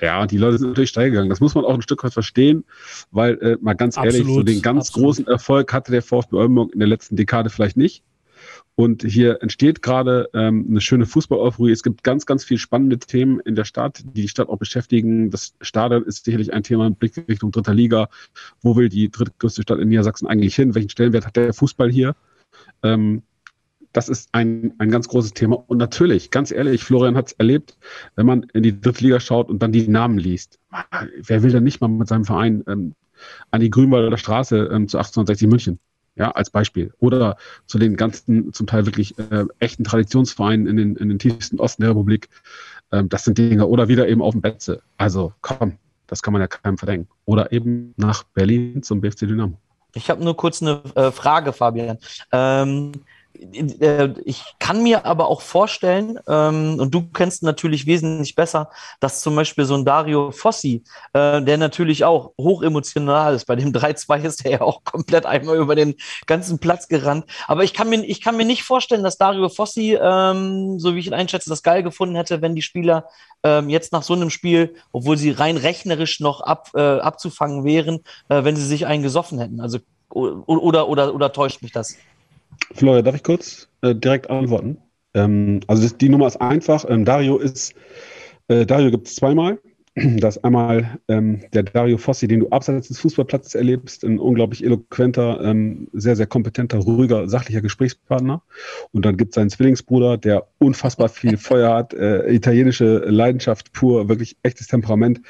Ja, 0.00 0.26
die 0.28 0.38
Leute 0.38 0.58
sind 0.58 0.68
natürlich 0.68 0.90
steil 0.90 1.10
gegangen. 1.10 1.30
Das 1.30 1.40
muss 1.40 1.56
man 1.56 1.64
auch 1.64 1.74
ein 1.74 1.82
Stück 1.82 2.04
weit 2.04 2.12
verstehen, 2.12 2.64
weil 3.10 3.34
äh, 3.42 3.56
mal 3.60 3.74
ganz 3.74 3.98
absolut, 3.98 4.14
ehrlich, 4.14 4.32
so 4.32 4.42
den 4.44 4.62
ganz 4.62 4.90
absolut. 4.90 5.06
großen 5.06 5.26
Erfolg 5.26 5.72
hatte 5.72 5.90
der 5.90 6.02
VfB 6.02 6.36
Oldenburg 6.36 6.72
in 6.72 6.78
der 6.78 6.88
letzten 6.88 7.16
Dekade 7.16 7.50
vielleicht 7.50 7.76
nicht. 7.76 8.04
Und 8.76 9.04
hier 9.04 9.40
entsteht 9.40 9.82
gerade 9.82 10.28
ähm, 10.34 10.66
eine 10.68 10.80
schöne 10.80 11.06
Fußball-Euphorie. 11.06 11.70
Es 11.70 11.84
gibt 11.84 12.02
ganz, 12.02 12.26
ganz 12.26 12.44
viele 12.44 12.58
spannende 12.58 12.98
Themen 12.98 13.38
in 13.40 13.54
der 13.54 13.64
Stadt, 13.64 14.02
die 14.04 14.22
die 14.22 14.28
Stadt 14.28 14.48
auch 14.48 14.58
beschäftigen. 14.58 15.30
Das 15.30 15.54
Stadion 15.60 16.02
ist 16.02 16.24
sicherlich 16.24 16.52
ein 16.52 16.64
Thema 16.64 16.88
im 16.88 16.96
Blick 16.96 17.16
Richtung 17.28 17.52
dritter 17.52 17.74
Liga. 17.74 18.08
Wo 18.62 18.74
will 18.74 18.88
die 18.88 19.10
drittgrößte 19.10 19.62
Stadt 19.62 19.78
in 19.78 19.88
Niedersachsen 19.88 20.26
eigentlich 20.26 20.56
hin? 20.56 20.74
Welchen 20.74 20.90
Stellenwert 20.90 21.26
hat 21.26 21.36
der 21.36 21.54
Fußball 21.54 21.90
hier? 21.90 22.16
Ähm, 22.82 23.22
das 23.92 24.08
ist 24.08 24.28
ein, 24.32 24.74
ein 24.78 24.90
ganz 24.90 25.06
großes 25.06 25.34
Thema. 25.34 25.62
Und 25.68 25.78
natürlich, 25.78 26.32
ganz 26.32 26.50
ehrlich, 26.50 26.82
Florian 26.82 27.16
hat 27.16 27.28
es 27.28 27.32
erlebt, 27.34 27.78
wenn 28.16 28.26
man 28.26 28.42
in 28.54 28.64
die 28.64 28.80
dritte 28.80 29.04
Liga 29.04 29.20
schaut 29.20 29.48
und 29.48 29.62
dann 29.62 29.70
die 29.70 29.86
Namen 29.86 30.18
liest. 30.18 30.58
Wer 31.22 31.44
will 31.44 31.52
denn 31.52 31.62
nicht 31.62 31.80
mal 31.80 31.86
mit 31.86 32.08
seinem 32.08 32.24
Verein 32.24 32.64
ähm, 32.66 32.94
an 33.52 33.60
die 33.60 33.70
Grünwalder 33.70 34.18
Straße 34.18 34.56
ähm, 34.72 34.88
zu 34.88 34.98
1860 34.98 35.48
München? 35.48 35.78
Ja, 36.16 36.30
als 36.30 36.50
Beispiel. 36.50 36.92
Oder 36.98 37.36
zu 37.66 37.78
den 37.78 37.96
ganzen, 37.96 38.52
zum 38.52 38.66
Teil 38.66 38.86
wirklich 38.86 39.18
äh, 39.18 39.44
echten 39.58 39.84
Traditionsvereinen 39.84 40.66
in 40.66 40.76
den, 40.76 40.96
in 40.96 41.08
den 41.08 41.18
tiefsten 41.18 41.60
Osten 41.60 41.82
der 41.82 41.90
Republik. 41.90 42.28
Ähm, 42.92 43.08
das 43.08 43.24
sind 43.24 43.38
Dinge. 43.38 43.66
Oder 43.66 43.88
wieder 43.88 44.08
eben 44.08 44.22
auf 44.22 44.32
dem 44.32 44.42
Betze. 44.42 44.82
Also 44.96 45.32
komm, 45.40 45.78
das 46.06 46.22
kann 46.22 46.32
man 46.32 46.42
ja 46.42 46.48
keinem 46.48 46.78
verdenken. 46.78 47.08
Oder 47.24 47.52
eben 47.52 47.94
nach 47.96 48.24
Berlin 48.24 48.82
zum 48.82 49.00
BFC 49.00 49.20
Dynamo. 49.20 49.58
Ich 49.94 50.10
habe 50.10 50.24
nur 50.24 50.36
kurz 50.36 50.60
eine 50.60 50.82
äh, 50.94 51.10
Frage, 51.10 51.52
Fabian. 51.52 51.98
Ähm, 52.32 52.92
äh, 52.92 52.98
ich 53.34 54.42
kann 54.58 54.82
mir 54.82 55.06
aber 55.06 55.28
auch 55.28 55.40
vorstellen, 55.40 56.18
ähm, 56.28 56.78
und 56.78 56.94
du 56.94 57.02
kennst 57.12 57.42
natürlich 57.42 57.86
wesentlich 57.86 58.34
besser, 58.34 58.70
dass 59.00 59.20
zum 59.20 59.34
Beispiel 59.34 59.64
so 59.64 59.74
ein 59.74 59.84
Dario 59.84 60.30
Fossi, 60.30 60.84
äh, 61.12 61.42
der 61.42 61.58
natürlich 61.58 62.04
auch 62.04 62.32
hoch 62.38 62.62
emotional 62.62 63.34
ist, 63.34 63.46
bei 63.46 63.56
dem 63.56 63.72
3-2 63.72 64.22
ist 64.22 64.44
er 64.44 64.50
ja 64.52 64.60
auch 64.60 64.84
komplett 64.84 65.26
einmal 65.26 65.56
über 65.56 65.74
den 65.74 65.94
ganzen 66.26 66.58
Platz 66.58 66.88
gerannt. 66.88 67.26
Aber 67.48 67.64
ich 67.64 67.74
kann 67.74 67.88
mir, 67.88 68.04
ich 68.04 68.20
kann 68.20 68.36
mir 68.36 68.44
nicht 68.46 68.62
vorstellen, 68.62 69.02
dass 69.02 69.18
Dario 69.18 69.48
Fossi, 69.48 69.98
ähm, 70.00 70.78
so 70.78 70.94
wie 70.94 71.00
ich 71.00 71.06
ihn 71.06 71.14
einschätze, 71.14 71.50
das 71.50 71.62
geil 71.62 71.82
gefunden 71.82 72.14
hätte, 72.14 72.40
wenn 72.40 72.54
die 72.54 72.62
Spieler 72.62 73.08
ähm, 73.42 73.68
jetzt 73.68 73.92
nach 73.92 74.02
so 74.02 74.14
einem 74.14 74.30
Spiel, 74.30 74.74
obwohl 74.92 75.16
sie 75.16 75.30
rein 75.30 75.56
rechnerisch 75.56 76.20
noch 76.20 76.40
ab, 76.40 76.70
äh, 76.74 76.80
abzufangen 76.80 77.64
wären, 77.64 78.00
äh, 78.28 78.44
wenn 78.44 78.56
sie 78.56 78.66
sich 78.66 78.86
einen 78.86 79.02
gesoffen 79.02 79.38
hätten. 79.38 79.60
Also 79.60 79.78
oder, 80.10 80.88
oder, 80.88 81.14
oder 81.14 81.32
täuscht 81.32 81.62
mich 81.62 81.72
das? 81.72 81.96
Florian, 82.72 83.04
darf 83.04 83.14
ich 83.14 83.22
kurz 83.22 83.68
äh, 83.82 83.94
direkt 83.94 84.30
antworten? 84.30 84.78
Ähm, 85.14 85.60
also 85.66 85.82
das, 85.82 85.96
die 85.96 86.08
Nummer 86.08 86.26
ist 86.26 86.40
einfach. 86.40 86.84
Ähm, 86.88 87.04
Dario 87.04 87.38
ist, 87.38 87.74
äh, 88.48 88.66
Dario 88.66 88.90
gibt 88.90 89.06
es 89.08 89.16
zweimal. 89.16 89.58
Das 90.18 90.36
ist 90.36 90.44
einmal 90.44 90.98
ähm, 91.06 91.42
der 91.52 91.62
Dario 91.62 91.98
Fossi, 91.98 92.26
den 92.26 92.40
du 92.40 92.48
abseits 92.48 92.88
des 92.88 92.98
Fußballplatzes 92.98 93.54
erlebst, 93.54 94.04
ein 94.04 94.18
unglaublich 94.18 94.64
eloquenter, 94.64 95.40
ähm, 95.40 95.86
sehr, 95.92 96.16
sehr 96.16 96.26
kompetenter, 96.26 96.78
ruhiger, 96.78 97.28
sachlicher 97.28 97.60
Gesprächspartner. 97.60 98.42
Und 98.90 99.04
dann 99.04 99.16
gibt 99.16 99.30
es 99.30 99.34
seinen 99.36 99.50
Zwillingsbruder, 99.50 100.18
der 100.18 100.48
unfassbar 100.58 101.08
viel 101.08 101.36
Feuer 101.36 101.72
hat, 101.72 101.94
äh, 101.94 102.28
italienische 102.32 102.98
Leidenschaft 103.06 103.72
pur, 103.72 104.08
wirklich 104.08 104.36
echtes 104.42 104.66
Temperament, 104.66 105.20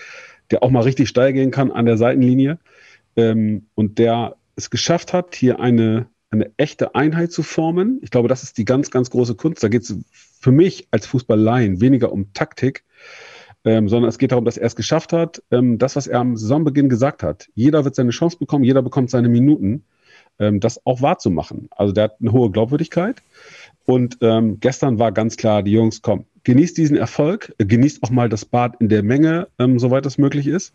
der 0.50 0.62
auch 0.62 0.70
mal 0.70 0.82
richtig 0.82 1.10
steil 1.10 1.34
gehen 1.34 1.50
kann 1.50 1.70
an 1.70 1.84
der 1.84 1.98
Seitenlinie 1.98 2.58
ähm, 3.16 3.66
und 3.74 3.98
der 3.98 4.36
es 4.56 4.70
geschafft 4.70 5.12
hat, 5.12 5.34
hier 5.34 5.60
eine 5.60 6.06
eine 6.34 6.52
echte 6.56 6.94
Einheit 6.94 7.32
zu 7.32 7.42
formen. 7.42 8.00
Ich 8.02 8.10
glaube, 8.10 8.28
das 8.28 8.42
ist 8.42 8.58
die 8.58 8.64
ganz, 8.64 8.90
ganz 8.90 9.10
große 9.10 9.34
Kunst. 9.34 9.62
Da 9.62 9.68
geht 9.68 9.82
es 9.82 9.96
für 10.40 10.52
mich 10.52 10.88
als 10.90 11.06
Fußballlein 11.06 11.80
weniger 11.80 12.12
um 12.12 12.32
Taktik, 12.32 12.84
ähm, 13.64 13.88
sondern 13.88 14.08
es 14.08 14.18
geht 14.18 14.32
darum, 14.32 14.44
dass 14.44 14.56
er 14.56 14.66
es 14.66 14.76
geschafft 14.76 15.12
hat, 15.12 15.42
ähm, 15.50 15.78
das, 15.78 15.96
was 15.96 16.06
er 16.06 16.20
am 16.20 16.36
Saisonbeginn 16.36 16.88
gesagt 16.88 17.22
hat. 17.22 17.48
Jeder 17.54 17.84
wird 17.84 17.94
seine 17.94 18.10
Chance 18.10 18.38
bekommen, 18.38 18.64
jeder 18.64 18.82
bekommt 18.82 19.10
seine 19.10 19.28
Minuten, 19.28 19.84
ähm, 20.38 20.60
das 20.60 20.84
auch 20.84 21.00
wahrzumachen. 21.00 21.68
Also 21.70 21.92
der 21.92 22.04
hat 22.04 22.16
eine 22.20 22.32
hohe 22.32 22.50
Glaubwürdigkeit. 22.50 23.22
Und 23.86 24.18
ähm, 24.20 24.60
gestern 24.60 24.98
war 24.98 25.12
ganz 25.12 25.36
klar, 25.36 25.62
die 25.62 25.72
Jungs, 25.72 26.02
komm, 26.02 26.24
genießt 26.44 26.76
diesen 26.76 26.96
Erfolg, 26.96 27.54
äh, 27.58 27.66
genießt 27.66 28.02
auch 28.02 28.10
mal 28.10 28.28
das 28.28 28.44
Bad 28.44 28.76
in 28.80 28.88
der 28.88 29.02
Menge, 29.02 29.48
ähm, 29.58 29.78
soweit 29.78 30.06
es 30.06 30.18
möglich 30.18 30.46
ist. 30.46 30.74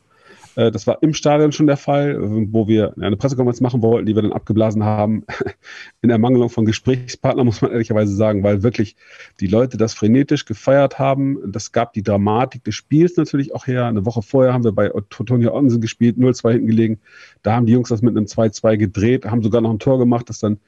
Äh, 0.55 0.71
das 0.71 0.87
war 0.87 1.01
im 1.01 1.13
Stadion 1.13 1.51
schon 1.51 1.67
der 1.67 1.77
Fall, 1.77 2.17
wo 2.51 2.67
wir 2.67 2.93
eine 2.99 3.17
Pressekonferenz 3.17 3.61
machen 3.61 3.81
wollten, 3.81 4.05
die 4.05 4.15
wir 4.15 4.21
dann 4.21 4.33
abgeblasen 4.33 4.83
haben. 4.83 5.25
In 6.01 6.09
Ermangelung 6.09 6.49
von 6.49 6.65
Gesprächspartnern, 6.65 7.45
muss 7.45 7.61
man 7.61 7.71
ehrlicherweise 7.71 8.15
sagen, 8.15 8.43
weil 8.43 8.63
wirklich 8.63 8.95
die 9.39 9.47
Leute 9.47 9.77
das 9.77 9.93
frenetisch 9.93 10.45
gefeiert 10.45 10.99
haben. 10.99 11.39
Das 11.51 11.71
gab 11.71 11.93
die 11.93 12.03
Dramatik 12.03 12.63
des 12.63 12.75
Spiels 12.75 13.17
natürlich 13.17 13.53
auch 13.53 13.67
her. 13.67 13.85
Eine 13.85 14.05
Woche 14.05 14.21
vorher 14.21 14.53
haben 14.53 14.63
wir 14.63 14.71
bei 14.71 14.89
Totonia 15.09 15.51
Onsen 15.51 15.81
gespielt, 15.81 16.17
0-2 16.17 16.51
hinten 16.51 16.67
gelegen. 16.67 16.99
Da 17.43 17.55
haben 17.55 17.65
die 17.65 17.73
Jungs 17.73 17.89
das 17.89 18.01
mit 18.01 18.15
einem 18.15 18.25
2-2 18.25 18.77
gedreht, 18.77 19.25
haben 19.25 19.43
sogar 19.43 19.61
noch 19.61 19.71
ein 19.71 19.79
Tor 19.79 19.97
gemacht, 19.97 20.29
das 20.29 20.39
dann 20.39 20.59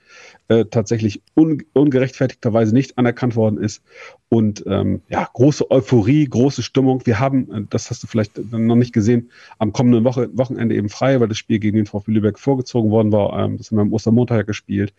äh, 0.47 0.65
tatsächlich 0.65 1.21
un 1.35 1.63
ungerechtfertigterweise 1.73 2.73
nicht 2.73 2.97
anerkannt 2.97 3.35
worden 3.35 3.57
ist. 3.57 3.83
Und 4.29 4.63
ähm, 4.65 5.01
ja, 5.09 5.27
große 5.33 5.69
Euphorie, 5.71 6.25
große 6.25 6.63
Stimmung. 6.63 7.05
Wir 7.05 7.19
haben, 7.19 7.51
äh, 7.51 7.61
das 7.69 7.89
hast 7.89 8.03
du 8.03 8.07
vielleicht 8.07 8.37
noch 8.51 8.75
nicht 8.75 8.93
gesehen, 8.93 9.29
am 9.59 9.73
kommenden 9.81 10.03
Woche, 10.03 10.29
Wochenende 10.37 10.75
eben 10.75 10.89
frei, 10.89 11.19
weil 11.19 11.27
das 11.27 11.39
Spiel 11.39 11.57
gegen 11.57 11.75
den 11.75 11.87
VfB 11.87 12.11
Lübeck 12.11 12.37
vorgezogen 12.37 12.91
worden 12.91 13.11
war. 13.11 13.33
Ähm, 13.39 13.57
das 13.57 13.71
haben 13.71 13.77
wir 13.77 13.81
am 13.81 13.93
Ostermontag 13.93 14.45
gespielt. 14.45 14.93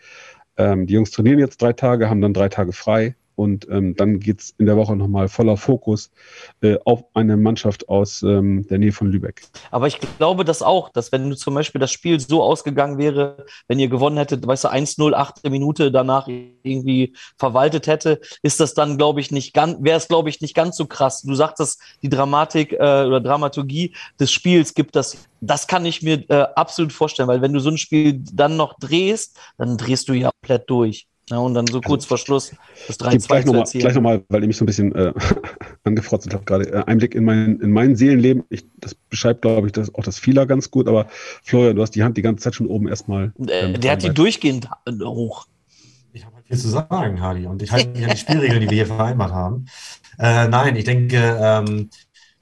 Ähm, 0.56 0.88
die 0.88 0.94
Jungs 0.94 1.12
trainieren 1.12 1.38
jetzt 1.38 1.62
drei 1.62 1.72
Tage, 1.72 2.10
haben 2.10 2.20
dann 2.20 2.34
drei 2.34 2.48
Tage 2.48 2.72
frei. 2.72 3.14
Und 3.34 3.68
ähm, 3.70 3.96
dann 3.96 4.20
geht's 4.20 4.54
in 4.58 4.66
der 4.66 4.76
Woche 4.76 4.96
nochmal 4.96 5.28
voller 5.28 5.56
Fokus 5.56 6.10
äh, 6.60 6.76
auf 6.84 7.04
eine 7.14 7.36
Mannschaft 7.36 7.88
aus 7.88 8.22
ähm, 8.22 8.66
der 8.68 8.78
Nähe 8.78 8.92
von 8.92 9.10
Lübeck. 9.10 9.42
Aber 9.70 9.86
ich 9.86 9.98
glaube 10.18 10.44
das 10.44 10.62
auch, 10.62 10.90
dass 10.90 11.12
wenn 11.12 11.28
du 11.28 11.36
zum 11.36 11.54
Beispiel 11.54 11.80
das 11.80 11.90
Spiel 11.90 12.20
so 12.20 12.42
ausgegangen 12.42 12.98
wäre, 12.98 13.46
wenn 13.68 13.78
ihr 13.78 13.88
gewonnen 13.88 14.18
hättet, 14.18 14.46
weißt 14.46 14.64
du, 14.64 14.68
1-0, 14.68 15.14
achte 15.14 15.50
Minute 15.50 15.90
danach 15.90 16.28
irgendwie 16.28 17.14
verwaltet 17.38 17.86
hätte, 17.86 18.20
ist 18.42 18.60
das 18.60 18.74
dann, 18.74 18.98
glaube 18.98 19.20
ich, 19.20 19.30
nicht 19.30 19.54
ganz, 19.54 19.82
wäre 19.82 19.98
es, 19.98 20.08
glaube 20.08 20.28
ich, 20.28 20.40
nicht 20.40 20.54
ganz 20.54 20.76
so 20.76 20.86
krass. 20.86 21.22
Du 21.22 21.34
sagtest, 21.34 21.80
die 22.02 22.08
Dramatik 22.08 22.72
äh, 22.72 22.76
oder 22.76 23.20
Dramaturgie 23.20 23.94
des 24.20 24.30
Spiels 24.30 24.74
gibt 24.74 24.96
das 24.96 25.16
das 25.42 25.66
kann 25.66 25.84
ich 25.84 26.02
mir 26.02 26.24
äh, 26.30 26.46
absolut 26.54 26.92
vorstellen, 26.92 27.28
weil 27.28 27.42
wenn 27.42 27.52
du 27.52 27.58
so 27.58 27.68
ein 27.68 27.76
Spiel 27.76 28.22
dann 28.32 28.56
noch 28.56 28.78
drehst, 28.78 29.38
dann 29.58 29.76
drehst 29.76 30.08
du 30.08 30.12
ja 30.12 30.30
komplett 30.40 30.70
durch. 30.70 31.08
Ja, 31.30 31.38
und 31.38 31.54
dann 31.54 31.66
so 31.66 31.78
also 31.78 31.88
kurz 31.88 32.04
vor 32.04 32.18
Schluss 32.18 32.52
das 32.88 32.98
3-2 32.98 33.26
gleich 33.26 33.44
nochmal, 33.44 33.64
gleich 33.64 33.94
nochmal, 33.94 34.24
weil 34.28 34.42
ich 34.42 34.48
mich 34.48 34.56
so 34.56 34.64
ein 34.64 34.66
bisschen 34.66 34.94
äh, 34.94 35.12
angefrotzt 35.84 36.32
habe 36.32 36.44
gerade. 36.44 36.72
Äh, 36.72 36.84
Einblick 36.84 37.14
in 37.14 37.24
mein, 37.24 37.60
in 37.60 37.70
mein 37.70 37.94
Seelenleben. 37.94 38.42
Ich, 38.50 38.66
das 38.78 38.94
beschreibt, 38.94 39.42
glaube 39.42 39.68
ich, 39.68 39.72
das, 39.72 39.94
auch 39.94 40.02
das 40.02 40.18
Fehler 40.18 40.46
ganz 40.46 40.70
gut. 40.70 40.88
Aber 40.88 41.06
Florian, 41.44 41.76
du 41.76 41.82
hast 41.82 41.92
die 41.92 42.02
Hand 42.02 42.16
die 42.16 42.22
ganze 42.22 42.42
Zeit 42.42 42.54
schon 42.56 42.66
oben 42.66 42.88
erstmal. 42.88 43.32
Ähm, 43.48 43.80
der 43.80 43.92
hat 43.92 44.02
die 44.02 44.10
durchgehend 44.10 44.68
äh, 44.86 44.92
hoch. 45.04 45.46
Ich 46.12 46.24
habe 46.26 46.36
halt 46.36 46.46
viel 46.46 46.58
zu 46.58 46.68
sagen, 46.68 47.20
Hardy. 47.20 47.46
Und 47.46 47.62
ich 47.62 47.70
halte 47.70 47.90
mich 47.90 48.04
an 48.04 48.10
die 48.10 48.16
Spielregeln, 48.16 48.60
die 48.60 48.68
wir 48.68 48.84
hier 48.84 48.86
vereinbart 48.86 49.32
haben. 49.32 49.66
Äh, 50.18 50.48
nein, 50.48 50.76
ich 50.76 50.84
denke, 50.84 51.38
ähm, 51.40 51.88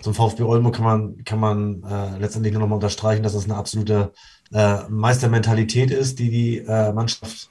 zum 0.00 0.14
VfB 0.14 0.42
Olmo 0.42 0.70
kann 0.70 0.84
man, 0.84 1.24
kann 1.24 1.38
man 1.38 1.82
äh, 1.82 2.18
letztendlich 2.18 2.52
nur 2.52 2.62
noch 2.62 2.68
mal 2.68 2.76
unterstreichen, 2.76 3.22
dass 3.22 3.34
das 3.34 3.44
eine 3.44 3.56
absolute 3.56 4.12
äh, 4.52 4.88
Meistermentalität 4.88 5.90
ist, 5.90 6.18
die 6.18 6.30
die 6.30 6.58
äh, 6.58 6.92
Mannschaft 6.92 7.50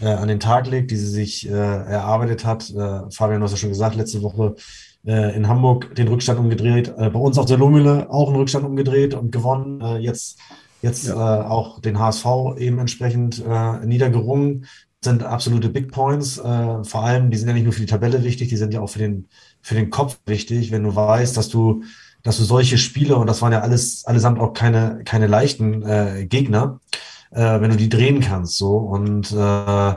äh, 0.00 0.06
an 0.06 0.28
den 0.28 0.40
Tag 0.40 0.66
legt, 0.66 0.90
die 0.90 0.96
sie 0.96 1.08
sich 1.08 1.48
äh, 1.48 1.52
erarbeitet 1.52 2.44
hat. 2.44 2.70
Äh, 2.70 3.10
Fabian, 3.10 3.40
du 3.40 3.44
hast 3.44 3.52
ja 3.52 3.56
schon 3.56 3.70
gesagt, 3.70 3.96
letzte 3.96 4.22
Woche 4.22 4.56
äh, 5.06 5.34
in 5.34 5.48
Hamburg 5.48 5.94
den 5.94 6.08
Rückstand 6.08 6.38
umgedreht, 6.38 6.92
äh, 6.96 7.10
bei 7.10 7.18
uns 7.18 7.38
auf 7.38 7.46
der 7.46 7.56
Lohmühle 7.56 8.10
auch 8.10 8.28
einen 8.28 8.36
Rückstand 8.36 8.64
umgedreht 8.66 9.14
und 9.14 9.32
gewonnen. 9.32 9.80
Äh, 9.80 9.98
jetzt 9.98 10.38
jetzt 10.82 11.08
ja. 11.08 11.46
auch 11.46 11.80
den 11.80 11.98
HSV 11.98 12.24
eben 12.56 12.78
entsprechend 12.78 13.44
niedergerungen. 13.84 14.64
sind 15.04 15.22
absolute 15.22 15.68
Big 15.68 15.92
Points. 15.92 16.36
Vor 16.36 17.04
allem, 17.04 17.30
die 17.30 17.36
sind 17.36 17.48
ja 17.48 17.52
nicht 17.52 17.64
nur 17.64 17.74
für 17.74 17.82
die 17.82 17.86
Tabelle 17.86 18.24
wichtig, 18.24 18.48
die 18.48 18.56
sind 18.56 18.72
ja 18.72 18.80
auch 18.80 18.88
für 18.88 18.98
den, 18.98 19.28
für 19.60 19.74
den 19.74 19.90
Kopf 19.90 20.18
wichtig, 20.24 20.70
wenn 20.70 20.82
du 20.82 20.96
weißt, 20.96 21.36
dass 21.36 21.50
du, 21.50 21.82
dass 22.22 22.38
du 22.38 22.44
solche 22.44 22.78
Spiele, 22.78 23.16
und 23.16 23.26
das 23.26 23.42
waren 23.42 23.52
ja 23.52 23.60
alles, 23.60 24.06
allesamt 24.06 24.38
auch 24.40 24.54
keine, 24.54 25.02
keine 25.04 25.26
leichten 25.26 25.82
äh, 25.82 26.24
Gegner, 26.26 26.80
äh, 27.30 27.60
wenn 27.60 27.70
du 27.70 27.76
die 27.76 27.88
drehen 27.88 28.20
kannst. 28.20 28.56
So. 28.56 28.76
Und 28.76 29.32
äh, 29.32 29.94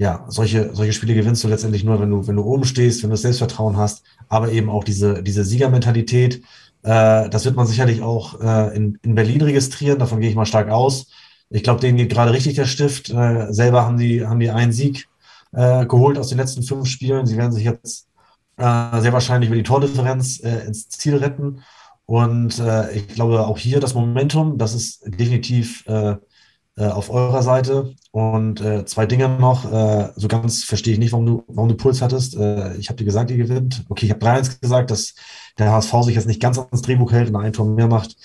ja, 0.00 0.24
solche, 0.28 0.74
solche 0.74 0.92
Spiele 0.94 1.14
gewinnst 1.14 1.44
du 1.44 1.48
letztendlich 1.48 1.84
nur, 1.84 2.00
wenn 2.00 2.10
du, 2.10 2.26
wenn 2.26 2.36
du 2.36 2.42
oben 2.42 2.64
stehst, 2.64 3.02
wenn 3.02 3.10
du 3.10 3.16
Selbstvertrauen 3.16 3.76
hast, 3.76 4.02
aber 4.28 4.50
eben 4.50 4.70
auch 4.70 4.82
diese, 4.82 5.22
diese 5.22 5.44
Siegermentalität. 5.44 6.42
Äh, 6.82 7.28
das 7.28 7.44
wird 7.44 7.56
man 7.56 7.66
sicherlich 7.66 8.00
auch 8.00 8.40
äh, 8.40 8.74
in, 8.74 8.98
in 9.02 9.14
Berlin 9.14 9.42
registrieren, 9.42 9.98
davon 9.98 10.20
gehe 10.20 10.30
ich 10.30 10.36
mal 10.36 10.46
stark 10.46 10.70
aus. 10.70 11.08
Ich 11.50 11.62
glaube, 11.62 11.80
denen 11.80 11.98
geht 11.98 12.10
gerade 12.10 12.32
richtig 12.32 12.54
der 12.54 12.64
Stift. 12.64 13.10
Äh, 13.10 13.52
selber 13.52 13.84
haben 13.84 13.98
die, 13.98 14.26
haben 14.26 14.40
die 14.40 14.50
einen 14.50 14.72
Sieg 14.72 15.08
äh, 15.52 15.84
geholt 15.84 16.16
aus 16.16 16.28
den 16.28 16.38
letzten 16.38 16.62
fünf 16.62 16.88
Spielen. 16.88 17.26
Sie 17.26 17.36
werden 17.36 17.52
sich 17.52 17.64
jetzt 17.64 18.06
äh, 18.56 19.00
sehr 19.00 19.12
wahrscheinlich 19.12 19.48
über 19.48 19.56
die 19.56 19.64
Tordifferenz 19.64 20.40
äh, 20.42 20.66
ins 20.66 20.88
Ziel 20.88 21.16
retten. 21.16 21.62
Und 22.06 22.58
äh, 22.58 22.92
ich 22.92 23.08
glaube 23.08 23.46
auch 23.46 23.58
hier 23.58 23.80
das 23.80 23.94
Momentum, 23.94 24.58
das 24.58 24.74
ist 24.74 25.02
definitiv 25.06 25.86
äh, 25.86 26.16
auf 26.86 27.10
eurer 27.10 27.42
Seite. 27.42 27.94
Und 28.12 28.60
äh, 28.60 28.84
zwei 28.86 29.06
Dinge 29.06 29.28
noch. 29.28 29.70
Äh, 29.70 30.10
so 30.16 30.28
ganz 30.28 30.64
verstehe 30.64 30.94
ich 30.94 30.98
nicht, 30.98 31.12
warum 31.12 31.26
du, 31.26 31.44
warum 31.48 31.68
du 31.68 31.76
Puls 31.76 32.02
hattest. 32.02 32.36
Äh, 32.36 32.76
ich 32.76 32.88
habe 32.88 32.96
dir 32.96 33.04
gesagt, 33.04 33.30
ihr 33.30 33.36
gewinnt. 33.36 33.84
Okay, 33.88 34.06
ich 34.06 34.12
habe 34.12 34.24
3-1 34.24 34.60
gesagt, 34.60 34.90
dass 34.90 35.14
der 35.58 35.72
HSV 35.72 35.92
sich 36.02 36.14
jetzt 36.14 36.26
nicht 36.26 36.40
ganz 36.40 36.58
ans 36.58 36.82
Drehbuch 36.82 37.12
hält 37.12 37.28
und 37.28 37.36
ein 37.36 37.52
Tor 37.52 37.66
mehr 37.66 37.88
macht. 37.88 38.16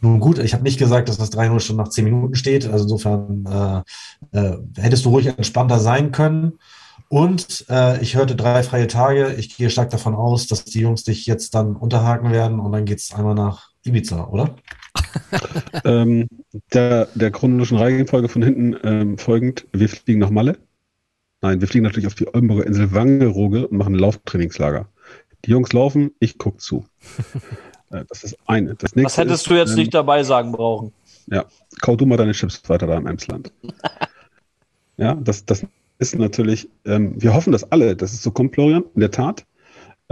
Nun 0.00 0.18
gut, 0.20 0.38
ich 0.38 0.52
habe 0.52 0.64
nicht 0.64 0.78
gesagt, 0.78 1.08
dass 1.08 1.18
das 1.18 1.32
3-0 1.32 1.60
schon 1.60 1.76
nach 1.76 1.88
10 1.88 2.04
Minuten 2.04 2.34
steht. 2.34 2.66
Also 2.66 2.84
insofern 2.84 3.84
äh, 4.32 4.38
äh, 4.38 4.58
hättest 4.76 5.04
du 5.04 5.10
ruhig 5.10 5.26
entspannter 5.26 5.78
sein 5.78 6.12
können. 6.12 6.58
Und 7.08 7.66
äh, 7.68 8.00
ich 8.00 8.16
hörte 8.16 8.34
drei 8.36 8.62
freie 8.62 8.86
Tage. 8.86 9.34
Ich 9.34 9.56
gehe 9.56 9.70
stark 9.70 9.90
davon 9.90 10.14
aus, 10.14 10.46
dass 10.46 10.64
die 10.64 10.80
Jungs 10.80 11.04
dich 11.04 11.26
jetzt 11.26 11.54
dann 11.54 11.76
unterhaken 11.76 12.32
werden 12.32 12.58
und 12.58 12.72
dann 12.72 12.84
geht 12.84 12.98
es 12.98 13.12
einmal 13.12 13.34
nach 13.34 13.70
Ibiza, 13.84 14.28
oder? 14.28 14.54
Ähm, 15.84 16.28
der, 16.72 17.06
der 17.14 17.30
chronologischen 17.30 17.78
Reihenfolge 17.78 18.28
von 18.28 18.42
hinten 18.42 18.76
ähm, 18.84 19.18
folgend, 19.18 19.66
wir 19.72 19.88
fliegen 19.88 20.20
nach 20.20 20.30
Malle. 20.30 20.58
Nein, 21.40 21.60
wir 21.60 21.68
fliegen 21.68 21.84
natürlich 21.84 22.06
auf 22.06 22.14
die 22.14 22.26
Oldenburger 22.32 22.66
Insel 22.66 22.92
Wangerooge 22.92 23.66
und 23.66 23.76
machen 23.78 23.94
ein 23.94 23.98
Lauftrainingslager. 23.98 24.88
Die 25.44 25.50
Jungs 25.50 25.72
laufen, 25.72 26.12
ich 26.20 26.38
gucke 26.38 26.58
zu. 26.58 26.84
äh, 27.90 28.04
das 28.08 28.22
ist 28.22 28.36
eine. 28.46 28.74
Das 28.76 28.94
nächste 28.94 29.04
Was 29.04 29.18
hättest 29.18 29.42
ist, 29.42 29.50
du 29.50 29.54
jetzt 29.54 29.70
ähm, 29.70 29.76
nicht 29.76 29.94
dabei 29.94 30.22
sagen 30.22 30.52
brauchen? 30.52 30.92
Ja, 31.26 31.44
kau 31.80 31.96
du 31.96 32.06
mal 32.06 32.16
deine 32.16 32.32
Chips 32.32 32.62
weiter 32.68 32.86
da 32.86 32.96
im 32.96 33.06
Emsland. 33.06 33.52
ja, 34.96 35.14
das, 35.14 35.44
das 35.44 35.66
ist 35.98 36.16
natürlich, 36.16 36.68
ähm, 36.84 37.20
wir 37.20 37.34
hoffen 37.34 37.52
das 37.52 37.70
alle, 37.70 37.96
dass 37.96 38.12
es 38.12 38.22
so 38.22 38.30
kommt, 38.30 38.54
Florian, 38.54 38.84
in 38.94 39.00
der 39.00 39.10
Tat. 39.10 39.44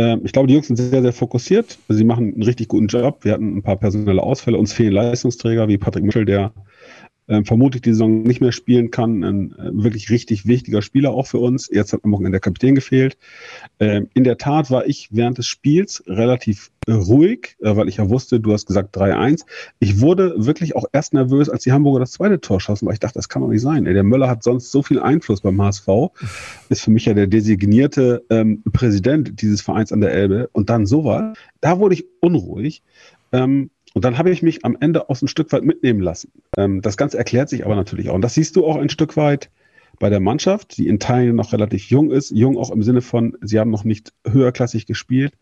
Ähm, 0.00 0.22
ich 0.24 0.32
glaube, 0.32 0.48
die 0.48 0.54
Jungs 0.54 0.68
sind 0.68 0.76
sehr, 0.76 1.02
sehr 1.02 1.12
fokussiert. 1.12 1.78
Sie 1.88 2.04
machen 2.04 2.32
einen 2.32 2.42
richtig 2.42 2.68
guten 2.68 2.86
Job. 2.86 3.18
Wir 3.22 3.32
hatten 3.32 3.58
ein 3.58 3.62
paar 3.62 3.76
personelle 3.76 4.22
Ausfälle. 4.22 4.56
Uns 4.56 4.72
fehlen 4.72 4.92
Leistungsträger 4.92 5.68
wie 5.68 5.76
Patrick 5.76 6.04
Michel, 6.04 6.24
der 6.24 6.52
äh, 7.30 7.44
vermutlich 7.44 7.82
die 7.82 7.92
Saison 7.92 8.22
nicht 8.22 8.40
mehr 8.40 8.50
spielen 8.50 8.90
kann. 8.90 9.22
Ein 9.22 9.52
äh, 9.52 9.70
wirklich 9.72 10.10
richtig 10.10 10.46
wichtiger 10.46 10.82
Spieler 10.82 11.12
auch 11.12 11.28
für 11.28 11.38
uns. 11.38 11.70
Jetzt 11.72 11.92
hat 11.92 12.04
am 12.04 12.10
Wochenende 12.12 12.32
der 12.32 12.40
Kapitän 12.40 12.74
gefehlt. 12.74 13.16
Ähm, 13.78 14.08
in 14.14 14.24
der 14.24 14.36
Tat 14.36 14.70
war 14.70 14.86
ich 14.86 15.08
während 15.12 15.38
des 15.38 15.46
Spiels 15.46 16.02
relativ 16.08 16.72
äh, 16.88 16.92
ruhig, 16.92 17.56
äh, 17.60 17.76
weil 17.76 17.88
ich 17.88 17.98
ja 17.98 18.10
wusste, 18.10 18.40
du 18.40 18.52
hast 18.52 18.66
gesagt 18.66 18.96
3-1. 18.96 19.44
Ich 19.78 20.00
wurde 20.00 20.34
wirklich 20.36 20.74
auch 20.74 20.86
erst 20.92 21.14
nervös, 21.14 21.48
als 21.48 21.62
die 21.62 21.70
Hamburger 21.70 22.00
das 22.00 22.10
zweite 22.12 22.40
Tor 22.40 22.60
schossen, 22.60 22.86
weil 22.86 22.94
ich 22.94 23.00
dachte, 23.00 23.14
das 23.14 23.28
kann 23.28 23.42
doch 23.42 23.48
nicht 23.48 23.62
sein. 23.62 23.84
Der 23.84 24.02
Möller 24.02 24.28
hat 24.28 24.42
sonst 24.42 24.72
so 24.72 24.82
viel 24.82 24.98
Einfluss 24.98 25.40
beim 25.40 25.62
HSV, 25.62 25.86
ist 26.68 26.82
für 26.82 26.90
mich 26.90 27.04
ja 27.04 27.14
der 27.14 27.28
designierte 27.28 28.24
ähm, 28.30 28.64
Präsident 28.72 29.40
dieses 29.40 29.60
Vereins 29.62 29.92
an 29.92 30.00
der 30.00 30.12
Elbe. 30.12 30.48
Und 30.52 30.68
dann 30.68 30.84
sowas, 30.84 31.36
da 31.60 31.78
wurde 31.78 31.94
ich 31.94 32.06
unruhig. 32.20 32.82
Ähm, 33.32 33.70
und 33.94 34.04
dann 34.04 34.18
habe 34.18 34.30
ich 34.30 34.42
mich 34.42 34.64
am 34.64 34.76
Ende 34.78 35.08
auch 35.08 35.20
ein 35.20 35.28
Stück 35.28 35.52
weit 35.52 35.64
mitnehmen 35.64 36.00
lassen. 36.00 36.32
Ähm, 36.56 36.80
das 36.80 36.96
Ganze 36.96 37.18
erklärt 37.18 37.48
sich 37.48 37.64
aber 37.64 37.74
natürlich 37.74 38.10
auch. 38.10 38.14
Und 38.14 38.22
das 38.22 38.34
siehst 38.34 38.56
du 38.56 38.64
auch 38.64 38.76
ein 38.76 38.88
Stück 38.88 39.16
weit 39.16 39.50
bei 39.98 40.10
der 40.10 40.20
Mannschaft, 40.20 40.76
die 40.78 40.88
in 40.88 40.98
Teilen 40.98 41.36
noch 41.36 41.52
relativ 41.52 41.90
jung 41.90 42.10
ist. 42.10 42.30
Jung 42.30 42.56
auch 42.56 42.70
im 42.70 42.82
Sinne 42.82 43.02
von, 43.02 43.36
sie 43.42 43.58
haben 43.58 43.70
noch 43.70 43.84
nicht 43.84 44.12
höherklassig 44.26 44.86
gespielt, 44.86 45.34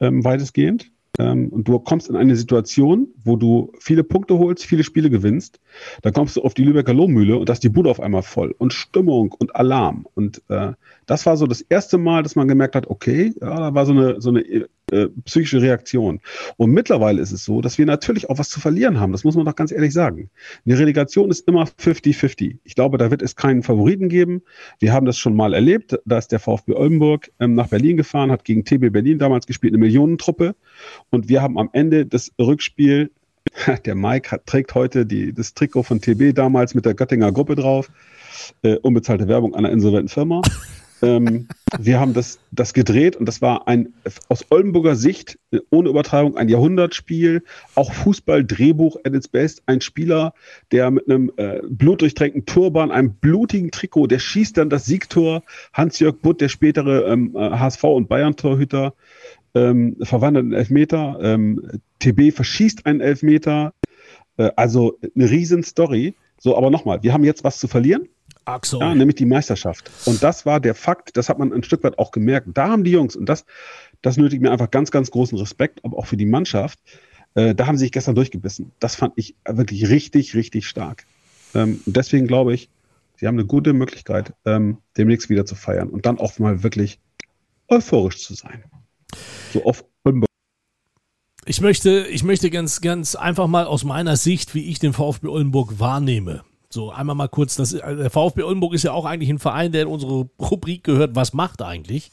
ähm, 0.00 0.24
weitestgehend. 0.24 0.90
Ähm, 1.18 1.48
und 1.48 1.68
du 1.68 1.78
kommst 1.78 2.08
in 2.08 2.16
eine 2.16 2.36
Situation, 2.36 3.08
wo 3.24 3.36
du 3.36 3.72
viele 3.80 4.04
Punkte 4.04 4.38
holst, 4.38 4.64
viele 4.64 4.84
Spiele 4.84 5.10
gewinnst. 5.10 5.60
Dann 6.02 6.12
kommst 6.12 6.36
du 6.36 6.42
auf 6.42 6.54
die 6.54 6.64
Lübecker 6.64 6.94
Lohmühle 6.94 7.36
und 7.38 7.48
da 7.48 7.52
ist 7.52 7.64
die 7.64 7.68
Bude 7.68 7.90
auf 7.90 8.00
einmal 8.00 8.22
voll 8.22 8.54
und 8.58 8.72
Stimmung 8.72 9.32
und 9.32 9.56
Alarm. 9.56 10.06
Und 10.14 10.42
äh, 10.48 10.72
das 11.08 11.24
war 11.24 11.36
so 11.38 11.46
das 11.46 11.62
erste 11.62 11.96
Mal, 11.96 12.22
dass 12.22 12.36
man 12.36 12.46
gemerkt 12.46 12.76
hat, 12.76 12.86
okay, 12.86 13.32
ja, 13.40 13.56
da 13.56 13.74
war 13.74 13.86
so 13.86 13.92
eine, 13.92 14.20
so 14.20 14.28
eine 14.28 14.40
äh, 14.42 15.08
psychische 15.24 15.62
Reaktion. 15.62 16.20
Und 16.58 16.70
mittlerweile 16.70 17.22
ist 17.22 17.32
es 17.32 17.44
so, 17.44 17.62
dass 17.62 17.78
wir 17.78 17.86
natürlich 17.86 18.28
auch 18.28 18.38
was 18.38 18.50
zu 18.50 18.60
verlieren 18.60 19.00
haben. 19.00 19.12
Das 19.12 19.24
muss 19.24 19.34
man 19.34 19.46
doch 19.46 19.56
ganz 19.56 19.72
ehrlich 19.72 19.94
sagen. 19.94 20.28
Eine 20.66 20.78
Relegation 20.78 21.30
ist 21.30 21.48
immer 21.48 21.64
50-50. 21.64 22.58
Ich 22.62 22.74
glaube, 22.74 22.98
da 22.98 23.10
wird 23.10 23.22
es 23.22 23.36
keinen 23.36 23.62
Favoriten 23.62 24.10
geben. 24.10 24.42
Wir 24.80 24.92
haben 24.92 25.06
das 25.06 25.16
schon 25.16 25.34
mal 25.34 25.54
erlebt. 25.54 25.98
Da 26.04 26.18
ist 26.18 26.30
der 26.30 26.40
VfB 26.40 26.74
Oldenburg 26.74 27.30
ähm, 27.40 27.54
nach 27.54 27.68
Berlin 27.68 27.96
gefahren, 27.96 28.30
hat 28.30 28.44
gegen 28.44 28.66
TB 28.66 28.92
Berlin 28.92 29.18
damals 29.18 29.46
gespielt, 29.46 29.72
eine 29.72 29.78
Millionentruppe. 29.78 30.56
Und 31.08 31.30
wir 31.30 31.40
haben 31.40 31.58
am 31.58 31.70
Ende 31.72 32.04
das 32.04 32.32
Rückspiel 32.38 33.10
der 33.86 33.94
Mike 33.94 34.30
hat, 34.30 34.44
trägt 34.44 34.74
heute 34.74 35.06
die, 35.06 35.32
das 35.32 35.54
Trikot 35.54 35.84
von 35.84 36.02
TB 36.02 36.34
damals 36.34 36.74
mit 36.74 36.84
der 36.84 36.92
Göttinger 36.92 37.32
Gruppe 37.32 37.54
drauf. 37.54 37.90
Äh, 38.62 38.76
unbezahlte 38.76 39.26
Werbung 39.26 39.54
einer 39.54 39.70
insolventen 39.70 40.08
Firma 40.08 40.42
ähm, 41.02 41.48
wir 41.78 42.00
haben 42.00 42.14
das, 42.14 42.38
das 42.50 42.72
gedreht 42.72 43.16
und 43.16 43.26
das 43.26 43.42
war 43.42 43.68
ein 43.68 43.92
aus 44.28 44.46
Oldenburger 44.50 44.96
Sicht 44.96 45.38
ohne 45.70 45.88
Übertreibung 45.88 46.36
ein 46.36 46.48
Jahrhundertspiel, 46.48 47.42
auch 47.74 47.92
Fußball-Drehbuch 47.92 48.98
at 49.04 49.14
its 49.14 49.28
best. 49.28 49.62
Ein 49.66 49.80
Spieler, 49.80 50.34
der 50.72 50.90
mit 50.90 51.08
einem 51.08 51.32
äh, 51.36 51.60
blutdurchtränkten 51.68 52.46
Turban, 52.46 52.90
einem 52.90 53.14
blutigen 53.14 53.70
Trikot, 53.70 54.06
der 54.06 54.18
schießt 54.18 54.56
dann 54.56 54.70
das 54.70 54.86
Siegtor. 54.86 55.42
Hans-Jörg 55.72 56.16
Butt, 56.16 56.40
der 56.40 56.48
spätere 56.48 57.06
ähm, 57.10 57.34
HSV- 57.34 57.84
und 57.84 58.08
Bayern-Torhüter, 58.08 58.94
ähm, 59.54 59.96
verwandelt 60.02 60.44
einen 60.44 60.54
Elfmeter. 60.54 61.18
Ähm, 61.22 61.80
TB 62.00 62.32
verschießt 62.34 62.86
einen 62.86 63.00
Elfmeter. 63.00 63.72
Äh, 64.36 64.50
also 64.56 64.98
eine 65.14 65.30
riesen 65.30 65.62
Story. 65.62 66.14
So, 66.38 66.56
aber 66.56 66.70
nochmal, 66.70 67.02
wir 67.02 67.12
haben 67.12 67.24
jetzt 67.24 67.44
was 67.44 67.58
zu 67.58 67.68
verlieren. 67.68 68.08
Axel. 68.48 68.80
Ja, 68.80 68.94
nämlich 68.94 69.16
die 69.16 69.26
Meisterschaft. 69.26 69.90
Und 70.06 70.22
das 70.22 70.46
war 70.46 70.60
der 70.60 70.74
Fakt, 70.74 71.16
das 71.16 71.28
hat 71.28 71.38
man 71.38 71.52
ein 71.52 71.62
Stück 71.62 71.84
weit 71.84 71.98
auch 71.98 72.10
gemerkt. 72.10 72.48
Da 72.54 72.68
haben 72.68 72.84
die 72.84 72.90
Jungs, 72.90 73.16
und 73.16 73.28
das, 73.28 73.44
das 74.02 74.16
nötigt 74.16 74.42
mir 74.42 74.50
einfach 74.50 74.70
ganz, 74.70 74.90
ganz 74.90 75.10
großen 75.10 75.38
Respekt, 75.38 75.84
aber 75.84 75.96
auch 75.96 76.06
für 76.06 76.16
die 76.16 76.26
Mannschaft, 76.26 76.78
äh, 77.34 77.54
da 77.54 77.66
haben 77.66 77.76
sie 77.76 77.84
sich 77.84 77.92
gestern 77.92 78.14
durchgebissen. 78.14 78.72
Das 78.80 78.94
fand 78.96 79.12
ich 79.16 79.34
wirklich 79.46 79.88
richtig, 79.88 80.34
richtig 80.34 80.66
stark. 80.66 81.04
Ähm, 81.54 81.80
und 81.86 81.96
deswegen 81.96 82.26
glaube 82.26 82.54
ich, 82.54 82.70
sie 83.16 83.26
haben 83.26 83.36
eine 83.36 83.46
gute 83.46 83.72
Möglichkeit, 83.72 84.32
ähm, 84.44 84.78
demnächst 84.96 85.28
wieder 85.28 85.46
zu 85.46 85.54
feiern 85.54 85.88
und 85.90 86.06
dann 86.06 86.18
auch 86.18 86.38
mal 86.38 86.62
wirklich 86.62 86.98
euphorisch 87.68 88.24
zu 88.24 88.34
sein. 88.34 88.64
So 89.52 89.64
auf 89.64 89.84
ich 91.48 91.62
möchte, 91.62 92.06
ich 92.10 92.24
möchte 92.24 92.50
ganz, 92.50 92.82
ganz 92.82 93.14
einfach 93.14 93.46
mal 93.46 93.64
aus 93.64 93.82
meiner 93.82 94.16
Sicht, 94.16 94.54
wie 94.54 94.68
ich 94.68 94.80
den 94.80 94.92
VfB 94.92 95.28
Oldenburg 95.28 95.80
wahrnehme, 95.80 96.44
so, 96.70 96.90
einmal 96.90 97.16
mal 97.16 97.28
kurz, 97.28 97.56
das, 97.56 97.72
äh, 97.72 97.96
der 97.96 98.10
VfB 98.10 98.42
Oldenburg 98.42 98.74
ist 98.74 98.82
ja 98.82 98.92
auch 98.92 99.06
eigentlich 99.06 99.30
ein 99.30 99.38
Verein, 99.38 99.72
der 99.72 99.82
in 99.82 99.88
unsere 99.88 100.28
Rubrik 100.38 100.84
gehört, 100.84 101.16
was 101.16 101.32
macht 101.32 101.62
eigentlich? 101.62 102.10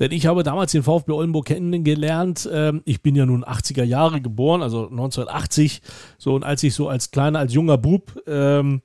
Denn 0.00 0.12
ich 0.12 0.26
habe 0.26 0.42
damals 0.42 0.72
den 0.72 0.82
VfB 0.82 1.12
Oldenburg 1.12 1.46
kennengelernt. 1.46 2.48
Ähm, 2.50 2.80
ich 2.86 3.02
bin 3.02 3.14
ja 3.14 3.26
nun 3.26 3.44
80er 3.44 3.84
Jahre 3.84 4.22
geboren, 4.22 4.62
also 4.62 4.88
1980. 4.88 5.82
So, 6.16 6.34
und 6.34 6.42
als 6.42 6.62
ich 6.62 6.74
so 6.74 6.88
als 6.88 7.10
kleiner, 7.10 7.40
als 7.40 7.52
junger 7.52 7.76
Bub 7.76 8.18
ähm, 8.26 8.80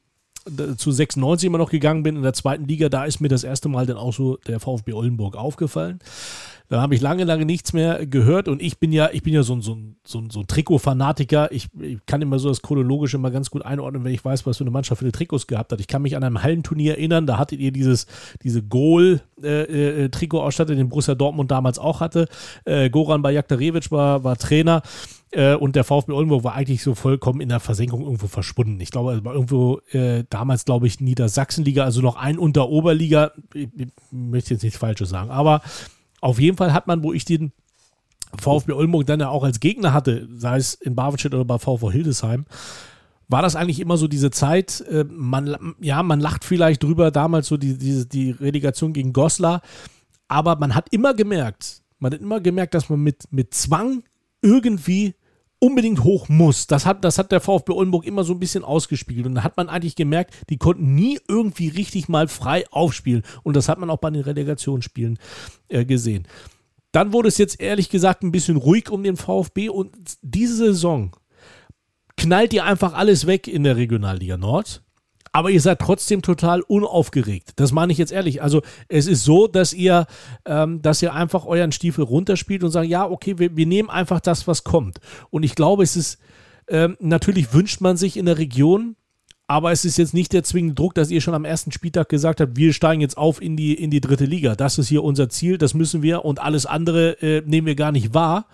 zu 0.78 0.92
96 0.92 1.48
immer 1.48 1.58
noch 1.58 1.70
gegangen 1.70 2.04
bin 2.04 2.18
in 2.18 2.24
der 2.24 2.34
zweiten 2.34 2.66
Liga, 2.66 2.90
da 2.90 3.06
ist 3.06 3.22
mir 3.22 3.30
das 3.30 3.46
erste 3.46 3.70
Mal 3.70 3.86
dann 3.86 3.98
auch 3.98 4.14
so 4.14 4.38
der 4.48 4.60
VfB 4.60 4.92
Oldenburg 4.92 5.38
aufgefallen. 5.38 6.00
Da 6.70 6.82
habe 6.82 6.96
ich 6.96 7.02
lange, 7.02 7.24
lange 7.24 7.46
nichts 7.46 7.72
mehr 7.72 8.06
gehört 8.06 8.50
und 8.50 8.62
ich 8.62 8.78
bin 8.78 8.92
ja, 8.92 9.10
ich 9.14 9.24
bin 9.24 9.34
ja 9.34 9.44
so 9.44 9.56
ein, 9.56 9.62
so 9.62 9.74
ein, 9.74 9.96
so 10.04 10.20
ein, 10.20 10.30
so 10.30 10.42
ein 10.42 10.48
Trikot-Fanatiker. 10.48 11.50
Ich, 11.54 11.70
ich, 11.80 12.06
kann 12.06 12.22
immer 12.22 12.40
so 12.40 12.50
das 12.50 12.62
Chronologische 12.62 13.16
immer 13.16 13.32
ganz 13.32 13.50
gut 13.50 13.64
einordnen, 13.64 14.04
wenn 14.04 14.14
ich 14.14 14.26
weiß, 14.26 14.46
was 14.46 14.58
für 14.58 14.66
eine 14.66 14.72
Mannschaft 14.72 15.00
für 15.00 15.06
die 15.06 15.14
Trikots 15.14 15.48
gehabt 15.48 15.72
hat. 15.72 15.80
Ich 15.80 15.88
kann 15.88 16.02
mich 16.02 16.18
an 16.18 16.26
einem 16.26 16.44
Hallenturnier 16.44 16.96
erinnern, 16.96 17.26
da 17.26 17.38
hattet 17.38 17.60
ihr 17.60 17.72
dieses, 17.72 18.06
diese 18.44 18.62
Goal-Trikot-Ausstattung, 18.64 20.76
den 20.76 20.90
Borussia 20.90 21.16
Dortmund 21.16 21.52
damals 21.52 21.80
auch 21.80 22.02
hatte. 22.02 22.28
Äh, 22.66 22.90
Goran 22.90 23.22
Bajaktarevic 23.22 23.90
war, 23.92 24.26
war 24.26 24.36
Trainer. 24.36 24.82
Äh, 25.32 25.56
und 25.56 25.78
der 25.78 25.86
VfB 25.86 26.12
Oldenburg 26.12 26.44
war 26.44 26.56
eigentlich 26.56 26.84
so 26.84 26.96
vollkommen 26.96 27.40
in 27.42 27.48
der 27.50 27.62
Versenkung 27.62 28.02
irgendwo 28.02 28.28
verschwunden. 28.28 28.82
Ich 28.82 28.92
glaube, 28.92 29.14
es 29.14 29.24
war 29.24 29.34
irgendwo 29.34 29.80
äh, 29.92 30.26
damals, 30.30 30.66
glaube 30.66 30.88
ich, 30.88 31.00
Niedersachsenliga, 31.00 31.86
also 31.86 32.02
noch 32.02 32.18
ein 32.18 32.38
unter 32.38 32.68
Oberliga. 32.70 33.32
Ich, 33.54 33.70
ich 33.76 33.88
möchte 34.12 34.54
jetzt 34.54 34.64
nichts 34.64 34.80
Falsches 34.80 35.10
sagen, 35.10 35.30
aber 35.30 35.62
auf 36.22 36.40
jeden 36.40 36.58
Fall 36.58 36.74
hat 36.74 36.88
man, 36.88 37.04
wo 37.04 37.14
ich 37.14 37.26
den 37.26 37.52
VfB 38.38 38.74
Oldenburg 38.74 39.06
dann 39.06 39.20
ja 39.20 39.30
auch 39.30 39.44
als 39.44 39.60
Gegner 39.60 39.94
hatte, 39.94 40.28
sei 40.34 40.58
es 40.58 40.74
in 40.74 40.96
Barwitstedt 40.96 41.34
oder 41.34 41.46
bei 41.46 41.60
VV 41.60 41.92
Hildesheim, 41.92 42.46
war 43.30 43.42
das 43.42 43.56
eigentlich 43.56 43.80
immer 43.80 43.98
so 43.98 44.08
diese 44.08 44.32
Zeit, 44.32 44.82
äh, 44.90 45.06
man, 45.10 45.76
ja, 45.80 46.02
man 46.04 46.20
lacht 46.20 46.44
vielleicht 46.44 46.84
drüber, 46.84 47.12
damals 47.12 47.48
so 47.48 47.58
die, 47.58 47.78
die, 47.78 48.08
die 48.08 48.32
Relegation 48.32 48.94
gegen 48.94 49.14
Goslar, 49.14 49.62
aber 50.28 50.58
man 50.58 50.76
hat 50.76 50.88
immer 50.92 51.14
gemerkt, 51.14 51.82
man 52.00 52.14
hat 52.14 52.22
immer 52.22 52.40
gemerkt, 52.40 52.74
dass 52.74 52.90
man 52.90 53.02
mit, 53.02 53.32
mit 53.32 53.54
Zwang 53.54 54.04
irgendwie 54.42 55.16
unbedingt 55.60 56.04
hoch 56.04 56.30
muss. 56.30 56.68
Das 56.68 56.86
hat, 56.86 57.04
das 57.04 57.18
hat 57.18 57.32
der 57.32 57.42
VfB 57.42 57.72
Oldenburg 57.74 58.06
immer 58.06 58.24
so 58.24 58.34
ein 58.34 58.40
bisschen 58.40 58.64
ausgespielt. 58.64 59.26
Und 59.26 59.36
da 59.36 59.44
hat 59.44 59.58
man 59.58 59.70
eigentlich 59.70 59.96
gemerkt, 59.96 60.34
die 60.50 60.58
konnten 60.58 60.96
nie 60.96 61.20
irgendwie 61.28 61.68
richtig 61.68 62.10
mal 62.10 62.28
frei 62.28 62.66
aufspielen. 62.72 63.24
Und 63.44 63.56
das 63.56 63.70
hat 63.70 63.80
man 63.80 63.90
auch 63.90 63.98
bei 63.98 64.10
den 64.10 64.22
Relegationsspielen 64.22 65.18
äh, 65.70 65.86
gesehen. 65.86 66.28
Dann 66.92 67.14
wurde 67.14 67.28
es 67.28 67.38
jetzt 67.38 67.60
ehrlich 67.60 67.90
gesagt 67.90 68.24
ein 68.24 68.32
bisschen 68.32 68.58
ruhig 68.58 68.90
um 68.90 69.04
den 69.04 69.18
VfB 69.18 69.70
und 69.70 69.96
diese 70.22 70.56
Saison 70.56 71.16
knallt 72.16 72.54
ihr 72.54 72.66
einfach 72.66 72.94
alles 72.94 73.28
weg 73.28 73.48
in 73.48 73.64
der 73.64 73.78
Regionalliga 73.78 74.38
Nord 74.38 74.84
aber 75.38 75.52
ihr 75.52 75.62
seid 75.62 75.78
trotzdem 75.78 76.24
total 76.24 76.62
unaufgeregt. 76.62 77.52
Das 77.58 77.72
meine 77.72 77.92
ich 77.92 78.00
jetzt 78.00 78.12
ehrlich. 78.12 78.42
Also 78.42 78.64
es 78.88 79.06
ist 79.06 79.24
so, 79.24 79.46
dass 79.46 79.72
ihr, 79.72 80.08
ähm, 80.46 80.82
dass 80.82 81.04
ihr 81.04 81.14
einfach 81.14 81.46
euren 81.46 81.72
Stiefel 81.72 82.04
runterspielt 82.06 82.64
und 82.64 82.72
sagt, 82.72 82.88
ja, 82.88 83.08
okay, 83.08 83.38
wir, 83.38 83.56
wir 83.56 83.68
nehmen 83.68 83.92
einfach 83.92 84.20
das, 84.20 84.48
was 84.48 84.64
kommt. 84.64 85.00
Und 85.30 85.44
ich 85.44 85.54
glaube, 85.54 85.84
es 85.84 85.96
ist, 85.96 86.18
ähm, 86.68 86.98
natürlich 87.00 87.54
wünscht 87.54 87.82
man 87.82 87.98
sich 87.98 88.18
in 88.18 88.26
der 88.26 88.40
Region, 88.40 88.96
aber 89.46 89.72
es 89.72 89.86
ist 89.86 89.98
jetzt 89.98 90.16
nicht 90.16 90.34
der 90.34 90.44
zwingende 90.44 90.74
Druck, 90.74 90.96
dass 90.96 91.12
ihr 91.12 91.22
schon 91.22 91.36
am 91.36 91.46
ersten 91.46 91.72
Spieltag 91.72 92.10
gesagt 92.10 92.42
habt, 92.42 92.58
wir 92.58 92.74
steigen 92.74 93.02
jetzt 93.02 93.16
auf 93.16 93.40
in 93.40 93.56
die, 93.56 93.76
in 93.76 93.92
die 93.92 94.02
dritte 94.02 94.26
Liga. 94.26 94.56
Das 94.56 94.80
ist 94.80 94.88
hier 94.88 95.04
unser 95.04 95.30
Ziel, 95.30 95.60
das 95.60 95.76
müssen 95.76 96.02
wir 96.02 96.26
und 96.26 96.42
alles 96.42 96.66
andere 96.66 97.12
äh, 97.22 97.44
nehmen 97.46 97.68
wir 97.68 97.76
gar 97.76 97.92
nicht 97.92 98.16
wahr. 98.16 98.48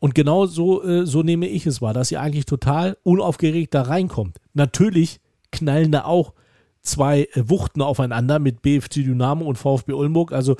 Und 0.00 0.16
genau 0.16 0.46
so, 0.46 0.82
äh, 0.82 1.06
so 1.06 1.22
nehme 1.22 1.46
ich 1.46 1.64
es 1.64 1.80
wahr, 1.80 1.94
dass 1.94 2.10
ihr 2.10 2.20
eigentlich 2.20 2.46
total 2.46 2.96
unaufgeregt 3.04 3.72
da 3.72 3.82
reinkommt. 3.82 4.38
Natürlich 4.52 5.20
knallen 5.52 5.92
da 5.92 6.04
auch 6.04 6.34
zwei 6.82 7.28
äh, 7.32 7.48
Wuchten 7.48 7.82
aufeinander 7.82 8.38
mit 8.38 8.62
BFC 8.62 8.94
Dynamo 8.94 9.44
und 9.44 9.56
VfB 9.56 9.92
Oldenburg. 9.92 10.32
Also 10.32 10.56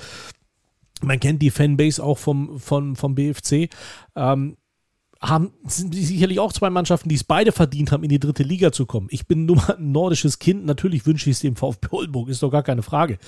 man 1.01 1.21
kennt 1.21 1.43
die 1.43 1.51
Fanbase 1.51 2.03
auch 2.03 2.19
vom, 2.19 2.59
vom, 2.59 2.97
vom 2.97 3.15
BFC. 3.15 3.71
Ähm, 4.17 4.57
haben, 5.21 5.53
sind 5.65 5.95
sicherlich 5.95 6.39
auch 6.39 6.53
zwei 6.53 6.71
Mannschaften, 6.71 7.09
die 7.09 7.17
es 7.17 7.25
beide 7.25 7.51
verdient 7.51 7.91
haben, 7.91 8.05
in 8.05 8.09
die 8.09 8.21
dritte 8.21 8.45
Liga 8.45 8.71
zu 8.71 8.87
kommen. 8.87 9.09
Ich 9.11 9.27
bin 9.27 9.47
nur 9.47 9.57
mal 9.57 9.77
ein 9.77 9.91
nordisches 9.91 10.39
Kind. 10.39 10.65
Natürlich 10.65 11.07
wünsche 11.07 11.29
ich 11.29 11.37
es 11.37 11.41
dem 11.41 11.57
VfB 11.57 11.89
Oldenburg, 11.91 12.29
ist 12.29 12.43
doch 12.43 12.51
gar 12.51 12.63
keine 12.63 12.83
Frage. 12.83 13.19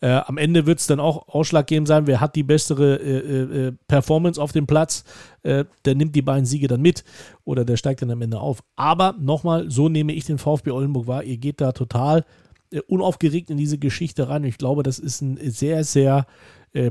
Äh, 0.00 0.10
am 0.10 0.38
Ende 0.38 0.66
wird 0.66 0.78
es 0.78 0.86
dann 0.86 1.00
auch 1.00 1.26
ausschlaggebend 1.28 1.88
sein, 1.88 2.06
wer 2.06 2.20
hat 2.20 2.36
die 2.36 2.44
bessere 2.44 2.96
äh, 2.96 3.18
äh, 3.18 3.66
äh, 3.66 3.72
Performance 3.88 4.40
auf 4.40 4.52
dem 4.52 4.68
Platz. 4.68 5.02
Äh, 5.42 5.64
der 5.84 5.96
nimmt 5.96 6.14
die 6.14 6.22
beiden 6.22 6.46
Siege 6.46 6.68
dann 6.68 6.82
mit 6.82 7.02
oder 7.44 7.64
der 7.64 7.76
steigt 7.76 8.02
dann 8.02 8.12
am 8.12 8.22
Ende 8.22 8.38
auf. 8.38 8.62
Aber 8.76 9.16
nochmal, 9.18 9.70
so 9.70 9.88
nehme 9.88 10.12
ich 10.12 10.26
den 10.26 10.38
VfB 10.38 10.70
Oldenburg 10.70 11.08
wahr. 11.08 11.24
Ihr 11.24 11.38
geht 11.38 11.60
da 11.60 11.72
total 11.72 12.24
äh, 12.70 12.80
unaufgeregt 12.82 13.50
in 13.50 13.56
diese 13.56 13.78
Geschichte 13.78 14.28
rein. 14.28 14.44
Ich 14.44 14.58
glaube, 14.58 14.84
das 14.84 15.00
ist 15.00 15.20
ein 15.20 15.38
sehr, 15.50 15.84
sehr 15.84 16.26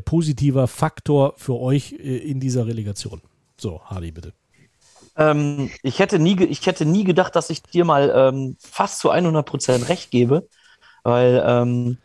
positiver 0.04 0.68
Faktor 0.68 1.36
für 1.38 1.58
euch 1.58 1.94
in 1.94 2.42
dieser 2.42 2.68
Relegation. 2.68 3.22
So, 3.56 3.80
Hardy, 3.86 4.12
bitte. 4.12 4.34
Ähm, 5.18 5.70
ich, 5.84 6.00
hätte 6.00 6.20
nie, 6.20 6.42
ich 6.44 6.66
hätte 6.66 6.86
nie 6.86 7.04
gedacht, 7.04 7.36
dass 7.36 7.50
ich 7.50 7.62
dir 7.62 7.86
mal 7.86 8.12
ähm, 8.16 8.58
fast 8.60 9.00
zu 9.00 9.12
100% 9.12 9.90
recht 9.90 10.12
gebe, 10.12 10.48
weil 11.04 11.44
ähm, 11.46 11.98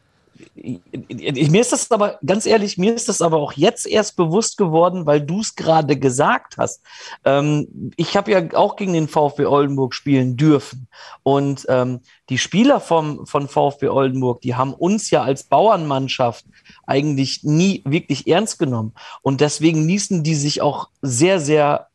ich, 0.54 1.50
mir 1.50 1.60
ist 1.60 1.72
das 1.72 1.90
aber, 1.90 2.18
ganz 2.24 2.46
ehrlich, 2.46 2.78
mir 2.78 2.94
ist 2.94 3.08
das 3.08 3.22
aber 3.22 3.38
auch 3.38 3.52
jetzt 3.52 3.86
erst 3.86 4.16
bewusst 4.16 4.56
geworden, 4.56 5.06
weil 5.06 5.20
du 5.20 5.40
es 5.40 5.54
gerade 5.54 5.98
gesagt 5.98 6.56
hast. 6.58 6.82
Ähm, 7.24 7.92
ich 7.96 8.16
habe 8.16 8.32
ja 8.32 8.42
auch 8.54 8.76
gegen 8.76 8.92
den 8.92 9.08
VfB 9.08 9.46
Oldenburg 9.46 9.94
spielen 9.94 10.36
dürfen. 10.36 10.88
Und 11.22 11.66
ähm, 11.68 12.00
die 12.28 12.38
Spieler 12.38 12.80
vom, 12.80 13.26
von 13.26 13.48
VfB 13.48 13.88
Oldenburg, 13.88 14.40
die 14.40 14.54
haben 14.54 14.74
uns 14.74 15.10
ja 15.10 15.22
als 15.22 15.44
Bauernmannschaft 15.44 16.44
eigentlich 16.86 17.44
nie 17.44 17.82
wirklich 17.84 18.26
ernst 18.26 18.58
genommen. 18.58 18.92
Und 19.22 19.40
deswegen 19.40 19.86
ließen 19.86 20.22
die 20.22 20.34
sich 20.34 20.62
auch 20.62 20.88
sehr, 21.02 21.40
sehr 21.40 21.88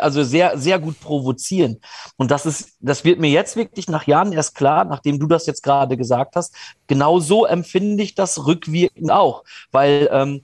also 0.00 0.22
sehr, 0.22 0.58
sehr 0.58 0.78
gut 0.78 1.00
provozieren. 1.00 1.80
Und 2.16 2.30
das 2.30 2.46
ist, 2.46 2.76
das 2.80 3.04
wird 3.04 3.20
mir 3.20 3.30
jetzt 3.30 3.56
wirklich 3.56 3.88
nach 3.88 4.06
Jahren 4.06 4.32
erst 4.32 4.54
klar, 4.54 4.84
nachdem 4.84 5.18
du 5.18 5.26
das 5.26 5.46
jetzt 5.46 5.62
gerade 5.62 5.96
gesagt 5.96 6.36
hast. 6.36 6.54
Genau 6.86 7.20
so 7.20 7.44
empfinde 7.44 8.02
ich 8.02 8.14
das 8.14 8.46
rückwirkend 8.46 9.10
auch, 9.10 9.44
weil 9.70 10.08
ähm, 10.12 10.42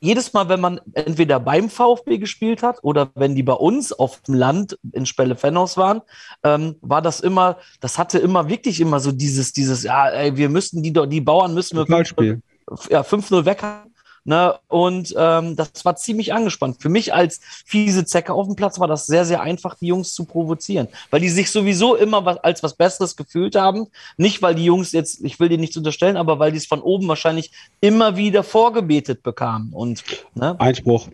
jedes 0.00 0.32
Mal, 0.32 0.48
wenn 0.48 0.60
man 0.60 0.80
entweder 0.92 1.40
beim 1.40 1.68
VfB 1.68 2.18
gespielt 2.18 2.62
hat 2.62 2.78
oder 2.82 3.10
wenn 3.14 3.34
die 3.34 3.42
bei 3.42 3.54
uns 3.54 3.92
auf 3.92 4.20
dem 4.22 4.34
Land 4.34 4.78
in 4.92 5.04
Spelle-Fennos 5.04 5.76
waren, 5.76 6.02
ähm, 6.44 6.76
war 6.80 7.02
das 7.02 7.20
immer, 7.20 7.58
das 7.80 7.98
hatte 7.98 8.18
immer 8.18 8.48
wirklich 8.48 8.80
immer 8.80 9.00
so 9.00 9.10
dieses, 9.10 9.52
dieses, 9.52 9.82
ja, 9.82 10.08
ey, 10.08 10.36
wir 10.36 10.48
müssten 10.48 10.82
die, 10.82 10.92
die 10.92 11.20
Bauern 11.20 11.54
müssen 11.54 11.76
wir 11.76 11.84
5-0 11.84 12.40
ja, 12.88 13.02
5-0 13.02 13.44
weg 13.44 13.62
haben 13.62 13.93
Ne? 14.24 14.54
Und 14.68 15.14
ähm, 15.18 15.54
das 15.54 15.84
war 15.84 15.96
ziemlich 15.96 16.32
angespannt. 16.32 16.80
Für 16.80 16.88
mich 16.88 17.12
als 17.12 17.40
fiese 17.66 18.06
Zecke 18.06 18.32
auf 18.32 18.46
dem 18.46 18.56
Platz 18.56 18.80
war 18.80 18.88
das 18.88 19.06
sehr, 19.06 19.26
sehr 19.26 19.42
einfach, 19.42 19.74
die 19.74 19.88
Jungs 19.88 20.14
zu 20.14 20.24
provozieren, 20.24 20.88
weil 21.10 21.20
die 21.20 21.28
sich 21.28 21.50
sowieso 21.50 21.94
immer 21.94 22.24
was, 22.24 22.38
als 22.38 22.62
was 22.62 22.74
Besseres 22.74 23.16
gefühlt 23.16 23.54
haben. 23.54 23.86
Nicht, 24.16 24.40
weil 24.40 24.54
die 24.54 24.64
Jungs 24.64 24.92
jetzt, 24.92 25.22
ich 25.22 25.38
will 25.40 25.50
dir 25.50 25.58
nichts 25.58 25.76
unterstellen, 25.76 26.16
aber 26.16 26.38
weil 26.38 26.52
die 26.52 26.58
es 26.58 26.66
von 26.66 26.80
oben 26.80 27.06
wahrscheinlich 27.06 27.52
immer 27.80 28.16
wieder 28.16 28.42
vorgebetet 28.42 29.22
bekamen. 29.22 29.72
Und, 29.74 30.02
ne? 30.34 30.58
Einspruch. 30.58 31.08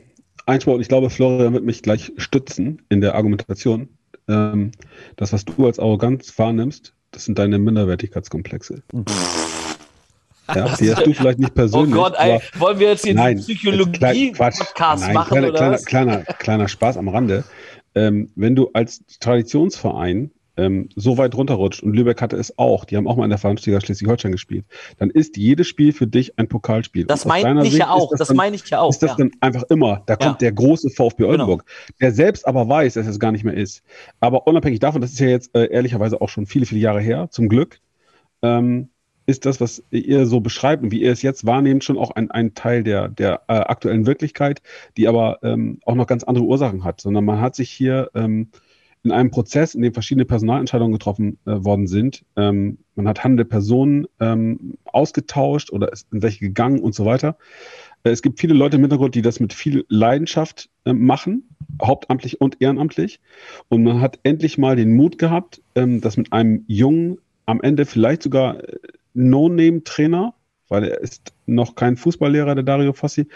Einspruch. 0.46 0.74
Und 0.74 0.80
ich 0.80 0.88
glaube, 0.88 1.10
Florian 1.10 1.52
wird 1.52 1.64
mich 1.64 1.82
gleich 1.82 2.12
stützen 2.16 2.82
in 2.90 3.00
der 3.00 3.16
Argumentation. 3.16 3.88
Ähm, 4.28 4.70
das, 5.16 5.32
was 5.32 5.44
du 5.44 5.66
als 5.66 5.80
Arroganz 5.80 6.38
wahrnimmst, 6.38 6.94
das 7.10 7.24
sind 7.24 7.40
deine 7.40 7.58
Minderwertigkeitskomplexe. 7.58 8.82
Pff. 8.94 9.59
Ja, 10.54 10.76
die 10.76 10.94
hast 10.94 11.06
du 11.06 11.12
vielleicht 11.12 11.38
nicht 11.38 11.54
persönlich. 11.54 11.94
Oh 11.94 12.02
Gott, 12.02 12.14
ey, 12.18 12.40
wollen 12.58 12.78
wir 12.78 12.88
jetzt 12.88 13.04
hier 13.04 13.18
einen 13.18 13.40
Psychologie-Podcast 13.40 15.14
machen? 15.14 15.28
Kleiner, 15.28 15.52
kleiner, 15.52 15.78
kleiner, 15.78 16.22
kleiner, 16.24 16.68
Spaß 16.68 16.96
am 16.96 17.08
Rande. 17.08 17.44
Ähm, 17.94 18.30
wenn 18.36 18.54
du 18.54 18.70
als 18.72 19.02
Traditionsverein 19.18 20.30
ähm, 20.56 20.88
so 20.94 21.16
weit 21.16 21.34
runterrutscht, 21.34 21.82
und 21.82 21.94
Lübeck 21.94 22.20
hatte 22.20 22.36
es 22.36 22.58
auch, 22.58 22.84
die 22.84 22.96
haben 22.96 23.06
auch 23.06 23.16
mal 23.16 23.24
in 23.24 23.30
der 23.30 23.38
Verbandsliga 23.38 23.80
Schleswig-Holstein 23.80 24.32
gespielt, 24.32 24.66
dann 24.98 25.10
ist 25.10 25.36
jedes 25.36 25.66
Spiel 25.66 25.92
für 25.92 26.06
dich 26.06 26.38
ein 26.38 26.48
Pokalspiel. 26.48 27.06
Das 27.06 27.24
meine 27.24 27.66
ich 27.66 27.74
ja 27.74 27.90
auch. 27.90 28.10
Das, 28.10 28.18
das 28.28 28.34
meine 28.34 28.56
ich 28.56 28.68
ja 28.68 28.80
auch. 28.80 28.90
Ist 28.90 29.02
das 29.02 29.12
ja. 29.12 29.16
dann 29.16 29.30
einfach 29.40 29.64
immer? 29.70 30.02
Da 30.06 30.16
kommt 30.16 30.42
ja. 30.42 30.48
der 30.48 30.52
große 30.52 30.90
VfB 30.90 31.22
genau. 31.22 31.30
Oldenburg, 31.30 31.64
genau. 31.66 31.98
der 32.00 32.12
selbst 32.12 32.46
aber 32.46 32.68
weiß, 32.68 32.94
dass 32.94 33.06
es 33.06 33.18
gar 33.18 33.32
nicht 33.32 33.44
mehr 33.44 33.54
ist. 33.54 33.82
Aber 34.20 34.46
unabhängig 34.46 34.80
davon, 34.80 35.00
das 35.00 35.12
ist 35.12 35.20
ja 35.20 35.28
jetzt 35.28 35.54
äh, 35.56 35.66
ehrlicherweise 35.66 36.20
auch 36.20 36.28
schon 36.28 36.46
viele, 36.46 36.66
viele 36.66 36.80
Jahre 36.80 37.00
her, 37.00 37.28
zum 37.30 37.48
Glück. 37.48 37.80
Ähm, 38.42 38.90
ist 39.30 39.46
das, 39.46 39.60
was 39.60 39.82
ihr 39.90 40.26
so 40.26 40.40
beschreibt 40.40 40.82
und 40.82 40.90
wie 40.90 41.02
ihr 41.02 41.12
es 41.12 41.22
jetzt 41.22 41.46
wahrnehmt, 41.46 41.84
schon 41.84 41.98
auch 41.98 42.10
ein, 42.10 42.30
ein 42.30 42.54
Teil 42.54 42.82
der, 42.82 43.08
der 43.08 43.42
äh, 43.48 43.54
aktuellen 43.54 44.06
Wirklichkeit, 44.06 44.60
die 44.96 45.08
aber 45.08 45.38
ähm, 45.42 45.78
auch 45.84 45.94
noch 45.94 46.06
ganz 46.06 46.24
andere 46.24 46.44
Ursachen 46.44 46.84
hat, 46.84 47.00
sondern 47.00 47.24
man 47.24 47.40
hat 47.40 47.54
sich 47.54 47.70
hier 47.70 48.10
ähm, 48.14 48.48
in 49.02 49.12
einem 49.12 49.30
Prozess, 49.30 49.74
in 49.74 49.82
dem 49.82 49.94
verschiedene 49.94 50.26
Personalentscheidungen 50.26 50.92
getroffen 50.92 51.38
äh, 51.46 51.64
worden 51.64 51.86
sind, 51.86 52.24
ähm, 52.36 52.78
man 52.94 53.08
hat 53.08 53.24
handelnde 53.24 53.46
Personen 53.46 54.06
ähm, 54.20 54.74
ausgetauscht 54.84 55.72
oder 55.72 55.90
ist 55.90 56.06
in 56.12 56.22
welche 56.22 56.40
gegangen 56.40 56.80
und 56.80 56.94
so 56.94 57.06
weiter. 57.06 57.38
Äh, 58.02 58.10
es 58.10 58.22
gibt 58.22 58.40
viele 58.40 58.54
Leute 58.54 58.76
im 58.76 58.82
Hintergrund, 58.82 59.14
die 59.14 59.22
das 59.22 59.40
mit 59.40 59.52
viel 59.52 59.84
Leidenschaft 59.88 60.68
äh, 60.84 60.92
machen, 60.92 61.48
hauptamtlich 61.82 62.40
und 62.40 62.60
ehrenamtlich. 62.60 63.20
Und 63.68 63.84
man 63.84 64.00
hat 64.00 64.18
endlich 64.22 64.58
mal 64.58 64.76
den 64.76 64.94
Mut 64.94 65.16
gehabt, 65.18 65.62
ähm, 65.74 66.00
das 66.00 66.16
mit 66.16 66.32
einem 66.32 66.64
jungen, 66.66 67.18
am 67.46 67.60
Ende 67.62 67.86
vielleicht 67.86 68.22
sogar 68.22 68.62
äh, 68.62 68.76
No-Name-Trainer, 69.14 70.34
weil 70.68 70.84
er 70.84 71.00
ist 71.00 71.32
noch 71.46 71.74
kein 71.74 71.96
Fußballlehrer, 71.96 72.54
der 72.54 72.64
Dario 72.64 72.92
Fossi. 72.92 73.26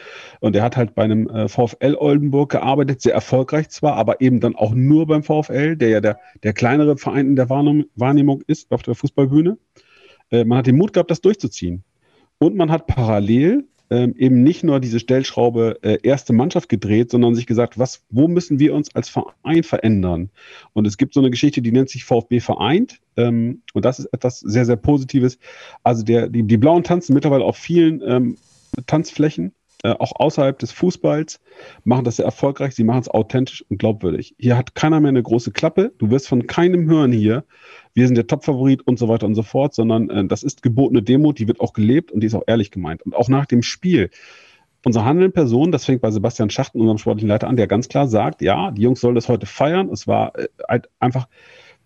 Und 0.41 0.55
er 0.55 0.63
hat 0.63 0.77
halt 0.77 0.95
bei 0.95 1.03
einem 1.03 1.29
äh, 1.29 1.49
VfL 1.49 1.97
Oldenburg 1.99 2.53
gearbeitet, 2.53 3.01
sehr 3.03 3.15
erfolgreich 3.15 3.69
zwar, 3.71 3.97
aber 3.97 4.21
eben 4.21 4.41
dann 4.41 4.55
auch 4.55 4.73
nur 4.73 5.07
beim 5.07 5.23
VfL, 5.23 5.77
der 5.77 5.89
ja 5.89 6.01
der, 6.01 6.21
der 6.43 6.53
kleinere 6.53 6.97
Verein 6.97 7.27
in 7.27 7.37
der 7.37 7.51
Wahrnehmung 7.51 8.43
ist 8.47 8.71
auf 8.71 8.83
der 8.83 8.95
Fußballbühne. 8.95 9.59
Äh, 10.31 10.45
man 10.45 10.59
hat 10.59 10.67
den 10.67 10.77
Mut 10.77 10.93
gehabt, 10.93 11.11
das 11.11 11.21
durchzuziehen. 11.21 11.83
Und 12.39 12.57
man 12.57 12.71
hat 12.71 12.87
parallel 12.87 13.67
ähm, 13.95 14.15
eben 14.17 14.43
nicht 14.43 14.65
nur 14.65 14.81
diese 14.81 14.99
Stellschraube 14.99 15.79
äh, 15.83 15.99
erste 16.03 16.33
Mannschaft 16.33 16.69
gedreht, 16.69 17.13
sondern 17.13 17.37
sich 17.37 17.47
gesagt, 17.47 17.79
was, 17.79 18.03
wo 18.11 18.27
müssen 18.27 18.59
wir 18.59 18.75
uns 18.75 18.93
als 18.95 19.09
Verein 19.09 19.63
verändern? 19.63 20.31
Und 20.73 20.85
es 20.87 20.97
gibt 20.97 21.15
so 21.15 21.21
eine 21.21 21.31
Geschichte, 21.31 21.63
die 21.63 21.71
nennt 21.71 21.89
sich 21.89 22.05
VfB 22.05 22.41
vereint. 22.41 23.01
Ähm, 23.17 23.63
und 23.73 23.85
das 23.85 24.01
ist 24.01 24.07
etwas 24.07 24.41
sehr, 24.41 24.65
sehr 24.65 24.75
Positives. 24.75 25.39
Also 25.85 26.03
der, 26.03 26.29
die, 26.29 26.43
die 26.43 26.57
Blauen 26.57 26.83
tanzen 26.83 27.15
mittlerweile 27.15 27.45
auf 27.45 27.57
vielen 27.57 28.03
ähm, 28.05 28.37
Tanzflächen 28.87 29.53
äh, 29.85 29.91
auch 29.91 30.13
außerhalb 30.17 30.59
des 30.59 30.73
Fußballs, 30.73 31.41
machen 31.85 32.05
das 32.05 32.17
sehr 32.17 32.25
erfolgreich, 32.25 32.75
sie 32.75 32.85
machen 32.85 33.01
es 33.01 33.09
authentisch 33.09 33.65
und 33.69 33.79
glaubwürdig. 33.79 34.35
Hier 34.39 34.57
hat 34.57 34.75
keiner 34.75 34.99
mehr 34.99 35.11
eine 35.11 35.23
große 35.23 35.53
Klappe, 35.53 35.93
du 35.99 36.11
wirst 36.11 36.27
von 36.27 36.47
keinem 36.47 36.89
hören 36.89 37.13
hier, 37.13 37.45
wir 37.93 38.07
sind 38.07 38.17
der 38.17 38.27
Top-Favorit 38.27 38.87
und 38.87 38.99
so 38.99 39.09
weiter 39.09 39.27
und 39.27 39.35
so 39.35 39.43
fort, 39.43 39.75
sondern 39.75 40.09
äh, 40.09 40.27
das 40.27 40.43
ist 40.43 40.63
gebotene 40.63 41.03
Demut, 41.03 41.39
die 41.39 41.47
wird 41.47 41.61
auch 41.61 41.75
gelebt 41.75 42.11
und 42.11 42.21
die 42.21 42.27
ist 42.27 42.35
auch 42.35 42.45
ehrlich 42.47 42.71
gemeint. 42.71 43.03
Und 43.03 43.15
auch 43.15 43.29
nach 43.29 43.47
dem 43.47 43.63
Spiel. 43.63 44.11
Unsere 44.87 45.05
handelnden 45.05 45.33
Personen, 45.33 45.71
das 45.71 45.85
fängt 45.85 46.03
bei 46.03 46.11
Sebastian 46.11 46.51
Schachten, 46.51 46.81
unserem 46.81 46.99
sportlichen 46.99 47.29
Leiter 47.29 47.49
an, 47.49 47.57
der 47.57 47.67
ganz 47.67 47.89
klar 47.89 48.09
sagt, 48.09 48.43
ja, 48.43 48.71
die 48.71 48.83
Jungs 48.83 49.01
sollen 49.01 49.15
das 49.15 49.29
heute 49.29 49.47
feiern. 49.47 49.91
Es 49.91 50.07
war 50.07 50.39
äh, 50.39 50.49
halt 50.67 50.89
einfach 50.99 51.29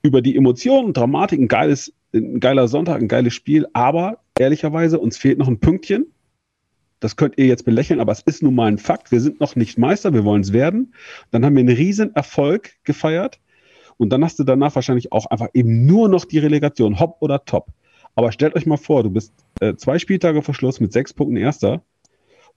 über 0.03 0.23
die 0.23 0.37
Emotionen, 0.37 0.93
Dramatik, 0.93 1.41
ein 1.41 1.49
geiles, 1.49 1.93
ein 2.15 2.39
geiler 2.39 2.69
Sonntag, 2.69 3.01
ein 3.01 3.09
geiles 3.09 3.35
Spiel, 3.35 3.67
aber 3.73 4.19
ehrlicherweise, 4.39 5.01
uns 5.01 5.19
fehlt 5.19 5.39
noch 5.39 5.49
ein 5.49 5.59
Pünktchen. 5.59 6.13
Das 7.01 7.17
könnt 7.17 7.39
ihr 7.39 7.47
jetzt 7.47 7.65
belächeln, 7.65 8.01
aber 8.01 8.13
es 8.13 8.23
ist 8.23 8.43
nun 8.43 8.55
mal 8.55 8.67
ein 8.67 8.79
Fakt. 8.79 9.13
Wir 9.13 9.21
sind 9.21 9.41
noch 9.41 9.57
nicht 9.57 9.79
Meister, 9.79 10.13
wir 10.13 10.25
wollen 10.25 10.43
es 10.43 10.53
werden. 10.53 10.95
Dann 11.31 11.45
haben 11.45 11.55
wir 11.55 11.61
einen 11.61 11.77
riesen 11.77 12.15
Erfolg 12.15 12.73
gefeiert. 12.85 13.39
Und 13.97 14.11
dann 14.11 14.25
hast 14.25 14.39
du 14.39 14.45
danach 14.45 14.75
wahrscheinlich 14.75 15.13
auch 15.13 15.27
einfach 15.27 15.49
eben 15.55 15.87
nur 15.87 16.09
noch 16.09 16.25
die 16.25 16.39
Relegation, 16.39 17.01
hopp 17.01 17.17
oder 17.21 17.45
top. 17.45 17.69
Aber 18.15 18.33
stellt 18.33 18.57
euch 18.57 18.67
mal 18.67 18.77
vor, 18.77 19.03
du 19.03 19.11
bist 19.11 19.33
äh, 19.61 19.75
zwei 19.75 19.99
Spieltage 19.99 20.43
vor 20.43 20.55
Schluss 20.55 20.81
mit 20.81 20.93
sechs 20.93 21.13
Punkten 21.13 21.37
Erster 21.37 21.83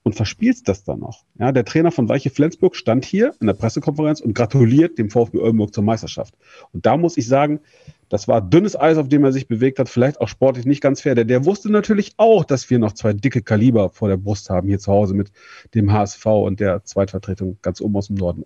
und 0.02 0.14
verspielst 0.14 0.68
das 0.68 0.84
dann 0.84 1.00
noch. 1.00 1.24
Ja, 1.38 1.52
der 1.52 1.64
Trainer 1.64 1.92
von 1.92 2.08
Weiche 2.08 2.30
Flensburg 2.30 2.74
stand 2.74 3.04
hier 3.04 3.34
in 3.40 3.46
der 3.46 3.54
Pressekonferenz 3.54 4.20
und 4.20 4.34
gratuliert 4.34 4.98
dem 4.98 5.10
VfB 5.10 5.38
Oldenburg 5.38 5.72
zur 5.72 5.84
Meisterschaft. 5.84 6.34
Und 6.72 6.86
da 6.86 6.96
muss 6.96 7.16
ich 7.16 7.28
sagen, 7.28 7.60
das 8.08 8.28
war 8.28 8.42
dünnes 8.42 8.78
Eis, 8.78 8.98
auf 8.98 9.08
dem 9.08 9.24
er 9.24 9.32
sich 9.32 9.48
bewegt 9.48 9.78
hat, 9.78 9.88
vielleicht 9.88 10.20
auch 10.20 10.28
sportlich 10.28 10.66
nicht 10.66 10.82
ganz 10.82 11.00
fair. 11.00 11.14
Der, 11.14 11.24
der 11.24 11.44
wusste 11.44 11.70
natürlich 11.70 12.12
auch, 12.16 12.44
dass 12.44 12.68
wir 12.68 12.78
noch 12.78 12.92
zwei 12.92 13.12
dicke 13.12 13.42
Kaliber 13.42 13.90
vor 13.90 14.08
der 14.08 14.16
Brust 14.16 14.50
haben 14.50 14.68
hier 14.68 14.78
zu 14.78 14.92
Hause 14.92 15.14
mit 15.14 15.30
dem 15.74 15.92
HSV 15.92 16.26
und 16.26 16.60
der 16.60 16.84
Zweitvertretung 16.84 17.58
ganz 17.62 17.80
oben 17.80 17.96
aus 17.96 18.08
dem 18.08 18.16
Norden. 18.16 18.44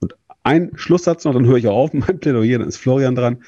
Und 0.00 0.16
ein 0.42 0.72
Schlusssatz 0.74 1.24
noch, 1.24 1.34
dann 1.34 1.46
höre 1.46 1.58
ich 1.58 1.68
auch 1.68 1.76
auf 1.76 1.92
mein 1.92 2.18
Plädoyer, 2.18 2.58
dann 2.58 2.68
ist 2.68 2.78
Florian 2.78 3.14
dran. 3.14 3.44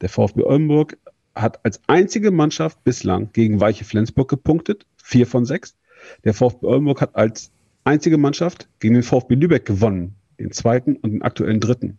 Der 0.00 0.08
VfB 0.08 0.42
Oldenburg 0.42 0.98
hat 1.34 1.64
als 1.64 1.80
einzige 1.86 2.30
Mannschaft 2.30 2.82
bislang 2.84 3.30
gegen 3.32 3.60
Weiche 3.60 3.84
Flensburg 3.84 4.28
gepunktet, 4.28 4.84
vier 4.96 5.26
von 5.26 5.46
sechs. 5.46 5.76
Der 6.24 6.34
VfB 6.34 6.66
Oldenburg 6.66 7.00
hat 7.00 7.16
als 7.16 7.50
einzige 7.84 8.18
Mannschaft 8.18 8.68
gegen 8.80 8.94
den 8.94 9.02
VfB 9.02 9.34
Lübeck 9.34 9.64
gewonnen, 9.64 10.14
den 10.38 10.52
zweiten 10.52 10.96
und 10.96 11.12
den 11.12 11.22
aktuellen 11.22 11.60
dritten. 11.60 11.98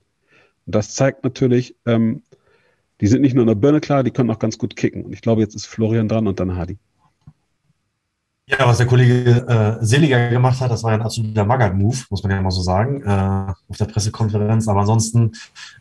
Und 0.66 0.76
das 0.76 0.96
zeigt 0.96 1.24
natürlich, 1.24 1.76
ähm, 1.86 2.24
die 3.02 3.08
sind 3.08 3.22
nicht 3.22 3.34
nur 3.34 3.44
in 3.44 3.48
der 3.48 3.56
Birne 3.56 3.82
klar, 3.82 4.04
die 4.04 4.12
können 4.12 4.30
auch 4.30 4.40
ganz 4.40 4.58
gut 4.58 4.76
kicken. 4.76 5.04
Und 5.04 5.14
ich 5.14 5.22
glaube, 5.22 5.42
jetzt 5.42 5.56
ist 5.56 5.66
Florian 5.66 6.08
dran 6.08 6.28
und 6.28 6.40
dann 6.40 6.56
Hadi. 6.56 6.78
Ja, 8.46 8.68
was 8.68 8.78
der 8.78 8.88
Kollege 8.88 9.46
äh, 9.48 9.86
Seliger 9.86 10.30
gemacht 10.30 10.60
hat, 10.60 10.70
das 10.70 10.84
war 10.84 10.92
ja 10.92 10.98
ein 10.98 11.02
absoluter 11.02 11.46
Magath-Move, 11.46 11.98
muss 12.10 12.24
man 12.24 12.32
ja 12.34 12.42
mal 12.42 12.52
so 12.52 12.62
sagen, 12.62 13.02
äh, 13.02 13.54
auf 13.70 13.78
der 13.78 13.86
Pressekonferenz. 13.86 14.68
Aber 14.68 14.82
ansonsten 14.82 15.32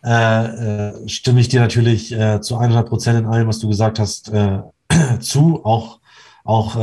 äh, 0.04 0.90
äh, 0.90 1.08
stimme 1.08 1.40
ich 1.40 1.48
dir 1.48 1.60
natürlich 1.60 2.12
äh, 2.12 2.40
zu 2.40 2.56
100 2.56 2.88
Prozent 2.88 3.18
in 3.18 3.26
allem, 3.26 3.48
was 3.48 3.58
du 3.58 3.68
gesagt 3.68 3.98
hast, 3.98 4.28
äh, 4.32 4.60
zu. 5.20 5.64
Auch, 5.64 5.98
auch 6.44 6.76
äh, 6.76 6.80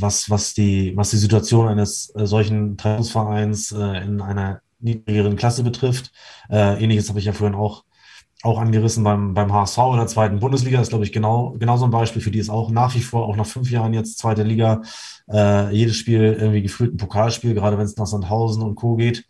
was, 0.00 0.28
was, 0.30 0.54
die, 0.54 0.96
was 0.96 1.10
die 1.10 1.16
Situation 1.16 1.68
eines 1.68 2.12
äh, 2.14 2.26
solchen 2.26 2.76
Trainingsvereins 2.76 3.72
äh, 3.72 4.04
in 4.04 4.20
einer 4.20 4.60
niedrigeren 4.80 5.36
Klasse 5.36 5.62
betrifft. 5.62 6.12
Äh, 6.50 6.82
ähnliches 6.82 7.08
habe 7.08 7.18
ich 7.18 7.24
ja 7.24 7.32
vorhin 7.32 7.56
auch 7.56 7.84
auch 8.42 8.58
angerissen 8.58 9.04
beim, 9.04 9.34
beim 9.34 9.52
HSV 9.52 9.78
in 9.92 9.98
der 9.98 10.06
zweiten 10.08 10.40
Bundesliga. 10.40 10.78
Das 10.78 10.88
ist, 10.88 10.90
glaube 10.90 11.04
ich, 11.04 11.12
genau, 11.12 11.54
genau 11.58 11.76
so 11.76 11.84
ein 11.84 11.92
Beispiel. 11.92 12.20
Für 12.20 12.32
die 12.32 12.40
ist 12.40 12.50
auch 12.50 12.70
nach 12.70 12.94
wie 12.94 13.00
vor, 13.00 13.26
auch 13.26 13.36
nach 13.36 13.46
fünf 13.46 13.70
Jahren 13.70 13.94
jetzt 13.94 14.18
zweite 14.18 14.42
Liga, 14.42 14.82
äh, 15.30 15.72
jedes 15.72 15.96
Spiel 15.96 16.22
irgendwie 16.22 16.62
gefühlt 16.62 16.92
ein 16.92 16.96
Pokalspiel, 16.96 17.54
gerade 17.54 17.78
wenn 17.78 17.84
es 17.84 17.96
nach 17.96 18.06
Sandhausen 18.06 18.62
und 18.62 18.74
Co. 18.74 18.96
geht. 18.96 19.24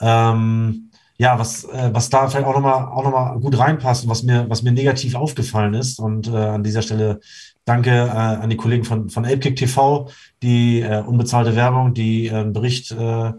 Ähm, 0.00 0.90
ja, 1.22 1.38
was, 1.38 1.62
äh, 1.64 1.90
was 1.92 2.10
da 2.10 2.26
vielleicht 2.26 2.48
auch 2.48 2.54
nochmal 2.54 2.86
auch 2.86 3.04
noch 3.04 3.12
mal 3.12 3.38
gut 3.38 3.56
reinpasst 3.56 4.02
und 4.02 4.10
was 4.10 4.24
mir, 4.24 4.50
was 4.50 4.64
mir 4.64 4.72
negativ 4.72 5.14
aufgefallen 5.14 5.72
ist. 5.74 6.00
Und 6.00 6.26
äh, 6.26 6.36
an 6.36 6.64
dieser 6.64 6.82
Stelle 6.82 7.20
danke 7.64 7.90
äh, 7.90 8.10
an 8.42 8.50
die 8.50 8.56
Kollegen 8.56 8.82
von, 8.82 9.08
von 9.08 9.24
Apekick 9.24 9.54
TV, 9.54 10.10
die 10.42 10.80
äh, 10.80 11.00
unbezahlte 11.00 11.54
Werbung, 11.54 11.94
die 11.94 12.26
äh, 12.26 12.34
einen 12.34 12.52
Bericht 12.52 12.90
äh, 12.90 13.32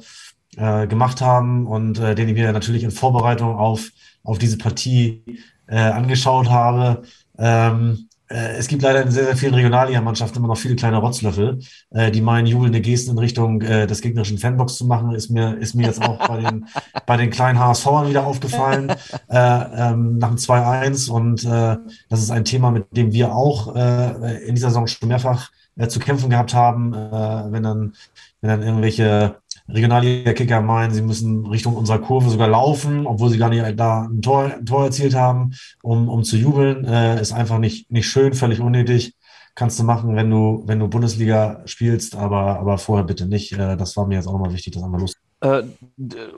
äh, 0.56 0.88
gemacht 0.88 1.20
haben 1.20 1.68
und 1.68 2.00
äh, 2.00 2.16
den 2.16 2.30
ich 2.30 2.36
mir 2.36 2.54
natürlich 2.54 2.84
in 2.84 2.92
Vorbereitung 2.92 3.58
auf 3.58 3.90
auf 4.24 4.38
diese 4.38 4.58
Partie 4.58 5.22
äh, 5.68 5.76
angeschaut 5.76 6.50
habe. 6.50 7.02
Ähm, 7.38 8.08
äh, 8.08 8.13
es 8.34 8.68
gibt 8.68 8.82
leider 8.82 9.02
in 9.04 9.12
sehr, 9.12 9.26
sehr 9.26 9.38
vielen 9.38 9.54
Regionalliga-Mannschaften 9.54 10.40
immer 10.40 10.48
noch 10.48 10.58
viele 10.58 10.76
kleine 10.76 10.98
Rotzlöffel, 10.98 11.60
äh, 11.92 12.10
die 12.10 12.22
meinen, 12.22 12.48
jubelnde 12.48 12.82
Gesten 12.82 13.12
in 13.12 13.20
Richtung 13.20 13.62
äh, 13.62 13.86
des 13.86 14.02
gegnerischen 14.02 14.38
Fanbox 14.38 14.76
zu 14.78 14.86
machen. 14.86 15.14
Ist 15.14 15.30
mir, 15.30 15.58
ist 15.58 15.76
mir 15.76 15.86
jetzt 15.86 16.02
auch 16.02 16.28
bei 16.28 16.42
den, 16.42 16.68
bei 17.06 17.18
den 17.18 17.30
kleinen 17.30 17.60
HSVern 17.60 18.10
wieder 18.10 18.26
aufgefallen, 18.26 18.90
äh, 18.90 18.96
ähm, 19.30 20.18
nach 20.18 20.30
dem 20.30 20.38
2-1. 20.38 21.12
Und 21.12 21.44
äh, 21.44 21.78
das 22.10 22.22
ist 22.22 22.32
ein 22.32 22.46
Thema, 22.46 22.72
mit 22.72 22.96
dem 22.98 23.12
wir 23.12 23.36
auch 23.36 23.76
äh, 23.76 24.46
in 24.46 24.56
dieser 24.56 24.70
Saison 24.70 24.88
schon 24.88 25.10
mehrfach 25.10 25.52
äh, 25.76 25.88
zu 25.88 26.00
kämpfen 26.00 26.30
gehabt 26.30 26.54
haben, 26.54 26.94
äh, 26.94 27.52
wenn 27.52 27.64
dann, 27.64 27.94
wenn 28.42 28.50
dann 28.50 28.62
irgendwelche 28.64 29.38
Regionalliga-Kicker 29.70 30.62
meinen, 30.62 30.94
sie 30.94 31.02
müssen 31.02 31.46
Richtung 31.46 31.76
unserer 31.76 32.00
Kurve 32.00 32.30
sogar 32.30 32.48
laufen, 32.48 33.08
obwohl 33.08 33.30
sie 33.30 33.38
gar 33.38 33.50
nicht 33.50 33.80
da 33.80 34.04
ein 34.04 34.22
Tor, 34.22 34.54
ein 34.54 34.66
Tor 34.66 34.86
erzielt 34.86 35.16
haben, 35.16 35.54
um, 35.82 36.10
um 36.10 36.24
zu 36.24 36.38
jubeln. 36.38 36.86
Äh, 36.86 37.22
ist 37.22 37.32
einfach 37.32 37.60
nicht, 37.60 37.92
nicht 37.92 38.08
schön, 38.08 38.34
völlig 38.34 38.60
unnötig. 38.60 39.16
Kannst 39.56 39.80
du 39.80 39.84
machen, 39.84 40.16
wenn 40.16 40.30
du, 40.30 40.64
wenn 40.66 40.80
du 40.80 40.88
Bundesliga 40.88 41.62
spielst, 41.66 42.16
aber, 42.16 42.60
aber 42.60 42.78
vorher 42.78 43.06
bitte 43.06 43.26
nicht. 43.26 43.54
Äh, 43.54 43.78
das 43.78 43.96
war 43.96 44.06
mir 44.08 44.16
jetzt 44.16 44.28
auch 44.28 44.34
nochmal 44.34 44.54
wichtig, 44.54 44.74
das 44.74 44.84
einmal 44.84 45.00
los. 45.02 45.14
Äh, 45.44 45.64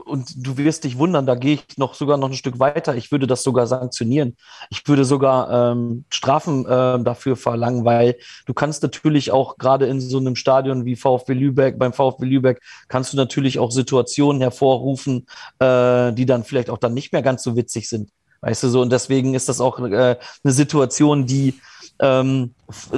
und 0.06 0.34
du 0.36 0.58
wirst 0.58 0.84
dich 0.84 0.98
wundern, 0.98 1.28
da 1.28 1.36
gehe 1.36 1.54
ich 1.56 1.78
noch 1.78 1.94
sogar 1.94 2.18
noch 2.18 2.30
ein 2.30 2.36
Stück 2.36 2.60
weiter. 2.60 2.96
Ich 2.96 3.12
würde 3.12 3.28
das 3.28 3.44
sogar 3.44 3.68
sanktionieren. 3.68 4.36
Ich 4.72 4.88
würde 4.88 5.06
sogar 5.06 5.72
ähm, 5.72 6.06
Strafen 6.10 6.66
äh, 6.66 7.04
dafür 7.04 7.36
verlangen, 7.36 7.86
weil 7.86 8.16
du 8.48 8.54
kannst 8.56 8.82
natürlich 8.82 9.32
auch 9.32 9.58
gerade 9.58 9.86
in 9.86 10.02
so 10.02 10.18
einem 10.18 10.36
Stadion 10.36 10.86
wie 10.86 10.96
VfB 10.96 11.34
Lübeck, 11.34 11.78
beim 11.78 11.94
VfB 11.94 12.26
Lübeck, 12.26 12.62
kannst 12.88 13.14
du 13.14 13.18
natürlich 13.18 13.60
auch 13.60 13.72
Situationen 13.72 14.42
hervorrufen, 14.42 15.28
äh, 15.60 16.12
die 16.14 16.26
dann 16.26 16.44
vielleicht 16.44 16.72
auch 16.72 16.80
dann 16.80 16.96
nicht 16.96 17.14
mehr 17.14 17.22
ganz 17.22 17.44
so 17.44 17.56
witzig 17.56 17.88
sind. 17.88 18.10
Weißt 18.42 18.64
du 18.64 18.70
so, 18.70 18.82
und 18.82 18.92
deswegen 18.92 19.36
ist 19.36 19.50
das 19.50 19.62
auch 19.62 19.80
äh, 19.80 20.18
eine 20.44 20.54
Situation, 20.54 21.28
die 21.28 21.56
ähm, 22.00 22.54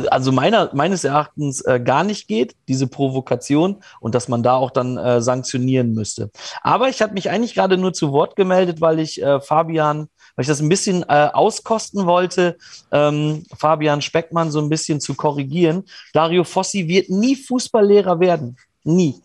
also 0.10 0.32
meiner, 0.32 0.70
meines 0.74 1.04
Erachtens 1.04 1.62
äh, 1.62 1.80
gar 1.80 2.04
nicht 2.04 2.28
geht, 2.28 2.56
diese 2.68 2.88
Provokation, 2.88 3.78
und 4.00 4.16
dass 4.16 4.28
man 4.28 4.44
da 4.44 4.56
auch 4.56 4.72
dann 4.72 4.98
äh, 4.98 5.22
sanktionieren 5.22 5.94
müsste. 5.94 6.32
Aber 6.62 6.90
ich 6.90 7.02
habe 7.02 7.14
mich 7.14 7.30
eigentlich 7.30 7.54
gerade 7.54 7.78
nur 7.78 7.94
zu 7.94 8.12
Wort 8.12 8.36
gemeldet, 8.36 8.82
weil 8.82 9.00
ich 9.00 9.22
äh, 9.22 9.40
Fabian, 9.42 10.10
weil 10.36 10.44
ich 10.44 10.48
das 10.48 10.62
ein 10.62 10.70
bisschen 10.70 11.04
äh, 11.04 11.30
auskosten 11.34 12.06
wollte, 12.06 12.58
ähm, 12.92 13.44
Fabian 13.56 14.02
Speckmann 14.02 14.52
so 14.52 14.60
ein 14.60 14.70
bisschen 14.70 15.00
zu 15.00 15.16
korrigieren. 15.16 15.84
Dario 16.14 16.44
Fossi 16.44 16.88
wird 16.88 17.10
nie 17.10 17.36
Fußballlehrer 17.36 18.20
werden. 18.20 18.58
Nie. 18.84 19.16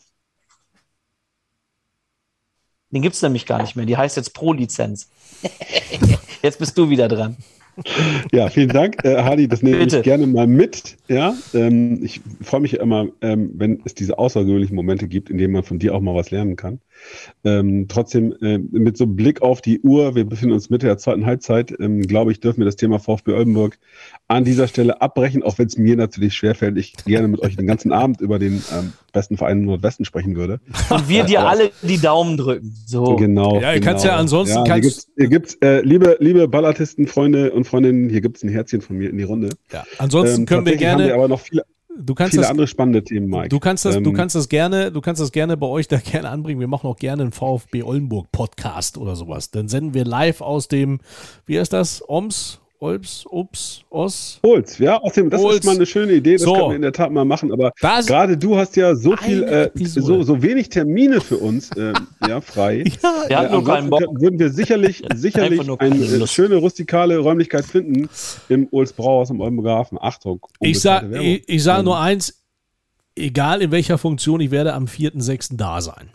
Den 2.91 3.01
gibt 3.01 3.15
es 3.15 3.23
nämlich 3.23 3.47
gar 3.47 3.63
nicht 3.63 3.75
mehr. 3.75 3.87
Die 3.87 3.97
heißt 3.97 4.17
jetzt 4.17 4.35
Pro-Lizenz. 4.35 5.09
jetzt 6.43 6.59
bist 6.59 6.77
du 6.77 6.91
wieder 6.91 7.09
dran. 7.09 7.39
Ja, 8.33 8.49
vielen 8.49 8.69
Dank, 8.69 9.05
äh, 9.05 9.23
Hadi. 9.23 9.49
Das 9.49 9.63
nehme 9.63 9.79
Bitte. 9.79 9.99
ich 9.99 10.03
gerne 10.03 10.27
mal 10.27 10.47
mit. 10.47 10.97
Ja, 11.09 11.35
ähm, 11.55 12.01
ich 12.03 12.21
freue 12.43 12.61
mich 12.61 12.75
immer, 12.75 13.09
ähm, 13.21 13.51
wenn 13.55 13.81
es 13.85 13.95
diese 13.95 14.19
außergewöhnlichen 14.19 14.77
Momente 14.77 15.09
gibt, 15.09 15.31
in 15.31 15.39
denen 15.39 15.53
man 15.53 15.63
von 15.63 15.79
dir 15.79 15.95
auch 15.95 16.01
mal 16.01 16.15
was 16.15 16.31
lernen 16.31 16.57
kann. 16.57 16.81
Ähm, 17.45 17.87
trotzdem, 17.89 18.35
äh, 18.41 18.59
mit 18.59 18.97
so 18.97 19.05
einem 19.05 19.17
Blick 19.17 19.43
auf 19.43 19.61
die 19.61 19.81
Uhr, 19.81 20.15
wir 20.15 20.25
befinden 20.25 20.55
uns 20.55 20.71
Mitte 20.71 20.87
der 20.87 20.99
zweiten 20.99 21.27
Halbzeit, 21.27 21.75
ähm, 21.81 22.03
glaube 22.03 22.33
ich, 22.33 22.41
dürfen 22.41 22.59
wir 22.59 22.65
das 22.65 22.77
Thema 22.77 22.99
VfB 22.99 23.33
Oldenburg 23.33 23.79
an 24.29 24.45
dieser 24.45 24.69
Stelle 24.69 25.01
abbrechen, 25.01 25.43
auch 25.43 25.59
wenn 25.59 25.67
es 25.67 25.77
mir 25.77 25.97
natürlich 25.97 26.35
schwerfällt, 26.35 26.79
ich 26.79 26.95
gerne 27.05 27.29
mit 27.29 27.41
euch 27.41 27.57
den 27.57 27.67
ganzen 27.67 27.93
Abend 27.93 28.21
über 28.21 28.39
den 28.39 28.63
ähm, 28.73 28.93
besten 29.13 29.37
Verein 29.37 29.59
im 29.59 29.65
Nordwesten 29.67 30.05
sprechen 30.05 30.37
würde. 30.37 30.61
Und 30.89 31.09
wir 31.09 31.25
dir 31.25 31.47
alle 31.47 31.71
die 31.83 31.99
Daumen 31.99 32.37
drücken. 32.37 32.75
So. 32.87 33.17
Genau. 33.17 33.61
Ja, 33.61 33.73
ihr 33.73 33.81
genau. 33.81 33.91
kannst 33.91 34.05
ja 34.05 34.17
ansonsten. 34.17 34.65
Ja, 34.65 34.75
hier 34.75 34.81
gibt's, 34.81 35.09
hier 35.17 35.29
gibt's 35.29 35.55
äh, 35.63 35.81
liebe, 35.83 36.17
liebe 36.21 36.49
Ballartisten, 36.49 37.07
Freunde 37.07 37.53
und 37.53 37.67
Freundinnen, 37.67 38.09
hier 38.09 38.21
gibt 38.21 38.37
es 38.37 38.43
ein 38.43 38.49
Herzchen 38.49 38.81
von 38.81 38.97
mir 38.97 39.11
in 39.11 39.19
die 39.19 39.25
Runde. 39.25 39.51
Ja, 39.73 39.85
ansonsten 39.99 40.43
ähm, 40.43 40.47
können 40.47 40.67
wir 40.67 40.77
gerne. 40.77 41.03
Haben 41.03 41.09
wir 41.09 41.15
aber 41.15 41.29
noch 41.29 41.41
viele, 41.41 41.65
Du 41.99 42.15
kannst 42.15 42.33
viele 42.33 42.43
das, 42.43 42.51
andere 42.51 42.67
spannende 42.67 43.05
Themen, 43.05 43.29
Mike. 43.29 43.49
Du 43.49 43.59
kannst 43.59 43.85
das, 43.85 43.97
ähm, 43.97 44.05
du 44.05 44.13
kannst 44.13 44.35
das 44.35 44.49
gerne, 44.49 44.91
du 44.91 45.01
kannst 45.01 45.21
das 45.21 45.33
gerne 45.33 45.57
bei 45.57 45.67
euch 45.67 45.89
da 45.89 45.99
gerne 45.99 46.31
anbringen. 46.31 46.61
Wir 46.61 46.69
machen 46.69 46.87
auch 46.87 46.97
gerne 46.97 47.23
einen 47.23 47.33
VfB 47.33 47.83
Oldenburg 47.83 48.33
Podcast 48.33 48.97
oder 48.97 49.17
sowas. 49.17 49.51
Dann 49.51 49.69
senden 49.69 49.95
wir 49.95 50.05
live 50.05 50.41
aus 50.41 50.69
dem, 50.69 51.01
wie 51.45 51.59
heißt 51.59 51.73
das? 51.73 52.03
Oms, 52.09 52.62
Olps, 52.83 53.25
Ups, 53.31 53.85
Os. 53.91 54.41
Holz, 54.45 54.79
ja, 54.79 55.01
außerdem, 55.01 55.31
das 55.31 55.41
Holz. 55.41 55.59
ist 55.61 55.65
mal 55.67 55.77
eine 55.77 55.87
schöne 55.87 56.15
Idee, 56.15 56.33
das 56.33 56.43
So. 56.43 56.53
können 56.53 56.69
wir 56.71 56.77
in 56.77 56.83
der 56.83 56.93
Tat 56.93 57.13
mal 57.13 57.25
machen, 57.25 57.53
aber 57.53 57.73
Das- 57.81 58.07
gerade 58.07 58.37
du 58.37 58.57
hast 58.57 58.75
ja 58.75 58.97
so 58.97 59.17
viel, 59.17 59.45
äh, 59.45 59.71
so, 59.85 60.25
so 60.25 60.43
wenig 60.43 60.69
Termine 60.69 61.21
für 61.21 61.37
uns, 61.39 61.71
äh, 61.77 61.93
ja, 62.29 62.41
frei. 62.41 62.83
Ja, 63.01 63.29
Wir 63.29 63.39
hatten 63.39 63.53
nur 63.53 63.63
Äh, 63.63 63.65
keinen 63.67 63.89
Bock. 63.89 64.01
würden 64.21 64.39
wir 64.41 64.51
sicherlich, 64.51 65.01
sicherlich 65.15 65.61
eine 65.79 65.97
äh, 65.97 66.27
schöne 66.27 66.57
rustikale 66.57 67.19
Räumlichkeit 67.19 67.65
finden 67.65 68.09
im 68.49 68.67
Olds 68.73 68.93
Brauhaus 68.93 69.31
am 69.31 69.41
Oldenburger 69.41 69.77
Hafen. 69.77 69.99
Achtung. 70.01 70.41
ich 70.59 70.81
sag, 70.81 71.09
Werbung. 71.09 71.25
ich, 71.25 71.49
ich 71.49 71.63
sage 71.63 71.79
Ähm, 71.81 71.85
nur 71.85 72.01
eins, 72.01 72.43
egal 73.15 73.63
in 73.63 73.71
welcher 73.71 73.97
Funktion, 73.97 74.41
ich 74.41 74.51
werde 74.51 74.75
am 74.75 74.87
4.6. 74.87 75.57
da 75.57 75.81
sein. 75.81 76.11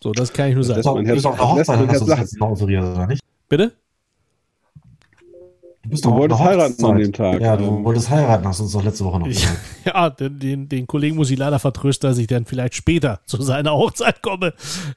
So, 0.00 0.12
das 0.12 0.32
kann 0.32 0.50
ich 0.50 0.54
nur 0.54 0.64
Das 0.64 0.68
sagen. 0.68 0.78
lässt 0.78 0.94
mein 0.94 1.06
Herz- 1.06 1.16
Ist 1.18 1.24
das 1.24 1.32
lässt 1.34 1.40
Hochzeit, 1.42 1.88
Herz 1.88 1.98
du 2.00 2.06
das 2.06 2.18
jetzt 2.20 2.40
oder 2.40 3.06
nicht? 3.08 3.22
Bitte? 3.48 3.72
Du, 5.86 5.90
bist 5.90 6.04
Du 6.04 6.10
doch 6.10 6.16
wolltest 6.18 6.40
heiraten 6.40 6.84
an 6.84 6.98
dem 6.98 7.12
Tag. 7.12 7.40
Ja, 7.40 7.56
du 7.56 7.64
Ähm, 7.64 7.84
wolltest 7.84 8.10
heiraten, 8.10 8.46
hast 8.46 8.58
du 8.58 8.64
uns 8.64 8.72
doch 8.72 8.84
letzte 8.84 9.04
Woche 9.04 9.20
noch 9.20 9.26
gesagt. 9.28 9.56
Ja, 9.86 10.10
den, 10.10 10.38
den, 10.38 10.68
den 10.68 10.86
Kollegen 10.86 11.14
muss 11.16 11.30
ich 11.30 11.38
leider 11.38 11.58
vertrösten, 11.60 12.10
dass 12.10 12.18
ich 12.18 12.26
dann 12.26 12.44
vielleicht 12.44 12.74
später 12.74 13.20
zu 13.24 13.40
seiner 13.42 13.72
Hochzeit 13.72 14.20
komme. 14.20 14.52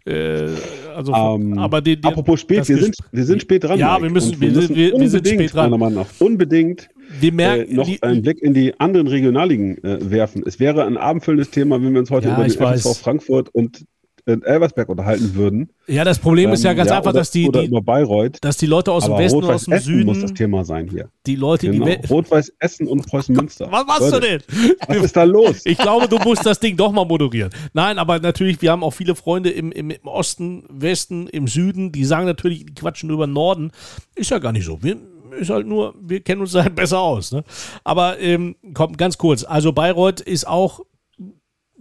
Äh, 0.06 0.48
also, 0.96 1.14
Ähm, 1.14 1.58
aber 1.60 1.82
den, 1.82 2.02
den, 2.02 2.06
Apropos 2.06 2.40
spät, 2.40 2.68
wir 2.68 2.78
sind, 2.78 2.96
wir 3.12 3.24
sind 3.26 3.42
spät 3.42 3.64
dran. 3.64 3.78
Ja, 3.78 3.94
Mike. 3.94 4.04
wir 4.04 4.10
müssen- 4.12 4.34
Und 4.34 4.42
wir 4.42 4.52
sind- 4.54 4.70
wir- 4.76 4.92
wir 5.00 5.10
sind 5.10 5.20
unbedingt, 5.20 5.28
spät 5.42 5.54
dran. 5.54 5.70
meiner 5.70 5.78
Meinung 5.78 6.00
nach, 6.04 6.10
unbedingt 6.26 6.90
Wir 7.20 7.30
äh, 7.30 7.36
merken, 7.36 7.76
noch 7.76 7.86
die, 7.86 8.02
einen 8.02 8.22
Blick 8.24 8.42
in 8.42 8.54
die 8.56 8.80
anderen 8.80 9.08
Regionalligen 9.08 9.84
äh, 9.84 10.10
werfen. 10.10 10.44
Es 10.46 10.60
wäre 10.60 10.86
ein 10.86 10.98
abendfüllendes 10.98 11.52
Thema, 11.52 11.82
wenn 11.82 11.94
wir 11.94 12.00
uns 12.00 12.10
heute 12.10 12.30
Ja, 12.30 12.34
über 12.36 12.46
ich 12.48 12.58
den 12.58 12.66
FSV. 12.66 13.00
Frankfurt 13.02 13.50
und 13.54 13.86
äh, 14.30 14.38
Elversberg 14.46 14.90
unterhalten 14.90 15.36
würden. 15.36 15.70
ja, 15.88 16.04
das 16.04 16.20
Problem 16.20 16.52
ist 16.52 16.64
ja 16.64 16.72
Ähm, 16.72 16.78
ganz 16.78 16.92
einfach, 16.92 17.12
oder, 17.12 17.20
dass 17.20 17.32
die, 17.32 17.50
die, 17.52 17.66
über 17.66 17.82
Bayreuth. 17.82 18.38
dass 18.42 18.58
die 18.58 18.66
Leute 18.66 18.92
aus 18.92 19.06
dem 19.06 19.18
Westen 19.18 19.38
und 19.44 19.50
aus 19.50 19.66
dem 19.66 19.74
Essen 19.74 20.06
muss 20.06 20.18
das 20.20 20.30
Süden, 20.30 20.36
Thema 20.36 20.64
sein 20.66 20.88
hier. 20.90 21.10
die 21.26 21.36
Leute, 21.36 21.70
Genau. 21.70 21.86
die. 21.86 21.92
We- 22.04 22.08
Rot-Weiß 22.10 22.54
Essen 22.60 22.88
und 22.88 23.06
Preußen 23.08 23.36
Münster. 23.36 23.68
Was 23.72 23.86
machst 23.86 24.02
du 24.02 24.06
Leute, 24.16 24.28
denn? 24.50 24.74
Was 24.88 24.98
ist 24.98 25.16
da 25.16 25.24
los? 25.24 25.62
Ich 25.66 25.78
glaube, 25.78 26.08
du 26.08 26.18
musst 26.20 26.46
das 26.46 26.60
Ding 26.60 26.78
doch 26.78 26.92
mal 26.92 27.06
moderieren. 27.06 27.50
Nein, 27.74 27.98
aber 27.98 28.20
natürlich, 28.20 28.62
wir 28.62 28.72
haben 28.72 28.84
auch 28.84 28.92
viele 28.92 29.16
Freunde 29.16 29.50
im, 29.50 29.72
im, 29.72 29.90
im 29.90 30.08
Osten, 30.08 30.64
Westen, 30.70 31.28
im 31.28 31.48
Süden, 31.48 31.92
die 31.92 32.06
sagen 32.06 32.26
natürlich, 32.26 32.66
die 32.66 32.74
quatschen 32.74 33.10
über 33.10 33.26
den 33.28 33.34
Norden. 33.34 33.72
Ist 34.16 34.32
ja 34.32 34.40
gar 34.40 34.52
nicht 34.52 34.66
so. 34.66 34.82
Wir, 34.84 34.98
ist 35.40 35.50
halt 35.50 35.68
nur, 35.68 35.94
wir 36.02 36.20
kennen 36.22 36.42
uns 36.42 36.54
halt 36.56 36.76
besser 36.76 37.00
aus. 37.00 37.32
Ne? 37.32 37.44
Aber 37.84 38.20
ähm, 38.20 38.56
komm, 38.74 38.98
ganz 38.98 39.18
kurz. 39.18 39.44
Also 39.44 39.72
Bayreuth 39.74 40.22
ist 40.22 40.48
auch, 40.48 40.82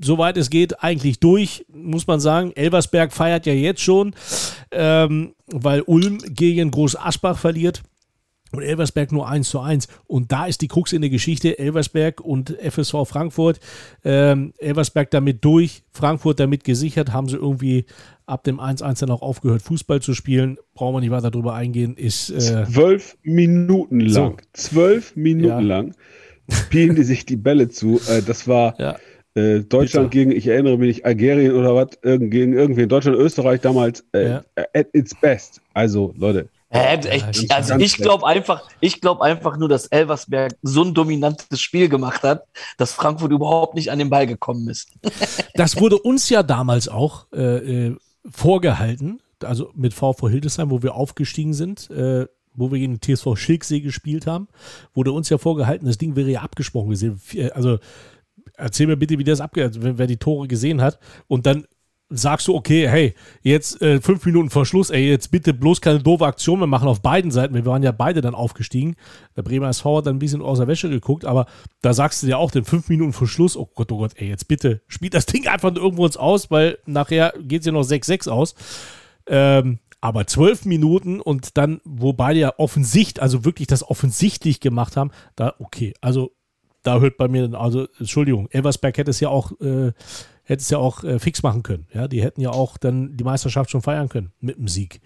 soweit 0.00 0.36
es 0.36 0.50
geht, 0.50 0.82
eigentlich 0.82 1.20
durch, 1.20 1.64
muss 1.72 2.06
man 2.06 2.20
sagen. 2.20 2.52
Elversberg 2.54 3.12
feiert 3.12 3.46
ja 3.46 3.52
jetzt 3.52 3.80
schon, 3.82 4.14
ähm, 4.70 5.34
weil 5.46 5.82
Ulm 5.82 6.18
gegen 6.18 6.70
Groß 6.70 6.96
Aschbach 6.96 7.38
verliert. 7.38 7.82
Und 8.50 8.62
Elversberg 8.62 9.12
nur 9.12 9.28
1 9.28 9.50
zu 9.50 9.60
1. 9.60 9.88
Und 10.06 10.32
da 10.32 10.46
ist 10.46 10.62
die 10.62 10.68
Krux 10.68 10.94
in 10.94 11.02
der 11.02 11.10
Geschichte. 11.10 11.58
Elversberg 11.58 12.22
und 12.22 12.56
FSV 12.58 13.04
Frankfurt. 13.06 13.60
Ähm, 14.04 14.54
Elversberg 14.56 15.10
damit 15.10 15.44
durch, 15.44 15.82
Frankfurt 15.92 16.40
damit 16.40 16.64
gesichert. 16.64 17.12
Haben 17.12 17.28
sie 17.28 17.36
irgendwie 17.36 17.84
ab 18.24 18.44
dem 18.44 18.58
1-1 18.58 19.00
dann 19.00 19.10
auch 19.10 19.20
aufgehört, 19.20 19.60
Fußball 19.60 20.00
zu 20.00 20.14
spielen. 20.14 20.56
Brauchen 20.72 20.94
wir 20.94 21.00
nicht 21.00 21.10
weiter 21.10 21.30
drüber 21.30 21.52
eingehen. 21.52 21.94
Ist, 21.94 22.30
äh, 22.30 22.64
Zwölf 22.64 23.18
Minuten 23.22 24.00
lang. 24.00 24.40
Zwölf 24.54 25.14
Minuten 25.14 25.48
Ja. 25.48 25.60
lang 25.60 25.94
spielen 26.50 26.94
die 26.96 27.04
sich 27.04 27.26
die 27.26 27.36
Bälle 27.36 27.68
zu. 27.68 28.00
Äh, 28.08 28.22
das 28.22 28.48
war 28.48 28.80
ja, 28.80 28.96
äh, 29.38 29.60
Deutschland 29.60 30.10
gegen, 30.10 30.30
ich 30.32 30.46
erinnere 30.46 30.76
mich 30.78 30.96
nicht, 30.96 31.06
Algerien 31.06 31.54
oder 31.54 31.74
was, 31.74 31.88
irgend, 32.02 32.30
gegen 32.30 32.52
irgendwie 32.52 32.86
Deutschland, 32.86 33.16
Österreich 33.16 33.60
damals 33.60 34.04
äh, 34.12 34.28
Ja. 34.30 34.44
at 34.74 34.88
its 34.92 35.14
best. 35.14 35.60
Also, 35.74 36.14
Leute, 36.16 36.48
Äh, 36.70 36.98
Ja, 37.02 37.30
ich, 37.30 37.50
also 37.50 37.76
ich 37.76 37.96
glaube 37.96 38.26
einfach, 38.26 38.62
ich 38.80 39.00
glaube 39.00 39.22
einfach 39.24 39.56
nur, 39.56 39.68
dass 39.68 39.86
Elversberg 39.86 40.52
so 40.62 40.82
ein 40.84 40.92
dominantes 40.92 41.60
Spiel 41.60 41.88
gemacht 41.88 42.22
hat, 42.22 42.44
dass 42.76 42.92
Frankfurt 42.92 43.32
überhaupt 43.32 43.74
nicht 43.74 43.90
an 43.90 43.98
den 43.98 44.10
Ball 44.10 44.26
gekommen 44.26 44.68
ist. 44.68 44.90
das 45.54 45.80
wurde 45.80 45.96
uns 45.98 46.28
ja 46.28 46.42
damals 46.42 46.88
auch 46.88 47.26
äh, 47.32 47.86
äh, 47.86 47.96
vorgehalten. 48.30 49.20
Also 49.42 49.70
mit 49.74 49.94
VV 49.94 50.28
Hildesheim, 50.28 50.70
wo 50.70 50.82
wir 50.82 50.94
aufgestiegen 50.94 51.54
sind. 51.54 51.90
Äh, 51.90 52.26
wo 52.54 52.72
wir 52.72 52.78
gegen 52.80 52.98
den 52.98 53.16
TSV 53.16 53.36
Schilksee 53.36 53.80
gespielt 53.80 54.26
haben, 54.26 54.48
wurde 54.92 55.12
uns 55.12 55.28
ja 55.28 55.38
vorgehalten, 55.38 55.86
das 55.86 55.96
Ding 55.96 56.16
wäre 56.16 56.28
ja 56.28 56.40
abgesprochen 56.40 56.90
gesehen. 56.90 57.20
Also 57.54 57.78
erzähl 58.58 58.86
mir 58.86 58.96
bitte, 58.96 59.18
wie 59.18 59.24
das 59.24 59.40
abgeht, 59.40 59.78
wer 59.80 60.06
die 60.06 60.16
Tore 60.16 60.48
gesehen 60.48 60.82
hat. 60.82 60.98
Und 61.26 61.46
dann 61.46 61.64
sagst 62.10 62.48
du, 62.48 62.54
okay, 62.54 62.88
hey, 62.88 63.14
jetzt 63.42 63.82
äh, 63.82 64.00
fünf 64.00 64.24
Minuten 64.24 64.48
vor 64.48 64.64
Schluss, 64.64 64.88
ey, 64.90 65.08
jetzt 65.08 65.30
bitte 65.30 65.52
bloß 65.52 65.80
keine 65.80 66.00
doofe 66.00 66.24
Aktion 66.24 66.58
mehr 66.58 66.66
machen 66.66 66.88
auf 66.88 67.02
beiden 67.02 67.30
Seiten. 67.30 67.54
Wir 67.54 67.66
waren 67.66 67.82
ja 67.82 67.92
beide 67.92 68.22
dann 68.22 68.34
aufgestiegen. 68.34 68.96
Der 69.36 69.42
Bremer 69.42 69.68
SV 69.68 69.98
hat 69.98 70.06
dann 70.06 70.16
ein 70.16 70.18
bisschen 70.18 70.40
aus 70.40 70.58
der 70.58 70.68
Wäsche 70.68 70.88
geguckt, 70.88 71.26
aber 71.26 71.46
da 71.82 71.92
sagst 71.92 72.22
du 72.22 72.26
dir 72.26 72.38
auch, 72.38 72.50
den 72.50 72.64
fünf 72.64 72.88
Minuten 72.88 73.12
vor 73.12 73.28
Schluss, 73.28 73.56
oh 73.56 73.68
Gott, 73.74 73.92
oh 73.92 73.98
Gott, 73.98 74.12
ey, 74.16 74.28
jetzt 74.28 74.48
bitte 74.48 74.80
spielt 74.88 75.14
das 75.14 75.26
Ding 75.26 75.46
einfach 75.48 75.74
irgendwo 75.74 76.04
uns 76.04 76.16
aus, 76.16 76.50
weil 76.50 76.78
nachher 76.86 77.34
geht 77.40 77.60
es 77.60 77.66
ja 77.66 77.72
noch 77.72 77.84
6-6 77.84 78.30
aus. 78.30 78.54
Ähm, 79.26 79.78
aber 80.00 80.26
zwölf 80.26 80.64
Minuten 80.64 81.20
und 81.20 81.56
dann, 81.58 81.80
wo 81.84 82.12
beide 82.12 82.38
ja 82.38 82.54
offensichtlich, 82.56 83.20
also 83.20 83.44
wirklich 83.44 83.66
das 83.66 83.88
offensichtlich 83.88 84.60
gemacht 84.60 84.96
haben, 84.96 85.10
da, 85.34 85.54
okay, 85.58 85.92
also 86.00 86.32
da 86.88 87.00
hört 87.00 87.18
bei 87.18 87.28
mir, 87.28 87.52
also 87.52 87.86
Entschuldigung, 87.98 88.48
Elversberg 88.50 88.96
hätte 88.96 89.10
es 89.10 89.20
ja 89.20 89.28
auch, 89.28 89.52
äh, 89.60 89.92
hätte 90.44 90.62
es 90.62 90.70
ja 90.70 90.78
auch 90.78 91.04
äh, 91.04 91.18
fix 91.18 91.42
machen 91.42 91.62
können. 91.62 91.86
Ja, 91.92 92.08
die 92.08 92.22
hätten 92.22 92.40
ja 92.40 92.50
auch 92.50 92.78
dann 92.78 93.14
die 93.14 93.24
Meisterschaft 93.24 93.70
schon 93.70 93.82
feiern 93.82 94.08
können 94.08 94.32
mit 94.40 94.56
dem 94.56 94.68
Sieg. 94.68 95.02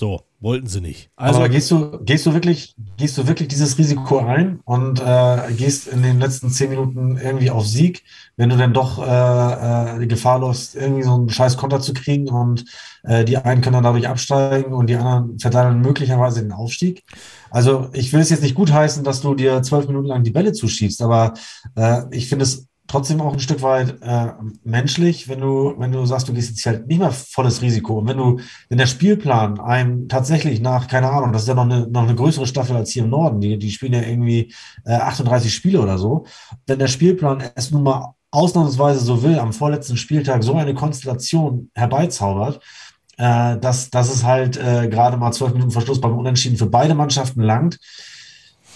So, 0.00 0.22
wollten 0.40 0.66
sie 0.66 0.80
nicht. 0.80 1.10
Also, 1.14 1.40
Aber 1.40 1.50
gehst 1.50 1.70
du, 1.70 2.02
gehst 2.02 2.24
du 2.24 2.32
wirklich, 2.32 2.74
gehst 2.96 3.18
du 3.18 3.28
wirklich 3.28 3.48
dieses 3.48 3.76
Risiko 3.76 4.20
ein 4.20 4.60
und 4.64 4.98
äh, 4.98 5.52
gehst 5.52 5.88
in 5.88 6.02
den 6.02 6.18
letzten 6.18 6.48
zehn 6.48 6.70
Minuten 6.70 7.18
irgendwie 7.18 7.50
auf 7.50 7.66
Sieg, 7.66 8.02
wenn 8.38 8.48
du 8.48 8.56
dann 8.56 8.72
doch 8.72 8.98
äh, 8.98 9.96
äh, 9.96 9.98
die 9.98 10.08
Gefahr 10.08 10.38
läufst, 10.38 10.74
irgendwie 10.74 11.02
so 11.02 11.12
einen 11.12 11.28
scheiß 11.28 11.58
Konter 11.58 11.80
zu 11.80 11.92
kriegen 11.92 12.30
und 12.30 12.64
äh, 13.02 13.26
die 13.26 13.36
einen 13.36 13.60
können 13.60 13.74
dann 13.74 13.84
dadurch 13.84 14.08
absteigen 14.08 14.72
und 14.72 14.86
die 14.86 14.96
anderen 14.96 15.38
verteilen 15.38 15.82
möglicherweise 15.82 16.40
den 16.40 16.52
Aufstieg. 16.52 17.04
Also 17.50 17.90
ich 17.92 18.10
will 18.14 18.20
es 18.20 18.30
jetzt 18.30 18.42
nicht 18.42 18.54
gutheißen, 18.54 19.04
dass 19.04 19.20
du 19.20 19.34
dir 19.34 19.60
zwölf 19.60 19.86
Minuten 19.86 20.06
lang 20.06 20.24
die 20.24 20.30
Bälle 20.30 20.54
zuschiebst, 20.54 21.02
aber 21.02 21.34
äh, 21.76 22.04
ich 22.10 22.26
finde 22.26 22.44
es 22.44 22.69
trotzdem 22.90 23.20
auch 23.20 23.32
ein 23.32 23.40
Stück 23.40 23.62
weit 23.62 24.02
äh, 24.02 24.32
menschlich, 24.64 25.28
wenn 25.28 25.40
du, 25.40 25.74
wenn 25.78 25.92
du 25.92 26.04
sagst, 26.06 26.28
du 26.28 26.32
gehst 26.32 26.50
jetzt 26.50 26.66
halt 26.66 26.88
nicht 26.88 26.98
mehr 26.98 27.12
volles 27.12 27.62
Risiko. 27.62 27.98
Und 27.98 28.08
wenn 28.08 28.16
du, 28.16 28.40
wenn 28.68 28.78
der 28.78 28.86
Spielplan 28.86 29.60
einem 29.60 30.08
tatsächlich 30.08 30.60
nach, 30.60 30.88
keine 30.88 31.08
Ahnung, 31.08 31.32
das 31.32 31.42
ist 31.42 31.48
ja 31.48 31.54
noch 31.54 31.64
eine, 31.64 31.86
noch 31.86 32.02
eine 32.02 32.16
größere 32.16 32.46
Staffel 32.46 32.76
als 32.76 32.90
hier 32.90 33.04
im 33.04 33.10
Norden, 33.10 33.40
die, 33.40 33.58
die 33.58 33.70
spielen 33.70 33.92
ja 33.92 34.02
irgendwie 34.02 34.52
äh, 34.84 34.94
38 34.94 35.54
Spiele 35.54 35.80
oder 35.80 35.98
so. 35.98 36.26
Wenn 36.66 36.80
der 36.80 36.88
Spielplan 36.88 37.44
es 37.54 37.70
nun 37.70 37.84
mal 37.84 38.14
ausnahmsweise 38.32 39.00
so 39.00 39.22
will, 39.22 39.38
am 39.38 39.52
vorletzten 39.52 39.96
Spieltag 39.96 40.42
so 40.42 40.54
eine 40.54 40.74
Konstellation 40.74 41.70
herbeizaubert, 41.74 42.60
äh, 43.18 43.56
dass, 43.58 43.90
dass 43.90 44.12
es 44.12 44.24
halt 44.24 44.56
äh, 44.56 44.88
gerade 44.88 45.16
mal 45.16 45.32
zwölf 45.32 45.52
Minuten 45.52 45.70
Verschluss 45.70 46.00
beim 46.00 46.18
Unentschieden 46.18 46.56
für 46.56 46.66
beide 46.66 46.94
Mannschaften 46.94 47.42
langt. 47.42 47.78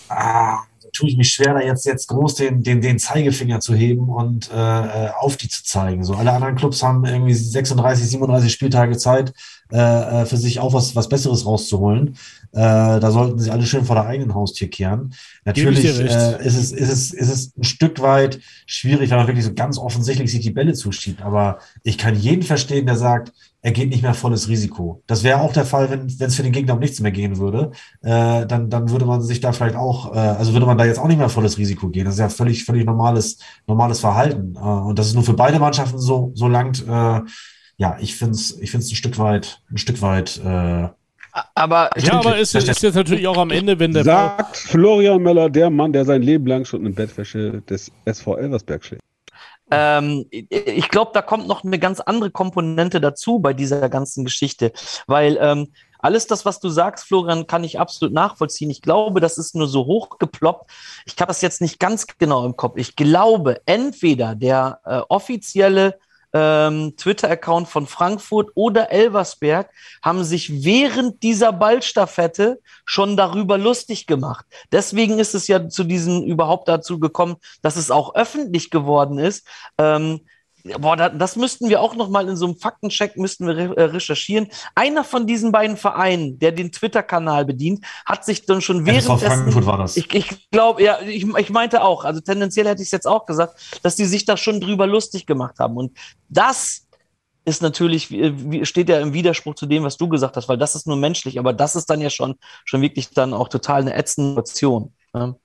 Ah, 0.08 0.58
tue 0.94 1.08
ich 1.08 1.16
mich 1.16 1.30
schwer, 1.30 1.54
da 1.54 1.60
jetzt, 1.60 1.84
jetzt 1.84 2.06
groß 2.08 2.36
den, 2.36 2.62
den, 2.62 2.80
den 2.80 2.98
Zeigefinger 2.98 3.60
zu 3.60 3.74
heben 3.74 4.08
und 4.08 4.50
äh, 4.50 5.08
auf 5.18 5.36
die 5.36 5.48
zu 5.48 5.64
zeigen. 5.64 6.04
So 6.04 6.14
alle 6.14 6.32
anderen 6.32 6.56
Clubs 6.56 6.82
haben 6.82 7.04
irgendwie 7.04 7.34
36, 7.34 8.08
37 8.08 8.52
Spieltage 8.52 8.96
Zeit, 8.96 9.34
äh, 9.70 10.24
für 10.24 10.36
sich 10.36 10.60
auch 10.60 10.72
was, 10.72 10.94
was 10.96 11.08
Besseres 11.08 11.44
rauszuholen. 11.44 12.16
Äh, 12.52 13.00
da 13.00 13.10
sollten 13.10 13.38
sie 13.38 13.50
alle 13.50 13.66
schön 13.66 13.84
vor 13.84 13.96
der 13.96 14.06
eigenen 14.06 14.34
Haustür 14.34 14.68
kehren. 14.68 15.14
Natürlich 15.44 15.84
äh, 15.84 15.88
ist, 15.88 16.00
es, 16.00 16.72
ist, 16.72 16.72
es, 16.72 17.10
ist 17.12 17.28
es 17.28 17.56
ein 17.56 17.64
Stück 17.64 18.00
weit 18.00 18.40
schwierig, 18.66 19.10
wenn 19.10 19.18
man 19.18 19.26
wirklich 19.26 19.44
so 19.44 19.54
ganz 19.54 19.78
offensichtlich 19.78 20.30
sich 20.30 20.40
die 20.40 20.52
Bälle 20.52 20.74
zuschiebt. 20.74 21.22
Aber 21.22 21.58
ich 21.82 21.98
kann 21.98 22.14
jeden 22.14 22.42
verstehen, 22.42 22.86
der 22.86 22.96
sagt, 22.96 23.32
er 23.64 23.72
geht 23.72 23.88
nicht 23.88 24.02
mehr 24.02 24.12
volles 24.12 24.48
Risiko. 24.48 25.02
Das 25.06 25.24
wäre 25.24 25.40
auch 25.40 25.54
der 25.54 25.64
Fall, 25.64 25.88
wenn 25.90 26.06
es 26.06 26.36
für 26.36 26.42
den 26.42 26.52
Gegner 26.52 26.74
um 26.74 26.80
nichts 26.80 27.00
mehr 27.00 27.12
gehen 27.12 27.38
würde. 27.38 27.70
Äh, 28.02 28.44
dann, 28.44 28.68
dann 28.68 28.90
würde 28.90 29.06
man 29.06 29.22
sich 29.22 29.40
da 29.40 29.52
vielleicht 29.52 29.74
auch, 29.74 30.14
äh, 30.14 30.18
also 30.18 30.52
würde 30.52 30.66
man 30.66 30.76
da 30.76 30.84
jetzt 30.84 30.98
auch 30.98 31.08
nicht 31.08 31.16
mehr 31.16 31.30
volles 31.30 31.56
Risiko 31.56 31.88
gehen. 31.88 32.04
Das 32.04 32.12
ist 32.12 32.20
ja 32.20 32.28
völlig, 32.28 32.64
völlig 32.64 32.84
normales, 32.84 33.38
normales 33.66 34.00
Verhalten. 34.00 34.54
Äh, 34.54 34.58
und 34.58 34.98
das 34.98 35.06
ist 35.06 35.14
nur 35.14 35.22
für 35.22 35.32
beide 35.32 35.58
Mannschaften 35.58 35.98
so, 35.98 36.30
so 36.34 36.46
langt. 36.46 36.86
Äh, 36.86 37.20
ja, 37.78 37.96
ich 38.00 38.16
finde 38.16 38.34
es 38.34 38.60
ich 38.60 38.70
find's 38.70 38.92
ein 38.92 38.96
Stück 38.96 39.18
weit, 39.18 39.62
ein 39.70 39.78
Stück 39.78 40.02
weit. 40.02 40.42
Äh, 40.44 40.88
Aber 41.54 41.88
ja, 41.96 42.12
aber 42.12 42.38
es 42.38 42.54
ist, 42.54 42.68
ist 42.68 42.82
jetzt 42.82 42.94
natürlich 42.96 43.26
auch 43.26 43.38
am 43.38 43.50
Ende, 43.50 43.78
wenn 43.78 43.94
der 43.94 44.04
sagt 44.04 44.58
Florian 44.58 45.22
Möller, 45.22 45.48
der 45.48 45.70
Mann, 45.70 45.94
der 45.94 46.04
sein 46.04 46.20
Leben 46.20 46.46
lang 46.46 46.66
schon 46.66 46.84
in 46.84 46.94
Bettwäsche 46.94 47.62
des 47.66 47.90
SV 48.04 48.36
Elversberg 48.36 48.84
schlägt. 48.84 49.02
Ähm, 49.74 50.26
ich 50.30 50.88
glaube, 50.88 51.10
da 51.14 51.22
kommt 51.22 51.46
noch 51.46 51.64
eine 51.64 51.78
ganz 51.78 52.00
andere 52.00 52.30
Komponente 52.30 53.00
dazu 53.00 53.38
bei 53.38 53.52
dieser 53.52 53.88
ganzen 53.88 54.24
Geschichte, 54.24 54.72
weil 55.06 55.38
ähm, 55.40 55.68
alles 56.04 56.26
das, 56.26 56.44
was 56.44 56.60
du 56.60 56.68
sagst, 56.68 57.06
Florian, 57.06 57.46
kann 57.46 57.64
ich 57.64 57.80
absolut 57.80 58.12
nachvollziehen. 58.12 58.68
Ich 58.68 58.82
glaube, 58.82 59.20
das 59.20 59.38
ist 59.38 59.54
nur 59.54 59.66
so 59.66 59.86
hochgeploppt. 59.86 60.70
Ich 61.06 61.14
habe 61.18 61.28
das 61.28 61.40
jetzt 61.40 61.62
nicht 61.62 61.80
ganz 61.80 62.06
genau 62.06 62.44
im 62.44 62.56
Kopf. 62.56 62.76
Ich 62.76 62.94
glaube, 62.94 63.62
entweder 63.64 64.34
der 64.34 64.80
äh, 64.84 65.00
offizielle 65.08 65.98
ähm, 66.34 66.96
Twitter-Account 66.96 67.68
von 67.68 67.86
Frankfurt 67.86 68.50
oder 68.54 68.90
Elversberg 68.90 69.70
haben 70.02 70.24
sich 70.24 70.64
während 70.64 71.22
dieser 71.22 71.52
Ballstaffette 71.52 72.60
schon 72.84 73.16
darüber 73.16 73.56
lustig 73.56 74.06
gemacht. 74.06 74.44
Deswegen 74.72 75.18
ist 75.20 75.34
es 75.34 75.46
ja 75.46 75.68
zu 75.68 75.84
diesen 75.84 76.24
überhaupt 76.24 76.68
dazu 76.68 76.98
gekommen, 76.98 77.36
dass 77.62 77.76
es 77.76 77.90
auch 77.90 78.16
öffentlich 78.16 78.70
geworden 78.70 79.18
ist. 79.18 79.46
Ähm, 79.78 80.20
Boah, 80.78 80.96
da, 80.96 81.10
das 81.10 81.36
müssten 81.36 81.68
wir 81.68 81.82
auch 81.82 81.94
noch 81.94 82.08
mal 82.08 82.26
in 82.26 82.36
so 82.36 82.46
einem 82.46 82.56
Faktencheck 82.56 83.18
müssten 83.18 83.46
wir 83.46 83.76
äh, 83.76 83.82
recherchieren. 83.84 84.48
Einer 84.74 85.04
von 85.04 85.26
diesen 85.26 85.52
beiden 85.52 85.76
Vereinen, 85.76 86.38
der 86.38 86.52
den 86.52 86.72
Twitter-Kanal 86.72 87.44
bedient, 87.44 87.84
hat 88.06 88.24
sich 88.24 88.46
dann 88.46 88.62
schon 88.62 88.86
FSV 88.86 89.06
Frankfurt 89.06 89.20
währenddessen 89.22 89.66
war 89.66 89.76
das. 89.76 89.96
ich, 89.98 90.14
ich 90.14 90.50
glaube, 90.50 90.82
ja, 90.82 91.00
ich, 91.02 91.26
ich 91.26 91.50
meinte 91.50 91.82
auch, 91.82 92.04
also 92.04 92.20
tendenziell 92.20 92.66
hätte 92.66 92.80
ich 92.80 92.88
es 92.88 92.92
jetzt 92.92 93.06
auch 93.06 93.26
gesagt, 93.26 93.78
dass 93.82 93.96
die 93.96 94.06
sich 94.06 94.24
da 94.24 94.38
schon 94.38 94.58
drüber 94.58 94.86
lustig 94.86 95.26
gemacht 95.26 95.58
haben. 95.58 95.76
Und 95.76 95.98
das 96.30 96.86
ist 97.44 97.60
natürlich, 97.60 98.06
steht 98.62 98.88
ja 98.88 99.00
im 99.00 99.12
Widerspruch 99.12 99.54
zu 99.54 99.66
dem, 99.66 99.84
was 99.84 99.98
du 99.98 100.08
gesagt 100.08 100.36
hast, 100.36 100.48
weil 100.48 100.56
das 100.56 100.74
ist 100.74 100.86
nur 100.86 100.96
menschlich, 100.96 101.38
aber 101.38 101.52
das 101.52 101.76
ist 101.76 101.90
dann 101.90 102.00
ja 102.00 102.08
schon, 102.08 102.36
schon 102.64 102.80
wirklich 102.80 103.10
dann 103.10 103.34
auch 103.34 103.48
total 103.48 103.82
eine 103.82 103.94
ätzende 103.94 104.30
Situation. 104.30 104.94
Ne? 105.12 105.36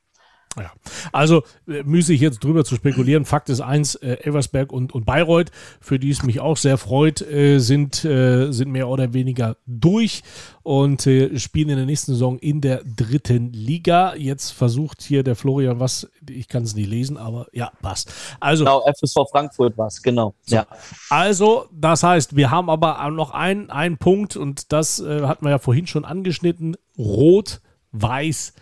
Ja. 0.57 0.71
Also 1.11 1.43
äh, 1.67 1.84
müßig 1.84 2.19
jetzt 2.19 2.43
drüber 2.43 2.65
zu 2.65 2.76
spekulieren. 2.76 3.26
Fakt 3.26 3.49
ist 3.49 3.61
eins, 3.61 3.95
äh, 3.95 4.17
Eversberg 4.23 4.71
und, 4.71 4.93
und 4.93 5.05
Bayreuth, 5.05 5.51
für 5.80 5.99
die 5.99 6.09
es 6.09 6.23
mich 6.23 6.39
auch 6.39 6.57
sehr 6.57 6.77
freut, 6.77 7.21
äh, 7.21 7.59
sind, 7.59 8.03
äh, 8.03 8.51
sind 8.51 8.71
mehr 8.71 8.88
oder 8.88 9.13
weniger 9.13 9.57
durch 9.67 10.23
und 10.63 11.05
äh, 11.05 11.38
spielen 11.38 11.69
in 11.69 11.77
der 11.77 11.85
nächsten 11.85 12.13
Saison 12.13 12.39
in 12.39 12.61
der 12.61 12.84
dritten 12.84 13.53
Liga. 13.53 14.15
Jetzt 14.15 14.51
versucht 14.51 15.03
hier 15.03 15.23
der 15.23 15.35
Florian 15.35 15.80
was, 15.80 16.09
ich 16.27 16.47
kann 16.47 16.63
es 16.63 16.73
nicht 16.76 16.89
lesen, 16.89 17.17
aber 17.17 17.47
ja, 17.53 17.71
passt. 17.81 18.11
Also, 18.39 18.65
genau, 18.65 18.85
FSV 18.91 19.30
Frankfurt 19.31 19.77
war 19.77 19.88
es, 19.88 20.01
genau. 20.01 20.34
So. 20.45 20.55
Ja. 20.55 20.67
Also, 21.11 21.67
das 21.71 22.01
heißt, 22.01 22.35
wir 22.35 22.49
haben 22.49 22.71
aber 22.71 23.09
noch 23.11 23.31
einen, 23.31 23.69
einen 23.69 23.97
Punkt 23.97 24.35
und 24.35 24.71
das 24.71 24.99
äh, 24.99 25.21
hatten 25.27 25.45
wir 25.45 25.51
ja 25.51 25.59
vorhin 25.59 25.85
schon 25.85 26.05
angeschnitten. 26.05 26.76
Rot, 26.97 27.61
Weiß, 27.91 28.53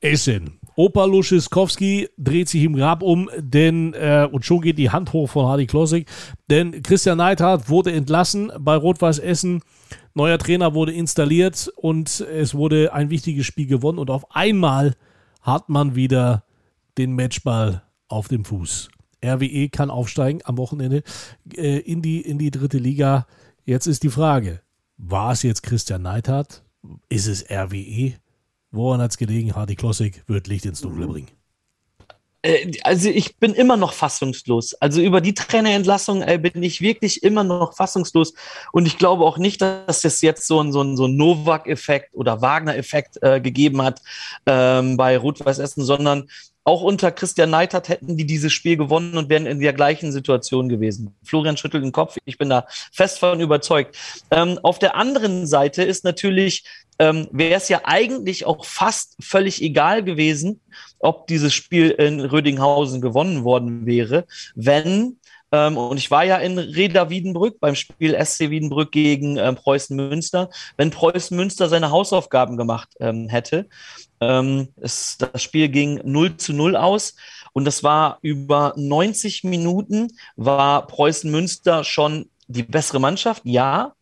Essen. 0.00 0.58
Opa 0.82 1.04
Luschiskowski 1.04 2.08
dreht 2.18 2.48
sich 2.48 2.64
im 2.64 2.74
Grab 2.74 3.04
um, 3.04 3.30
denn 3.38 3.94
äh, 3.94 4.28
und 4.28 4.44
schon 4.44 4.62
geht 4.62 4.78
die 4.78 4.90
Hand 4.90 5.12
hoch 5.12 5.30
von 5.30 5.46
Hardy 5.46 5.68
Klossig, 5.68 6.08
denn 6.50 6.82
Christian 6.82 7.18
Neidhardt 7.18 7.68
wurde 7.68 7.92
entlassen 7.92 8.50
bei 8.58 8.74
Rot-Weiß 8.74 9.20
Essen. 9.20 9.62
Neuer 10.14 10.38
Trainer 10.38 10.74
wurde 10.74 10.92
installiert 10.92 11.70
und 11.76 12.18
es 12.22 12.56
wurde 12.56 12.92
ein 12.92 13.10
wichtiges 13.10 13.46
Spiel 13.46 13.68
gewonnen 13.68 14.00
und 14.00 14.10
auf 14.10 14.34
einmal 14.34 14.96
hat 15.40 15.68
man 15.68 15.94
wieder 15.94 16.42
den 16.98 17.14
Matchball 17.14 17.82
auf 18.08 18.26
dem 18.26 18.44
Fuß. 18.44 18.88
RWE 19.24 19.68
kann 19.68 19.88
aufsteigen 19.88 20.40
am 20.42 20.58
Wochenende 20.58 21.04
äh, 21.54 21.78
in, 21.78 22.02
die, 22.02 22.22
in 22.22 22.38
die 22.38 22.50
dritte 22.50 22.78
Liga. 22.78 23.28
Jetzt 23.64 23.86
ist 23.86 24.02
die 24.02 24.10
Frage, 24.10 24.62
war 24.96 25.30
es 25.30 25.44
jetzt 25.44 25.62
Christian 25.62 26.02
Neidhardt? 26.02 26.64
Ist 27.08 27.28
es 27.28 27.48
RWE? 27.48 28.14
Woran 28.72 29.00
hat 29.00 29.10
es 29.10 29.18
gelegen? 29.18 29.54
Hardy 29.54 29.76
Klossig 29.76 30.24
wird 30.26 30.48
Licht 30.48 30.64
ins 30.64 30.80
Dunkle 30.80 31.06
bringen. 31.06 31.28
Äh, 32.42 32.72
also 32.82 33.08
ich 33.08 33.36
bin 33.36 33.54
immer 33.54 33.76
noch 33.76 33.92
fassungslos. 33.92 34.74
Also 34.74 35.00
über 35.00 35.20
die 35.20 35.34
Trainerentlassung 35.34 36.22
äh, 36.22 36.38
bin 36.38 36.62
ich 36.62 36.80
wirklich 36.80 37.22
immer 37.22 37.44
noch 37.44 37.74
fassungslos. 37.74 38.34
Und 38.72 38.86
ich 38.86 38.98
glaube 38.98 39.24
auch 39.24 39.38
nicht, 39.38 39.60
dass 39.62 40.04
es 40.04 40.20
jetzt 40.22 40.46
so 40.46 40.60
ein, 40.60 40.72
so 40.72 40.82
ein, 40.82 40.96
so 40.96 41.06
ein 41.06 41.16
Novak-Effekt 41.16 42.14
oder 42.14 42.40
Wagner-Effekt 42.40 43.22
äh, 43.22 43.40
gegeben 43.40 43.82
hat 43.82 44.00
ähm, 44.46 44.96
bei 44.96 45.16
Rot-Weiß 45.16 45.58
Essen, 45.58 45.84
sondern 45.84 46.28
auch 46.64 46.82
unter 46.82 47.10
Christian 47.10 47.50
Neidhardt 47.50 47.88
hätten 47.88 48.16
die 48.16 48.26
dieses 48.26 48.52
Spiel 48.52 48.76
gewonnen 48.76 49.16
und 49.16 49.28
wären 49.28 49.46
in 49.46 49.60
der 49.60 49.72
gleichen 49.72 50.12
Situation 50.12 50.68
gewesen. 50.68 51.14
Florian 51.24 51.56
schüttelt 51.56 51.84
den 51.84 51.92
Kopf, 51.92 52.16
ich 52.24 52.38
bin 52.38 52.50
da 52.50 52.66
fest 52.92 53.18
von 53.18 53.40
überzeugt. 53.40 53.96
Ähm, 54.30 54.58
auf 54.62 54.78
der 54.78 54.94
anderen 54.94 55.46
Seite 55.46 55.82
ist 55.82 56.04
natürlich, 56.04 56.64
ähm, 56.98 57.28
wäre 57.32 57.54
es 57.54 57.68
ja 57.68 57.80
eigentlich 57.84 58.46
auch 58.46 58.64
fast 58.64 59.16
völlig 59.20 59.60
egal 59.60 60.04
gewesen, 60.04 60.60
ob 61.00 61.26
dieses 61.26 61.52
Spiel 61.52 61.90
in 61.90 62.20
Rödinghausen 62.20 63.00
gewonnen 63.00 63.42
worden 63.42 63.86
wäre, 63.86 64.24
wenn 64.54 65.18
ähm, 65.52 65.76
und 65.76 65.98
ich 65.98 66.10
war 66.10 66.24
ja 66.24 66.38
in 66.38 66.58
Reda 66.58 67.10
Wiedenbrück 67.10 67.60
beim 67.60 67.74
Spiel 67.74 68.14
SC 68.14 68.50
Wiedenbrück 68.50 68.90
gegen 68.90 69.36
ähm, 69.36 69.54
Preußen 69.54 69.94
Münster. 69.94 70.48
Wenn 70.78 70.90
Preußen 70.90 71.36
Münster 71.36 71.68
seine 71.68 71.90
Hausaufgaben 71.90 72.56
gemacht 72.56 72.88
ähm, 73.00 73.28
hätte, 73.28 73.68
ähm, 74.20 74.68
es, 74.80 75.18
das 75.18 75.42
Spiel 75.42 75.68
ging 75.68 76.00
0 76.04 76.38
zu 76.38 76.54
0 76.54 76.74
aus. 76.76 77.16
Und 77.52 77.66
das 77.66 77.84
war 77.84 78.18
über 78.22 78.72
90 78.76 79.44
Minuten, 79.44 80.08
war 80.36 80.86
Preußen 80.86 81.30
Münster 81.30 81.84
schon 81.84 82.30
die 82.46 82.62
bessere 82.62 82.98
Mannschaft, 82.98 83.42
ja. 83.44 83.92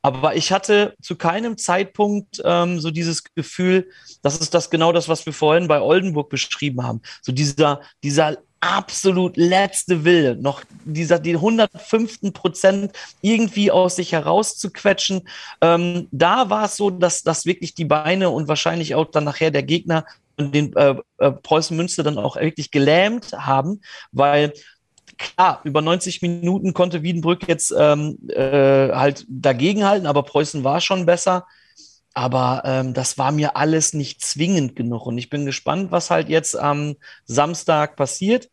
Aber 0.00 0.36
ich 0.36 0.52
hatte 0.52 0.94
zu 1.02 1.16
keinem 1.16 1.58
Zeitpunkt 1.58 2.40
ähm, 2.44 2.78
so 2.80 2.90
dieses 2.90 3.24
Gefühl, 3.34 3.90
das 4.22 4.38
ist 4.38 4.54
das 4.54 4.70
genau 4.70 4.92
das, 4.92 5.08
was 5.08 5.26
wir 5.26 5.32
vorhin 5.32 5.68
bei 5.68 5.80
Oldenburg 5.80 6.30
beschrieben 6.30 6.84
haben. 6.84 7.02
So 7.22 7.32
dieser, 7.32 7.80
dieser 8.02 8.38
absolut 8.60 9.36
letzte 9.36 10.04
Wille, 10.04 10.36
noch 10.36 10.62
dieser, 10.84 11.18
die 11.18 11.34
105. 11.34 12.32
Prozent 12.32 12.92
irgendwie 13.20 13.70
aus 13.70 13.96
sich 13.96 14.12
herauszuquetschen. 14.12 15.28
Ähm, 15.60 16.08
da 16.10 16.50
war 16.50 16.64
es 16.64 16.76
so, 16.76 16.90
dass, 16.90 17.22
dass 17.22 17.46
wirklich 17.46 17.74
die 17.74 17.84
Beine 17.84 18.30
und 18.30 18.48
wahrscheinlich 18.48 18.94
auch 18.94 19.06
dann 19.06 19.24
nachher 19.24 19.50
der 19.50 19.62
Gegner 19.62 20.04
den 20.38 20.74
äh, 20.76 20.96
äh, 21.18 21.32
Preußen 21.32 21.76
Münster 21.76 22.02
dann 22.02 22.18
auch 22.18 22.36
wirklich 22.36 22.70
gelähmt 22.70 23.32
haben, 23.32 23.80
weil 24.12 24.52
klar, 25.18 25.60
über 25.64 25.80
90 25.80 26.22
Minuten 26.22 26.74
konnte 26.74 27.02
Wiedenbrück 27.02 27.48
jetzt 27.48 27.74
ähm, 27.76 28.18
äh, 28.28 28.90
halt 28.92 29.24
dagegenhalten, 29.28 30.06
aber 30.06 30.22
Preußen 30.22 30.64
war 30.64 30.80
schon 30.80 31.06
besser. 31.06 31.46
Aber 32.16 32.62
ähm, 32.64 32.94
das 32.94 33.18
war 33.18 33.30
mir 33.30 33.58
alles 33.58 33.92
nicht 33.92 34.22
zwingend 34.24 34.74
genug. 34.74 35.04
Und 35.04 35.18
ich 35.18 35.28
bin 35.28 35.44
gespannt, 35.44 35.90
was 35.90 36.08
halt 36.10 36.30
jetzt 36.30 36.58
am 36.58 36.96
Samstag 37.26 37.94
passiert. 37.94 38.48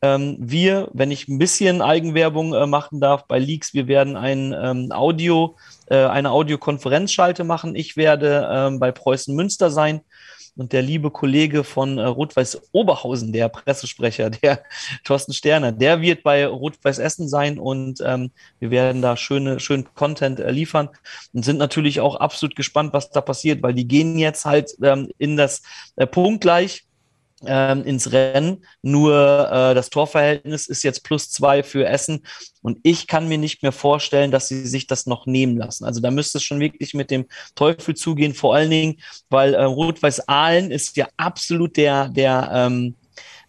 Ähm, 0.00 0.36
wir, 0.38 0.88
wenn 0.92 1.10
ich 1.10 1.26
ein 1.26 1.36
bisschen 1.36 1.82
Eigenwerbung 1.82 2.54
äh, 2.54 2.68
machen 2.68 3.00
darf 3.00 3.26
bei 3.26 3.40
Leaks, 3.40 3.74
wir 3.74 3.88
werden 3.88 4.16
ein 4.16 4.54
ähm, 4.56 4.92
Audio, 4.92 5.56
äh, 5.86 5.96
eine 5.96 6.30
Audiokonferenzschalte 6.30 7.42
machen. 7.42 7.74
Ich 7.74 7.96
werde 7.96 8.48
ähm, 8.52 8.78
bei 8.78 8.92
Preußen 8.92 9.34
Münster 9.34 9.72
sein 9.72 10.02
und 10.58 10.72
der 10.72 10.82
liebe 10.82 11.10
Kollege 11.10 11.62
von 11.62 11.98
äh, 11.98 12.04
Rot-Weiß 12.04 12.60
Oberhausen, 12.72 13.32
der 13.32 13.48
Pressesprecher, 13.48 14.28
der 14.42 14.64
Thorsten 15.04 15.32
Sterner, 15.32 15.72
der 15.72 16.02
wird 16.02 16.24
bei 16.24 16.46
Rot-Weiß 16.46 16.98
Essen 16.98 17.28
sein 17.28 17.58
und 17.58 18.00
ähm, 18.04 18.32
wir 18.58 18.70
werden 18.70 19.00
da 19.00 19.16
schöne, 19.16 19.60
schön 19.60 19.86
Content 19.94 20.40
äh, 20.40 20.50
liefern 20.50 20.90
und 21.32 21.44
sind 21.44 21.58
natürlich 21.58 22.00
auch 22.00 22.16
absolut 22.16 22.56
gespannt, 22.56 22.92
was 22.92 23.10
da 23.10 23.20
passiert, 23.20 23.62
weil 23.62 23.72
die 23.72 23.86
gehen 23.86 24.18
jetzt 24.18 24.44
halt 24.44 24.72
ähm, 24.82 25.10
in 25.18 25.36
das 25.36 25.62
äh, 25.96 26.06
Punktgleich 26.06 26.87
ähm, 27.46 27.84
ins 27.84 28.12
Rennen. 28.12 28.64
Nur 28.82 29.50
äh, 29.50 29.74
das 29.74 29.90
Torverhältnis 29.90 30.66
ist 30.66 30.82
jetzt 30.82 31.04
plus 31.04 31.30
zwei 31.30 31.62
für 31.62 31.86
Essen. 31.86 32.24
Und 32.62 32.78
ich 32.82 33.06
kann 33.06 33.28
mir 33.28 33.38
nicht 33.38 33.62
mehr 33.62 33.72
vorstellen, 33.72 34.30
dass 34.30 34.48
sie 34.48 34.66
sich 34.66 34.86
das 34.86 35.06
noch 35.06 35.26
nehmen 35.26 35.56
lassen. 35.56 35.84
Also 35.84 36.00
da 36.00 36.10
müsste 36.10 36.38
es 36.38 36.44
schon 36.44 36.60
wirklich 36.60 36.94
mit 36.94 37.10
dem 37.10 37.26
Teufel 37.54 37.94
zugehen, 37.94 38.34
vor 38.34 38.54
allen 38.54 38.70
Dingen, 38.70 39.00
weil 39.30 39.54
äh, 39.54 39.62
Rot-Weiß 39.62 40.28
Aalen 40.28 40.70
ist 40.70 40.96
ja 40.96 41.08
absolut 41.16 41.76
der, 41.76 42.08
der, 42.08 42.50
ähm, 42.52 42.94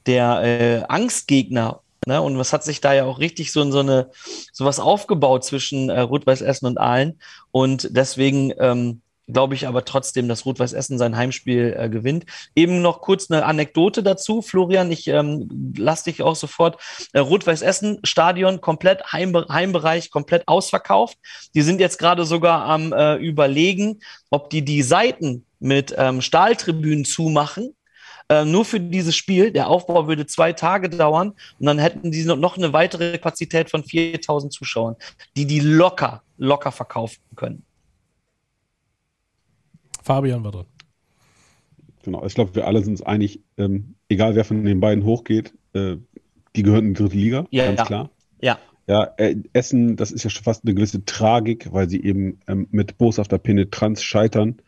der 0.05 0.41
äh, 0.43 0.83
Angstgegner 0.87 1.81
Ne? 2.09 2.21
Und 2.21 2.37
was 2.37 2.53
hat 2.53 2.63
sich 2.63 2.81
da 2.81 2.93
ja 2.93 3.05
auch 3.05 3.19
richtig 3.19 3.51
so 3.51 3.61
in 3.61 3.71
so 3.71 3.79
eine 3.79 4.09
sowas 4.51 4.79
aufgebaut 4.79 5.43
zwischen 5.43 5.89
äh, 5.89 5.99
Rot-Weiß 5.99 6.41
Essen 6.41 6.65
und 6.65 6.79
Aalen. 6.79 7.19
Und 7.51 7.89
deswegen 7.91 8.51
ähm, 8.57 9.01
glaube 9.31 9.55
ich 9.55 9.67
aber 9.67 9.85
trotzdem, 9.85 10.27
dass 10.27 10.45
Rot-Weiß 10.45 10.73
Essen 10.73 10.97
sein 10.97 11.15
Heimspiel 11.15 11.75
äh, 11.77 11.89
gewinnt. 11.89 12.25
Eben 12.55 12.81
noch 12.81 13.01
kurz 13.01 13.29
eine 13.29 13.45
Anekdote 13.45 14.03
dazu, 14.03 14.41
Florian, 14.41 14.91
ich 14.91 15.07
ähm, 15.07 15.73
lass 15.77 16.03
dich 16.03 16.21
auch 16.23 16.35
sofort. 16.35 16.81
Äh, 17.13 17.19
Rot-Weiß 17.19 17.61
Essen, 17.61 17.99
Stadion 18.03 18.61
komplett, 18.61 19.11
Heimbe 19.11 19.47
Heimbereich 19.49 20.11
komplett 20.11 20.47
ausverkauft. 20.47 21.17
Die 21.53 21.61
sind 21.61 21.79
jetzt 21.79 21.99
gerade 21.99 22.25
sogar 22.25 22.65
am 22.65 22.93
äh, 22.93 23.15
überlegen, 23.15 23.99
ob 24.29 24.49
die 24.49 24.63
die 24.63 24.81
Seiten 24.81 25.45
mit 25.59 25.93
ähm, 25.97 26.21
Stahltribünen 26.21 27.05
zumachen, 27.05 27.75
äh, 28.29 28.45
nur 28.45 28.65
für 28.65 28.79
dieses 28.79 29.15
Spiel. 29.15 29.51
Der 29.51 29.67
Aufbau 29.67 30.07
würde 30.07 30.25
zwei 30.25 30.53
Tage 30.53 30.89
dauern 30.89 31.33
und 31.59 31.65
dann 31.65 31.79
hätten 31.79 32.11
die 32.11 32.23
noch 32.23 32.57
eine 32.57 32.73
weitere 32.73 33.13
Kapazität 33.13 33.69
von 33.69 33.83
4000 33.83 34.53
Zuschauern, 34.53 34.95
die 35.35 35.45
die 35.45 35.59
locker, 35.59 36.23
locker 36.37 36.71
verkaufen 36.71 37.21
können. 37.35 37.65
Fabian 40.09 40.43
war 40.43 40.51
dran. 40.51 40.65
Genau, 42.01 42.25
ich 42.25 42.33
glaube, 42.33 42.55
wir 42.55 42.65
alle 42.65 42.81
sind 42.81 42.93
uns 42.93 43.03
einig, 43.03 43.43
ähm, 43.57 43.93
egal 44.07 44.33
wer 44.33 44.43
von 44.43 44.65
den 44.65 44.79
beiden 44.79 45.05
hochgeht, 45.05 45.53
äh, 45.73 45.97
die 46.55 46.63
gehören 46.63 46.87
in 46.87 46.93
die 46.95 46.99
dritte 46.99 47.15
Liga, 47.15 47.45
ja, 47.51 47.65
ganz 47.67 47.77
ja. 47.77 47.85
klar. 47.85 48.09
Ja. 48.41 48.57
Ja, 48.87 49.03
äh, 49.17 49.35
Essen, 49.53 49.97
das 49.97 50.11
ist 50.11 50.23
ja 50.23 50.31
schon 50.31 50.43
fast 50.43 50.65
eine 50.65 50.73
gewisse 50.73 51.05
Tragik, 51.05 51.71
weil 51.73 51.87
sie 51.87 52.01
eben 52.01 52.39
ähm, 52.47 52.67
mit 52.71 52.97
boshafter 52.97 53.37
Penetranz 53.37 54.01
scheitern, 54.01 54.63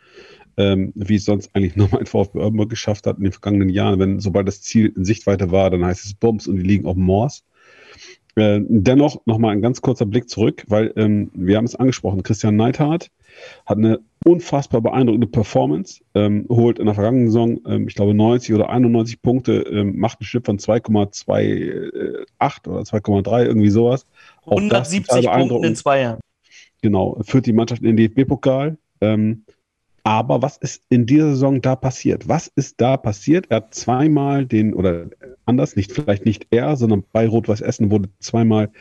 ähm, 0.57 0.91
wie 0.93 1.15
es 1.15 1.25
sonst 1.25 1.55
eigentlich 1.55 1.75
nur 1.75 1.89
mein 1.91 2.05
VfB 2.05 2.37
Oldenburg 2.37 2.69
geschafft 2.69 3.07
hat 3.07 3.17
in 3.17 3.23
den 3.23 3.33
vergangenen 3.33 3.69
Jahren. 3.69 3.97
Wenn 3.97 4.19
sobald 4.19 4.47
das 4.47 4.61
Ziel 4.61 4.93
in 4.95 5.05
Sichtweite 5.05 5.49
war, 5.49 5.71
dann 5.71 5.83
heißt 5.83 6.05
es 6.05 6.13
Bombs 6.13 6.47
und 6.47 6.57
die 6.57 6.61
liegen 6.61 6.85
auf 6.85 6.95
Moors. 6.95 7.43
Äh, 8.35 8.61
dennoch 8.63 9.21
nochmal 9.25 9.51
ein 9.51 9.61
ganz 9.61 9.81
kurzer 9.81 10.05
Blick 10.05 10.29
zurück, 10.29 10.63
weil 10.67 10.93
ähm, 10.95 11.31
wir 11.33 11.57
haben 11.57 11.65
es 11.65 11.75
angesprochen, 11.75 12.23
Christian 12.23 12.55
Neithardt 12.55 13.11
hat 13.65 13.77
eine 13.77 13.99
unfassbar 14.25 14.81
beeindruckende 14.81 15.27
Performance, 15.27 16.01
ähm, 16.15 16.45
holt 16.49 16.79
in 16.79 16.85
der 16.85 16.95
vergangenen 16.95 17.27
Saison, 17.27 17.59
ähm, 17.65 17.87
ich 17.87 17.95
glaube, 17.95 18.13
90 18.13 18.53
oder 18.53 18.69
91 18.69 19.21
Punkte, 19.21 19.61
ähm, 19.61 19.97
macht 19.97 20.19
einen 20.19 20.25
Schnitt 20.25 20.45
von 20.45 20.59
2,28 20.59 22.67
oder 22.67 22.81
2,3, 22.81 23.45
irgendwie 23.45 23.69
sowas. 23.69 24.05
Auch 24.45 24.57
170 24.57 25.27
Punkte 25.27 25.67
in 25.67 25.75
zwei 25.75 26.01
Jahren. 26.01 26.19
Genau, 26.81 27.17
führt 27.23 27.45
die 27.45 27.53
Mannschaft 27.53 27.81
in 27.81 27.95
den 27.95 27.97
DFB-Pokal. 27.97 28.77
Ähm, 29.01 29.45
Aber 30.03 30.41
was 30.41 30.57
ist 30.57 30.83
in 30.89 31.05
dieser 31.05 31.29
Saison 31.31 31.61
da 31.61 31.75
passiert? 31.75 32.27
Was 32.27 32.47
ist 32.47 32.81
da 32.81 32.97
passiert? 32.97 33.47
Er 33.49 33.57
hat 33.57 33.75
zweimal 33.75 34.45
den, 34.45 34.73
oder 34.73 35.07
anders, 35.45 35.75
nicht 35.75 35.91
vielleicht 35.91 36.25
nicht 36.25 36.47
er, 36.49 36.75
sondern 36.75 37.03
bei 37.11 37.27
Rot-Weiß 37.27 37.61
Essen 37.61 37.91
wurde 37.91 38.09
zweimal 38.19 38.71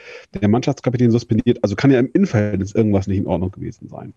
der 0.41 0.49
Mannschaftskapitän 0.49 1.11
suspendiert. 1.11 1.63
Also 1.63 1.77
kann 1.77 1.91
ja 1.91 1.99
im 1.99 2.11
Innenverhältnis 2.13 2.75
irgendwas 2.75 3.07
nicht 3.07 3.19
in 3.19 3.27
Ordnung 3.27 3.51
gewesen 3.51 3.89
sein. 3.89 4.15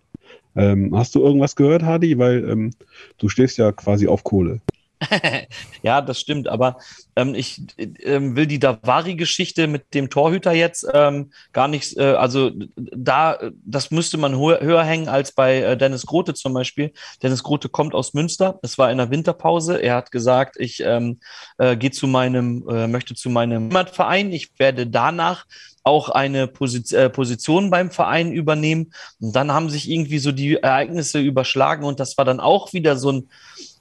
Ähm, 0.56 0.96
hast 0.96 1.14
du 1.16 1.22
irgendwas 1.22 1.56
gehört, 1.56 1.84
Hadi? 1.84 2.18
Weil 2.18 2.50
ähm, 2.50 2.72
du 3.18 3.28
stehst 3.28 3.58
ja 3.58 3.72
quasi 3.74 4.08
auf 4.08 4.24
Kohle. 4.24 4.62
ja, 5.84 6.02
das 6.02 6.20
stimmt, 6.20 6.48
aber 6.48 6.78
ähm, 7.16 7.36
ich 7.36 7.62
ähm, 8.00 8.36
will 8.36 8.48
die 8.48 8.60
Davari-Geschichte 8.60 9.68
mit 9.68 9.94
dem 9.94 10.10
Torhüter 10.10 10.52
jetzt 10.52 10.86
ähm, 10.94 11.32
gar 11.52 11.68
nicht, 11.68 11.98
äh, 11.98 12.14
also 12.14 12.52
da, 12.76 13.38
das 13.66 13.92
müsste 13.92 14.18
man 14.18 14.38
höher, 14.38 14.62
höher 14.62 14.84
hängen 14.84 15.08
als 15.08 15.32
bei 15.32 15.62
äh, 15.62 15.78
Dennis 15.78 16.06
Grote 16.06 16.34
zum 16.34 16.54
Beispiel. 16.54 16.94
Dennis 17.22 17.44
Grote 17.44 17.70
kommt 17.70 17.94
aus 17.94 18.14
Münster, 18.14 18.60
es 18.62 18.78
war 18.78 18.92
in 18.92 18.98
der 18.98 19.12
Winterpause, 19.12 19.82
er 19.82 19.96
hat 19.96 20.12
gesagt, 20.12 20.56
ich 20.60 20.82
ähm, 20.82 21.20
äh, 21.58 21.76
gehe 21.76 21.92
zu 21.92 22.08
meinem, 22.08 22.68
äh, 22.70 22.88
möchte 22.88 23.16
zu 23.16 23.30
meinem 23.30 23.72
Verein, 23.72 24.32
ich 24.32 24.52
werde 24.58 24.88
danach 24.88 25.46
auch 25.84 26.10
eine 26.10 26.44
äh, 26.44 27.10
Position 27.10 27.70
beim 27.70 27.92
Verein 27.92 28.32
übernehmen. 28.32 28.94
Und 29.20 29.36
dann 29.36 29.52
haben 29.52 29.70
sich 29.70 29.90
irgendwie 29.90 30.20
so 30.20 30.32
die 30.32 30.56
Ereignisse 30.56 31.20
überschlagen 31.20 31.84
und 31.84 32.00
das 32.00 32.18
war 32.18 32.26
dann 32.26 32.40
auch 32.40 32.74
wieder 32.74 32.96
so 32.96 33.12
ein 33.12 33.30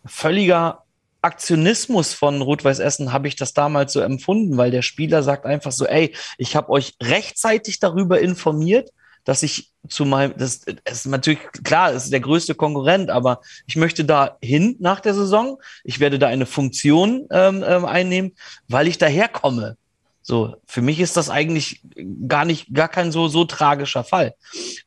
völliger 0.05 0.82
Aktionismus 1.23 2.13
von 2.13 2.43
Rot-Weiß 2.43 2.81
Essen 2.81 3.13
habe 3.13 3.29
ich 3.29 3.37
das 3.37 3.55
damals 3.55 3.93
so 3.93 4.01
empfunden, 4.01 4.57
weil 4.57 4.71
der 4.71 4.83
Spieler 4.83 5.23
sagt 5.23 5.47
einfach 5.47 5.73
so, 5.73 5.87
ey, 5.87 6.15
ich 6.37 6.57
habe 6.57 6.71
euch 6.71 6.95
rechtzeitig 7.01 7.79
darüber 7.79 8.21
informiert, 8.21 8.91
dass 9.25 9.43
ich 9.43 9.73
zu 9.89 10.05
meinem, 10.05 10.37
das, 10.37 10.61
das 10.85 10.99
ist 10.99 11.07
natürlich 11.07 11.41
klar, 11.65 11.93
es 11.93 12.05
ist 12.05 12.13
der 12.13 12.21
größte 12.21 12.55
Konkurrent, 12.55 13.11
aber 13.11 13.41
ich 13.67 13.77
möchte 13.77 14.05
da 14.05 14.37
hin 14.43 14.77
nach 14.81 15.01
der 15.01 15.15
Saison. 15.15 15.61
Ich 15.85 16.01
werde 16.01 16.19
da 16.19 16.27
eine 16.27 16.47
Funktion 16.47 17.27
ähm, 17.31 17.65
ähm, 17.67 17.85
einnehmen, 17.85 18.33
weil 18.69 18.89
ich 18.89 18.99
daherkomme. 18.99 19.77
So, 20.23 20.55
für 20.67 20.83
mich 20.83 21.01
ist 21.01 21.17
das 21.17 21.29
eigentlich 21.31 21.83
gar 22.29 22.45
nicht, 22.45 22.73
gar 22.73 22.89
kein 22.89 23.11
so, 23.11 23.27
so 23.27 23.45
tragischer 23.45 24.05
Fall. 24.05 24.35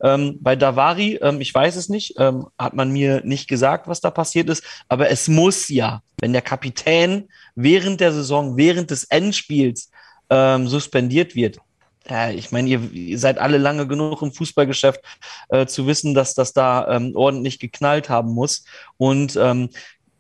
Ähm, 0.02 0.38
bei 0.40 0.56
Davari, 0.56 1.20
ähm, 1.22 1.42
ich 1.42 1.54
weiß 1.54 1.76
es 1.76 1.90
nicht, 1.90 2.16
ähm, 2.18 2.48
hat 2.58 2.74
man 2.74 2.92
mir 2.92 3.22
nicht 3.26 3.50
gesagt, 3.50 3.88
was 3.88 4.00
da 4.00 4.12
passiert 4.12 4.50
ist, 4.50 4.64
aber 4.88 5.10
es 5.10 5.28
muss 5.28 5.68
ja, 5.68 6.02
wenn 6.22 6.32
der 6.32 6.42
Kapitän 6.42 7.30
während 7.54 8.00
der 8.00 8.14
Saison, 8.14 8.56
während 8.56 8.92
des 8.92 9.04
Endspiels 9.06 9.92
ähm, 10.30 10.68
suspendiert 10.68 11.36
wird. 11.36 11.60
Ja, 12.08 12.30
ich 12.30 12.52
meine, 12.52 12.70
ihr, 12.70 12.92
ihr, 12.92 13.18
seid 13.18 13.40
alle 13.40 13.58
lange 13.58 13.88
genug 13.88 14.22
im 14.22 14.32
Fußballgeschäft 14.32 15.02
äh, 15.50 15.66
zu 15.66 15.88
wissen, 15.88 16.14
dass 16.14 16.36
das 16.36 16.54
da 16.54 16.88
ähm, 16.88 17.14
ordentlich 17.16 17.60
geknallt 17.60 18.10
haben 18.10 18.32
muss. 18.32 18.64
Und 18.98 19.36
ähm, 19.38 19.70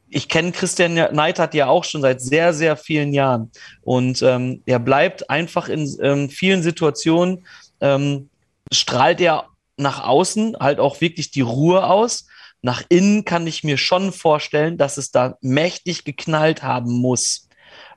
ich 0.10 0.30
kenne 0.30 0.52
Christian 0.52 0.94
Neidhardt 0.94 1.53
ja 1.53 1.68
auch 1.68 1.84
schon 1.84 2.02
seit 2.02 2.22
sehr, 2.22 2.53
sehr 2.53 2.77
vielen 2.77 3.14
Jahren. 3.14 3.52
Und 3.82 4.22
ähm, 4.22 4.61
er 4.65 4.80
bleibt 4.80 5.30
einfach 5.30 5.68
in 5.68 5.94
ähm, 6.02 6.30
vielen 6.30 6.64
Situationen, 6.64 7.45
ähm, 7.82 8.30
strahlt 8.72 9.19
er 9.22 9.48
nach 9.77 10.03
außen 10.03 10.57
halt 10.60 10.80
auch 10.80 11.02
wirklich 11.02 11.32
die 11.32 11.41
Ruhe 11.41 11.86
aus. 11.86 12.27
Nach 12.61 12.84
innen 12.90 13.26
kann 13.26 13.45
ich 13.45 13.64
mir 13.64 13.77
schon 13.77 14.11
vorstellen, 14.11 14.77
dass 14.77 14.98
es 14.98 15.11
da 15.11 15.38
mächtig 15.41 16.03
geknallt 16.03 16.64
haben 16.64 16.91
muss. 16.94 17.49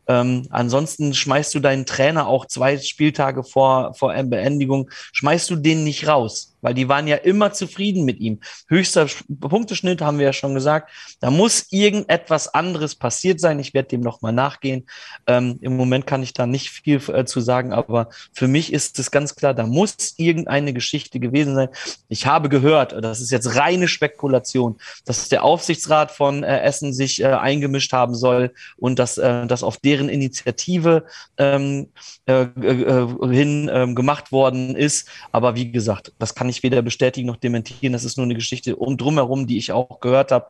Ähm, 0.07 0.47
ansonsten 0.51 1.15
schmeißt 1.15 1.55
du 1.55 1.61
deinen 1.61 1.87
Trainer 1.87 2.27
auch 2.27 2.47
zwei 2.47 2.79
Spieltage 2.79 3.45
vor, 3.45 3.95
vor 3.95 4.13
Beendigung, 4.25 4.91
schmeißt 5.13 5.51
du 5.51 5.57
den 5.57 5.85
nicht 5.85 6.09
raus 6.09 6.48
weil 6.61 6.75
die 6.75 6.89
waren 6.89 7.07
ja 7.07 7.17
immer 7.17 7.53
zufrieden 7.53 8.05
mit 8.05 8.21
ihm. 8.21 8.41
Höchster 8.69 9.07
Punkteschnitt 9.41 10.01
haben 10.01 10.19
wir 10.19 10.27
ja 10.27 10.33
schon 10.33 10.55
gesagt. 10.55 10.91
Da 11.21 11.31
muss 11.31 11.67
irgendetwas 11.71 12.53
anderes 12.55 12.95
passiert 12.95 13.41
sein. 13.41 13.59
Ich 13.59 13.75
werde 13.75 13.89
dem 13.89 14.01
nochmal 14.01 14.33
nachgehen. 14.33 14.87
Ähm, 15.27 15.59
Im 15.61 15.77
Moment 15.77 16.07
kann 16.07 16.23
ich 16.23 16.33
da 16.33 16.47
nicht 16.47 16.71
viel 16.71 17.01
äh, 17.09 17.25
zu 17.25 17.41
sagen, 17.41 17.73
aber 17.73 18.09
für 18.33 18.49
mich 18.49 18.73
ist 18.73 18.99
es 18.99 19.11
ganz 19.11 19.35
klar, 19.35 19.55
da 19.55 19.67
muss 19.67 20.15
irgendeine 20.17 20.73
Geschichte 20.73 21.21
gewesen 21.21 21.55
sein. 21.55 21.69
Ich 22.09 22.27
habe 22.27 22.49
gehört, 22.49 22.93
das 23.05 23.21
ist 23.21 23.31
jetzt 23.31 23.57
reine 23.57 23.89
Spekulation, 23.89 24.79
dass 25.05 25.29
der 25.29 25.45
Aufsichtsrat 25.45 26.11
von 26.11 26.43
äh, 26.43 26.61
Essen 26.61 26.93
sich 26.93 27.21
äh, 27.21 27.27
eingemischt 27.27 27.93
haben 27.93 28.15
soll 28.15 28.53
und 28.77 28.99
dass 28.99 29.19
äh, 29.19 29.47
das 29.47 29.63
auf 29.63 29.77
deren 29.79 30.09
Initiative 30.09 31.05
ähm, 31.37 31.89
äh, 32.27 32.43
äh, 32.43 33.07
hin 33.31 33.71
ähm, 33.73 33.95
gemacht 33.95 34.33
worden 34.33 34.77
ist. 34.77 35.09
Aber 35.33 35.55
wie 35.55 35.71
gesagt, 35.71 36.13
das 36.19 36.35
kann 36.35 36.48
kann 36.49 36.55
ich 36.55 36.63
weder 36.63 36.81
bestätigen 36.81 37.27
noch 37.27 37.37
dementieren. 37.37 37.93
Das 37.93 38.05
ist 38.05 38.17
nur 38.17 38.25
eine 38.25 38.35
Geschichte 38.35 38.77
um 38.77 38.97
drumherum, 38.97 39.47
die 39.47 39.59
ich 39.59 39.71
auch 39.71 40.01
gehört 40.01 40.33
habe. 40.33 40.47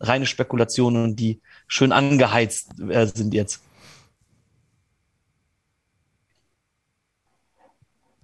Reine 0.00 0.24
Spekulationen 0.24 1.04
und 1.04 1.16
die 1.16 1.42
schön 1.66 1.92
angeheizt 1.92 2.70
äh, 2.80 3.06
sind 3.06 3.34
jetzt. 3.34 3.62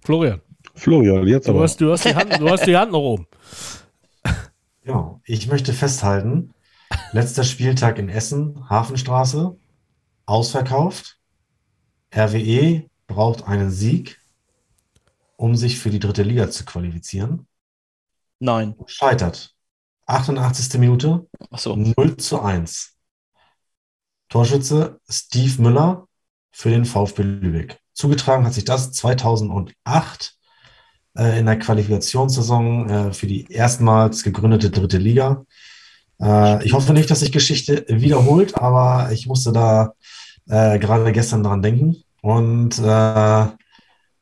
Florian. 0.03 0.41
Florian, 0.73 1.27
jetzt 1.27 1.47
du 1.47 1.51
aber. 1.51 1.61
Hast, 1.61 1.79
du, 1.79 1.91
hast 1.91 2.05
die 2.05 2.15
Hand, 2.15 2.39
du 2.39 2.49
hast 2.49 2.65
die 2.65 2.75
Hand 2.75 2.91
noch 2.91 2.99
oben. 2.99 3.27
Ja, 4.85 5.19
ich 5.23 5.45
möchte 5.45 5.71
festhalten, 5.71 6.55
letzter 7.11 7.43
Spieltag 7.43 7.99
in 7.99 8.09
Essen, 8.09 8.67
Hafenstraße, 8.69 9.55
ausverkauft. 10.25 11.19
RWE 12.11 12.85
braucht 13.05 13.43
einen 13.43 13.69
Sieg 13.69 14.18
um 15.39 15.55
sich 15.55 15.79
für 15.79 15.89
die 15.89 15.99
dritte 15.99 16.23
Liga 16.23 16.49
zu 16.51 16.65
qualifizieren. 16.65 17.47
Nein. 18.39 18.75
Scheitert. 18.87 19.55
88. 20.05 20.77
Minute. 20.79 21.27
Ach 21.49 21.59
so. 21.59 21.75
0 21.75 22.17
zu 22.17 22.41
1. 22.41 22.95
Torschütze 24.27 24.99
Steve 25.09 25.61
Müller 25.61 26.07
für 26.51 26.69
den 26.69 26.83
VfB 26.83 27.23
Lübeck. 27.23 27.79
Zugetragen 27.93 28.45
hat 28.45 28.53
sich 28.53 28.65
das 28.65 28.91
2008 28.91 30.35
äh, 31.17 31.39
in 31.39 31.45
der 31.45 31.57
Qualifikationssaison 31.57 32.89
äh, 32.89 33.13
für 33.13 33.27
die 33.27 33.45
erstmals 33.49 34.23
gegründete 34.23 34.69
dritte 34.69 34.97
Liga. 34.97 35.45
Äh, 36.21 36.65
ich 36.65 36.73
hoffe 36.73 36.91
nicht, 36.91 37.09
dass 37.09 37.21
sich 37.21 37.31
Geschichte 37.31 37.85
wiederholt, 37.87 38.57
aber 38.57 39.13
ich 39.13 39.25
musste 39.25 39.53
da 39.53 39.93
äh, 40.49 40.79
gerade 40.79 41.09
gestern 41.13 41.43
dran 41.43 41.61
denken. 41.61 42.03
Und 42.21 42.77
äh, 42.79 43.47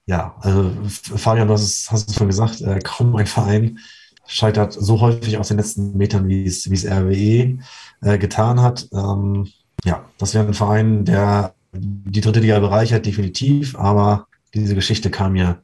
ja, 0.08 0.36
also 0.40 0.72
Fabian, 0.88 1.48
du 1.48 1.54
hast 1.54 1.64
es, 1.64 1.92
hast 1.92 2.10
es 2.10 2.16
schon 2.16 2.28
gesagt, 2.28 2.62
äh, 2.62 2.80
kaum 2.80 3.16
ein 3.16 3.28
Verein 3.28 3.80
scheitert 4.26 4.74
so 4.74 5.00
häufig 5.00 5.38
aus 5.38 5.50
den 5.50 5.58
letzten 5.58 5.96
Metern, 5.96 6.28
wie 6.28 6.46
es, 6.46 6.70
wie 6.70 6.76
es 6.76 6.86
RWE 6.86 7.60
äh, 8.02 8.18
getan 8.18 8.62
hat. 8.62 8.88
Ähm, 8.94 9.48
ja, 9.84 10.06
das 10.18 10.34
wäre 10.34 10.48
ein 10.48 10.54
Verein, 10.54 11.06
der 11.06 11.54
die 11.74 12.22
dritte 12.22 12.40
Liga 12.40 12.60
bereichert, 12.60 13.06
definitiv, 13.06 13.78
aber 13.78 14.28
diese 14.54 14.76
Geschichte 14.76 15.12
kam 15.12 15.34
mir, 15.34 15.62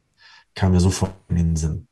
kam 0.56 0.74
mir 0.74 0.80
sofort 0.80 1.14
in 1.30 1.38
den 1.38 1.56
Sinn. 1.56 1.88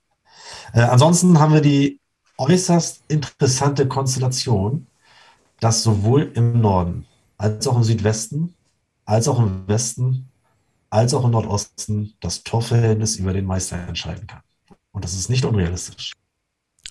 Äh, 0.74 0.82
ansonsten 0.82 1.40
haben 1.40 1.54
wir 1.54 1.62
die 1.62 2.00
äußerst 2.38 3.04
interessante 3.08 3.88
Konstellation, 3.88 4.88
dass 5.60 5.84
sowohl 5.84 6.32
im 6.36 6.60
Norden 6.62 7.06
als 7.38 7.66
auch 7.68 7.78
im 7.78 7.84
Südwesten 7.84 8.56
als 9.06 9.28
auch 9.28 9.40
im 9.40 9.68
Westen 9.68 10.31
als 10.92 11.14
auch 11.14 11.26
im 11.26 11.32
Nordosten 11.32 12.14
das 12.20 12.44
Torverhältnis 12.44 13.16
über 13.16 13.34
den 13.34 13.46
Meister 13.46 13.78
entscheiden 13.88 14.28
kann. 14.28 14.42
Und 14.92 15.04
das 15.04 15.14
ist 15.14 15.30
nicht 15.30 15.46
unrealistisch. 15.46 16.14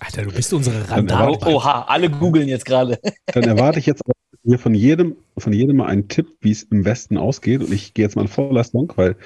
Alter, 0.01 0.23
du 0.23 0.33
bist 0.33 0.53
unsere 0.53 0.91
Randale. 0.91 1.39
Oha, 1.47 1.83
alle 1.83 2.11
googeln 2.11 2.49
jetzt 2.49 2.65
gerade. 2.65 2.99
Dann 3.27 3.45
erwarte 3.45 3.79
ich 3.79 3.87
jetzt 3.87 4.03
hier 4.43 4.59
von 4.59 4.75
jedem, 4.75 5.17
von 5.37 5.53
jedem 5.53 5.77
mal 5.77 5.87
einen 5.87 6.09
Tipp, 6.09 6.29
wie 6.41 6.51
es 6.51 6.63
im 6.63 6.87
Westen 6.87 7.19
ausgeht. 7.19 7.61
Und 7.61 7.73
ich 7.73 7.93
gehe 7.93 8.07
jetzt 8.07 8.17
mal 8.17 8.23
in 8.23 8.29
Vorleistung, 8.29 8.91
weil 8.97 9.17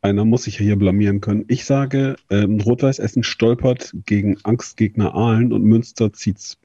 einer 0.00 0.24
muss 0.24 0.44
sich 0.44 0.60
ja 0.60 0.64
hier 0.64 0.76
blamieren 0.76 1.20
können. 1.20 1.44
Ich 1.48 1.64
sage, 1.64 2.14
ähm, 2.30 2.60
Rot-Weiß 2.60 3.00
Essen 3.00 3.24
stolpert 3.24 3.92
gegen 4.06 4.38
Angstgegner 4.44 5.14
Aalen 5.14 5.52
und 5.52 5.64
Münster 5.64 6.12
zieht's 6.12 6.58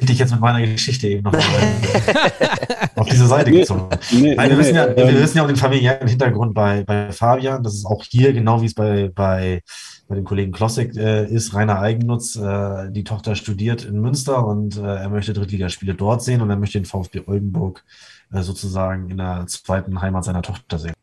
dich 0.00 0.18
jetzt 0.18 0.30
mit 0.30 0.40
meiner 0.40 0.64
Geschichte 0.66 1.08
eben 1.08 1.22
noch 1.22 1.34
auf 2.96 3.08
diese 3.08 3.26
Seite 3.26 3.50
gezogen. 3.50 3.88
Nee, 4.10 4.34
Nein, 4.34 4.50
wir, 4.50 4.56
nee, 4.56 4.62
wissen 4.62 4.74
ja, 4.74 4.88
wir 4.88 5.08
ähm, 5.08 5.16
wissen 5.16 5.36
ja 5.36 5.42
auch 5.42 5.48
den 5.48 5.56
familiären 5.56 6.08
Hintergrund 6.08 6.54
bei, 6.54 6.84
bei 6.84 7.12
Fabian. 7.12 7.62
Das 7.62 7.74
ist 7.74 7.86
auch 7.86 8.04
hier, 8.04 8.32
genau 8.32 8.60
wie 8.62 8.66
es 8.66 8.74
bei, 8.74 9.10
bei, 9.14 9.62
bei 10.06 10.14
dem 10.14 10.24
Kollegen 10.24 10.52
Klossek 10.52 10.96
äh, 10.96 11.26
ist, 11.26 11.54
reiner 11.54 11.80
Eigennutz. 11.80 12.36
Äh, 12.36 12.90
die 12.90 13.04
Tochter 13.04 13.34
studiert 13.34 13.84
in 13.84 14.00
Münster 14.00 14.46
und 14.46 14.76
äh, 14.76 14.82
er 14.82 15.08
möchte 15.08 15.32
Drittligaspiele 15.32 15.94
dort 15.94 16.22
sehen 16.22 16.40
und 16.40 16.50
er 16.50 16.56
möchte 16.56 16.78
den 16.78 16.86
VfB 16.86 17.22
Oldenburg 17.26 17.84
äh, 18.32 18.42
sozusagen 18.42 19.10
in 19.10 19.18
der 19.18 19.46
zweiten 19.46 20.00
Heimat 20.00 20.24
seiner 20.24 20.42
Tochter 20.42 20.78
sehen. 20.78 20.94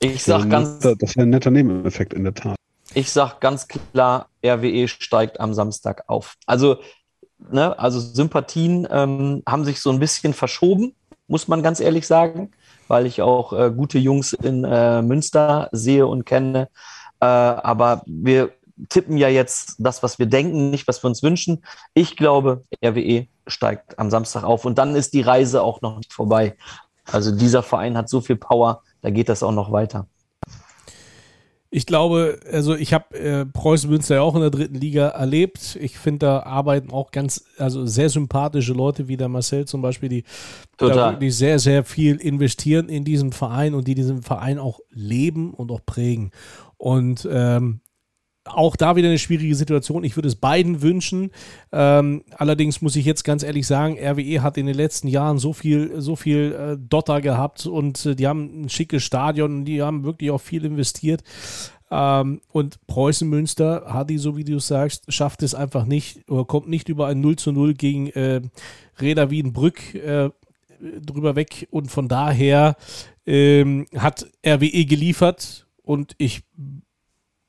Ich 0.00 0.22
sag 0.22 0.50
ganz. 0.50 0.80
Das 0.80 0.96
ist 1.00 1.18
ein 1.18 1.30
netter 1.30 1.50
Nebeneffekt 1.50 2.12
in 2.12 2.24
der 2.24 2.34
Tat. 2.34 2.56
Ich 2.92 3.10
sage 3.10 3.36
ganz 3.40 3.66
klar, 3.66 4.28
RWE 4.44 4.88
steigt 4.88 5.40
am 5.40 5.54
Samstag 5.54 6.04
auf. 6.06 6.34
Also, 6.46 6.76
ne, 7.38 7.78
also 7.78 8.00
Sympathien 8.00 8.86
ähm, 8.90 9.42
haben 9.48 9.64
sich 9.64 9.80
so 9.80 9.90
ein 9.90 9.98
bisschen 9.98 10.34
verschoben, 10.34 10.94
muss 11.26 11.48
man 11.48 11.62
ganz 11.62 11.80
ehrlich 11.80 12.06
sagen, 12.06 12.50
weil 12.88 13.06
ich 13.06 13.22
auch 13.22 13.52
äh, 13.52 13.70
gute 13.70 13.98
Jungs 13.98 14.32
in 14.32 14.64
äh, 14.64 15.02
Münster 15.02 15.68
sehe 15.72 16.06
und 16.06 16.26
kenne. 16.26 16.68
Äh, 17.20 17.26
aber 17.26 18.02
wir 18.06 18.52
tippen 18.88 19.16
ja 19.16 19.28
jetzt 19.28 19.76
das, 19.78 20.02
was 20.02 20.18
wir 20.18 20.26
denken, 20.26 20.70
nicht 20.70 20.88
was 20.88 21.02
wir 21.02 21.08
uns 21.08 21.22
wünschen. 21.22 21.64
Ich 21.94 22.16
glaube, 22.16 22.64
RWE 22.84 23.26
steigt 23.46 23.98
am 23.98 24.10
Samstag 24.10 24.44
auf 24.44 24.64
und 24.64 24.78
dann 24.78 24.96
ist 24.96 25.14
die 25.14 25.22
Reise 25.22 25.62
auch 25.62 25.80
noch 25.80 25.98
nicht 25.98 26.12
vorbei. 26.12 26.56
Also 27.10 27.34
dieser 27.34 27.62
Verein 27.62 27.96
hat 27.96 28.08
so 28.08 28.20
viel 28.20 28.36
Power, 28.36 28.82
da 29.02 29.10
geht 29.10 29.28
das 29.28 29.42
auch 29.42 29.52
noch 29.52 29.72
weiter. 29.72 30.06
Ich 31.76 31.86
glaube, 31.86 32.38
also 32.52 32.76
ich 32.76 32.94
habe 32.94 33.18
äh, 33.18 33.44
Preußen 33.44 33.90
Münster 33.90 34.14
ja 34.14 34.22
auch 34.22 34.36
in 34.36 34.42
der 34.42 34.50
dritten 34.50 34.76
Liga 34.76 35.08
erlebt. 35.08 35.76
Ich 35.80 35.98
finde, 35.98 36.26
da 36.26 36.42
arbeiten 36.44 36.92
auch 36.92 37.10
ganz, 37.10 37.46
also 37.58 37.84
sehr 37.84 38.08
sympathische 38.10 38.72
Leute 38.72 39.08
wie 39.08 39.16
der 39.16 39.28
Marcel 39.28 39.64
zum 39.64 39.82
Beispiel, 39.82 40.08
die 40.08 40.24
Total. 40.76 40.96
da 40.96 41.10
wirklich 41.10 41.36
sehr, 41.36 41.58
sehr 41.58 41.82
viel 41.82 42.14
investieren 42.18 42.88
in 42.88 43.02
diesen 43.02 43.32
Verein 43.32 43.74
und 43.74 43.88
die 43.88 43.96
diesen 43.96 44.22
Verein 44.22 44.60
auch 44.60 44.78
leben 44.92 45.52
und 45.52 45.72
auch 45.72 45.80
prägen. 45.84 46.30
Und 46.76 47.28
ähm, 47.28 47.80
auch 48.44 48.76
da 48.76 48.96
wieder 48.96 49.08
eine 49.08 49.18
schwierige 49.18 49.54
Situation. 49.54 50.04
Ich 50.04 50.16
würde 50.16 50.28
es 50.28 50.36
beiden 50.36 50.82
wünschen. 50.82 51.30
Ähm, 51.72 52.24
allerdings 52.36 52.82
muss 52.82 52.96
ich 52.96 53.04
jetzt 53.04 53.24
ganz 53.24 53.42
ehrlich 53.42 53.66
sagen, 53.66 53.98
RWE 53.98 54.42
hat 54.42 54.58
in 54.58 54.66
den 54.66 54.76
letzten 54.76 55.08
Jahren 55.08 55.38
so 55.38 55.52
viel, 55.52 56.00
so 56.00 56.14
viel 56.16 56.52
äh, 56.52 56.76
Dotter 56.78 57.20
gehabt 57.20 57.66
und 57.66 58.04
äh, 58.04 58.14
die 58.14 58.26
haben 58.26 58.64
ein 58.64 58.68
schickes 58.68 59.02
Stadion 59.02 59.58
und 59.58 59.64
die 59.64 59.82
haben 59.82 60.04
wirklich 60.04 60.30
auch 60.30 60.40
viel 60.40 60.64
investiert. 60.64 61.22
Ähm, 61.90 62.40
und 62.48 62.86
Preußen 62.86 63.28
Münster, 63.28 63.84
Hadi, 63.88 64.18
so 64.18 64.36
wie 64.36 64.44
du 64.44 64.58
sagst, 64.58 65.12
schafft 65.12 65.42
es 65.42 65.54
einfach 65.54 65.86
nicht 65.86 66.28
oder 66.28 66.44
kommt 66.44 66.68
nicht 66.68 66.88
über 66.88 67.06
ein 67.06 67.20
0 67.20 67.36
zu 67.36 67.52
0 67.52 67.74
gegen 67.74 68.08
äh, 68.10 68.42
Reda 69.00 69.30
Wiedenbrück 69.30 69.94
äh, 69.94 70.30
drüber 71.00 71.36
weg. 71.36 71.68
Und 71.70 71.90
von 71.90 72.08
daher 72.08 72.76
ähm, 73.26 73.86
hat 73.96 74.26
RWE 74.46 74.84
geliefert 74.84 75.66
und 75.82 76.14
ich 76.18 76.42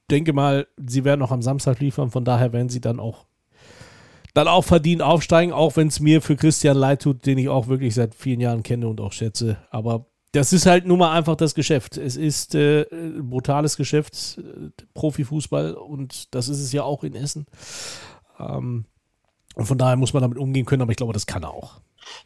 denke 0.10 0.34
mal, 0.34 0.68
sie 0.77 1.03
werden 1.03 1.22
auch 1.22 1.32
am 1.32 1.41
Samstag 1.41 1.80
liefern. 1.80 2.11
Von 2.11 2.26
daher 2.26 2.53
werden 2.53 2.69
sie 2.69 2.82
dann 2.82 2.99
auch 2.99 3.26
dann 4.34 4.48
auch 4.49 4.64
verdient 4.65 5.02
aufsteigen, 5.02 5.53
auch 5.53 5.77
wenn 5.77 5.88
es 5.88 6.02
mir 6.02 6.22
für 6.22 6.36
Christian 6.36 6.76
leid 6.76 7.02
tut, 7.02 7.26
den 7.26 7.38
ich 7.38 7.48
auch 7.48 7.68
wirklich 7.68 7.95
seit 7.95 8.14
vielen 8.14 8.41
Jahren 8.41 8.64
kenne 8.64 8.90
und 8.90 8.99
auch 8.99 9.14
schätze. 9.14 9.57
Aber 9.69 10.07
das 10.34 10.52
ist 10.52 10.65
halt 10.65 10.86
nun 10.86 10.99
mal 10.99 11.14
einfach 11.14 11.38
das 11.38 11.56
Geschäft. 11.56 11.98
Es 11.98 12.18
ist 12.18 12.53
äh, 12.53 12.86
ein 12.91 13.30
brutales 13.30 13.77
Geschäft, 13.77 14.38
äh, 14.38 14.72
Profifußball 14.94 15.76
und 15.76 16.36
das 16.36 16.49
ist 16.49 16.60
es 16.60 16.73
ja 16.73 16.84
auch 16.84 17.06
in 17.06 17.15
Essen. 17.15 17.45
Ähm, 18.38 18.86
und 19.56 19.65
von 19.65 19.77
daher 19.77 19.95
muss 19.95 20.14
man 20.14 20.22
damit 20.22 20.38
umgehen 20.38 20.65
können, 20.65 20.82
aber 20.82 20.91
ich 20.91 20.98
glaube, 20.98 21.14
das 21.14 21.27
kann 21.27 21.44
er 21.44 21.52
auch. 21.52 21.80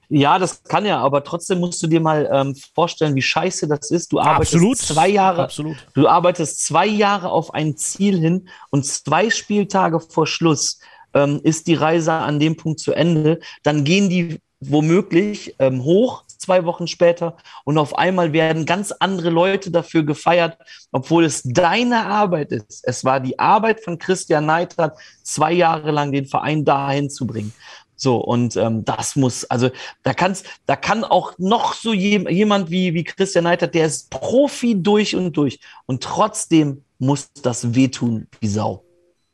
Ja, 0.10 0.40
das 0.40 0.64
kann 0.64 0.86
er, 0.86 1.00
aber 1.00 1.24
trotzdem 1.24 1.60
musst 1.60 1.82
du 1.84 1.88
dir 1.88 2.02
mal 2.02 2.30
ähm, 2.32 2.56
vorstellen, 2.74 3.16
wie 3.16 3.22
scheiße 3.22 3.68
das 3.68 3.92
ist. 3.92 4.12
Du 4.12 4.20
arbeitest 4.20 4.56
Absolut. 4.56 4.78
zwei 4.78 5.08
Jahre, 5.10 5.44
Absolut. 5.44 5.78
du 5.94 6.08
arbeitest 6.08 6.64
zwei 6.64 6.88
Jahre 6.88 7.30
auf 7.30 7.54
ein 7.54 7.78
Ziel 7.78 8.20
hin 8.20 8.50
und 8.70 8.86
zwei 8.86 9.30
Spieltage 9.30 10.00
vor 10.00 10.28
Schluss 10.28 10.80
ähm, 11.14 11.40
ist 11.44 11.68
die 11.68 11.76
Reise 11.76 12.14
an 12.14 12.40
dem 12.40 12.56
Punkt 12.56 12.80
zu 12.80 12.94
Ende. 12.94 13.40
Dann 13.64 13.84
gehen 13.84 14.10
die 14.10 14.40
womöglich 14.62 15.56
ähm, 15.60 15.84
hoch 15.84 16.24
zwei 16.40 16.66
Wochen 16.66 16.88
später 16.88 17.38
und 17.66 17.78
auf 17.78 17.98
einmal 17.98 18.34
werden 18.34 18.66
ganz 18.66 18.92
andere 18.92 19.30
Leute 19.30 19.72
dafür 19.72 20.04
gefeiert, 20.04 20.58
obwohl 20.92 21.26
es 21.26 21.44
deine 21.44 22.06
Arbeit 22.06 22.52
ist. 22.52 22.82
Es 22.84 23.04
war 23.04 23.20
die 23.20 23.38
Arbeit 23.38 23.84
von 23.84 23.98
Christian 24.00 24.46
Neidhardt, 24.46 24.98
zwei 25.22 25.52
Jahre 25.52 25.92
lang 25.92 26.12
den 26.12 26.26
Verein 26.26 26.64
dahin 26.66 27.10
zu 27.10 27.28
bringen. 27.28 27.54
So, 28.02 28.18
und 28.18 28.56
ähm, 28.56 28.86
das 28.86 29.18
muss, 29.18 29.44
also 29.46 29.70
da 30.04 30.14
kann's, 30.14 30.44
da 30.66 30.78
kann 30.78 31.04
auch 31.04 31.34
noch 31.38 31.74
so 31.74 31.92
je, 31.92 32.26
jemand 32.32 32.70
wie, 32.70 32.94
wie 32.94 33.04
Christian 33.04 33.44
Neidhardt, 33.44 33.76
der 33.76 33.88
ist 33.88 34.10
Profi 34.10 34.82
durch 34.82 35.18
und 35.18 35.36
durch. 35.36 35.60
Und 35.86 36.02
trotzdem 36.02 36.84
muss 36.98 37.30
das 37.34 37.76
wehtun 37.76 38.28
wie 38.40 38.48
Sau. 38.48 38.86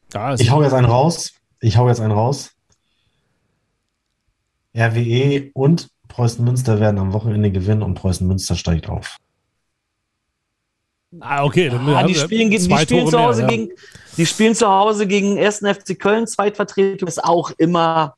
Da 0.10 0.34
ist 0.34 0.42
Ich 0.42 0.50
hau 0.50 0.64
jetzt 0.64 0.74
einen 0.74 0.88
raus. 0.88 1.34
Ich 1.60 1.78
hau 1.78 1.88
jetzt 1.88 2.00
einen 2.00 2.12
raus. 2.12 2.54
RWE 4.76 5.52
und 5.54 5.90
Preußen 6.08 6.44
Münster 6.44 6.80
werden 6.80 6.98
am 6.98 7.14
Wochenende 7.14 7.52
gewinnen 7.52 7.84
und 7.84 7.94
Preußen 7.94 8.28
Münster 8.28 8.56
steigt 8.56 8.90
auf. 8.90 9.18
ah, 11.20 11.44
okay. 11.44 11.70
Dann 11.70 11.88
Ah, 11.90 12.02
die 12.04 12.16
wir 12.16 12.22
spielen, 12.22 12.50
die, 12.50 12.60
spielen 12.60 13.08
zu 13.08 13.16
mehr, 13.16 13.28
Hause 13.28 13.42
ja. 13.44 13.48
gegen, 13.48 13.70
die 14.18 14.26
spielen 14.26 14.56
zu 14.56 14.68
Hause 14.68 15.06
gegen 15.06 15.38
1. 15.38 15.60
FC 15.60 16.00
Köln, 16.00 16.26
Zweitvertretung 16.26 17.08
ist 17.08 17.24
auch 17.24 17.52
immer, 17.58 18.18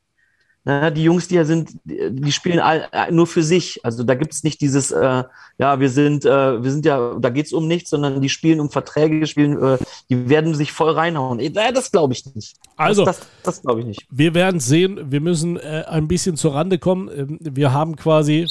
ne, 0.67 0.91
die 0.91 1.03
Jungs, 1.03 1.27
die 1.27 1.35
hier 1.35 1.45
sind, 1.45 1.71
die 1.85 2.31
spielen 2.31 2.59
all, 2.59 2.87
nur 3.11 3.25
für 3.25 3.41
sich. 3.41 3.79
Also 3.83 4.03
da 4.03 4.15
gibt 4.15 4.33
es 4.33 4.43
nicht 4.43 4.61
dieses, 4.61 4.91
äh, 4.91 5.23
ja, 5.57 5.79
wir 5.79 5.89
sind, 5.89 6.25
äh, 6.25 6.61
wir 6.63 6.71
sind 6.71 6.85
ja, 6.85 7.15
da 7.19 7.29
geht 7.29 7.47
es 7.47 7.53
um 7.53 7.67
nichts, 7.67 7.89
sondern 7.89 8.21
die 8.21 8.29
spielen 8.29 8.59
um 8.59 8.69
Verträge, 8.69 9.25
spielen, 9.25 9.61
äh, 9.61 9.77
die 10.09 10.29
werden 10.29 10.53
sich 10.53 10.71
voll 10.71 10.91
reinhauen. 10.91 11.39
Äh, 11.39 11.73
das 11.73 11.91
glaube 11.91 12.13
ich 12.13 12.25
nicht. 12.35 12.57
Also- 12.75 13.05
das, 13.05 13.19
das, 13.19 13.27
das 13.43 13.61
glaube 13.61 13.79
ich 13.79 13.85
nicht. 13.85 14.05
Wir 14.11 14.33
werden 14.33 14.59
sehen. 14.59 15.11
Wir 15.11 15.21
müssen 15.21 15.57
äh, 15.57 15.85
ein 15.87 16.07
bisschen 16.07 16.35
zur 16.35 16.53
Rande 16.53 16.77
kommen. 16.77 17.09
Ähm, 17.15 17.39
wir 17.41 17.73
haben 17.73 17.95
quasi 17.95 18.47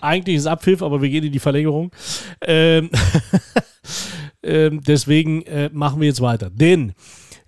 eigentlich 0.00 0.36
ist 0.36 0.46
Abpfiff, 0.46 0.82
aber 0.82 1.02
wir 1.02 1.08
gehen 1.08 1.24
in 1.24 1.32
die 1.32 1.38
Verlängerung. 1.38 1.90
Ähm, 2.40 2.90
ähm, 4.42 4.80
deswegen 4.86 5.42
äh, 5.42 5.70
machen 5.72 6.00
wir 6.00 6.08
jetzt 6.08 6.20
weiter. 6.20 6.50
Denn 6.50 6.92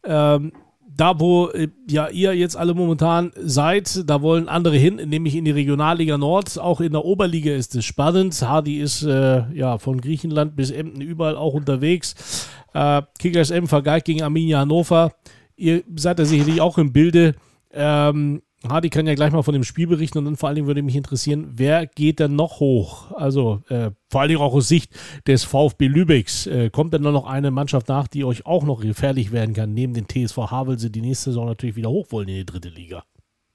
ähm, 0.04 0.52
da, 1.00 1.18
wo 1.18 1.48
äh, 1.48 1.68
ja 1.88 2.08
ihr 2.08 2.34
jetzt 2.34 2.56
alle 2.56 2.74
momentan 2.74 3.32
seid, 3.36 4.08
da 4.08 4.20
wollen 4.20 4.48
andere 4.48 4.76
hin, 4.76 4.96
nämlich 4.96 5.34
in 5.34 5.46
die 5.46 5.50
Regionalliga 5.50 6.18
Nord. 6.18 6.58
Auch 6.58 6.80
in 6.82 6.92
der 6.92 7.04
Oberliga 7.06 7.54
ist 7.54 7.74
es 7.74 7.86
spannend. 7.86 8.40
Hardy 8.42 8.78
ist 8.78 9.02
äh, 9.02 9.50
ja 9.54 9.78
von 9.78 10.00
Griechenland 10.02 10.56
bis 10.56 10.70
Emden 10.70 11.00
überall 11.00 11.36
auch 11.36 11.54
unterwegs. 11.54 12.48
Äh, 12.74 13.00
Kickers 13.18 13.50
M 13.50 13.66
vergeigt 13.66 14.06
gegen 14.06 14.22
Arminia 14.22 14.60
Hannover. 14.60 15.12
Ihr 15.56 15.82
seid 15.96 16.18
ja 16.18 16.26
sicherlich 16.26 16.60
auch 16.60 16.76
im 16.76 16.92
Bilde. 16.92 17.34
Ähm, 17.72 18.42
Hardy 18.68 18.90
kann 18.90 19.06
ja 19.06 19.14
gleich 19.14 19.32
mal 19.32 19.42
von 19.42 19.54
dem 19.54 19.64
Spiel 19.64 19.86
berichten 19.86 20.18
und 20.18 20.26
dann 20.26 20.36
vor 20.36 20.48
allen 20.48 20.56
Dingen 20.56 20.66
würde 20.66 20.82
mich 20.82 20.96
interessieren, 20.96 21.52
wer 21.54 21.86
geht 21.86 22.18
denn 22.18 22.36
noch 22.36 22.60
hoch? 22.60 23.10
Also 23.12 23.62
äh, 23.68 23.90
vor 24.10 24.20
allen 24.20 24.28
Dingen 24.28 24.40
auch 24.40 24.52
aus 24.52 24.68
Sicht 24.68 24.92
des 25.26 25.44
VfB 25.44 25.86
Lübecks. 25.86 26.46
Äh, 26.46 26.68
kommt 26.68 26.92
denn 26.92 27.02
da 27.02 27.10
noch 27.10 27.26
eine 27.26 27.50
Mannschaft 27.50 27.88
nach, 27.88 28.06
die 28.06 28.24
euch 28.24 28.44
auch 28.44 28.64
noch 28.64 28.80
gefährlich 28.82 29.32
werden 29.32 29.54
kann, 29.54 29.72
neben 29.72 29.94
den 29.94 30.06
TSV 30.08 30.36
Havelse, 30.36 30.90
die 30.90 31.00
nächste 31.00 31.30
Saison 31.30 31.46
natürlich 31.46 31.76
wieder 31.76 31.88
hoch 31.88 32.08
wollen 32.10 32.28
in 32.28 32.34
die 32.36 32.46
dritte 32.46 32.68
Liga? 32.68 33.02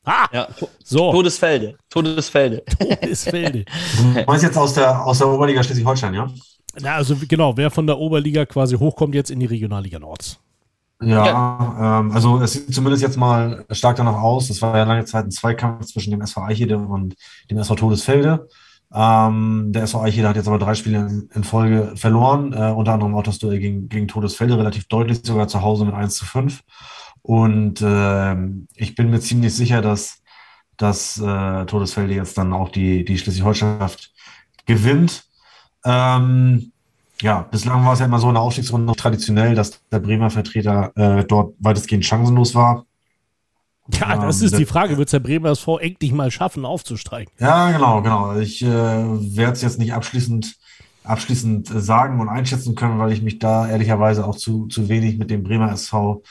Ha! 0.07 0.29
Ja. 0.31 0.47
So, 0.83 1.11
Todesfelde. 1.11 1.77
Todesfelde. 1.89 2.63
ist 3.01 3.29
Felde. 3.29 3.65
Du 3.97 4.23
meinst 4.25 4.43
jetzt 4.43 4.57
aus 4.57 4.73
der, 4.73 5.05
aus 5.05 5.19
der 5.19 5.27
Oberliga 5.27 5.63
Schleswig-Holstein, 5.63 6.13
ja? 6.13 6.31
Na, 6.79 6.95
also 6.95 7.15
genau, 7.27 7.55
wer 7.57 7.71
von 7.71 7.87
der 7.87 7.97
Oberliga 7.97 8.45
quasi 8.45 8.75
hochkommt 8.75 9.15
jetzt 9.15 9.31
in 9.31 9.39
die 9.39 9.45
Regionalliga 9.45 9.99
Nord. 9.99 10.39
Ja, 11.01 11.99
Ähm, 11.99 12.11
also 12.11 12.39
es 12.41 12.53
sieht 12.53 12.73
zumindest 12.73 13.03
jetzt 13.03 13.17
mal 13.17 13.65
stark 13.71 13.97
danach 13.97 14.15
aus. 14.15 14.47
Das 14.47 14.61
war 14.61 14.77
ja 14.77 14.83
lange 14.85 15.05
Zeit 15.05 15.25
ein 15.25 15.31
Zweikampf 15.31 15.85
zwischen 15.85 16.11
dem 16.11 16.21
SV 16.21 16.41
Eichede 16.41 16.77
und 16.77 17.15
dem 17.49 17.57
SV 17.57 17.75
Todesfelde. 17.75 18.47
Ähm, 18.93 19.71
der 19.73 19.83
SV 19.83 20.01
Eichede 20.01 20.29
hat 20.29 20.37
jetzt 20.37 20.47
aber 20.47 20.59
drei 20.59 20.73
Spiele 20.73 21.27
in, 21.33 21.43
Folge 21.43 21.93
verloren, 21.95 22.53
äh, 22.53 22.71
unter 22.71 22.93
anderem 22.93 23.15
auch 23.15 23.23
das 23.23 23.39
Duell 23.39 23.59
gegen, 23.59 23.89
gegen 23.89 24.07
Todesfelde, 24.07 24.57
relativ 24.57 24.87
deutlich, 24.87 25.19
sogar 25.23 25.47
zu 25.47 25.61
Hause 25.61 25.85
mit 25.85 25.93
1 25.93 26.15
zu 26.15 26.25
5. 26.25 26.61
Und 27.21 27.81
ähm, 27.83 28.67
ich 28.75 28.95
bin 28.95 29.09
mir 29.09 29.19
ziemlich 29.19 29.53
sicher, 29.53 29.81
dass, 29.81 30.21
dass 30.77 31.19
äh, 31.19 31.65
Todesfelde 31.65 32.13
jetzt 32.13 32.37
dann 32.37 32.53
auch 32.53 32.69
die, 32.69 33.03
die 33.03 33.17
Schleswig-Holstein-Schaft 33.17 34.13
gewinnt. 34.65 35.25
Ähm, 35.83 36.71
ja, 37.25 37.41
bislang 37.41 37.83
war 37.83 37.93
es 37.93 37.99
ja 37.99 38.05
immer 38.05 38.19
so 38.19 38.27
in 38.27 38.35
der 38.35 38.43
Aufstiegsrunde 38.43 38.85
noch 38.85 38.95
traditionell, 38.95 39.55
dass 39.55 39.81
der 39.91 39.99
Bremer 39.99 40.29
Vertreter 40.29 40.91
äh, 40.95 41.23
dort 41.23 41.55
weitestgehend 41.57 42.05
chancenlos 42.05 42.53
war. 42.53 42.85
Ja, 43.91 44.15
das 44.17 44.41
Ähm, 44.41 44.45
ist 44.45 44.57
die 44.59 44.65
Frage. 44.65 44.97
Wird 44.99 45.07
es 45.07 45.11
der 45.11 45.19
Bremer 45.19 45.49
SV 45.49 45.79
endlich 45.79 46.11
mal 46.11 46.29
schaffen, 46.29 46.65
aufzusteigen? 46.65 47.33
Ja, 47.39 47.71
genau, 47.71 48.03
genau. 48.03 48.35
Ich 48.37 48.61
äh, 48.61 48.67
werde 48.67 49.53
es 49.53 49.63
jetzt 49.63 49.79
nicht 49.79 49.93
abschließend, 49.93 50.55
abschließend 51.03 51.67
sagen 51.67 52.19
und 52.19 52.29
einschätzen 52.29 52.75
können, 52.75 52.99
weil 52.99 53.11
ich 53.11 53.23
mich 53.23 53.39
da 53.39 53.67
ehrlicherweise 53.67 54.23
auch 54.27 54.35
zu, 54.35 54.67
zu 54.67 54.87
wenig 54.87 55.17
mit 55.17 55.31
dem 55.31 55.41
Bremer 55.41 55.71
SV 55.71 56.21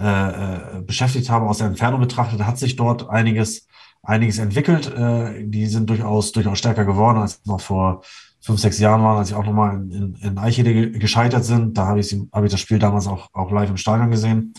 äh, 0.00 0.04
äh, 0.04 0.80
beschäftigt 0.80 1.28
habe. 1.28 1.46
Aus 1.46 1.58
der 1.58 1.66
Entfernung 1.66 2.00
betrachtet 2.00 2.42
hat 2.46 2.56
sich 2.58 2.76
dort 2.76 3.10
einiges, 3.10 3.66
einiges 4.02 4.38
entwickelt. 4.38 4.90
Äh, 4.94 5.44
die 5.44 5.66
sind 5.66 5.90
durchaus, 5.90 6.32
durchaus 6.32 6.58
stärker 6.58 6.86
geworden, 6.86 7.18
als 7.18 7.44
noch 7.44 7.60
vor 7.60 8.02
fünf, 8.48 8.60
sechs 8.60 8.78
Jahren 8.78 9.02
waren, 9.02 9.18
als 9.18 9.28
sie 9.28 9.36
auch 9.36 9.44
nochmal 9.44 9.76
in, 9.76 9.90
in, 9.90 10.14
in 10.26 10.38
Eichede 10.38 10.72
ge- 10.72 10.98
gescheitert 10.98 11.44
sind. 11.44 11.76
Da 11.76 11.86
habe 11.86 12.00
ich, 12.00 12.16
habe 12.32 12.46
ich 12.46 12.52
das 12.52 12.60
Spiel 12.60 12.78
damals 12.78 13.06
auch, 13.06 13.28
auch 13.32 13.50
live 13.52 13.70
im 13.70 13.76
Stadion 13.76 14.10
gesehen. 14.10 14.54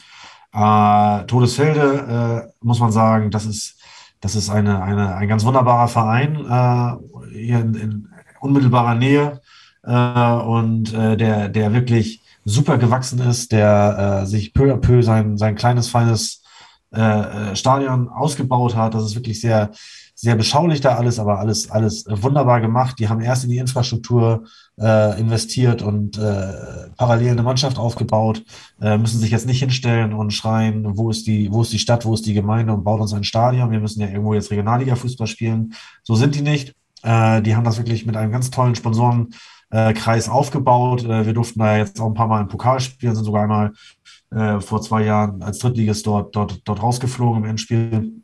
Äh, 0.53 1.25
Todesfelde, 1.25 1.85
äh, 2.15 2.65
muss 2.69 2.79
man 2.79 2.91
sagen, 2.91 3.31
das 3.31 3.45
ist, 3.45 3.63
das 4.21 4.35
ist 4.35 4.49
eine, 4.49 4.81
eine, 4.81 5.15
ein 5.15 5.27
ganz 5.27 5.43
wunderbarer 5.43 5.87
Verein 5.87 6.35
äh, 6.35 6.91
hier 7.33 7.59
in, 7.59 7.73
in 7.75 8.07
unmittelbarer 8.39 8.95
Nähe 8.95 9.41
äh, 9.83 10.33
und 10.57 10.93
äh, 10.93 11.17
der, 11.17 11.49
der 11.49 11.73
wirklich 11.73 12.21
super 12.45 12.77
gewachsen 12.77 13.19
ist, 13.19 13.51
der 13.51 14.21
äh, 14.23 14.25
sich 14.25 14.53
peu 14.53 14.73
à 14.73 14.77
peu 14.77 15.01
sein, 15.01 15.37
sein 15.37 15.55
kleines, 15.55 15.89
feines 15.89 16.37
Stadion 17.53 18.09
ausgebaut 18.09 18.75
hat. 18.75 18.95
Das 18.95 19.03
ist 19.03 19.13
wirklich 19.13 19.39
sehr, 19.39 19.69
sehr 20.21 20.35
beschaulich 20.35 20.81
da 20.81 20.97
alles, 20.97 21.17
aber 21.17 21.39
alles, 21.39 21.71
alles 21.71 22.03
wunderbar 22.09 22.59
gemacht. 22.59 22.99
Die 22.99 23.07
haben 23.07 23.21
erst 23.21 23.45
in 23.45 23.51
die 23.51 23.57
Infrastruktur 23.57 24.43
äh, 24.77 25.17
investiert 25.17 25.81
und 25.81 26.17
äh, 26.17 26.89
parallel 26.97 27.31
eine 27.31 27.43
Mannschaft 27.43 27.79
aufgebaut, 27.79 28.43
äh, 28.81 28.97
müssen 28.97 29.21
sich 29.21 29.31
jetzt 29.31 29.47
nicht 29.47 29.59
hinstellen 29.59 30.11
und 30.11 30.31
schreien, 30.31 30.97
wo 30.97 31.09
ist 31.09 31.25
die, 31.25 31.49
wo 31.53 31.61
ist 31.61 31.71
die 31.71 31.79
Stadt, 31.79 32.05
wo 32.05 32.13
ist 32.13 32.25
die 32.25 32.33
Gemeinde 32.33 32.73
und 32.73 32.83
baut 32.83 32.99
uns 32.99 33.13
ein 33.13 33.23
Stadion. 33.23 33.71
Wir 33.71 33.79
müssen 33.79 34.01
ja 34.01 34.07
irgendwo 34.07 34.33
jetzt 34.33 34.51
Regionalliga-Fußball 34.51 35.27
spielen. 35.27 35.73
So 36.03 36.15
sind 36.15 36.35
die 36.35 36.41
nicht. 36.41 36.75
Äh, 37.01 37.41
die 37.41 37.55
haben 37.55 37.63
das 37.63 37.77
wirklich 37.77 38.05
mit 38.05 38.17
einem 38.17 38.33
ganz 38.33 38.51
tollen 38.51 38.75
Sponsorenkreis 38.75 40.27
aufgebaut. 40.27 41.05
Äh, 41.05 41.27
wir 41.27 41.33
durften 41.33 41.59
da 41.59 41.77
jetzt 41.77 41.97
auch 42.01 42.07
ein 42.07 42.13
paar 42.13 42.27
Mal 42.27 42.41
im 42.41 42.49
Pokal 42.49 42.81
spielen, 42.81 43.15
sind 43.15 43.23
sogar 43.23 43.43
einmal 43.43 43.71
äh, 44.31 44.59
vor 44.59 44.81
zwei 44.81 45.05
Jahren 45.05 45.41
als 45.43 45.59
Drittligist 45.59 46.05
dort, 46.05 46.35
dort, 46.35 46.59
dort 46.65 46.83
rausgeflogen 46.83 47.43
im 47.43 47.49
Endspiel 47.49 48.21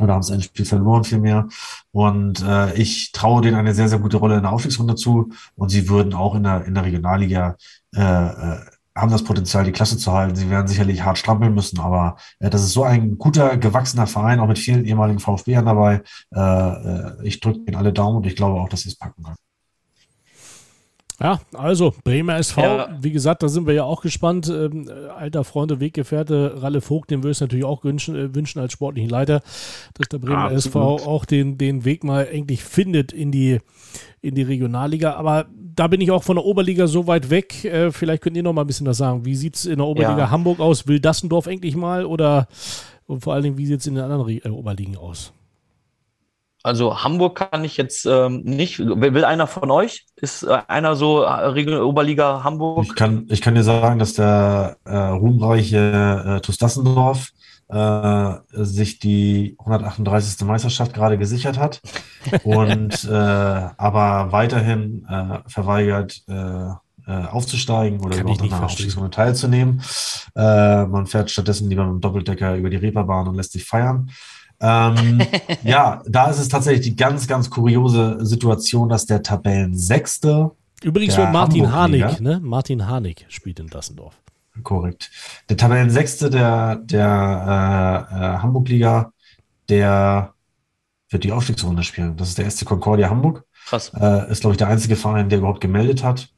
oder 0.00 0.14
haben 0.14 0.20
das 0.20 0.30
Endspiel 0.30 0.64
verloren 0.64 1.04
vielmehr. 1.04 1.48
Und 1.92 2.42
äh, 2.42 2.74
ich 2.74 3.12
traue 3.12 3.42
denen 3.42 3.56
eine 3.56 3.74
sehr, 3.74 3.88
sehr 3.88 3.98
gute 3.98 4.16
Rolle 4.16 4.36
in 4.36 4.42
der 4.42 4.52
Aufstiegsrunde 4.52 4.94
zu. 4.94 5.30
Und 5.56 5.68
sie 5.70 5.88
würden 5.88 6.14
auch 6.14 6.34
in 6.34 6.44
der, 6.44 6.64
in 6.64 6.74
der 6.74 6.84
Regionalliga 6.84 7.56
äh, 7.94 8.00
äh, 8.00 8.60
haben 8.96 9.10
das 9.10 9.24
Potenzial, 9.24 9.64
die 9.64 9.72
Klasse 9.72 9.98
zu 9.98 10.12
halten. 10.12 10.36
Sie 10.36 10.50
werden 10.50 10.68
sicherlich 10.68 11.02
hart 11.02 11.18
strampeln 11.18 11.54
müssen, 11.54 11.80
aber 11.80 12.16
äh, 12.38 12.50
das 12.50 12.62
ist 12.62 12.72
so 12.72 12.84
ein 12.84 13.18
guter, 13.18 13.56
gewachsener 13.56 14.06
Verein, 14.06 14.40
auch 14.40 14.46
mit 14.46 14.58
vielen 14.58 14.84
ehemaligen 14.84 15.18
VfB-ern 15.18 15.66
dabei. 15.66 16.02
Äh, 16.34 16.40
äh, 16.40 17.26
ich 17.26 17.40
drücke 17.40 17.60
ihnen 17.60 17.76
alle 17.76 17.92
Daumen 17.92 18.18
und 18.18 18.26
ich 18.26 18.36
glaube 18.36 18.60
auch, 18.60 18.68
dass 18.68 18.82
sie 18.82 18.90
es 18.90 18.96
packen 18.96 19.22
können. 19.22 19.36
Ja, 21.20 21.40
also 21.52 21.94
Bremer 22.02 22.38
SV, 22.38 22.60
ja. 22.60 22.98
wie 23.00 23.12
gesagt, 23.12 23.44
da 23.44 23.48
sind 23.48 23.68
wir 23.68 23.74
ja 23.74 23.84
auch 23.84 24.02
gespannt. 24.02 24.48
Ähm, 24.48 24.90
alter 25.16 25.44
Freund 25.44 25.70
und 25.70 25.78
Weggefährte 25.78 26.60
Ralle 26.60 26.80
Vogt, 26.80 27.10
den 27.10 27.22
würde 27.22 27.30
es 27.30 27.40
natürlich 27.40 27.64
auch 27.64 27.84
wünschen, 27.84 28.16
äh, 28.16 28.34
wünschen 28.34 28.58
als 28.58 28.72
sportlichen 28.72 29.10
Leiter, 29.10 29.40
dass 29.94 30.08
der 30.08 30.18
Bremer 30.18 30.50
Absolut. 30.50 30.66
SV 30.66 31.06
auch 31.06 31.24
den, 31.24 31.56
den 31.56 31.84
Weg 31.84 32.02
mal 32.02 32.26
eigentlich 32.32 32.64
findet 32.64 33.12
in 33.12 33.30
die, 33.30 33.60
in 34.22 34.34
die 34.34 34.42
Regionalliga. 34.42 35.14
Aber 35.14 35.46
da 35.52 35.86
bin 35.86 36.00
ich 36.00 36.10
auch 36.10 36.24
von 36.24 36.34
der 36.34 36.44
Oberliga 36.44 36.88
so 36.88 37.06
weit 37.06 37.30
weg. 37.30 37.64
Äh, 37.64 37.92
vielleicht 37.92 38.22
könnt 38.22 38.36
ihr 38.36 38.42
noch 38.42 38.52
mal 38.52 38.62
ein 38.62 38.66
bisschen 38.66 38.86
was 38.86 38.96
sagen. 38.96 39.24
Wie 39.24 39.36
sieht 39.36 39.54
es 39.54 39.66
in 39.66 39.76
der 39.76 39.86
Oberliga 39.86 40.18
ja. 40.18 40.30
Hamburg 40.30 40.58
aus? 40.58 40.88
Will 40.88 40.98
Dassendorf 40.98 41.46
endlich 41.46 41.76
mal? 41.76 42.04
Oder 42.06 42.48
und 43.06 43.20
vor 43.20 43.34
allen 43.34 43.44
Dingen, 43.44 43.58
wie 43.58 43.66
sieht 43.66 43.80
es 43.80 43.86
in 43.86 43.94
den 43.94 44.02
anderen 44.02 44.22
Re 44.22 44.40
äh, 44.44 44.48
Oberligen 44.48 44.96
aus? 44.96 45.32
Also 46.64 47.04
Hamburg 47.04 47.36
kann 47.36 47.62
ich 47.62 47.76
jetzt 47.76 48.06
ähm, 48.06 48.40
nicht. 48.42 48.78
Will 48.78 49.24
einer 49.26 49.46
von 49.46 49.70
euch? 49.70 50.06
Ist 50.16 50.44
äh, 50.44 50.60
einer 50.66 50.96
so 50.96 51.22
äh, 51.22 51.76
Oberliga 51.76 52.42
Hamburg? 52.42 52.86
Ich 52.86 52.94
kann, 52.94 53.26
ich 53.28 53.42
kann 53.42 53.54
dir 53.54 53.62
sagen, 53.62 53.98
dass 53.98 54.14
der 54.14 54.78
äh, 54.86 54.96
ruhmreiche 54.96 56.38
äh, 56.38 56.40
TuS 56.40 56.56
Dassendorf 56.56 57.32
äh, 57.68 58.32
sich 58.52 58.98
die 58.98 59.56
138. 59.58 60.46
Meisterschaft 60.46 60.94
gerade 60.94 61.18
gesichert 61.18 61.58
hat 61.58 61.82
und 62.44 63.04
äh, 63.04 63.12
aber 63.12 64.32
weiterhin 64.32 65.06
äh, 65.06 65.40
verweigert 65.46 66.22
äh, 66.28 66.68
äh 67.06 67.26
aufzusteigen 67.30 68.00
oder 68.00 68.16
überhaupt 68.16 68.40
an 68.40 68.52
einer 68.52 68.64
Aufstiegsrunde 68.64 69.10
teilzunehmen. 69.10 69.82
Äh, 70.34 70.86
man 70.86 71.06
fährt 71.06 71.30
stattdessen 71.30 71.68
lieber 71.68 71.84
mit 71.84 71.92
dem 71.96 72.00
Doppeldecker 72.00 72.56
über 72.56 72.70
die 72.70 72.78
Reeperbahn 72.78 73.28
und 73.28 73.34
lässt 73.34 73.52
sich 73.52 73.66
feiern. 73.66 74.10
Ähm, 74.60 75.20
ja, 75.64 76.02
da 76.06 76.30
ist 76.30 76.38
es 76.38 76.48
tatsächlich 76.48 76.86
die 76.86 76.96
ganz, 76.96 77.26
ganz 77.26 77.50
kuriose 77.50 78.24
Situation, 78.24 78.88
dass 78.88 79.06
der 79.06 79.22
Tabellensechste. 79.22 80.50
Übrigens 80.82 81.14
für 81.14 81.26
Martin 81.26 81.72
Harnik, 81.72 82.20
ne? 82.20 82.40
Martin 82.42 82.86
Harnik 82.86 83.24
spielt 83.28 83.60
in 83.60 83.68
Dassendorf. 83.68 84.14
Korrekt. 84.62 85.10
Der 85.48 85.56
Tabellensechste 85.56 86.30
der, 86.30 86.76
der 86.76 88.08
äh, 88.12 88.14
äh, 88.14 88.38
Hamburg-Liga, 88.38 89.12
der 89.68 90.34
wird 91.10 91.24
die 91.24 91.32
Aufstiegsrunde 91.32 91.82
spielen. 91.82 92.16
Das 92.16 92.28
ist 92.28 92.38
der 92.38 92.50
SC 92.50 92.64
Concordia 92.64 93.10
Hamburg. 93.10 93.44
Krass. 93.66 93.92
Äh, 93.94 94.30
ist, 94.30 94.40
glaube 94.40 94.54
ich, 94.54 94.58
der 94.58 94.68
einzige 94.68 94.96
Verein, 94.96 95.28
der 95.28 95.38
überhaupt 95.38 95.60
gemeldet 95.60 96.04
hat. 96.04 96.28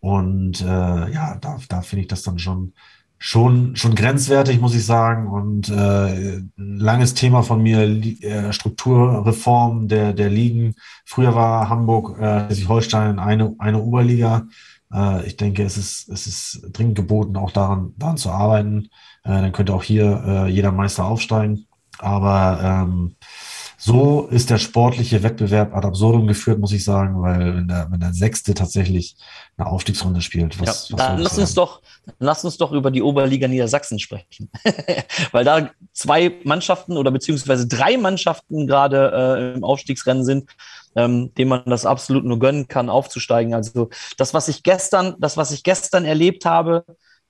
Und 0.00 0.60
äh, 0.60 0.64
ja, 0.64 1.36
da, 1.40 1.58
da 1.68 1.82
finde 1.82 2.02
ich 2.02 2.08
das 2.08 2.22
dann 2.22 2.38
schon 2.38 2.74
schon, 3.22 3.76
schon 3.76 3.94
grenzwertig, 3.94 4.60
muss 4.60 4.74
ich 4.74 4.84
sagen. 4.84 5.28
Und 5.28 5.68
äh, 5.68 6.40
langes 6.56 7.14
Thema 7.14 7.42
von 7.44 7.62
mir, 7.62 7.82
äh, 7.82 8.52
Strukturreform 8.52 9.86
der, 9.86 10.12
der 10.12 10.28
Ligen. 10.28 10.74
Früher 11.04 11.32
war 11.32 11.68
Hamburg, 11.68 12.18
äh, 12.18 12.46
Schleswig-Holstein 12.46 13.20
eine, 13.20 13.54
eine 13.58 13.80
Oberliga. 13.80 14.48
Äh, 14.92 15.24
ich 15.24 15.36
denke, 15.36 15.62
es 15.62 15.76
ist, 15.76 16.08
es 16.08 16.26
ist 16.26 16.62
dringend 16.72 16.96
geboten, 16.96 17.36
auch 17.36 17.52
daran, 17.52 17.94
daran 17.96 18.16
zu 18.16 18.30
arbeiten. 18.30 18.88
Äh, 19.22 19.40
dann 19.40 19.52
könnte 19.52 19.72
auch 19.72 19.84
hier 19.84 20.24
äh, 20.26 20.48
jeder 20.48 20.72
Meister 20.72 21.04
aufsteigen. 21.04 21.66
Aber 21.98 22.58
ähm, 22.60 23.14
so 23.84 24.28
ist 24.28 24.48
der 24.48 24.58
sportliche 24.58 25.24
Wettbewerb 25.24 25.74
ad 25.74 25.84
absurdum 25.84 26.28
geführt, 26.28 26.60
muss 26.60 26.70
ich 26.70 26.84
sagen, 26.84 27.20
weil 27.20 27.56
wenn 27.56 27.66
der, 27.66 27.88
wenn 27.90 27.98
der 27.98 28.12
Sechste 28.12 28.54
tatsächlich 28.54 29.16
eine 29.56 29.66
Aufstiegsrunde 29.66 30.20
spielt, 30.20 30.60
was, 30.60 30.88
ja, 30.88 30.96
was 30.96 31.06
dann 31.06 31.18
lass 31.18 31.36
uns 31.36 31.54
doch, 31.54 31.82
lass 32.20 32.44
uns 32.44 32.56
doch 32.58 32.70
über 32.70 32.92
die 32.92 33.02
Oberliga 33.02 33.48
Niedersachsen 33.48 33.98
sprechen, 33.98 34.52
weil 35.32 35.44
da 35.44 35.70
zwei 35.92 36.32
Mannschaften 36.44 36.96
oder 36.96 37.10
beziehungsweise 37.10 37.66
drei 37.66 37.96
Mannschaften 37.96 38.68
gerade 38.68 39.10
äh, 39.12 39.56
im 39.56 39.64
Aufstiegsrennen 39.64 40.24
sind, 40.24 40.48
ähm, 40.94 41.34
dem 41.34 41.48
man 41.48 41.64
das 41.66 41.84
absolut 41.84 42.24
nur 42.24 42.38
gönnen 42.38 42.68
kann, 42.68 42.88
aufzusteigen. 42.88 43.52
Also 43.52 43.90
das, 44.16 44.32
was 44.32 44.46
ich 44.46 44.62
gestern, 44.62 45.16
das, 45.18 45.36
was 45.36 45.50
ich 45.50 45.64
gestern 45.64 46.04
erlebt 46.04 46.44
habe, 46.44 46.84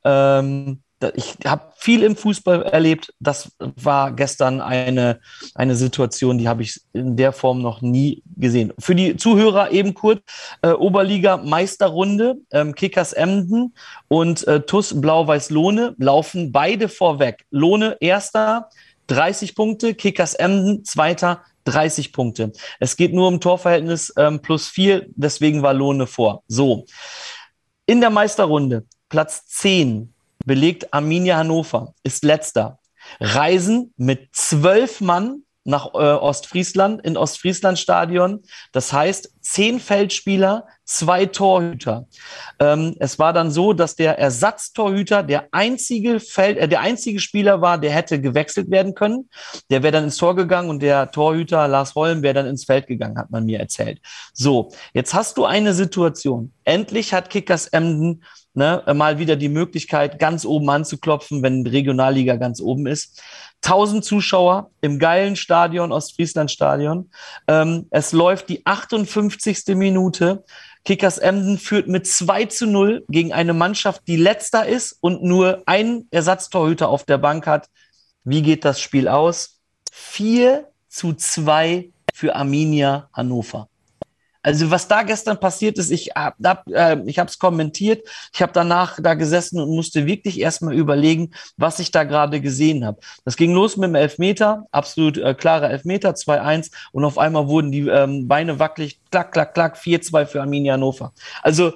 ähm, 0.04 0.82
ich 1.14 1.36
habe 1.44 1.72
viel 1.76 2.02
im 2.02 2.16
Fußball 2.16 2.62
erlebt. 2.62 3.12
Das 3.20 3.50
war 3.58 4.12
gestern 4.12 4.60
eine, 4.60 5.20
eine 5.54 5.74
Situation, 5.74 6.38
die 6.38 6.48
habe 6.48 6.62
ich 6.62 6.80
in 6.92 7.16
der 7.16 7.32
Form 7.32 7.62
noch 7.62 7.80
nie 7.82 8.22
gesehen. 8.36 8.72
Für 8.78 8.94
die 8.94 9.16
Zuhörer 9.16 9.70
eben 9.70 9.94
kurz, 9.94 10.20
äh, 10.62 10.70
Oberliga 10.70 11.36
Meisterrunde, 11.36 12.36
ähm, 12.52 12.74
Kickers 12.74 13.12
Emden 13.12 13.74
und 14.08 14.46
äh, 14.46 14.60
TUS 14.60 15.00
Blau-Weiß-Lohne 15.00 15.94
laufen 15.98 16.52
beide 16.52 16.88
vorweg. 16.88 17.44
Lohne 17.50 17.96
erster, 18.00 18.68
30 19.08 19.54
Punkte, 19.54 19.94
Kickers 19.94 20.34
Emden 20.34 20.84
zweiter, 20.84 21.42
30 21.64 22.12
Punkte. 22.12 22.52
Es 22.80 22.96
geht 22.96 23.12
nur 23.12 23.28
um 23.28 23.40
Torverhältnis 23.40 24.12
ähm, 24.16 24.40
plus 24.40 24.68
vier, 24.68 25.06
deswegen 25.10 25.62
war 25.62 25.74
Lohne 25.74 26.06
vor. 26.06 26.42
So. 26.48 26.86
In 27.86 28.00
der 28.00 28.10
Meisterrunde 28.10 28.84
Platz 29.08 29.44
10 29.46 30.11
belegt 30.44 30.92
Arminia 30.92 31.36
Hannover, 31.36 31.94
ist 32.02 32.24
letzter. 32.24 32.78
Reisen 33.20 33.92
mit 33.96 34.28
zwölf 34.32 35.00
Mann 35.00 35.42
nach 35.64 35.94
äh, 35.94 35.98
Ostfriesland, 35.98 37.04
in 37.04 37.16
Ostfriesland 37.16 37.78
Stadion. 37.78 38.42
Das 38.72 38.92
heißt, 38.92 39.32
zehn 39.40 39.78
Feldspieler, 39.78 40.66
zwei 40.84 41.26
Torhüter. 41.26 42.08
Ähm, 42.58 42.96
es 42.98 43.18
war 43.18 43.32
dann 43.32 43.50
so, 43.50 43.72
dass 43.72 43.94
der 43.94 44.18
Ersatztorhüter 44.18 45.22
der 45.22 45.48
einzige 45.52 46.18
Feld, 46.18 46.58
äh, 46.58 46.68
der 46.68 46.80
einzige 46.80 47.20
Spieler 47.20 47.60
war, 47.60 47.78
der 47.78 47.92
hätte 47.92 48.20
gewechselt 48.20 48.70
werden 48.70 48.94
können. 48.94 49.28
Der 49.70 49.82
wäre 49.82 49.92
dann 49.92 50.04
ins 50.04 50.16
Tor 50.16 50.34
gegangen 50.34 50.68
und 50.68 50.82
der 50.82 51.10
Torhüter 51.12 51.68
Lars 51.68 51.94
Holm 51.94 52.22
wäre 52.22 52.34
dann 52.34 52.46
ins 52.46 52.64
Feld 52.64 52.88
gegangen, 52.88 53.18
hat 53.18 53.30
man 53.30 53.44
mir 53.44 53.60
erzählt. 53.60 54.00
So, 54.32 54.72
jetzt 54.94 55.14
hast 55.14 55.38
du 55.38 55.44
eine 55.44 55.74
Situation. 55.74 56.52
Endlich 56.64 57.14
hat 57.14 57.30
Kickers 57.30 57.68
Emden 57.68 58.24
ne, 58.54 58.82
mal 58.94 59.18
wieder 59.18 59.36
die 59.36 59.48
Möglichkeit, 59.48 60.18
ganz 60.18 60.44
oben 60.44 60.68
anzuklopfen, 60.70 61.42
wenn 61.42 61.66
Regionalliga 61.66 62.36
ganz 62.36 62.60
oben 62.60 62.86
ist. 62.86 63.22
1000 63.64 64.04
Zuschauer 64.04 64.70
im 64.80 64.98
geilen 64.98 65.36
Stadion, 65.36 65.92
Ostfriesland 65.92 66.50
Stadion. 66.50 67.10
Ähm, 67.46 67.86
es 67.90 68.12
läuft 68.12 68.48
die 68.48 68.66
58. 68.66 69.76
Minute. 69.76 70.44
Kickers 70.84 71.18
Emden 71.18 71.58
führt 71.58 71.86
mit 71.86 72.06
2 72.06 72.46
zu 72.46 72.66
0 72.66 73.04
gegen 73.08 73.32
eine 73.32 73.54
Mannschaft, 73.54 74.02
die 74.08 74.16
letzter 74.16 74.66
ist 74.66 74.98
und 75.00 75.22
nur 75.22 75.62
einen 75.66 76.08
Ersatztorhüter 76.10 76.88
auf 76.88 77.04
der 77.04 77.18
Bank 77.18 77.46
hat. 77.46 77.68
Wie 78.24 78.42
geht 78.42 78.64
das 78.64 78.80
Spiel 78.80 79.06
aus? 79.06 79.60
4 79.92 80.68
zu 80.88 81.14
2 81.14 81.90
für 82.12 82.34
Arminia 82.34 83.08
Hannover. 83.12 83.68
Also 84.42 84.70
was 84.70 84.88
da 84.88 85.02
gestern 85.02 85.38
passiert 85.38 85.78
ist, 85.78 85.90
ich 85.90 86.10
habe 86.16 86.60
äh, 86.72 86.98
ich 87.06 87.18
habe 87.18 87.30
es 87.30 87.38
kommentiert, 87.38 88.06
ich 88.32 88.42
habe 88.42 88.52
danach 88.52 88.98
da 89.00 89.14
gesessen 89.14 89.60
und 89.60 89.70
musste 89.70 90.06
wirklich 90.06 90.40
erstmal 90.40 90.74
überlegen, 90.74 91.30
was 91.56 91.78
ich 91.78 91.90
da 91.90 92.04
gerade 92.04 92.40
gesehen 92.40 92.84
habe. 92.84 92.98
Das 93.24 93.36
ging 93.36 93.52
los 93.54 93.76
mit 93.76 93.88
dem 93.88 93.94
Elfmeter, 93.94 94.66
absolut 94.72 95.16
äh, 95.18 95.34
klarer 95.34 95.70
Elfmeter, 95.70 96.10
2-1 96.10 96.72
und 96.92 97.04
auf 97.04 97.18
einmal 97.18 97.46
wurden 97.48 97.70
die 97.70 97.86
ähm, 97.86 98.26
Beine 98.26 98.58
wackelig, 98.58 99.00
klack, 99.10 99.32
klack, 99.32 99.54
klack, 99.54 99.76
4-2 99.76 100.26
für 100.26 100.40
Arminia 100.40 100.74
Hannover. 100.74 101.12
Also 101.42 101.72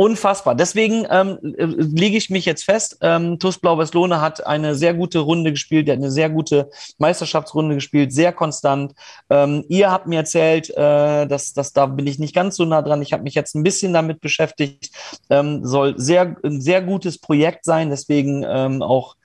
Unfassbar. 0.00 0.54
Deswegen 0.54 1.06
ähm, 1.10 1.38
äh, 1.42 1.66
lege 1.66 2.16
ich 2.16 2.30
mich 2.30 2.46
jetzt 2.46 2.64
fest. 2.64 2.96
Ähm, 3.02 3.38
TuS 3.38 3.58
Blau-Weiß-Lohne 3.58 4.22
hat 4.22 4.46
eine 4.46 4.74
sehr 4.74 4.94
gute 4.94 5.18
Runde 5.18 5.50
gespielt, 5.50 5.86
der 5.88 5.96
hat 5.96 6.02
eine 6.02 6.10
sehr 6.10 6.30
gute 6.30 6.70
Meisterschaftsrunde 6.96 7.74
gespielt, 7.74 8.10
sehr 8.10 8.32
konstant. 8.32 8.94
Ähm, 9.28 9.62
ihr 9.68 9.90
habt 9.90 10.06
mir 10.06 10.20
erzählt, 10.20 10.70
äh, 10.70 11.26
dass, 11.26 11.52
dass 11.52 11.74
da 11.74 11.84
bin 11.84 12.06
ich 12.06 12.18
nicht 12.18 12.34
ganz 12.34 12.56
so 12.56 12.64
nah 12.64 12.80
dran. 12.80 13.02
Ich 13.02 13.12
habe 13.12 13.24
mich 13.24 13.34
jetzt 13.34 13.54
ein 13.54 13.62
bisschen 13.62 13.92
damit 13.92 14.22
beschäftigt. 14.22 14.90
Ähm, 15.28 15.66
soll 15.66 15.98
sehr 15.98 16.34
ein 16.42 16.62
sehr 16.62 16.80
gutes 16.80 17.18
Projekt 17.18 17.66
sein. 17.66 17.90
Deswegen 17.90 18.42
ähm, 18.48 18.80
auch 18.80 19.16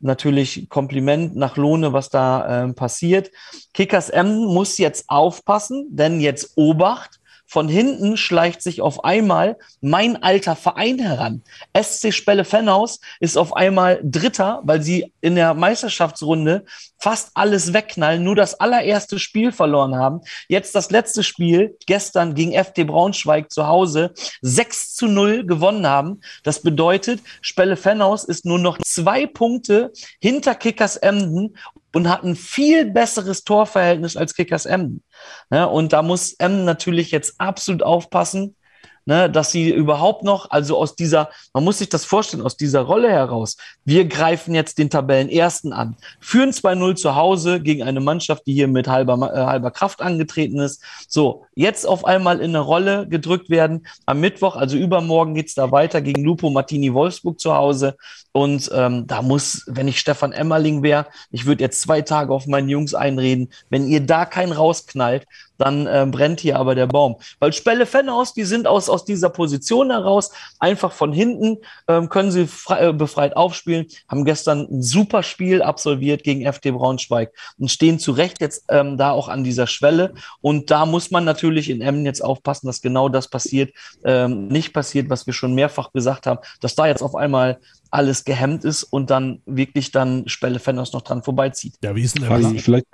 natürlich 0.00 0.68
Kompliment 0.68 1.36
nach 1.36 1.56
Lohne, 1.56 1.92
was 1.92 2.08
da 2.08 2.64
ähm, 2.64 2.74
passiert. 2.74 3.30
Kickers 3.72 4.10
Emden 4.10 4.46
muss 4.46 4.78
jetzt 4.78 5.04
aufpassen, 5.06 5.86
denn 5.90 6.20
jetzt 6.20 6.54
Obacht. 6.56 7.20
Von 7.46 7.68
hinten 7.68 8.16
schleicht 8.16 8.62
sich 8.62 8.80
auf 8.80 9.04
einmal 9.04 9.56
mein 9.80 10.22
alter 10.22 10.56
Verein 10.56 10.98
heran. 10.98 11.42
SC 11.76 12.12
Spelle 12.12 12.44
Fenhaus 12.44 13.00
ist 13.20 13.36
auf 13.36 13.54
einmal 13.54 14.00
Dritter, 14.02 14.60
weil 14.64 14.82
sie 14.82 15.12
in 15.20 15.34
der 15.34 15.54
Meisterschaftsrunde 15.54 16.64
fast 16.98 17.30
alles 17.34 17.72
wegknallen, 17.72 18.24
nur 18.24 18.34
das 18.34 18.58
allererste 18.60 19.18
Spiel 19.18 19.52
verloren 19.52 19.94
haben. 19.94 20.20
Jetzt 20.48 20.74
das 20.74 20.90
letzte 20.90 21.22
Spiel, 21.22 21.76
gestern 21.86 22.34
gegen 22.34 22.52
FD 22.52 22.84
Braunschweig 22.84 23.52
zu 23.52 23.66
Hause, 23.66 24.12
6 24.40 24.94
zu 24.94 25.06
0 25.06 25.44
gewonnen 25.46 25.86
haben. 25.86 26.20
Das 26.42 26.62
bedeutet, 26.62 27.20
Spelle 27.42 27.76
Fenhaus 27.76 28.24
ist 28.24 28.46
nur 28.46 28.58
noch 28.58 28.78
zwei 28.78 29.26
Punkte 29.26 29.92
hinter 30.20 30.54
Kickers 30.54 30.96
Emden 30.96 31.56
und 31.94 32.08
hat 32.08 32.24
ein 32.24 32.36
viel 32.36 32.90
besseres 32.90 33.44
Torverhältnis 33.44 34.16
als 34.16 34.34
Kickers 34.34 34.66
Emden. 34.66 35.02
Ja, 35.50 35.64
und 35.64 35.92
da 35.92 36.02
muss 36.02 36.32
Emden 36.34 36.64
natürlich 36.64 37.10
jetzt 37.10 37.40
absolut 37.40 37.82
aufpassen, 37.82 38.56
ne, 39.06 39.30
dass 39.30 39.50
sie 39.50 39.70
überhaupt 39.70 40.24
noch, 40.24 40.50
also 40.50 40.78
aus 40.78 40.96
dieser, 40.96 41.30
man 41.52 41.64
muss 41.64 41.78
sich 41.78 41.88
das 41.88 42.04
vorstellen, 42.04 42.42
aus 42.42 42.56
dieser 42.56 42.80
Rolle 42.80 43.10
heraus, 43.10 43.56
wir 43.84 44.06
greifen 44.06 44.54
jetzt 44.54 44.78
den 44.78 44.90
Tabellenersten 44.90 45.72
an, 45.72 45.96
führen 46.20 46.50
2-0 46.50 46.96
zu 46.96 47.14
Hause 47.14 47.60
gegen 47.60 47.82
eine 47.82 48.00
Mannschaft, 48.00 48.46
die 48.46 48.54
hier 48.54 48.68
mit 48.68 48.88
halber, 48.88 49.32
äh, 49.34 49.38
halber 49.38 49.70
Kraft 49.70 50.00
angetreten 50.00 50.58
ist. 50.58 50.82
So, 51.08 51.46
jetzt 51.54 51.86
auf 51.86 52.04
einmal 52.04 52.40
in 52.40 52.50
eine 52.50 52.60
Rolle 52.60 53.06
gedrückt 53.08 53.50
werden. 53.50 53.86
Am 54.06 54.20
Mittwoch, 54.20 54.56
also 54.56 54.76
übermorgen, 54.76 55.34
geht's 55.34 55.54
da 55.54 55.70
weiter 55.70 56.00
gegen 56.00 56.24
Lupo 56.24 56.50
Martini 56.50 56.92
Wolfsburg 56.92 57.40
zu 57.40 57.54
Hause. 57.54 57.96
Und 58.32 58.68
ähm, 58.74 59.06
da 59.06 59.22
muss, 59.22 59.62
wenn 59.66 59.86
ich 59.86 60.00
Stefan 60.00 60.32
Emmerling 60.32 60.82
wäre, 60.82 61.06
ich 61.30 61.46
würde 61.46 61.62
jetzt 61.62 61.80
zwei 61.80 62.02
Tage 62.02 62.32
auf 62.32 62.46
meinen 62.46 62.68
Jungs 62.68 62.92
einreden, 62.92 63.50
wenn 63.70 63.86
ihr 63.86 64.00
da 64.00 64.24
keinen 64.24 64.52
rausknallt, 64.52 65.24
dann 65.58 65.86
äh, 65.86 66.06
brennt 66.10 66.40
hier 66.40 66.58
aber 66.58 66.74
der 66.74 66.86
Baum. 66.86 67.16
Weil 67.38 67.52
Spelle 67.52 67.86
Fenhaus, 67.86 68.34
die 68.34 68.44
sind 68.44 68.66
aus, 68.66 68.88
aus 68.88 69.04
dieser 69.04 69.30
Position 69.30 69.90
heraus, 69.90 70.30
einfach 70.58 70.92
von 70.92 71.12
hinten 71.12 71.58
ähm, 71.88 72.08
können 72.08 72.30
sie 72.30 72.46
frei, 72.46 72.88
äh, 72.88 72.92
befreit 72.92 73.36
aufspielen, 73.36 73.86
haben 74.08 74.24
gestern 74.24 74.66
ein 74.70 74.82
super 74.82 75.22
Spiel 75.22 75.62
absolviert 75.62 76.24
gegen 76.24 76.42
FD 76.42 76.72
Braunschweig 76.72 77.32
und 77.58 77.70
stehen 77.70 77.98
zu 77.98 78.12
Recht 78.12 78.40
jetzt 78.40 78.64
ähm, 78.68 78.96
da 78.96 79.10
auch 79.10 79.28
an 79.28 79.44
dieser 79.44 79.66
Schwelle. 79.66 80.14
Und 80.40 80.70
da 80.70 80.86
muss 80.86 81.10
man 81.10 81.24
natürlich 81.24 81.70
in 81.70 81.80
Emmen 81.80 82.04
jetzt 82.04 82.22
aufpassen, 82.22 82.66
dass 82.66 82.82
genau 82.82 83.08
das 83.08 83.28
passiert, 83.28 83.74
ähm, 84.04 84.48
nicht 84.48 84.72
passiert, 84.72 85.10
was 85.10 85.26
wir 85.26 85.34
schon 85.34 85.54
mehrfach 85.54 85.92
gesagt 85.92 86.26
haben, 86.26 86.40
dass 86.60 86.74
da 86.74 86.86
jetzt 86.86 87.02
auf 87.02 87.14
einmal 87.14 87.58
alles 87.90 88.24
gehemmt 88.24 88.64
ist 88.64 88.82
und 88.82 89.10
dann 89.10 89.40
wirklich 89.46 89.92
dann 89.92 90.28
Spelle 90.28 90.58
Fenhaus 90.58 90.92
noch 90.92 91.02
dran 91.02 91.22
vorbeizieht. 91.22 91.74
Ja, 91.82 91.94
wie 91.94 92.02
ist 92.02 92.16
denn 92.16 92.22
der 92.22 92.30
Frage, 92.30 92.42
Plan? 92.42 92.58
vielleicht, 92.58 92.86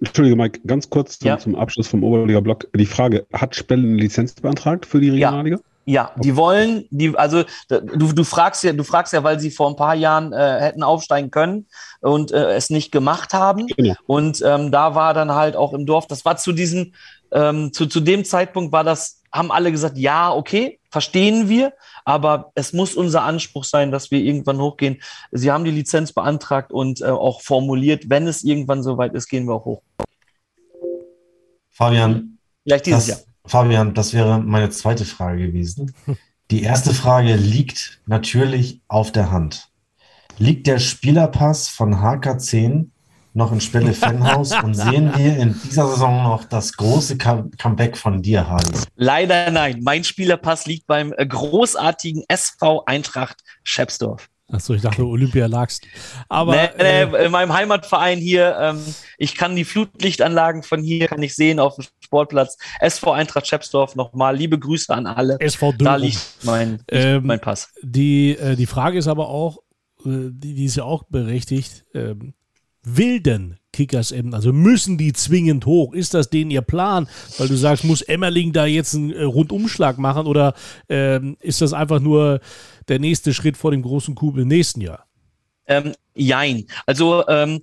Entschuldige, 0.00 0.36
Mike, 0.36 0.60
ganz 0.66 0.88
kurz 0.88 1.18
zum, 1.18 1.28
Ja. 1.28 1.38
zum 1.38 1.54
Abschluss 1.56 1.88
vom 1.88 2.04
Oberliga-Block. 2.04 2.68
Die 2.74 2.86
Frage, 2.86 3.26
hat 3.32 3.56
Spelle 3.56 3.82
eine 3.82 3.96
Lizenz 3.96 4.34
beantragt 4.34 4.86
für 4.86 5.00
die 5.00 5.10
Regionalliga? 5.10 5.58
Ja, 5.86 6.12
die 6.16 6.36
wollen, 6.36 6.84
die, 6.90 7.16
also 7.16 7.44
du, 7.70 8.12
du 8.12 8.22
fragst 8.22 8.62
ja, 8.62 8.74
du 8.74 8.84
fragst 8.84 9.14
ja, 9.14 9.24
weil 9.24 9.40
sie 9.40 9.50
vor 9.50 9.70
ein 9.70 9.76
paar 9.76 9.94
Jahren 9.94 10.34
äh, 10.34 10.60
hätten 10.60 10.82
aufsteigen 10.82 11.30
können 11.30 11.66
und 12.00 12.30
äh, 12.30 12.52
es 12.54 12.68
nicht 12.68 12.92
gemacht 12.92 13.32
haben. 13.32 13.66
Genau. 13.68 13.94
Und 14.06 14.42
ähm, 14.44 14.70
da 14.70 14.94
war 14.94 15.14
dann 15.14 15.32
halt 15.32 15.56
auch 15.56 15.72
im 15.72 15.86
Dorf, 15.86 16.06
das 16.06 16.26
war 16.26 16.36
zu 16.36 16.52
diesem, 16.52 16.92
ähm, 17.32 17.72
zu, 17.72 17.86
zu 17.86 18.00
dem 18.00 18.26
Zeitpunkt 18.26 18.70
war 18.70 18.84
das, 18.84 19.17
haben 19.32 19.50
alle 19.50 19.72
gesagt, 19.72 19.98
ja, 19.98 20.32
okay, 20.32 20.80
verstehen 20.90 21.48
wir, 21.48 21.72
aber 22.04 22.52
es 22.54 22.72
muss 22.72 22.94
unser 22.94 23.22
Anspruch 23.22 23.64
sein, 23.64 23.90
dass 23.90 24.10
wir 24.10 24.20
irgendwann 24.20 24.60
hochgehen. 24.60 25.00
Sie 25.30 25.50
haben 25.50 25.64
die 25.64 25.70
Lizenz 25.70 26.12
beantragt 26.12 26.72
und 26.72 27.00
äh, 27.00 27.06
auch 27.06 27.42
formuliert, 27.42 28.08
wenn 28.08 28.26
es 28.26 28.44
irgendwann 28.44 28.82
soweit 28.82 29.14
ist, 29.14 29.28
gehen 29.28 29.46
wir 29.46 29.54
auch 29.54 29.64
hoch. 29.64 29.82
Fabian, 31.70 32.38
Vielleicht 32.64 32.86
dieses 32.86 33.06
das, 33.06 33.18
Jahr. 33.18 33.26
Fabian, 33.46 33.94
das 33.94 34.12
wäre 34.12 34.40
meine 34.40 34.70
zweite 34.70 35.04
Frage 35.04 35.46
gewesen. 35.46 35.94
Die 36.50 36.62
erste 36.62 36.94
Frage 36.94 37.36
liegt 37.36 38.00
natürlich 38.06 38.80
auf 38.88 39.12
der 39.12 39.30
Hand. 39.30 39.68
Liegt 40.38 40.66
der 40.66 40.78
Spielerpass 40.78 41.68
von 41.68 41.96
HK10 41.96 42.88
noch 43.38 43.52
in 43.52 43.60
Spelle 43.62 43.94
Fanhaus 43.94 44.52
und 44.62 44.74
sehen 44.74 45.10
wir 45.16 45.36
in 45.38 45.58
dieser 45.64 45.88
Saison 45.88 46.22
noch 46.24 46.44
das 46.44 46.74
große 46.74 47.16
Come- 47.16 47.50
Comeback 47.56 47.96
von 47.96 48.20
dir, 48.20 48.46
Hardy? 48.48 48.72
Leider 48.96 49.50
nein. 49.50 49.80
Mein 49.82 50.04
Spielerpass 50.04 50.66
liegt 50.66 50.86
beim 50.86 51.14
äh, 51.16 51.26
großartigen 51.26 52.24
SV 52.28 52.84
Eintracht 52.84 53.40
Schepsdorf. 53.62 54.28
Achso, 54.50 54.72
ich 54.72 54.80
dachte, 54.80 55.04
Olympia 55.04 55.44
lagst. 55.46 55.84
Aber 56.30 56.52
nee, 56.52 56.64
äh, 56.78 57.06
nee, 57.06 57.24
in 57.26 57.30
meinem 57.30 57.52
Heimatverein 57.52 58.18
hier, 58.18 58.56
ähm, 58.58 58.80
ich 59.18 59.34
kann 59.34 59.54
die 59.54 59.64
Flutlichtanlagen 59.66 60.62
von 60.62 60.82
hier, 60.82 61.06
kann 61.06 61.22
ich 61.22 61.34
sehen 61.36 61.60
auf 61.60 61.74
dem 61.76 61.84
Sportplatz. 62.00 62.56
SV 62.80 63.12
Eintracht 63.12 63.46
Schepsdorf 63.46 63.94
nochmal. 63.94 64.34
Liebe 64.34 64.58
Grüße 64.58 64.92
an 64.94 65.06
alle. 65.06 65.38
SV 65.40 65.72
Da 65.72 65.76
Dürrum. 65.76 66.00
liegt 66.00 66.20
mein, 66.44 66.82
Ähm, 66.90 67.26
mein 67.26 67.40
Pass. 67.40 67.68
Die, 67.82 68.36
äh, 68.38 68.56
die 68.56 68.64
Frage 68.64 68.96
ist 68.98 69.06
aber 69.06 69.28
auch, 69.28 69.58
äh, 70.06 70.30
die, 70.32 70.54
die 70.54 70.64
ist 70.64 70.76
ja 70.76 70.84
auch 70.84 71.02
berechtigt, 71.10 71.84
ähm, 71.94 72.32
will 72.96 73.20
denn 73.20 73.56
Kickers 73.72 74.12
Emden, 74.12 74.34
also 74.34 74.52
müssen 74.52 74.98
die 74.98 75.12
zwingend 75.12 75.66
hoch? 75.66 75.92
Ist 75.92 76.14
das 76.14 76.30
denen 76.30 76.50
ihr 76.50 76.62
Plan? 76.62 77.08
Weil 77.36 77.48
du 77.48 77.56
sagst, 77.56 77.84
muss 77.84 78.02
Emmerling 78.02 78.52
da 78.52 78.66
jetzt 78.66 78.94
einen 78.94 79.12
äh, 79.12 79.22
Rundumschlag 79.22 79.98
machen 79.98 80.26
oder 80.26 80.54
ähm, 80.88 81.36
ist 81.40 81.60
das 81.60 81.72
einfach 81.72 82.00
nur 82.00 82.40
der 82.88 82.98
nächste 82.98 83.34
Schritt 83.34 83.56
vor 83.56 83.70
dem 83.70 83.82
großen 83.82 84.14
Kubel 84.14 84.42
im 84.42 84.48
nächsten 84.48 84.80
Jahr? 84.80 85.06
Ähm, 85.66 85.92
jein. 86.14 86.66
Also 86.86 87.26
ähm, 87.28 87.60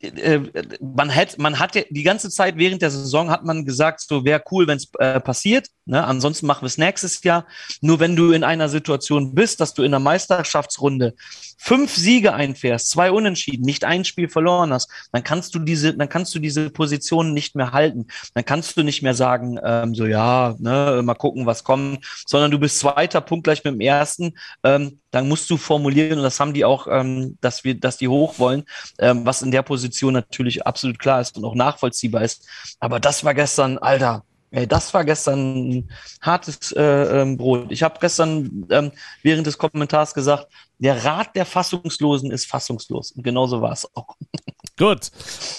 äh, 0.00 0.40
man 0.80 1.14
hat, 1.14 1.38
man 1.38 1.58
hat 1.58 1.74
die 1.74 2.02
ganze 2.02 2.30
Zeit 2.30 2.56
während 2.56 2.82
der 2.82 2.90
Saison 2.90 3.30
hat 3.30 3.44
man 3.44 3.64
gesagt, 3.64 4.00
so 4.00 4.24
wäre 4.24 4.42
cool, 4.50 4.66
wenn 4.66 4.76
es 4.76 4.88
äh, 4.98 5.20
passiert. 5.20 5.68
Ne? 5.86 6.02
Ansonsten 6.04 6.46
machen 6.46 6.62
wir 6.62 6.66
es 6.66 6.78
nächstes 6.78 7.22
Jahr. 7.22 7.46
Nur 7.80 8.00
wenn 8.00 8.16
du 8.16 8.32
in 8.32 8.44
einer 8.44 8.68
Situation 8.68 9.34
bist, 9.34 9.60
dass 9.60 9.74
du 9.74 9.82
in 9.82 9.90
der 9.90 10.00
Meisterschaftsrunde 10.00 11.14
fünf 11.58 11.94
Siege 11.94 12.34
einfährst, 12.34 12.90
zwei 12.90 13.10
Unentschieden, 13.10 13.64
nicht 13.64 13.84
ein 13.84 14.04
Spiel 14.04 14.28
verloren 14.28 14.72
hast, 14.72 14.90
dann 15.12 15.24
kannst 15.24 15.54
du 15.54 15.58
diese, 15.58 15.94
dann 15.94 16.08
kannst 16.08 16.34
du 16.34 16.38
diese 16.38 16.70
Position 16.70 17.32
nicht 17.32 17.56
mehr 17.56 17.72
halten. 17.72 18.06
Dann 18.34 18.44
kannst 18.44 18.76
du 18.76 18.82
nicht 18.82 19.02
mehr 19.02 19.14
sagen, 19.14 19.58
ähm, 19.64 19.94
so 19.94 20.06
ja, 20.06 20.54
ne, 20.58 21.00
mal 21.04 21.14
gucken, 21.14 21.46
was 21.46 21.64
kommt, 21.64 22.04
sondern 22.26 22.50
du 22.50 22.58
bist 22.58 22.78
zweiter 22.78 23.20
Punkt 23.20 23.44
gleich 23.44 23.64
mit 23.64 23.74
dem 23.74 23.80
ersten. 23.80 24.34
Ähm, 24.62 25.00
dann 25.10 25.28
musst 25.28 25.48
du 25.48 25.56
formulieren, 25.56 26.18
und 26.18 26.24
das 26.24 26.40
haben 26.40 26.54
die 26.54 26.64
auch, 26.64 26.86
ähm, 26.90 27.38
dass 27.40 27.64
wir, 27.64 27.78
dass 27.78 27.98
die 27.98 28.08
hoch 28.08 28.38
wollen, 28.38 28.64
ähm, 28.98 29.24
was 29.24 29.42
in 29.42 29.50
der 29.50 29.62
Position 29.62 30.12
natürlich 30.12 30.66
absolut 30.66 30.98
klar 30.98 31.20
ist 31.20 31.36
und 31.36 31.44
auch 31.44 31.54
nachvollziehbar 31.54 32.22
ist. 32.22 32.46
Aber 32.80 33.00
das 33.00 33.24
war 33.24 33.34
gestern, 33.34 33.78
Alter, 33.78 34.24
ey, 34.50 34.66
das 34.66 34.94
war 34.94 35.04
gestern 35.04 35.68
ein 35.68 35.90
hartes 36.20 36.72
äh, 36.72 36.82
ähm, 36.82 37.36
Brot. 37.36 37.66
Ich 37.70 37.82
habe 37.82 37.98
gestern 38.00 38.66
ähm, 38.70 38.92
während 39.22 39.46
des 39.46 39.58
Kommentars 39.58 40.14
gesagt, 40.14 40.48
der 40.78 41.04
Rat 41.04 41.36
der 41.36 41.46
Fassungslosen 41.46 42.30
ist 42.30 42.46
fassungslos. 42.46 43.12
Und 43.12 43.22
genauso 43.22 43.60
war 43.60 43.72
es 43.72 43.88
auch. 43.94 44.16
Gut. 44.76 45.10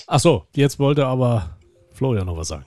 Achso, 0.08 0.48
jetzt 0.56 0.80
wollte 0.80 1.06
aber 1.06 1.58
Florian 1.94 2.26
noch 2.26 2.38
was 2.38 2.50
sagen. 2.50 2.66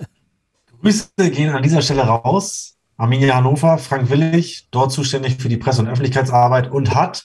Grüße 0.80 1.10
gehen 1.16 1.50
an 1.50 1.62
dieser 1.62 1.82
Stelle 1.82 2.02
raus. 2.02 2.76
Arminia 2.96 3.34
Hannover, 3.34 3.78
Frank 3.78 4.10
Willig, 4.10 4.68
dort 4.70 4.92
zuständig 4.92 5.36
für 5.36 5.48
die 5.48 5.56
Presse- 5.56 5.80
und 5.80 5.88
Öffentlichkeitsarbeit 5.88 6.70
und 6.70 6.94
hat 6.94 7.24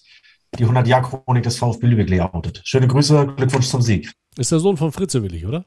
die 0.57 0.65
100-Jahr-Chronik 0.65 1.43
des 1.43 1.57
VfB 1.57 1.87
Lübeck 1.87 2.09
layoutet. 2.09 2.61
Schöne 2.63 2.87
Grüße, 2.87 3.33
Glückwunsch 3.35 3.67
zum 3.67 3.81
Sieg. 3.81 4.11
Ist 4.37 4.51
der 4.51 4.59
Sohn 4.59 4.77
von 4.77 4.93
Fritze 4.93 5.21
Willig, 5.21 5.45
oder? 5.45 5.65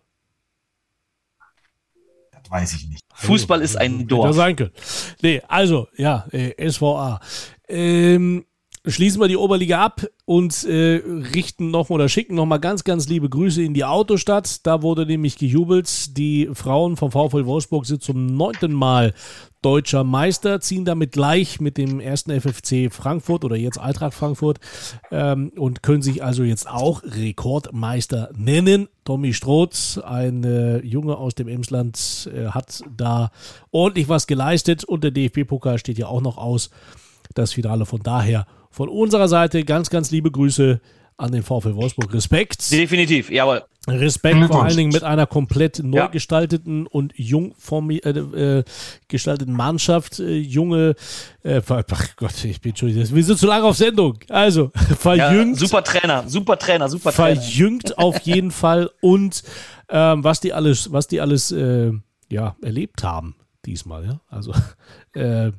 Das 2.32 2.50
weiß 2.50 2.74
ich 2.74 2.88
nicht. 2.88 3.02
Fußball 3.14 3.60
ist 3.60 3.76
ein 3.76 4.06
Dorf. 4.06 4.34
sein 4.34 4.56
können. 4.56 4.72
Nee, 5.20 5.42
also, 5.46 5.88
ja, 5.96 6.26
äh, 6.30 6.70
SVA. 6.70 7.20
Ähm, 7.68 8.46
schließen 8.88 9.20
wir 9.20 9.28
die 9.28 9.36
Oberliga 9.36 9.84
ab 9.84 10.06
und 10.24 10.64
äh, 10.64 11.02
richten 11.34 11.70
noch 11.70 11.90
oder 11.90 12.08
schicken 12.08 12.34
noch 12.34 12.46
mal 12.46 12.58
ganz, 12.58 12.84
ganz 12.84 13.08
liebe 13.08 13.28
Grüße 13.28 13.62
in 13.62 13.74
die 13.74 13.84
Autostadt. 13.84 14.66
Da 14.66 14.82
wurde 14.82 15.06
nämlich 15.06 15.38
gejubelt. 15.38 16.16
Die 16.16 16.48
Frauen 16.52 16.96
vom 16.96 17.12
VfL 17.12 17.46
Wolfsburg 17.46 17.86
sind 17.86 18.02
zum 18.02 18.26
neunten 18.26 18.72
Mal 18.72 19.14
deutscher 19.62 20.04
Meister, 20.04 20.60
ziehen 20.60 20.84
damit 20.84 21.12
gleich 21.12 21.60
mit 21.60 21.76
dem 21.78 22.00
ersten 22.00 22.30
FFC 22.30 22.92
Frankfurt 22.92 23.44
oder 23.44 23.56
jetzt 23.56 23.78
Eintracht 23.78 24.14
Frankfurt 24.14 24.60
ähm, 25.10 25.52
und 25.56 25.82
können 25.82 26.02
sich 26.02 26.22
also 26.22 26.42
jetzt 26.42 26.68
auch 26.68 27.02
Rekordmeister 27.02 28.30
nennen. 28.36 28.88
Tommy 29.04 29.32
Stroth, 29.32 30.00
ein 30.04 30.44
äh, 30.44 30.78
Junge 30.78 31.16
aus 31.16 31.34
dem 31.34 31.48
Emsland, 31.48 32.30
äh, 32.32 32.48
hat 32.48 32.82
da 32.96 33.30
ordentlich 33.70 34.08
was 34.08 34.26
geleistet 34.26 34.84
und 34.84 35.02
der 35.02 35.10
DFB-Pokal 35.10 35.78
steht 35.78 35.98
ja 35.98 36.06
auch 36.06 36.20
noch 36.20 36.38
aus. 36.38 36.70
Das 37.34 37.52
Finale 37.52 37.86
von 37.86 38.02
daher 38.02 38.46
von 38.70 38.88
unserer 38.88 39.28
Seite 39.28 39.64
ganz, 39.64 39.90
ganz 39.90 40.10
liebe 40.10 40.30
Grüße 40.30 40.80
an 41.16 41.32
den 41.32 41.42
VfL 41.42 41.74
Wolfsburg. 41.74 42.14
Respekt. 42.14 42.70
Definitiv, 42.70 43.30
jawohl. 43.30 43.64
Respekt 43.88 44.46
vor 44.46 44.64
allen 44.64 44.76
Dingen 44.76 44.92
mit 44.92 45.02
einer 45.02 45.26
komplett 45.26 45.82
neu 45.82 46.08
gestalteten 46.08 46.86
und 46.86 47.12
jung 47.16 47.54
äh, 47.90 48.08
äh, 48.08 48.64
gestalteten 49.08 49.54
Mannschaft. 49.54 50.20
Äh, 50.20 50.36
junge, 50.38 50.94
äh, 51.42 51.60
ach 51.68 52.16
Gott, 52.16 52.44
ich 52.44 52.60
bin 52.60 52.76
schon, 52.76 52.94
wir 52.94 53.24
sind 53.24 53.38
zu 53.38 53.46
lange 53.46 53.64
auf 53.64 53.76
Sendung. 53.76 54.18
Also, 54.28 54.70
Ja, 54.88 54.94
verjüngt, 54.94 55.58
super 55.58 55.82
Trainer, 55.82 56.28
super 56.28 56.58
Trainer, 56.58 56.88
super 56.88 57.12
Trainer. 57.12 57.40
verjüngt 57.40 57.98
auf 57.98 58.20
jeden 58.20 58.50
Fall 58.50 58.90
und 59.00 59.42
ähm, 59.88 60.22
was 60.22 60.40
die 60.40 60.52
alles, 60.52 60.92
was 60.92 61.08
die 61.08 61.20
alles 61.20 61.50
äh, 61.50 61.92
ja, 62.30 62.56
erlebt 62.62 63.02
haben 63.02 63.34
diesmal, 63.64 64.04
ja. 64.04 64.20
Also 64.28 64.52
äh, 65.14 65.50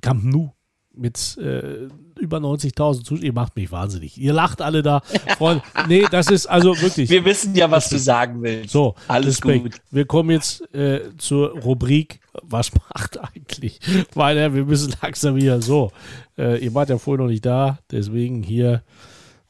Camp 0.00 0.24
Nou 0.24 0.52
mit 0.98 1.38
äh, 1.38 1.88
über 2.18 2.38
90.000 2.38 3.04
Zuschauern, 3.04 3.22
ihr 3.22 3.32
macht 3.32 3.56
mich 3.56 3.70
wahnsinnig. 3.70 4.18
Ihr 4.18 4.32
lacht 4.32 4.60
alle 4.60 4.82
da. 4.82 5.00
Freunde. 5.38 5.62
Nee, 5.86 6.04
das 6.10 6.28
ist 6.28 6.46
also 6.46 6.78
wirklich. 6.80 7.08
Wir 7.08 7.24
wissen 7.24 7.54
ja, 7.54 7.70
was 7.70 7.88
du 7.88 7.98
sagen 7.98 8.42
willst. 8.42 8.70
So, 8.70 8.94
Alles 9.06 9.36
Respekt. 9.36 9.62
gut. 9.62 9.74
Wir 9.90 10.06
kommen 10.06 10.30
jetzt 10.30 10.62
äh, 10.74 11.16
zur 11.16 11.50
Rubrik, 11.60 12.20
was 12.42 12.72
macht 12.74 13.18
eigentlich? 13.20 13.78
Weil 14.14 14.36
äh, 14.38 14.54
wir 14.54 14.64
müssen 14.64 14.94
langsam 15.00 15.36
wieder 15.36 15.62
so. 15.62 15.92
Äh, 16.36 16.64
ihr 16.64 16.74
wart 16.74 16.90
ja 16.90 16.98
vorher 16.98 17.24
noch 17.24 17.30
nicht 17.30 17.46
da, 17.46 17.78
deswegen 17.90 18.42
hier, 18.42 18.82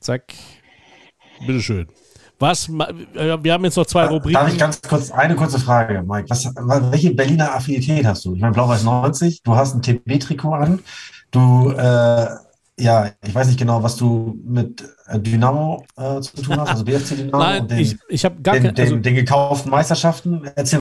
zack, 0.00 0.34
bitteschön. 1.46 1.88
Was, 2.38 2.68
äh, 2.68 3.42
wir 3.42 3.52
haben 3.52 3.64
jetzt 3.64 3.76
noch 3.76 3.86
zwei 3.86 4.02
Darf 4.02 4.10
ich 4.10 4.16
Rubriken. 4.16 4.58
ganz 4.58 4.80
kurz 4.80 5.10
eine 5.10 5.34
kurze 5.34 5.58
Frage, 5.58 6.04
Mike? 6.06 6.30
Was, 6.30 6.44
welche 6.54 7.12
Berliner 7.12 7.54
Affinität 7.54 8.06
hast 8.06 8.24
du? 8.24 8.34
Ich 8.34 8.40
meine, 8.40 8.52
Blau-Weiß 8.52 8.84
90, 8.84 9.42
du 9.42 9.56
hast 9.56 9.74
ein 9.74 9.82
TB-Trikot 9.82 10.54
an. 10.54 10.78
Du, 11.32 11.70
äh, 11.72 12.28
ja, 12.80 13.10
ich 13.26 13.34
weiß 13.34 13.48
nicht 13.48 13.58
genau, 13.58 13.82
was 13.82 13.96
du 13.96 14.38
mit 14.44 14.84
äh, 15.08 15.18
Dynamo 15.18 15.84
äh, 15.96 16.20
zu 16.20 16.40
tun 16.42 16.60
hast, 16.60 16.70
also 16.70 16.84
BFC 16.84 17.16
Dynamo 17.16 17.38
Nein, 17.38 17.62
und 17.62 17.70
den, 17.72 17.78
ich, 17.80 17.96
ich 18.08 18.24
habe 18.24 18.40
gar 18.40 18.54
den, 18.54 18.62
kein, 18.62 18.76
also, 18.76 18.94
den, 18.94 19.02
den 19.02 19.14
gekauften 19.16 19.70
Meisterschaften. 19.70 20.48
Erzähl 20.54 20.78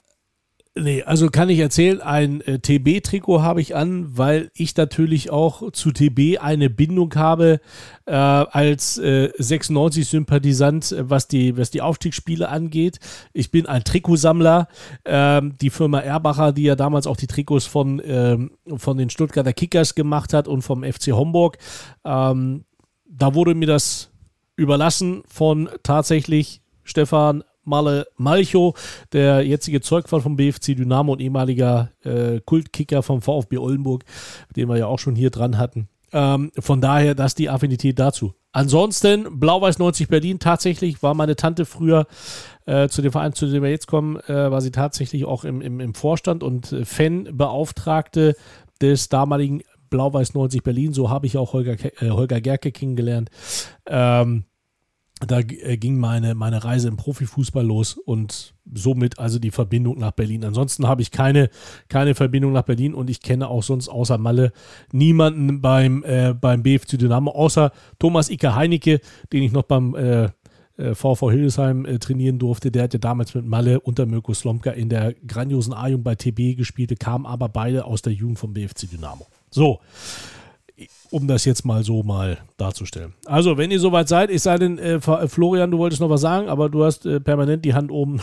Nee, 0.80 1.02
also 1.02 1.28
kann 1.28 1.48
ich 1.48 1.58
erzählen, 1.58 2.00
ein 2.00 2.40
äh, 2.42 2.58
TB-Trikot 2.58 3.42
habe 3.42 3.60
ich 3.60 3.74
an, 3.74 4.16
weil 4.16 4.50
ich 4.54 4.76
natürlich 4.76 5.30
auch 5.30 5.72
zu 5.72 5.90
TB 5.90 6.38
eine 6.40 6.70
Bindung 6.70 7.14
habe 7.16 7.60
äh, 8.06 8.12
als 8.12 8.98
äh, 8.98 9.32
96-Sympathisant, 9.38 10.92
äh, 10.92 11.10
was 11.10 11.26
die, 11.26 11.56
was 11.56 11.70
die 11.70 11.82
Aufstiegsspiele 11.82 12.48
angeht. 12.48 13.00
Ich 13.32 13.50
bin 13.50 13.66
ein 13.66 13.82
Trikotsammler. 13.82 14.68
Ähm, 15.04 15.56
die 15.60 15.70
Firma 15.70 16.00
Erbacher, 16.00 16.52
die 16.52 16.64
ja 16.64 16.76
damals 16.76 17.06
auch 17.06 17.16
die 17.16 17.26
Trikots 17.26 17.66
von, 17.66 18.00
ähm, 18.04 18.52
von 18.76 18.96
den 18.98 19.10
Stuttgarter 19.10 19.52
Kickers 19.52 19.94
gemacht 19.96 20.32
hat 20.32 20.46
und 20.46 20.62
vom 20.62 20.84
FC 20.84 21.08
Homburg, 21.12 21.58
ähm, 22.04 22.64
da 23.08 23.34
wurde 23.34 23.54
mir 23.54 23.66
das 23.66 24.10
überlassen 24.54 25.22
von 25.26 25.68
tatsächlich 25.82 26.62
Stefan 26.84 27.42
Malle 27.68 28.06
Malcho, 28.16 28.74
der 29.12 29.42
jetzige 29.42 29.80
Zeugwart 29.80 30.22
vom 30.22 30.36
BFC 30.36 30.76
Dynamo 30.76 31.12
und 31.12 31.20
ehemaliger 31.20 31.90
äh, 32.02 32.40
Kultkicker 32.40 33.02
vom 33.02 33.22
VfB 33.22 33.58
Oldenburg, 33.58 34.04
den 34.56 34.68
wir 34.68 34.76
ja 34.76 34.86
auch 34.86 34.98
schon 34.98 35.14
hier 35.14 35.30
dran 35.30 35.58
hatten. 35.58 35.88
Ähm, 36.12 36.50
von 36.58 36.80
daher, 36.80 37.14
das 37.14 37.34
die 37.34 37.50
Affinität 37.50 37.98
dazu. 37.98 38.34
Ansonsten, 38.52 39.38
Blau-Weiß 39.38 39.78
90 39.78 40.08
Berlin, 40.08 40.38
tatsächlich 40.38 41.02
war 41.02 41.14
meine 41.14 41.36
Tante 41.36 41.66
früher 41.66 42.06
äh, 42.64 42.88
zu 42.88 43.02
dem 43.02 43.12
Verein, 43.12 43.34
zu 43.34 43.46
dem 43.46 43.62
wir 43.62 43.70
jetzt 43.70 43.86
kommen, 43.86 44.16
äh, 44.26 44.50
war 44.50 44.62
sie 44.62 44.70
tatsächlich 44.70 45.26
auch 45.26 45.44
im, 45.44 45.60
im, 45.60 45.80
im 45.80 45.94
Vorstand 45.94 46.42
und 46.42 46.72
äh, 46.72 46.84
Fanbeauftragte 46.84 48.36
des 48.80 49.10
damaligen 49.10 49.62
Blau-Weiß 49.90 50.34
90 50.34 50.62
Berlin. 50.62 50.92
So 50.92 51.10
habe 51.10 51.26
ich 51.26 51.36
auch 51.36 51.52
Holger, 51.52 51.76
äh, 52.02 52.10
Holger 52.10 52.40
Gerke 52.40 52.72
kennengelernt. 52.72 53.30
Ähm, 53.86 54.44
da 55.26 55.40
äh, 55.40 55.76
ging 55.76 55.98
meine, 55.98 56.34
meine 56.34 56.64
Reise 56.64 56.88
im 56.88 56.96
Profifußball 56.96 57.64
los 57.64 57.94
und 57.94 58.54
somit 58.72 59.18
also 59.18 59.38
die 59.38 59.50
Verbindung 59.50 59.98
nach 59.98 60.12
Berlin. 60.12 60.44
Ansonsten 60.44 60.86
habe 60.86 61.02
ich 61.02 61.10
keine, 61.10 61.50
keine 61.88 62.14
Verbindung 62.14 62.52
nach 62.52 62.62
Berlin 62.62 62.94
und 62.94 63.10
ich 63.10 63.20
kenne 63.20 63.48
auch 63.48 63.62
sonst 63.62 63.88
außer 63.88 64.18
Malle 64.18 64.52
niemanden 64.92 65.60
beim, 65.60 66.04
äh, 66.04 66.34
beim 66.34 66.62
BFC 66.62 66.98
Dynamo, 66.98 67.30
außer 67.30 67.72
Thomas 67.98 68.30
Icke 68.30 68.54
Heinecke, 68.54 69.00
den 69.32 69.42
ich 69.42 69.52
noch 69.52 69.64
beim 69.64 69.94
äh, 69.94 70.28
äh, 70.78 70.94
VV 70.94 71.30
Hildesheim 71.30 71.84
äh, 71.84 71.98
trainieren 71.98 72.38
durfte. 72.38 72.70
Der 72.70 72.84
hatte 72.84 72.98
damals 73.00 73.34
mit 73.34 73.44
Malle 73.44 73.80
unter 73.80 74.06
Mirko 74.06 74.32
Slomka 74.32 74.70
in 74.70 74.88
der 74.88 75.14
grandiosen 75.26 75.74
A-Jugend 75.74 76.04
bei 76.04 76.14
TB 76.14 76.56
gespielt, 76.56 76.98
kamen 77.00 77.26
aber 77.26 77.48
beide 77.48 77.84
aus 77.84 78.02
der 78.02 78.12
Jugend 78.12 78.38
vom 78.38 78.52
BFC 78.54 78.88
Dynamo. 78.90 79.26
So, 79.50 79.80
um 81.10 81.26
das 81.26 81.44
jetzt 81.44 81.64
mal 81.64 81.82
so 81.84 82.02
mal 82.02 82.38
darzustellen. 82.56 83.14
Also, 83.26 83.56
wenn 83.56 83.70
ihr 83.70 83.80
soweit 83.80 84.08
seid, 84.08 84.30
ich 84.30 84.42
sei 84.42 84.56
denn, 84.58 84.78
äh, 84.78 84.94
F- 84.94 85.30
Florian, 85.32 85.70
du 85.70 85.78
wolltest 85.78 86.00
noch 86.00 86.10
was 86.10 86.20
sagen, 86.20 86.48
aber 86.48 86.68
du 86.68 86.84
hast 86.84 87.06
äh, 87.06 87.20
permanent 87.20 87.64
die 87.64 87.74
Hand 87.74 87.90
oben. 87.90 88.20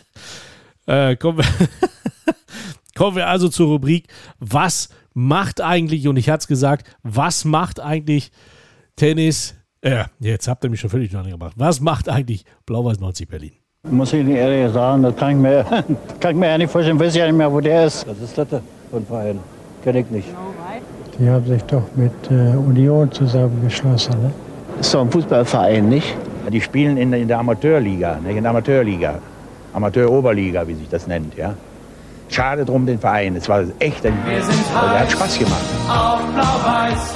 äh, 0.86 1.16
kommen, 1.16 1.38
wir 1.38 1.44
kommen 2.96 3.16
wir 3.16 3.28
also 3.28 3.48
zur 3.48 3.68
Rubrik, 3.68 4.08
was 4.38 4.88
macht 5.14 5.60
eigentlich, 5.60 6.08
und 6.08 6.16
ich 6.16 6.28
hatte 6.28 6.42
es 6.42 6.46
gesagt, 6.48 6.86
was 7.02 7.44
macht 7.44 7.80
eigentlich 7.80 8.30
Tennis, 8.96 9.54
äh, 9.80 10.04
jetzt 10.20 10.48
habt 10.48 10.64
ihr 10.64 10.70
mich 10.70 10.80
schon 10.80 10.90
völlig 10.90 11.10
durcheinander 11.10 11.36
gemacht, 11.36 11.54
was 11.56 11.80
macht 11.80 12.08
eigentlich 12.08 12.44
Blau-Weiß 12.66 13.00
90 13.00 13.28
Berlin? 13.28 13.52
Muss 13.90 14.12
ich 14.12 14.20
Ihnen 14.20 14.30
ehrlich 14.36 14.72
sagen, 14.72 15.02
das 15.02 15.16
kann 15.16 15.30
ich 15.32 15.36
mir, 15.38 15.64
kann 16.20 16.30
ich 16.32 16.36
mir 16.36 16.48
ja 16.48 16.58
nicht 16.58 16.70
vorstellen, 16.70 17.00
weiß 17.00 17.14
ja 17.16 17.26
nicht 17.26 17.36
mehr, 17.36 17.52
wo 17.52 17.60
der 17.60 17.86
ist. 17.86 18.06
Was 18.06 18.18
ist 18.20 18.38
das 18.38 18.46
ein 18.52 19.06
Verein? 19.06 19.40
Kenn 19.82 19.96
ich 19.96 20.08
nicht. 20.08 20.28
Die 21.18 21.28
haben 21.28 21.46
sich 21.46 21.62
doch 21.64 21.82
mit 21.94 22.12
äh, 22.30 22.56
Union 22.56 23.10
zusammengeschlossen. 23.12 24.12
Ne? 24.22 24.30
Ist 24.80 24.94
doch 24.94 25.02
ein 25.02 25.10
Fußballverein, 25.10 25.88
nicht? 25.88 26.16
Die 26.50 26.60
spielen 26.60 26.96
in, 26.96 27.10
der- 27.10 27.20
in 27.20 27.28
der 27.28 27.38
Amateurliga, 27.38 28.18
nicht 28.24 28.36
in 28.36 28.42
der 28.42 28.50
Amateurliga. 28.50 29.18
Amateuroberliga, 29.74 30.66
wie 30.68 30.74
sich 30.74 30.88
das 30.88 31.06
nennt, 31.06 31.34
ja. 31.36 31.54
Schade 32.28 32.64
drum 32.64 32.84
den 32.86 32.98
Verein. 32.98 33.36
Es 33.36 33.48
war 33.48 33.62
echt 33.78 34.04
ein, 34.06 34.12
also, 34.28 34.50
der 34.90 35.00
hat 35.00 35.12
Spaß 35.12 35.38
gemacht. 35.38 35.60
auf 35.88 36.20
Blau-Weiß. 36.34 37.14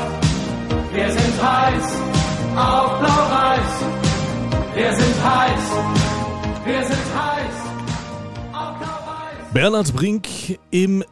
Wir 0.92 1.10
sind 1.10 1.42
heiß 1.42 1.92
auf 2.56 2.98
Blau-Weiß. 2.98 3.84
Wir 4.74 4.92
sind 4.94 5.14
heiß. 5.24 5.60
Wir 6.64 6.82
sind 6.84 7.06
heiß 7.14 7.56
auf 8.52 8.78
Blau-Weiß. 8.78 9.52
Bernhard 9.52 9.94
Brink 9.94 10.28
im 10.70 11.02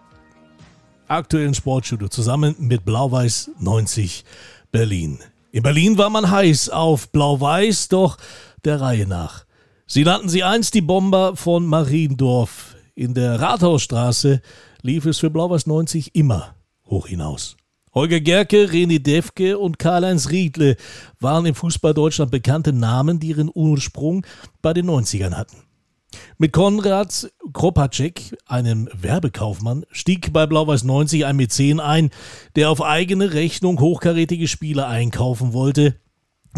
aktuellen 1.08 1.54
Sportstudio 1.54 2.08
zusammen 2.08 2.54
mit 2.58 2.84
Blau-Weiß 2.84 3.50
90 3.58 4.24
Berlin. 4.72 5.18
In 5.52 5.62
Berlin 5.62 5.98
war 5.98 6.10
man 6.10 6.30
heiß 6.30 6.70
auf 6.70 7.10
Blau-Weiß, 7.10 7.88
doch 7.88 8.18
der 8.64 8.80
Reihe 8.80 9.06
nach. 9.06 9.44
Sie 9.86 10.04
nannten 10.04 10.28
sie 10.28 10.42
einst 10.42 10.74
die 10.74 10.80
Bomber 10.80 11.36
von 11.36 11.66
Mariendorf. 11.66 12.76
In 12.94 13.14
der 13.14 13.40
Rathausstraße 13.40 14.40
lief 14.82 15.06
es 15.06 15.18
für 15.18 15.30
Blau-Weiß 15.30 15.66
90 15.66 16.14
immer 16.14 16.54
hoch 16.86 17.06
hinaus. 17.06 17.56
Holger 17.94 18.20
Gerke, 18.20 18.68
René 18.68 18.98
Defke 18.98 19.56
und 19.58 19.78
Karl-Heinz 19.78 20.30
Riedle 20.30 20.76
waren 21.20 21.46
im 21.46 21.54
Fußball 21.54 21.94
Deutschland 21.94 22.30
bekannte 22.30 22.72
Namen, 22.72 23.20
die 23.20 23.28
ihren 23.28 23.50
Ursprung 23.54 24.26
bei 24.62 24.72
den 24.72 24.90
90ern 24.90 25.34
hatten. 25.34 25.63
Mit 26.38 26.52
Konrad 26.52 27.30
Kropacek, 27.52 28.36
einem 28.46 28.88
Werbekaufmann, 28.92 29.84
stieg 29.90 30.32
bei 30.32 30.46
Blau-Weiß 30.46 30.84
90 30.84 31.26
ein 31.26 31.36
Mäzen 31.36 31.80
ein, 31.80 32.10
der 32.56 32.70
auf 32.70 32.82
eigene 32.82 33.32
Rechnung 33.32 33.80
hochkarätige 33.80 34.48
Spieler 34.48 34.88
einkaufen 34.88 35.52
wollte 35.52 35.96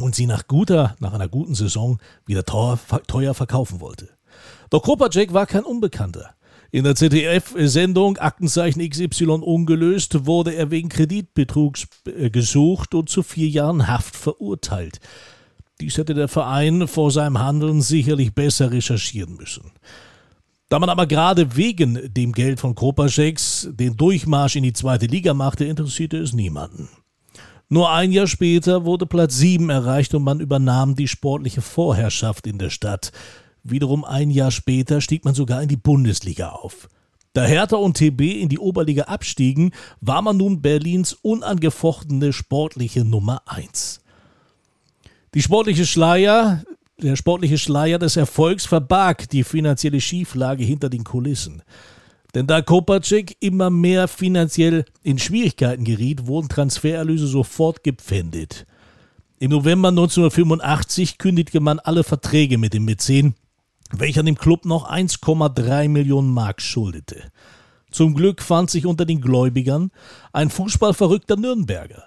und 0.01 0.15
sie 0.15 0.27
nach 0.27 0.47
guter, 0.47 0.97
nach 0.99 1.13
einer 1.13 1.29
guten 1.29 1.55
Saison 1.55 1.99
wieder 2.27 2.45
teuer, 2.45 2.79
teuer 3.07 3.35
verkaufen 3.35 3.81
wollte. 3.81 4.09
Doch 4.71 4.83
Kropacek 4.83 5.33
war 5.33 5.47
kein 5.47 5.65
Unbekannter. 5.65 6.35
In 6.73 6.85
der 6.85 6.95
ZDF-Sendung 6.95 8.19
Aktenzeichen 8.19 8.89
XY 8.89 9.25
ungelöst 9.41 10.27
wurde 10.27 10.55
er 10.55 10.71
wegen 10.71 10.89
Kreditbetrugs 10.89 11.87
äh, 12.07 12.29
gesucht 12.29 12.95
und 12.95 13.09
zu 13.09 13.23
vier 13.23 13.49
Jahren 13.49 13.87
Haft 13.87 14.17
verurteilt. 14.17 15.01
Dies 15.81 15.99
hätte 15.99 16.15
der 16.15 16.29
Verein 16.29 16.89
vor 16.89 17.11
seinem 17.11 17.39
Handeln 17.39 17.83
sicherlich 17.83 18.35
besser 18.35 18.71
recherchieren 18.71 19.37
müssen. 19.37 19.73
Da 20.69 20.79
man 20.79 20.89
aber 20.89 21.07
gerade 21.07 21.55
wegen 21.57 22.13
dem 22.13 22.33
Geld 22.33 22.59
von 22.59 22.75
Kopaceks 22.75 23.69
den 23.73 23.97
Durchmarsch 23.97 24.57
in 24.57 24.65
die 24.65 24.73
zweite 24.73 25.07
Liga 25.07 25.35
machte, 25.35 25.65
interessierte 25.65 26.17
es 26.17 26.33
niemanden. 26.33 26.89
Nur 27.69 27.91
ein 27.91 28.11
Jahr 28.11 28.27
später 28.27 28.85
wurde 28.85 29.07
Platz 29.07 29.37
7 29.37 29.71
erreicht 29.71 30.15
und 30.15 30.23
man 30.23 30.41
übernahm 30.41 30.95
die 30.95 31.09
sportliche 31.09 31.63
Vorherrschaft 31.63 32.47
in 32.47 32.59
der 32.59 32.71
Stadt. 32.71 33.13
Wiederum 33.63 34.05
ein 34.05 34.31
Jahr 34.31 34.53
später 34.53 35.01
stieg 35.01 35.25
man 35.25 35.35
sogar 35.35 35.63
in 35.63 35.69
die 35.69 35.77
Bundesliga 35.77 36.51
auf. 36.51 36.89
Da 37.33 37.45
Hertha 37.45 37.77
und 37.77 37.99
TB 37.99 38.41
in 38.41 38.49
die 38.49 38.59
Oberliga 38.59 39.05
abstiegen, 39.05 39.73
war 40.01 40.23
man 40.23 40.37
nun 40.37 40.63
Berlins 40.63 41.13
unangefochtene 41.13 42.33
sportliche 42.33 43.05
Nummer 43.05 43.43
1. 43.47 44.01
Die 45.37 45.43
sportliche 45.43 45.85
Schleier, 45.85 46.63
der 46.97 47.15
sportliche 47.15 47.59
Schleier 47.59 47.99
des 47.99 48.17
Erfolgs 48.17 48.65
verbarg 48.65 49.29
die 49.29 49.45
finanzielle 49.45 50.01
Schieflage 50.01 50.65
hinter 50.65 50.89
den 50.89 51.05
Kulissen. 51.05 51.63
Denn 52.35 52.47
da 52.47 52.63
Kopacek 52.63 53.37
immer 53.41 53.69
mehr 53.69 54.09
finanziell 54.09 54.87
in 55.03 55.19
Schwierigkeiten 55.19 55.85
geriet, 55.85 56.27
wurden 56.27 56.49
Transfererlöse 56.49 57.27
sofort 57.27 57.85
gepfändet. 57.85 58.65
Im 59.39 59.51
November 59.51 59.89
1985 59.91 61.19
kündigte 61.19 61.61
man 61.61 61.81
alle 61.81 62.03
Verträge 62.03 62.57
mit 62.57 62.73
dem 62.73 62.87
Mäzen, 62.87 63.35
welcher 63.91 64.23
dem 64.23 64.39
Club 64.39 64.65
noch 64.65 64.91
1,3 64.91 65.91
Millionen 65.91 66.31
Mark 66.31 66.63
schuldete. 66.63 67.25
Zum 67.91 68.15
Glück 68.15 68.41
fand 68.41 68.71
sich 68.71 68.87
unter 68.87 69.05
den 69.05 69.21
Gläubigern 69.21 69.91
ein 70.33 70.49
fußballverrückter 70.49 71.37
Nürnberger. 71.37 72.05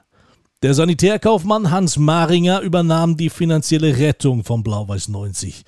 Der 0.61 0.73
Sanitärkaufmann 0.73 1.71
Hans 1.71 1.95
Maringer 1.95 2.59
übernahm 2.59 3.15
die 3.15 3.29
finanzielle 3.29 3.97
Rettung 3.97 4.43
von 4.43 4.61
Blau-Weiß 4.61 5.07
90. 5.07 5.63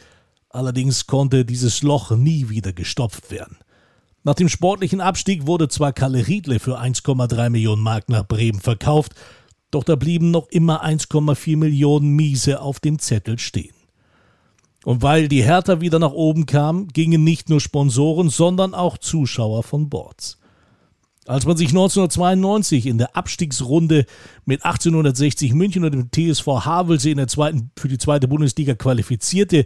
Allerdings 0.49 1.07
konnte 1.07 1.45
dieses 1.45 1.81
Loch 1.81 2.11
nie 2.11 2.49
wieder 2.49 2.73
gestopft 2.73 3.31
werden. 3.31 3.55
Nach 4.23 4.33
dem 4.33 4.49
sportlichen 4.49 4.99
Abstieg 4.99 5.47
wurde 5.47 5.69
zwar 5.69 5.93
Kalle 5.93 6.27
Riedle 6.27 6.59
für 6.59 6.77
1,3 6.77 7.49
Millionen 7.49 7.81
Mark 7.81 8.09
nach 8.09 8.27
Bremen 8.27 8.59
verkauft, 8.59 9.13
doch 9.71 9.85
da 9.85 9.95
blieben 9.95 10.29
noch 10.29 10.49
immer 10.49 10.83
1,4 10.83 11.55
Millionen 11.55 12.09
Miese 12.17 12.59
auf 12.59 12.81
dem 12.81 12.99
Zettel 12.99 13.39
stehen. 13.39 13.73
Und 14.83 15.01
weil 15.03 15.29
die 15.29 15.43
Hertha 15.43 15.79
wieder 15.79 15.99
nach 15.99 16.11
oben 16.11 16.45
kam, 16.47 16.89
gingen 16.89 17.23
nicht 17.23 17.49
nur 17.49 17.61
Sponsoren, 17.61 18.29
sondern 18.29 18.73
auch 18.73 18.97
Zuschauer 18.97 19.63
von 19.63 19.87
Bord. 19.87 20.37
Als 21.27 21.45
man 21.45 21.55
sich 21.55 21.69
1992 21.69 22.87
in 22.87 22.97
der 22.97 23.15
Abstiegsrunde 23.15 24.05
mit 24.45 24.65
1860 24.65 25.53
München 25.53 25.83
und 25.83 25.91
dem 25.91 26.09
TSV 26.11 26.47
Havelse 26.65 27.11
in 27.11 27.17
der 27.17 27.27
zweiten, 27.27 27.69
für 27.77 27.87
die 27.87 27.99
zweite 27.99 28.27
Bundesliga 28.27 28.73
qualifizierte, 28.73 29.65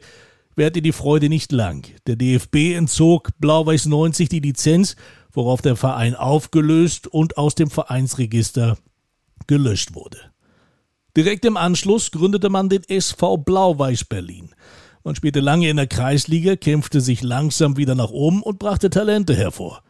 währte 0.57 0.81
die 0.81 0.91
Freude 0.91 1.29
nicht 1.29 1.53
lang. 1.53 1.87
Der 2.07 2.17
DFB 2.17 2.75
entzog 2.75 3.29
Blau-Weiß 3.39 3.85
90 3.85 4.27
die 4.27 4.41
Lizenz, 4.41 4.97
worauf 5.31 5.61
der 5.61 5.77
Verein 5.77 6.15
aufgelöst 6.15 7.07
und 7.07 7.37
aus 7.37 7.55
dem 7.55 7.69
Vereinsregister 7.69 8.77
gelöscht 9.47 9.95
wurde. 9.95 10.17
Direkt 11.15 11.45
im 11.45 11.55
Anschluss 11.55 12.11
gründete 12.11 12.49
man 12.49 12.67
den 12.67 12.83
SV 12.83 13.37
Blau-Weiß 13.37 14.03
Berlin. 14.05 14.49
Man 15.05 15.15
spielte 15.15 15.39
lange 15.39 15.69
in 15.69 15.77
der 15.77 15.87
Kreisliga, 15.87 16.57
kämpfte 16.57 16.99
sich 16.99 17.21
langsam 17.21 17.77
wieder 17.77 17.95
nach 17.95 18.09
oben 18.09 18.43
und 18.43 18.59
brachte 18.59 18.89
Talente 18.89 19.33
hervor 19.35 19.81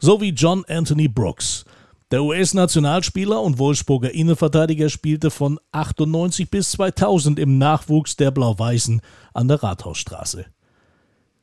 so 0.00 0.20
wie 0.20 0.30
John 0.30 0.64
Anthony 0.66 1.08
Brooks. 1.08 1.64
Der 2.10 2.24
US-Nationalspieler 2.24 3.40
und 3.40 3.58
Wolfsburger 3.58 4.12
Innenverteidiger 4.12 4.88
spielte 4.88 5.30
von 5.30 5.60
98 5.70 6.50
bis 6.50 6.72
2000 6.72 7.38
im 7.38 7.58
Nachwuchs 7.58 8.16
der 8.16 8.32
Blau-Weißen 8.32 9.00
an 9.32 9.46
der 9.46 9.62
Rathausstraße. 9.62 10.46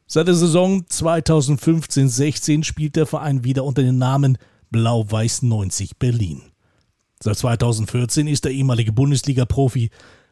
Seit 0.07 0.27
der 0.27 0.35
Saison 0.35 0.83
2015-16 0.83 2.65
spielt 2.65 2.97
der 2.97 3.05
Verein 3.05 3.45
wieder 3.45 3.63
unter 3.63 3.81
dem 3.81 3.97
Namen 3.97 4.37
Blau-Weiß 4.71 5.43
90 5.43 5.97
Berlin. 5.97 6.41
Seit 7.21 7.37
2014 7.37 8.27
ist 8.27 8.43
der 8.43 8.51
ehemalige 8.51 8.91
Bundesliga-Profi 8.91 9.89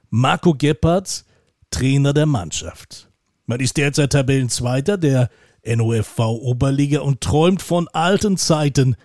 Marco 0.10 0.54
Gebhardt 0.54 1.24
Trainer 1.72 2.14
der 2.14 2.26
Mannschaft. 2.26 3.10
Man 3.46 3.60
ist 3.60 3.78
derzeit 3.78 4.12
Tabellenzweiter 4.12 4.98
der 4.98 5.30
NOFV 5.66 6.20
Oberliga 6.20 7.02
und 7.02 7.22
träumt 7.22 7.62
von 7.62 7.88
alten 7.90 8.38
Zeiten, 8.38 8.96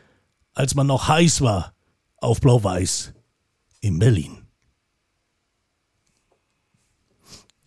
als 0.55 0.75
man 0.75 0.87
noch 0.87 1.09
heiß 1.09 1.41
war 1.41 1.75
auf 2.19 2.41
Blau-Weiß 2.41 3.15
in 3.81 3.99
Berlin. 3.99 4.39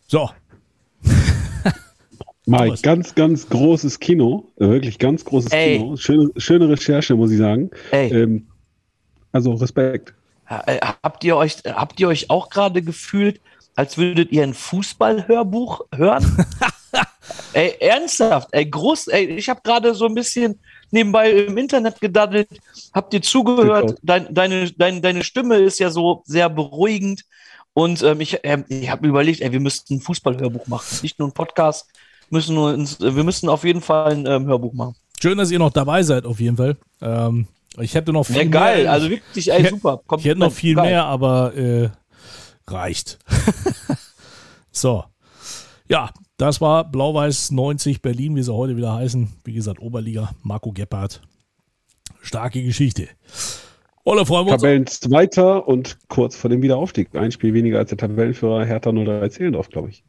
So. 0.08 0.30
Mike, 2.46 2.82
ganz, 2.82 3.16
ganz 3.16 3.50
großes 3.50 4.00
Kino, 4.00 4.52
äh, 4.58 4.68
wirklich 4.68 5.00
ganz 5.00 5.26
großes 5.26 5.52
Ey. 5.52 5.80
Kino. 5.80 5.96
Schöne, 5.98 6.30
schöne 6.38 6.70
Recherche, 6.70 7.16
muss 7.16 7.32
ich 7.32 7.40
sagen. 7.40 7.72
Ey. 7.92 8.12
Ähm, 8.12 8.48
also 9.32 9.54
Respekt. 9.54 10.14
Äh, 10.48 10.80
Habt 11.02 11.24
ihr 11.24 11.36
euch, 11.36 11.58
habt 11.66 12.00
ihr 12.00 12.08
euch 12.10 12.30
auch 12.30 12.50
gerade 12.50 12.82
gefühlt, 12.84 13.42
als 13.76 13.98
würdet 13.98 14.32
ihr 14.32 14.44
ein 14.44 14.54
Fußballhörbuch 14.54 15.86
hören? 15.96 16.46
ey, 17.54 17.76
ernsthaft, 17.80 18.50
ey, 18.52 18.66
groß, 18.66 19.08
ey, 19.08 19.26
ich 19.26 19.50
habe 19.50 19.62
gerade 19.64 19.94
so 19.96 20.06
ein 20.06 20.14
bisschen 20.16 20.60
nebenbei 20.92 21.32
im 21.32 21.58
Internet 21.58 22.00
gedaddelt. 22.02 22.50
Habt 22.94 23.14
ihr 23.14 23.22
zugehört? 23.22 23.96
Dein, 24.04 24.34
deine, 24.34 24.72
dein, 24.72 25.02
deine 25.02 25.24
Stimme 25.24 25.58
ist 25.58 25.80
ja 25.80 25.90
so 25.90 26.24
sehr 26.26 26.50
beruhigend. 26.50 27.24
Und 27.74 28.04
ähm, 28.04 28.22
ich, 28.22 28.40
ähm, 28.44 28.66
ich 28.70 28.90
habe 28.90 29.02
mir 29.02 29.10
überlegt, 29.10 29.42
ey, 29.42 29.52
wir 29.52 29.60
müssten 29.60 29.96
ein 29.96 30.02
Fußballhörbuch 30.02 30.68
machen. 30.68 31.00
Nicht 31.02 31.18
nur 31.18 31.28
ein 31.28 31.32
Podcast, 31.34 31.88
müssen 32.30 32.54
nur 32.56 32.74
ins, 32.74 33.00
wir 33.00 33.24
müssen 33.24 33.50
auf 33.50 33.64
jeden 33.64 33.82
Fall 33.82 34.12
ein 34.12 34.26
ähm, 34.28 34.46
Hörbuch 34.46 34.74
machen. 34.74 34.96
Schön, 35.20 35.38
dass 35.38 35.50
ihr 35.52 35.60
noch 35.60 35.72
dabei 35.72 36.04
seid, 36.04 36.26
auf 36.26 36.40
jeden 36.40 36.58
Fall. 36.58 36.78
Ähm, 37.02 37.48
ich 37.80 37.96
hätte 37.96 38.14
noch 38.14 38.26
viel 38.26 38.38
Ja, 38.38 38.44
geil, 38.46 38.84
mehr. 38.84 38.92
also 38.92 39.10
wirklich, 39.10 39.52
ey, 39.52 39.68
super. 39.68 40.02
Kommt 40.06 40.22
ich 40.22 40.30
hätte 40.30 40.40
noch 40.40 40.52
viel 40.52 40.76
geil. 40.76 40.86
mehr, 40.92 41.06
aber 41.06 41.56
äh, 41.56 41.90
reicht. 42.68 43.18
so. 44.72 45.04
Ja, 45.88 46.12
das 46.38 46.62
war 46.62 46.90
Blau-Weiß 46.90 47.52
90 47.52 48.02
Berlin, 48.02 48.36
wie 48.36 48.44
sie 48.44 48.54
heute 48.54 48.76
wieder 48.76 48.94
heißen. 48.94 49.30
Wie 49.44 49.54
gesagt, 49.54 49.80
Oberliga, 49.80 50.32
Marco 50.42 50.72
Gebhardt. 50.72 51.22
Starke 52.22 52.64
Geschichte. 52.64 53.08
Olle, 54.06 54.26
freuen 54.26 54.46
wir 54.48 54.54
uns. 54.54 54.62
Tabellenzweiter 54.62 55.68
und 55.68 55.98
kurz 56.10 56.36
vor 56.36 56.50
dem 56.50 56.62
Wiederaufstieg. 56.62 57.16
Ein 57.16 57.32
Spiel 57.32 57.54
weniger 57.54 57.80
als 57.80 57.90
der 57.90 57.98
Tabellenführer 57.98 58.66
Hertha 58.66 58.92
03 58.92 59.30
Zehlendorf, 59.30 59.70
glaube 59.70 59.90
ich. 59.90 60.04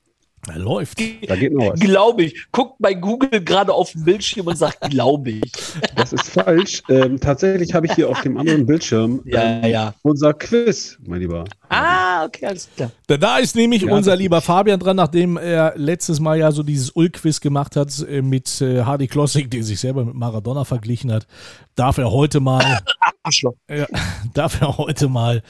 Er 0.48 0.58
läuft. 0.58 1.00
Da 1.26 1.36
geht 1.36 1.52
noch 1.52 1.72
was. 1.72 1.80
Glaube 1.80 2.24
ich. 2.24 2.46
Guckt 2.52 2.74
bei 2.78 2.94
Google 2.94 3.42
gerade 3.42 3.72
auf 3.72 3.92
den 3.92 4.04
Bildschirm 4.04 4.46
und 4.46 4.56
sagt, 4.56 4.80
glaube 4.90 5.30
ich. 5.30 5.52
Das 5.96 6.12
ist 6.12 6.30
falsch. 6.30 6.82
Ähm, 6.88 7.18
tatsächlich 7.18 7.72
habe 7.72 7.86
ich 7.86 7.92
hier 7.92 8.08
auf 8.08 8.20
dem 8.22 8.36
anderen 8.36 8.66
Bildschirm 8.66 9.22
Ja, 9.24 9.42
ähm, 9.42 9.64
ja. 9.70 9.94
unser 10.02 10.34
Quiz, 10.34 10.98
mein 11.06 11.20
Lieber. 11.20 11.44
Ah, 11.68 12.24
okay, 12.26 12.46
alles 12.46 12.68
klar. 12.76 12.90
Da 13.06 13.38
ist 13.38 13.54
nämlich 13.56 13.82
Ja, 13.82 13.92
unser 13.92 14.16
lieber 14.16 14.40
Fabian 14.40 14.78
dran, 14.80 14.96
nachdem 14.96 15.36
er 15.36 15.72
letztes 15.76 16.20
Mal 16.20 16.38
ja 16.38 16.52
so 16.52 16.62
dieses 16.62 16.94
Ul-Quiz 16.94 17.40
gemacht 17.40 17.76
hat 17.76 18.04
äh, 18.08 18.22
mit 18.22 18.60
äh, 18.60 18.82
Hardy 18.82 19.06
Klossig, 19.06 19.50
der 19.50 19.62
sich 19.62 19.80
selber 19.80 20.04
mit 20.04 20.14
Maradona 20.14 20.64
verglichen 20.64 21.12
hat, 21.12 21.26
darf 21.74 21.98
er 21.98 22.10
heute 22.10 22.40
mal, 22.40 22.80
Arschloch. 23.22 23.54
ja, 23.68 23.86
darf 24.34 24.60
er 24.60 24.76
heute 24.76 25.08
mal 25.08 25.42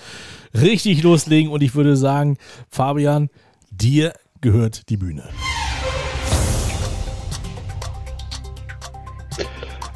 richtig 0.54 1.02
loslegen. 1.02 1.50
Und 1.50 1.62
ich 1.62 1.74
würde 1.74 1.96
sagen, 1.96 2.36
Fabian, 2.70 3.28
dir 3.70 4.12
gehört 4.44 4.90
die 4.90 4.98
Bühne. 4.98 5.26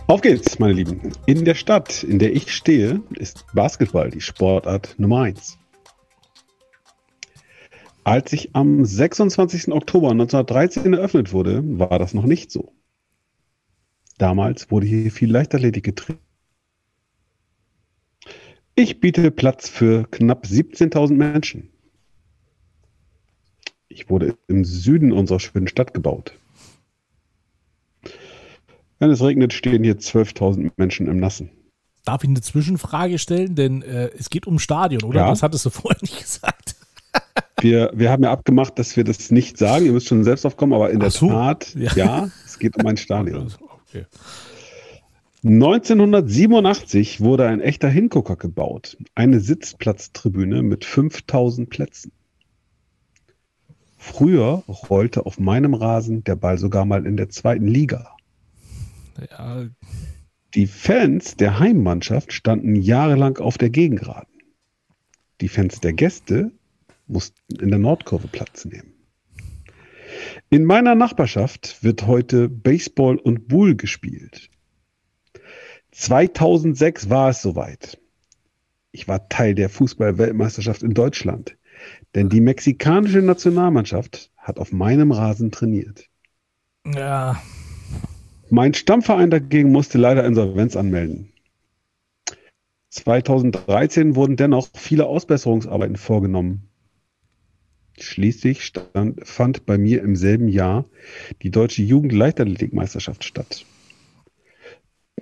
Auf 0.07 0.23
geht's, 0.23 0.59
meine 0.59 0.73
Lieben. 0.73 1.13
In 1.27 1.45
der 1.45 1.55
Stadt, 1.55 2.03
in 2.03 2.19
der 2.19 2.35
ich 2.35 2.55
stehe, 2.55 3.03
ist 3.11 3.45
Basketball 3.53 4.11
die 4.11 4.23
Sportart 4.23 4.95
Nummer 4.99 5.21
1. 5.25 5.59
Als 8.05 8.33
ich 8.33 8.57
am 8.57 8.87
26. 8.87 9.71
Oktober 9.71 10.13
1913 10.13 10.95
eröffnet 10.95 11.35
wurde, 11.35 11.61
war 11.79 11.99
das 11.99 12.15
noch 12.15 12.25
nicht 12.25 12.51
so. 12.51 12.73
Damals 14.17 14.71
wurde 14.71 14.87
hier 14.87 15.13
viel 15.13 15.31
Leichtathletik 15.31 15.85
getrieben. 15.85 16.21
Ich 18.75 18.99
biete 19.01 19.31
Platz 19.31 19.69
für 19.69 20.05
knapp 20.11 20.47
17.000 20.47 21.13
Menschen. 21.13 21.69
Ich 23.99 24.09
wurde 24.09 24.37
im 24.47 24.65
Süden 24.65 25.11
unserer 25.11 25.41
schönen 25.41 25.67
Stadt 25.67 25.93
gebaut. 25.93 26.33
Wenn 29.01 29.11
es 29.11 29.21
regnet, 29.21 29.53
stehen 29.53 29.83
hier 29.83 29.99
12.000 29.99 30.71
Menschen 30.77 31.09
im 31.09 31.19
Nassen. 31.19 31.51
Darf 32.05 32.23
ich 32.23 32.31
eine 32.31 32.41
Zwischenfrage 32.41 33.19
stellen? 33.19 33.57
Denn 33.57 33.83
äh, 33.83 34.11
es 34.17 34.31
geht 34.31 34.47
um 34.47 34.61
Stadion, 34.61 35.03
oder? 35.03 35.23
Ja. 35.23 35.31
Das 35.31 35.43
hattest 35.43 35.67
du 35.67 35.71
vorher 35.75 35.99
nicht 36.01 36.21
gesagt. 36.21 36.77
Wir, 37.61 37.91
wir 37.93 38.13
haben 38.13 38.23
ja 38.23 38.31
abgemacht, 38.31 38.79
dass 38.79 38.97
wir 38.97 39.03
das 39.03 39.33
nicht 39.33 39.59
sagen. 39.59 39.85
Ihr 39.85 39.93
müsst 39.93 40.07
schon 40.07 40.23
selbst 40.23 40.47
aufkommen, 40.47 40.75
aber 40.75 40.91
in 40.91 40.99
Ach 40.99 41.01
der 41.01 41.11
so. 41.11 41.29
Tat, 41.31 41.75
Ja. 41.75 41.93
ja. 41.97 42.31
es 42.47 42.61
geht 42.61 42.77
um 42.81 42.87
ein 42.87 42.97
Stadion. 42.97 43.53
Okay. 43.89 44.07
1987 45.43 47.21
wurde 47.21 47.49
ein 47.49 47.61
echter 47.61 47.89
Hingucker 47.89 48.37
gebaut. 48.37 48.97
Eine 49.17 49.41
Sitzplatztribüne 49.41 50.63
mit 50.63 50.85
5000 50.85 51.69
Plätzen. 51.69 52.13
Früher 53.99 54.63
rollte 54.89 55.27
auf 55.27 55.41
meinem 55.41 55.75
Rasen 55.75 56.23
der 56.23 56.37
Ball 56.37 56.57
sogar 56.57 56.85
mal 56.85 57.05
in 57.05 57.17
der 57.17 57.29
zweiten 57.29 57.67
Liga. 57.67 58.17
Ja, 59.31 59.67
Die 60.55 60.69
Fans 60.69 61.37
der 61.37 61.59
Heimmannschaft 61.59 62.33
standen 62.33 62.77
jahrelang 62.77 63.39
auf 63.39 63.59
der 63.59 63.71
Gegengraden. 63.71 64.33
Die 65.41 65.49
Fans 65.49 65.81
der 65.81 65.93
Gäste 65.93 66.53
mussten 67.09 67.57
in 67.61 67.71
der 67.71 67.81
Nordkurve 67.81 68.29
Platz 68.29 68.65
nehmen. 68.65 68.95
In 70.49 70.65
meiner 70.65 70.95
Nachbarschaft 70.95 71.83
wird 71.83 72.07
heute 72.07 72.49
Baseball 72.49 73.17
und 73.17 73.49
Bull 73.49 73.75
gespielt. 73.77 74.49
2006 75.91 77.11
war 77.11 77.31
es 77.31 77.43
soweit. 77.43 78.01
Ich 78.93 79.09
war 79.09 79.29
Teil 79.29 79.55
der 79.55 79.69
Fußball-Weltmeisterschaft 79.69 80.83
in 80.83 80.95
Deutschland, 80.95 81.59
denn 82.15 82.29
die 82.29 82.41
mexikanische 82.41 83.23
Nationalmannschaft 83.23 84.31
hat 84.37 84.59
auf 84.59 84.73
meinem 84.73 85.13
Rasen 85.13 85.51
trainiert. 85.51 86.09
ja, 86.85 87.41
Mein 88.51 88.75
Stammverein 88.75 89.31
dagegen 89.31 89.73
musste 89.73 89.99
leider 89.99 90.25
Insolvenz 90.25 90.77
anmelden. 90.77 91.33
2013 92.91 94.17
wurden 94.17 94.37
dennoch 94.37 94.69
viele 94.75 95.07
Ausbesserungsarbeiten 95.07 95.97
vorgenommen. 95.97 96.69
Schließlich 97.99 98.65
stand, 98.65 99.27
fand 99.27 99.67
bei 99.67 99.77
mir 99.77 100.03
im 100.03 100.17
selben 100.17 100.49
Jahr 100.49 100.87
die 101.43 101.51
deutsche 101.51 101.83
Jugendleichtathletikmeisterschaft 101.83 103.25
statt. 103.25 103.67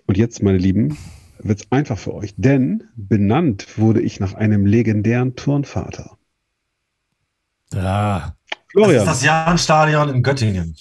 Und 0.06 0.16
jetzt, 0.16 0.42
meine 0.42 0.58
Lieben, 0.58 0.96
wird 1.38 1.60
es 1.60 1.72
einfach 1.72 1.98
für 1.98 2.14
euch, 2.14 2.34
denn 2.36 2.84
benannt 2.96 3.78
wurde 3.78 4.00
ich 4.02 4.20
nach 4.20 4.34
einem 4.34 4.66
legendären 4.66 5.36
Turnvater. 5.36 6.15
Ja. 7.74 8.18
Das 8.18 8.28
ist 8.28 8.70
Florian, 8.72 9.06
das 9.06 9.22
Jahnstadion 9.22 10.08
in 10.10 10.22
Göttingen. 10.22 10.76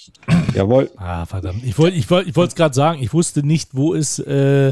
jawohl. 0.53 0.91
Ah, 0.97 1.25
verdammt. 1.25 1.63
Ich 1.63 1.77
wollte 1.77 1.95
ich 1.97 2.09
wollt, 2.09 2.27
ich 2.27 2.35
es 2.35 2.55
gerade 2.55 2.73
sagen, 2.75 3.01
ich 3.01 3.13
wusste 3.13 3.41
nicht, 3.45 3.69
wo 3.73 3.93
ist, 3.93 4.19
äh, 4.19 4.69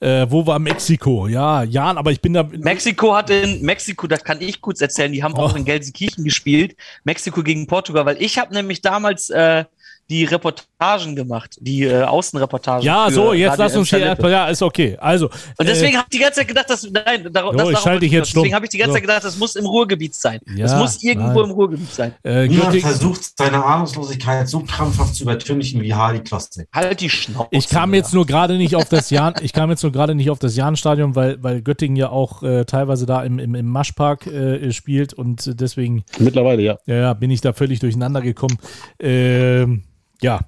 äh, 0.00 0.26
wo 0.28 0.46
war 0.46 0.58
Mexiko? 0.58 1.28
Ja, 1.28 1.62
Jan, 1.62 1.96
aber 1.98 2.10
ich 2.10 2.20
bin 2.20 2.34
da. 2.34 2.42
Mexiko 2.42 3.14
hat 3.14 3.30
in 3.30 3.62
Mexiko, 3.62 4.06
das 4.08 4.24
kann 4.24 4.40
ich 4.40 4.60
kurz 4.60 4.80
erzählen, 4.80 5.12
die 5.12 5.22
haben 5.22 5.34
auch 5.36 5.54
Oh. 5.54 5.56
in 5.56 5.64
Gelsenkirchen 5.64 6.24
gespielt. 6.24 6.76
Mexiko 7.04 7.42
gegen 7.42 7.66
Portugal, 7.66 8.04
weil 8.06 8.20
ich 8.20 8.38
habe 8.38 8.52
nämlich 8.52 8.82
damals 8.82 9.30
äh, 9.30 9.64
die 10.08 10.24
Reportagen 10.24 11.16
gemacht, 11.16 11.56
die 11.60 11.84
äh, 11.84 12.02
Außenreportagen. 12.02 12.84
Ja, 12.84 13.06
für 13.06 13.14
so, 13.14 13.32
jetzt 13.32 13.52
Radio 13.52 13.64
lass 13.64 13.76
uns 13.76 13.88
hier. 13.88 13.98
Emscher-Lippe. 13.98 14.30
Ja, 14.30 14.48
ist 14.48 14.62
okay. 14.62 14.96
Also. 15.00 15.28
Und 15.56 15.68
deswegen 15.68 15.96
habe 15.96 16.06
ich 16.10 16.18
die 16.18 16.22
ganze 16.22 16.40
Zeit 16.40 16.48
gedacht, 16.48 16.70
dass 16.70 16.88
nein, 16.90 17.28
dar 17.32 17.44
Jo, 17.44 17.52
das 17.52 17.70
ich 17.70 17.78
schalte 17.78 18.00
dich 18.00 18.12
jetzt 18.12 18.30
stumm. 18.30 18.42
Deswegen 18.42 18.54
habe 18.54 18.66
ich 18.66 18.70
die 18.70 18.78
ganze. 18.78 18.94
Zeit 18.94 19.02
gedacht, 19.02 19.24
das 19.24 19.36
muss 19.36 19.56
im 19.56 19.66
Ruhrgebiet 19.66 20.14
sein. 20.14 20.40
Ja, 20.54 20.66
das 20.66 20.76
muss 20.76 21.02
irgendwo 21.02 21.40
nein. 21.40 21.50
im 21.50 21.56
Ruhrgebiet 21.56 21.92
sein. 21.92 22.14
Äh, 22.24 22.46
Niemand 22.46 22.72
Göttingen, 22.72 22.88
versucht, 22.88 23.36
seine 23.36 23.64
Ahnungslosigkeit 23.64 24.48
so 24.48 24.60
krampfhaft 24.60 25.16
zu 25.16 25.24
übertünchen 25.24 25.82
wie 25.82 25.92
Hardy 25.92 26.20
Klotzek. 26.20 26.68
Halt 26.72 27.00
die 27.00 27.10
Schnauze. 27.10 27.48
ich 27.50 27.68
kam 27.68 27.92
jetzt 27.94 28.14
nur 28.14 28.26
gerade 28.26 28.56
nicht 28.56 28.76
auf 28.76 28.88
das 28.88 29.10
Jan, 29.10 29.34
ich 29.40 29.52
kam 29.52 29.70
jetzt 29.70 29.82
nur 29.82 29.92
gerade 29.92 30.14
nicht 30.14 30.30
auf 30.30 30.38
das 30.38 30.56
Jahnstadion, 30.56 31.14
weil, 31.14 31.42
weil 31.42 31.62
Göttingen 31.62 31.96
ja 31.96 32.10
auch 32.10 32.42
äh, 32.42 32.64
teilweise 32.64 33.06
da 33.06 33.22
im, 33.22 33.38
im, 33.38 33.54
im 33.54 33.68
Maschpark 33.68 34.26
äh, 34.26 34.72
spielt 34.72 35.14
und 35.14 35.46
äh, 35.46 35.54
deswegen 35.54 36.04
Mittlerweile, 36.18 36.62
ja. 36.62 36.78
ja, 36.86 36.96
ja, 36.96 37.14
bin 37.14 37.30
ich 37.30 37.40
da 37.40 37.52
völlig 37.52 37.80
durcheinander 37.80 38.20
gekommen. 38.20 38.58
Ähm, 38.98 39.82
ja, 40.20 40.40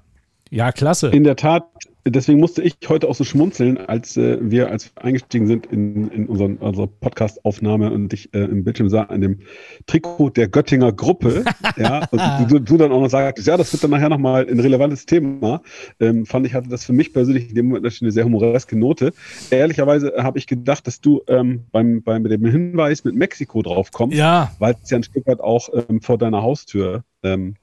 ja, 0.51 0.71
klasse. 0.71 1.09
In 1.09 1.23
der 1.23 1.35
Tat, 1.35 1.67
deswegen 2.05 2.39
musste 2.39 2.63
ich 2.63 2.75
heute 2.87 3.07
auch 3.07 3.13
so 3.13 3.23
schmunzeln, 3.23 3.77
als 3.77 4.17
äh, 4.17 4.39
wir, 4.41 4.71
als 4.71 4.85
wir 4.95 5.03
eingestiegen 5.03 5.45
sind 5.45 5.67
in, 5.67 6.09
in 6.09 6.25
unseren, 6.25 6.57
unsere 6.57 6.87
Podcast-Aufnahme 6.87 7.91
und 7.91 8.11
ich 8.13 8.33
äh, 8.33 8.45
im 8.45 8.63
Bildschirm 8.63 8.89
sah, 8.89 9.03
an 9.03 9.21
dem 9.21 9.41
Trikot 9.85 10.31
der 10.31 10.47
Göttinger 10.47 10.91
Gruppe, 10.91 11.45
ja, 11.77 12.07
und 12.09 12.51
du, 12.51 12.57
du 12.57 12.77
dann 12.77 12.91
auch 12.91 13.01
noch 13.01 13.09
sagtest, 13.09 13.47
ja, 13.47 13.57
das 13.57 13.71
wird 13.71 13.83
dann 13.83 13.91
nachher 13.91 14.09
nochmal 14.09 14.47
ein 14.49 14.59
relevantes 14.59 15.05
Thema, 15.05 15.61
ähm, 15.99 16.25
fand 16.25 16.47
ich, 16.47 16.55
hatte 16.55 16.67
das 16.67 16.83
für 16.83 16.93
mich 16.93 17.13
persönlich 17.13 17.49
in 17.49 17.55
dem 17.55 17.67
Moment 17.67 17.83
natürlich 17.83 18.01
eine 18.01 18.11
sehr 18.11 18.25
humoreske 18.25 18.75
Note. 18.75 19.13
Ehrlicherweise 19.51 20.13
habe 20.17 20.39
ich 20.39 20.47
gedacht, 20.47 20.87
dass 20.87 20.99
du 20.99 21.21
ähm, 21.27 21.65
beim, 21.71 22.01
beim 22.01 22.23
dem 22.23 22.43
Hinweis 22.45 23.03
mit 23.03 23.13
Mexiko 23.13 23.61
drauf 23.61 23.91
kommst, 23.91 24.17
Ja, 24.17 24.51
weil 24.57 24.75
es 24.81 24.89
ja 24.89 24.97
ein 24.97 25.03
Stück 25.03 25.27
weit 25.27 25.41
auch 25.41 25.69
ähm, 25.73 26.01
vor 26.01 26.17
deiner 26.17 26.41
Haustür 26.41 27.03
ähm, 27.21 27.53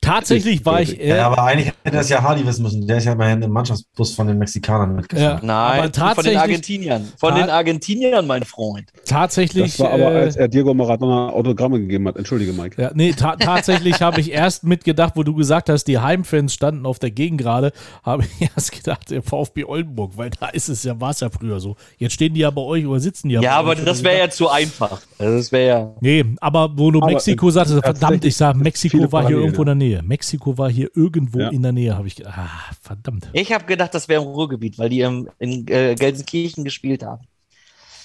tatsächlich 0.00 0.64
war 0.64 0.80
ich. 0.80 1.00
Äh, 1.00 1.08
Ja, 1.16 1.26
aber 1.26 1.42
eigentlich 1.44 1.72
hätte 1.84 1.96
das 1.96 2.08
ja 2.08 2.22
Hardy 2.22 2.46
wissen 2.46 2.62
müssen. 2.62 2.86
Der 2.86 2.98
ist 2.98 3.04
ja 3.04 3.12
immerhin 3.12 3.42
im 3.42 3.50
Mannschaftsbus 3.50 4.14
von 4.14 4.26
den 4.26 4.38
Mexikanern 4.38 4.90
ja, 4.90 4.96
mitgefahren. 4.96 5.40
Nein, 5.42 5.48
aber 5.48 5.74
von 5.76 5.84
den 5.84 5.92
tatsächlich, 5.92 6.38
Argentiniern. 6.38 7.12
Von 7.18 7.34
den 7.34 7.50
Argentiniern, 7.50 8.26
mein 8.26 8.44
Freund. 8.44 8.90
tatsächlich. 9.04 9.76
Das 9.76 9.80
war 9.80 9.90
aber, 9.92 10.12
äh, 10.12 10.20
als 10.20 10.36
er 10.36 10.48
Diego 10.48 10.74
Maradona 10.74 11.30
Autogramme 11.30 11.78
gegeben 11.80 12.06
hat. 12.08 12.16
Entschuldige, 12.16 12.52
Mike. 12.52 12.80
Ja, 12.80 12.90
nee, 12.94 13.12
ta 13.12 13.36
tatsächlich 13.36 14.00
habe 14.00 14.20
ich 14.20 14.30
erst 14.32 14.64
mitgedacht, 14.64 15.12
wo 15.16 15.22
du 15.22 15.34
gesagt 15.34 15.68
hast, 15.68 15.84
die 15.84 15.98
Heimfans 15.98 16.54
standen 16.54 16.86
auf 16.86 16.98
der 16.98 17.10
Gegengrade, 17.10 17.72
habe 18.02 18.24
ich 18.24 18.50
erst 18.56 18.72
gedacht, 18.72 19.10
der 19.10 19.22
VfB 19.22 19.64
Oldenburg, 19.64 20.12
weil 20.16 20.30
da 20.30 20.48
ist 20.48 20.68
es 20.68 20.84
ja, 20.84 21.00
war 21.00 21.10
es 21.10 21.20
ja 21.20 21.30
früher 21.30 21.60
so. 21.60 21.76
Jetzt 21.98 22.12
stehen 22.12 22.34
die 22.34 22.40
ja 22.40 22.50
bei 22.50 22.62
euch 22.62 22.86
oder 22.86 23.00
sitzen 23.00 23.28
die 23.28 23.34
ja, 23.34 23.40
Ja, 23.40 23.56
aber 23.56 23.70
euch. 23.70 23.84
das 23.84 24.02
wäre 24.02 24.18
ja 24.18 24.30
zu 24.30 24.48
einfach. 24.48 25.00
Also 25.18 25.36
das 25.36 25.52
wäre 25.52 25.68
ja. 25.68 25.90
Nee, 26.00 26.24
aber 26.40 26.70
wo 26.76 26.90
du 26.90 27.00
Aber, 27.00 27.12
Mexiko 27.12 27.48
äh, 27.48 27.52
sagtest, 27.52 27.74
verdammt, 27.82 28.00
tatsächlich 28.00 28.28
ich 28.28 28.36
sag, 28.36 28.56
Mexiko 28.56 28.98
war 29.12 29.26
hier 29.26 29.36
Parallelen, 29.36 29.54
irgendwo 29.56 29.62
in 29.62 29.66
der 29.66 29.74
Nähe. 29.88 30.02
Mexiko 30.02 30.58
war 30.58 30.70
hier 30.70 30.90
irgendwo 30.94 31.38
Ja. 31.40 31.48
in 31.48 31.62
der 31.62 31.72
Nähe, 31.72 31.96
habe 31.96 32.06
ich 32.08 32.16
gedacht. 32.16 32.34
Ah, 32.38 32.48
verdammt. 32.82 33.28
Ich 33.32 33.52
habe 33.52 33.64
gedacht, 33.64 33.94
das 33.94 34.08
wäre 34.08 34.22
im 34.22 34.28
Ruhrgebiet, 34.28 34.78
weil 34.78 34.88
die 34.88 35.00
im, 35.00 35.28
in 35.38 35.66
äh, 35.68 35.94
Gelsenkirchen 35.94 36.64
gespielt 36.64 37.02
haben. 37.04 37.22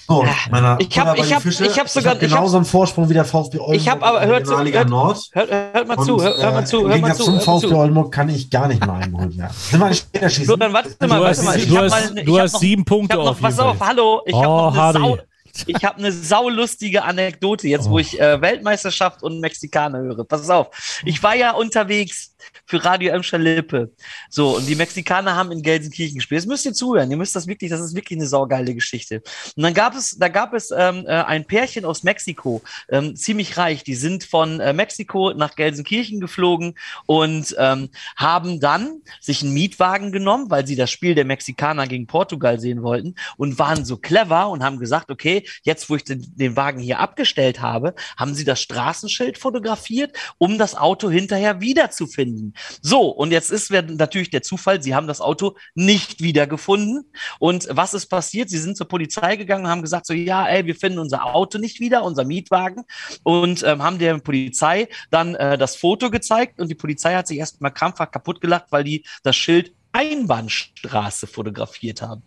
So, 0.08 0.24
meine 0.50 0.76
Ich 0.80 0.98
hab- 0.98 1.06
Butter 1.06 1.16
bei 1.20 1.26
ich 1.26 1.32
hab- 1.32 1.42
Fische. 1.42 1.64
ich 1.64 1.78
hab 1.78 1.88
sogar- 1.88 2.16
ich 2.16 2.22
hab- 2.22 2.28
genauso 2.30 2.56
einen 2.56 2.66
Vorsprung 2.66 3.08
wie 3.08 3.14
der 3.14 3.24
VfB 3.24 3.58
Oldenburg. 3.58 3.76
Ich 3.76 3.88
hab 3.88 4.02
aber- 4.02 4.26
hört 4.26 4.46
zu- 4.46 4.58
hört- 4.58 4.88
Nord. 4.90 5.18
Hört, 5.32 5.50
hört 5.50 5.88
mal 5.88 5.96
Und, 5.96 6.04
zu, 6.04 6.20
hört, 6.22 6.38
hört 6.42 6.54
mal 6.54 6.60
äh, 6.60 6.64
zu, 6.64 6.88
hört 6.88 7.00
mal 7.00 7.14
zu. 7.14 7.22
zum 7.24 7.34
Hört 7.34 7.46
mal 7.46 7.52
VfB 7.54 7.68
zu. 7.68 7.76
Oldenburg 7.76 8.12
kann 8.12 8.28
ich 8.28 8.50
gar 8.50 8.66
nicht 8.68 8.84
mal 8.84 9.00
einholen. 9.00 9.32
Ja. 9.36 9.48
Sind 9.50 9.78
wir 9.80 9.88
nicht 9.88 10.00
später 10.00 10.28
schießen? 10.28 10.46
So, 10.46 10.56
dann 10.56 10.72
warte 10.72 10.88
mal, 11.00 11.06
Du 11.06 11.08
warte 11.14 11.28
hast, 11.28 11.44
mal. 11.44 11.56
Ich 11.56 11.68
du 11.68 11.78
hast, 11.78 11.90
mal 11.92 12.14
du 12.14 12.20
ich 12.20 12.28
hab 12.38 12.44
hast 12.44 12.52
noch- 12.54 12.60
sieben 12.60 12.84
Punkte 12.84 13.16
Ich 13.16 13.22
noch, 13.22 13.30
auf 13.30 13.36
jeden 13.36 13.42
pass 13.42 13.58
auf, 13.60 13.76
Fall. 13.78 13.88
hallo, 13.88 14.20
ich 14.26 14.34
Oh, 14.34 14.42
habe 14.42 14.48
noch 14.76 14.76
eine 14.76 14.92
Sau. 15.16 15.18
Ich 15.66 15.84
habe 15.84 15.98
eine 15.98 16.12
saulustige 16.12 17.02
Anekdote 17.04 17.68
jetzt, 17.68 17.88
wo 17.88 17.94
Oh. 17.94 17.98
ich 17.98 18.18
äh, 18.20 18.40
Weltmeisterschaft 18.40 19.22
und 19.22 19.40
Mexikaner 19.40 19.98
höre. 20.00 20.24
Pass 20.24 20.48
auf. 20.50 21.00
Ich 21.04 21.22
war 21.22 21.34
ja 21.34 21.52
unterwegs 21.52 22.31
für 22.66 22.84
Radio 22.84 23.12
Emscher 23.12 23.38
Lippe. 23.38 23.92
So, 24.30 24.56
und 24.56 24.66
die 24.66 24.74
Mexikaner 24.74 25.36
haben 25.36 25.52
in 25.52 25.62
Gelsenkirchen 25.62 26.16
gespielt. 26.16 26.42
Jetzt 26.42 26.48
müsst 26.48 26.64
ihr 26.64 26.72
zuhören. 26.72 27.10
Ihr 27.10 27.16
müsst 27.16 27.36
das 27.36 27.46
wirklich, 27.46 27.70
das 27.70 27.80
ist 27.80 27.94
wirklich 27.94 28.18
eine 28.18 28.26
saugeile 28.26 28.74
Geschichte. 28.74 29.22
Und 29.56 29.62
dann 29.62 29.74
gab 29.74 29.94
es, 29.94 30.18
da 30.18 30.28
gab 30.28 30.54
es 30.54 30.70
ähm, 30.70 31.04
äh, 31.06 31.10
ein 31.10 31.44
Pärchen 31.46 31.84
aus 31.84 32.02
Mexiko, 32.02 32.62
ähm, 32.88 33.16
ziemlich 33.16 33.56
reich. 33.56 33.84
Die 33.84 33.94
sind 33.94 34.24
von 34.24 34.60
äh, 34.60 34.72
Mexiko 34.72 35.32
nach 35.34 35.56
Gelsenkirchen 35.56 36.20
geflogen 36.20 36.74
und 37.06 37.54
ähm, 37.58 37.90
haben 38.16 38.60
dann 38.60 39.02
sich 39.20 39.42
einen 39.42 39.54
Mietwagen 39.54 40.12
genommen, 40.12 40.50
weil 40.50 40.66
sie 40.66 40.76
das 40.76 40.90
Spiel 40.90 41.14
der 41.14 41.24
Mexikaner 41.24 41.86
gegen 41.86 42.06
Portugal 42.06 42.58
sehen 42.58 42.82
wollten 42.82 43.14
und 43.36 43.58
waren 43.58 43.84
so 43.84 43.96
clever 43.96 44.48
und 44.48 44.62
haben 44.62 44.78
gesagt, 44.78 45.10
okay, 45.10 45.46
jetzt 45.62 45.88
wo 45.90 45.96
ich 45.96 46.04
den, 46.04 46.24
den 46.36 46.56
Wagen 46.56 46.80
hier 46.80 46.98
abgestellt 46.98 47.60
habe, 47.60 47.94
haben 48.16 48.34
sie 48.34 48.44
das 48.44 48.60
Straßenschild 48.60 49.38
fotografiert, 49.38 50.16
um 50.38 50.58
das 50.58 50.74
Auto 50.74 51.10
hinterher 51.10 51.60
wiederzufinden. 51.60 52.31
So, 52.80 53.08
und 53.08 53.30
jetzt 53.30 53.50
ist 53.50 53.70
natürlich 53.70 54.30
der 54.30 54.42
Zufall, 54.42 54.82
sie 54.82 54.94
haben 54.94 55.06
das 55.06 55.20
Auto 55.20 55.56
nicht 55.74 56.20
wiedergefunden. 56.20 57.04
Und 57.38 57.68
was 57.70 57.94
ist 57.94 58.06
passiert? 58.06 58.50
Sie 58.50 58.58
sind 58.58 58.76
zur 58.76 58.88
Polizei 58.88 59.36
gegangen 59.36 59.64
und 59.64 59.70
haben 59.70 59.82
gesagt, 59.82 60.06
so, 60.06 60.14
ja, 60.14 60.46
ey, 60.46 60.66
wir 60.66 60.74
finden 60.74 60.98
unser 60.98 61.24
Auto 61.34 61.58
nicht 61.58 61.80
wieder, 61.80 62.04
unser 62.04 62.24
Mietwagen. 62.24 62.84
Und 63.22 63.62
ähm, 63.62 63.82
haben 63.82 63.98
der 63.98 64.18
Polizei 64.18 64.88
dann 65.10 65.34
äh, 65.34 65.58
das 65.58 65.76
Foto 65.76 66.10
gezeigt 66.10 66.60
und 66.60 66.68
die 66.68 66.74
Polizei 66.74 67.14
hat 67.14 67.26
sich 67.26 67.38
erstmal 67.38 67.72
krampfhaft 67.72 68.12
kaputt 68.12 68.40
gelacht, 68.40 68.66
weil 68.70 68.84
die 68.84 69.04
das 69.22 69.36
Schild 69.36 69.72
Einbahnstraße 69.92 71.26
fotografiert 71.26 72.02
haben. 72.02 72.22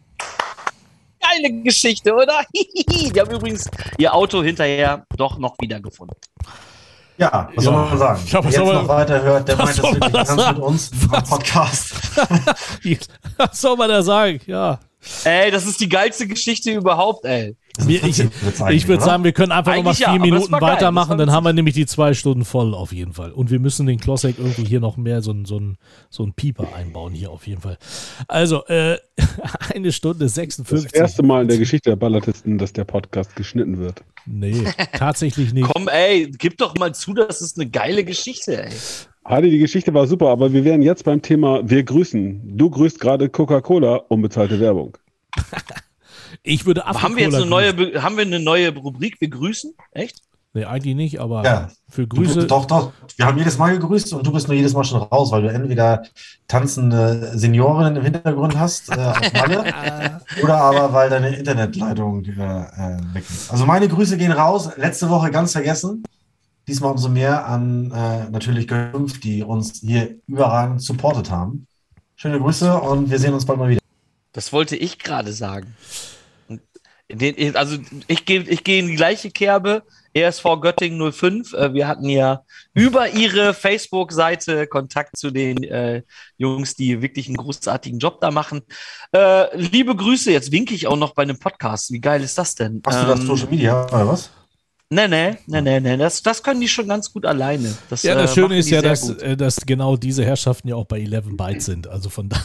Geile 1.19 1.63
Geschichte, 1.63 2.13
oder? 2.13 2.45
die 2.53 3.19
haben 3.19 3.31
übrigens 3.31 3.69
ihr 3.97 4.13
Auto 4.13 4.43
hinterher 4.43 5.05
doch 5.17 5.39
noch 5.39 5.55
wiedergefunden. 5.59 6.15
Ja, 7.17 7.49
was 7.55 7.63
Ja. 7.63 7.71
soll 7.71 7.73
man 7.89 7.97
sagen? 7.97 8.21
Ja, 8.27 8.43
was 8.43 8.53
Wer 8.53 8.61
jetzt 8.61 8.73
man- 8.73 8.75
noch 8.83 8.87
weiter 8.89 9.21
hört, 9.21 9.47
der 9.47 9.57
was 9.59 9.65
meint 9.65 9.77
das 9.77 9.93
wirklich 9.93 10.13
ernst 10.15 10.47
mit 10.47 10.59
uns 10.59 10.91
am 11.11 11.23
Podcast. 11.23 11.93
Was 13.37 13.61
soll 13.61 13.75
man 13.77 13.89
da 13.89 14.01
sagen? 14.01 14.39
Ja. 14.45 14.79
Ey, 15.23 15.51
das 15.51 15.65
ist 15.65 15.79
die 15.79 15.89
geilste 15.89 16.27
Geschichte 16.27 16.71
überhaupt, 16.71 17.25
ey. 17.25 17.55
Das 17.77 17.87
Wir- 17.87 18.03
ich 18.03 18.19
ich 18.69 18.87
würde 18.87 19.03
sagen, 19.03 19.23
wir 19.23 19.33
können 19.33 19.51
einfach 19.51 19.75
nochmal 19.75 19.91
Eigentlich 19.93 19.97
vier 19.97 20.07
ja, 20.07 20.13
das 20.17 20.21
Minuten 20.21 20.51
das 20.53 20.61
weitermachen, 20.61 21.17
dann 21.17 21.31
haben 21.31 21.43
wir 21.43 21.51
nämlich 21.53 21.75
die 21.75 21.85
zwei 21.85 22.13
Stunden 22.13 22.45
voll 22.45 22.73
auf 22.73 22.93
jeden 22.93 23.13
Fall. 23.13 23.31
Und 23.31 23.51
wir 23.51 23.59
müssen 23.59 23.85
den 23.85 23.99
Klossek 23.99 24.35
irgendwie 24.37 24.65
hier 24.65 24.79
noch 24.79 24.95
mehr 24.97 25.21
so 25.21 25.31
ein, 25.31 25.45
so 25.45 25.59
ein, 25.59 25.77
so 26.09 26.23
ein 26.23 26.33
Pieper 26.33 26.73
einbauen 26.73 27.13
hier 27.13 27.31
auf 27.31 27.45
jeden 27.47 27.61
Fall. 27.61 27.77
Also, 28.27 28.65
äh, 28.67 28.97
eine 29.73 29.91
Stunde 29.91 30.25
Das 30.25 30.35
56. 30.35 30.93
erste 30.93 31.23
Mal 31.23 31.41
in 31.41 31.47
der 31.49 31.57
Geschichte 31.57 31.89
der 31.89 31.97
Ballatisten, 31.97 32.57
dass 32.57 32.71
der 32.71 32.85
Podcast 32.85 33.35
geschnitten 33.35 33.77
wird. 33.77 34.03
Nee, 34.25 34.63
tatsächlich 34.93 35.53
nicht. 35.53 35.67
Komm, 35.69 35.87
ey, 35.87 36.31
gib 36.37 36.57
doch 36.57 36.75
mal 36.77 36.95
zu, 36.95 37.13
das 37.13 37.41
ist 37.41 37.59
eine 37.59 37.69
geile 37.69 38.03
Geschichte, 38.05 38.65
ey. 38.65 38.73
Hadi, 39.25 39.49
die 39.49 39.57
Geschichte 39.57 39.91
war 39.93 40.05
super, 40.05 40.29
aber 40.29 40.53
wir 40.53 40.63
wären 40.63 40.83
jetzt 40.83 41.03
beim 41.03 41.19
Thema 41.21 41.67
Wir 41.67 41.83
grüßen. 41.83 42.57
Du 42.57 42.69
grüßt 42.69 42.99
gerade 42.99 43.27
Coca-Cola, 43.27 43.95
unbezahlte 44.07 44.59
Werbung. 44.59 44.97
Ich 46.43 46.65
würde 46.65 46.85
Aber 46.85 47.01
haben 47.01 47.15
wir 47.15 47.23
jetzt 47.23 47.35
eine 47.35 47.45
neue, 47.45 47.73
haben 48.03 48.17
wir 48.17 48.23
eine 48.25 48.39
neue 48.39 48.75
Rubrik? 48.75 49.19
Wir 49.19 49.29
grüßen? 49.29 49.73
Echt? 49.91 50.21
Nee, 50.53 50.65
eigentlich 50.65 50.95
nicht, 50.95 51.19
aber 51.19 51.43
Ja. 51.43 51.69
für 51.89 52.05
Du 52.05 52.17
Grüße. 52.17 52.45
Doch, 52.45 52.65
doch. 52.65 52.91
Wir 53.15 53.25
haben 53.25 53.37
jedes 53.37 53.57
Mal 53.57 53.77
gegrüßt 53.77 54.13
und 54.13 54.27
du 54.27 54.31
bist 54.31 54.47
nur 54.47 54.55
jedes 54.55 54.73
Mal 54.73 54.83
schon 54.83 55.01
raus, 55.01 55.31
weil 55.31 55.41
du 55.43 55.47
entweder 55.47 56.03
tanzende 56.47 57.31
Seniorinnen 57.37 57.95
im 57.95 58.03
Hintergrund 58.03 58.59
hast, 58.59 58.89
äh, 58.89 58.99
auf 58.99 59.33
Malle, 59.33 59.63
oder 60.43 60.57
aber 60.57 60.93
weil 60.93 61.09
deine 61.09 61.35
Internetleitung 61.35 62.23
äh, 62.25 62.29
äh, 62.31 62.97
weg 63.13 63.23
ist. 63.27 63.51
Also 63.51 63.65
meine 63.65 63.87
Grüße 63.87 64.17
gehen 64.17 64.31
raus. 64.33 64.69
Letzte 64.77 65.09
Woche 65.09 65.31
ganz 65.31 65.53
vergessen. 65.53 66.03
Diesmal 66.67 66.91
umso 66.91 67.09
mehr 67.09 67.45
an 67.47 67.91
äh, 67.91 68.29
natürlich 68.29 68.67
G5, 68.67 69.19
die 69.21 69.43
uns 69.43 69.79
hier 69.81 70.15
überragend 70.27 70.81
supportet 70.81 71.29
haben. 71.29 71.67
Schöne 72.15 72.39
Grüße 72.39 72.73
und 72.79 73.09
wir 73.11 73.19
sehen 73.19 73.33
uns 73.33 73.45
bald 73.45 73.59
mal 73.59 73.69
wieder. 73.69 73.81
Das 74.31 74.51
wollte 74.51 74.75
ich 74.75 74.99
gerade 74.99 75.31
sagen. 75.31 75.75
Den, 77.11 77.55
also 77.55 77.77
ich 78.07 78.25
gehe 78.25 78.41
ich 78.41 78.63
gehe 78.63 78.79
in 78.79 78.87
die 78.87 78.95
gleiche 78.95 79.29
Kerbe. 79.29 79.83
ESV 80.15 80.43
Göttingen 80.61 81.11
05. 81.11 81.53
Äh, 81.53 81.73
Wir 81.73 81.87
hatten 81.87 82.09
ja 82.09 82.41
über 82.73 83.09
ihre 83.09 83.53
Facebook-Seite 83.53 84.65
Kontakt 84.65 85.17
zu 85.17 85.29
den 85.29 85.61
äh, 85.63 86.01
Jungs, 86.37 86.73
die 86.73 87.01
wirklich 87.01 87.27
einen 87.27 87.37
großartigen 87.37 87.99
Job 87.99 88.21
da 88.21 88.31
machen. 88.31 88.61
Äh, 89.13 89.55
liebe 89.55 89.95
Grüße, 89.95 90.31
jetzt 90.31 90.51
winke 90.51 90.73
ich 90.73 90.87
auch 90.87 90.97
noch 90.97 91.13
bei 91.13 91.23
einem 91.23 91.37
Podcast. 91.37 91.91
Wie 91.91 91.99
geil 91.99 92.23
ist 92.23 92.37
das 92.37 92.55
denn? 92.55 92.81
Hast 92.85 93.03
du 93.03 93.07
das 93.07 93.19
Ähm, 93.19 93.27
Social 93.27 93.49
Media 93.49 93.85
oder 93.85 94.07
was? 94.07 94.31
Nee, 94.89 95.07
nee, 95.07 95.37
nee, 95.47 95.61
nee, 95.61 95.79
nee. 95.79 95.97
Das, 95.97 96.21
das 96.21 96.43
können 96.43 96.61
die 96.61 96.67
schon 96.67 96.87
ganz 96.87 97.11
gut 97.11 97.25
alleine. 97.25 97.75
Das, 97.89 98.03
Ja, 98.03 98.13
das 98.13 98.31
äh, 98.31 98.35
Schöne 98.35 98.57
ist 98.57 98.69
ja, 98.69 98.81
dass, 98.81 99.09
äh, 99.09 99.35
dass 99.35 99.57
genau 99.65 99.97
diese 99.97 100.23
Herrschaften 100.23 100.67
ja 100.67 100.75
auch 100.75 100.85
bei 100.85 101.01
11 101.01 101.35
Bytes 101.35 101.65
sind. 101.65 101.87
Also 101.87 102.09
von 102.09 102.29
daher. 102.29 102.43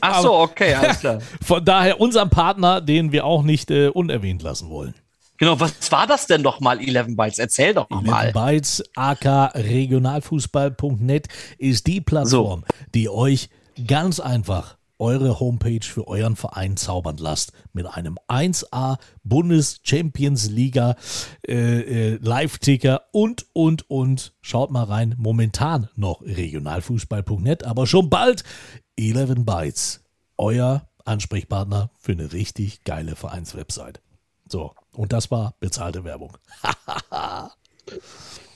Ach 0.00 0.22
so, 0.22 0.34
okay, 0.34 0.74
alles 0.74 1.00
klar. 1.00 1.18
Von 1.44 1.64
daher 1.64 2.00
unserem 2.00 2.30
Partner, 2.30 2.80
den 2.80 3.12
wir 3.12 3.24
auch 3.24 3.42
nicht 3.42 3.70
äh, 3.70 3.88
unerwähnt 3.88 4.42
lassen 4.42 4.68
wollen. 4.70 4.94
Genau, 5.38 5.58
was 5.58 5.90
war 5.90 6.06
das 6.06 6.26
denn 6.26 6.42
doch 6.42 6.60
mal, 6.60 6.80
11 6.80 7.16
Bytes? 7.16 7.38
Erzähl 7.38 7.74
doch 7.74 7.90
11 7.90 8.02
mal. 8.02 8.32
Bytes, 8.32 8.82
AK 8.94 9.54
Regionalfußball.net 9.54 11.28
ist 11.58 11.86
die 11.86 12.00
Plattform, 12.00 12.64
die 12.94 13.08
euch 13.08 13.48
ganz 13.86 14.20
einfach 14.20 14.76
eure 15.02 15.40
Homepage 15.40 15.84
für 15.84 16.06
euren 16.06 16.36
Verein 16.36 16.76
zaubern 16.76 17.16
lasst. 17.16 17.52
Mit 17.72 17.86
einem 17.86 18.18
1A 18.28 18.98
Bundes 19.24 19.80
Champions 19.82 20.48
Liga 20.48 20.94
äh, 21.46 22.12
äh, 22.12 22.18
Live-Ticker 22.22 23.02
und, 23.10 23.46
und, 23.52 23.90
und. 23.90 24.32
Schaut 24.40 24.70
mal 24.70 24.84
rein. 24.84 25.16
Momentan 25.18 25.88
noch 25.96 26.22
regionalfußball.net, 26.22 27.64
aber 27.64 27.86
schon 27.88 28.10
bald 28.10 28.44
11 28.96 29.44
Bytes. 29.44 30.04
Euer 30.38 30.88
Ansprechpartner 31.04 31.90
für 31.98 32.12
eine 32.12 32.32
richtig 32.32 32.84
geile 32.84 33.16
Vereinswebsite. 33.16 34.00
So, 34.48 34.72
und 34.92 35.12
das 35.12 35.32
war 35.32 35.54
bezahlte 35.58 36.04
Werbung. 36.04 36.38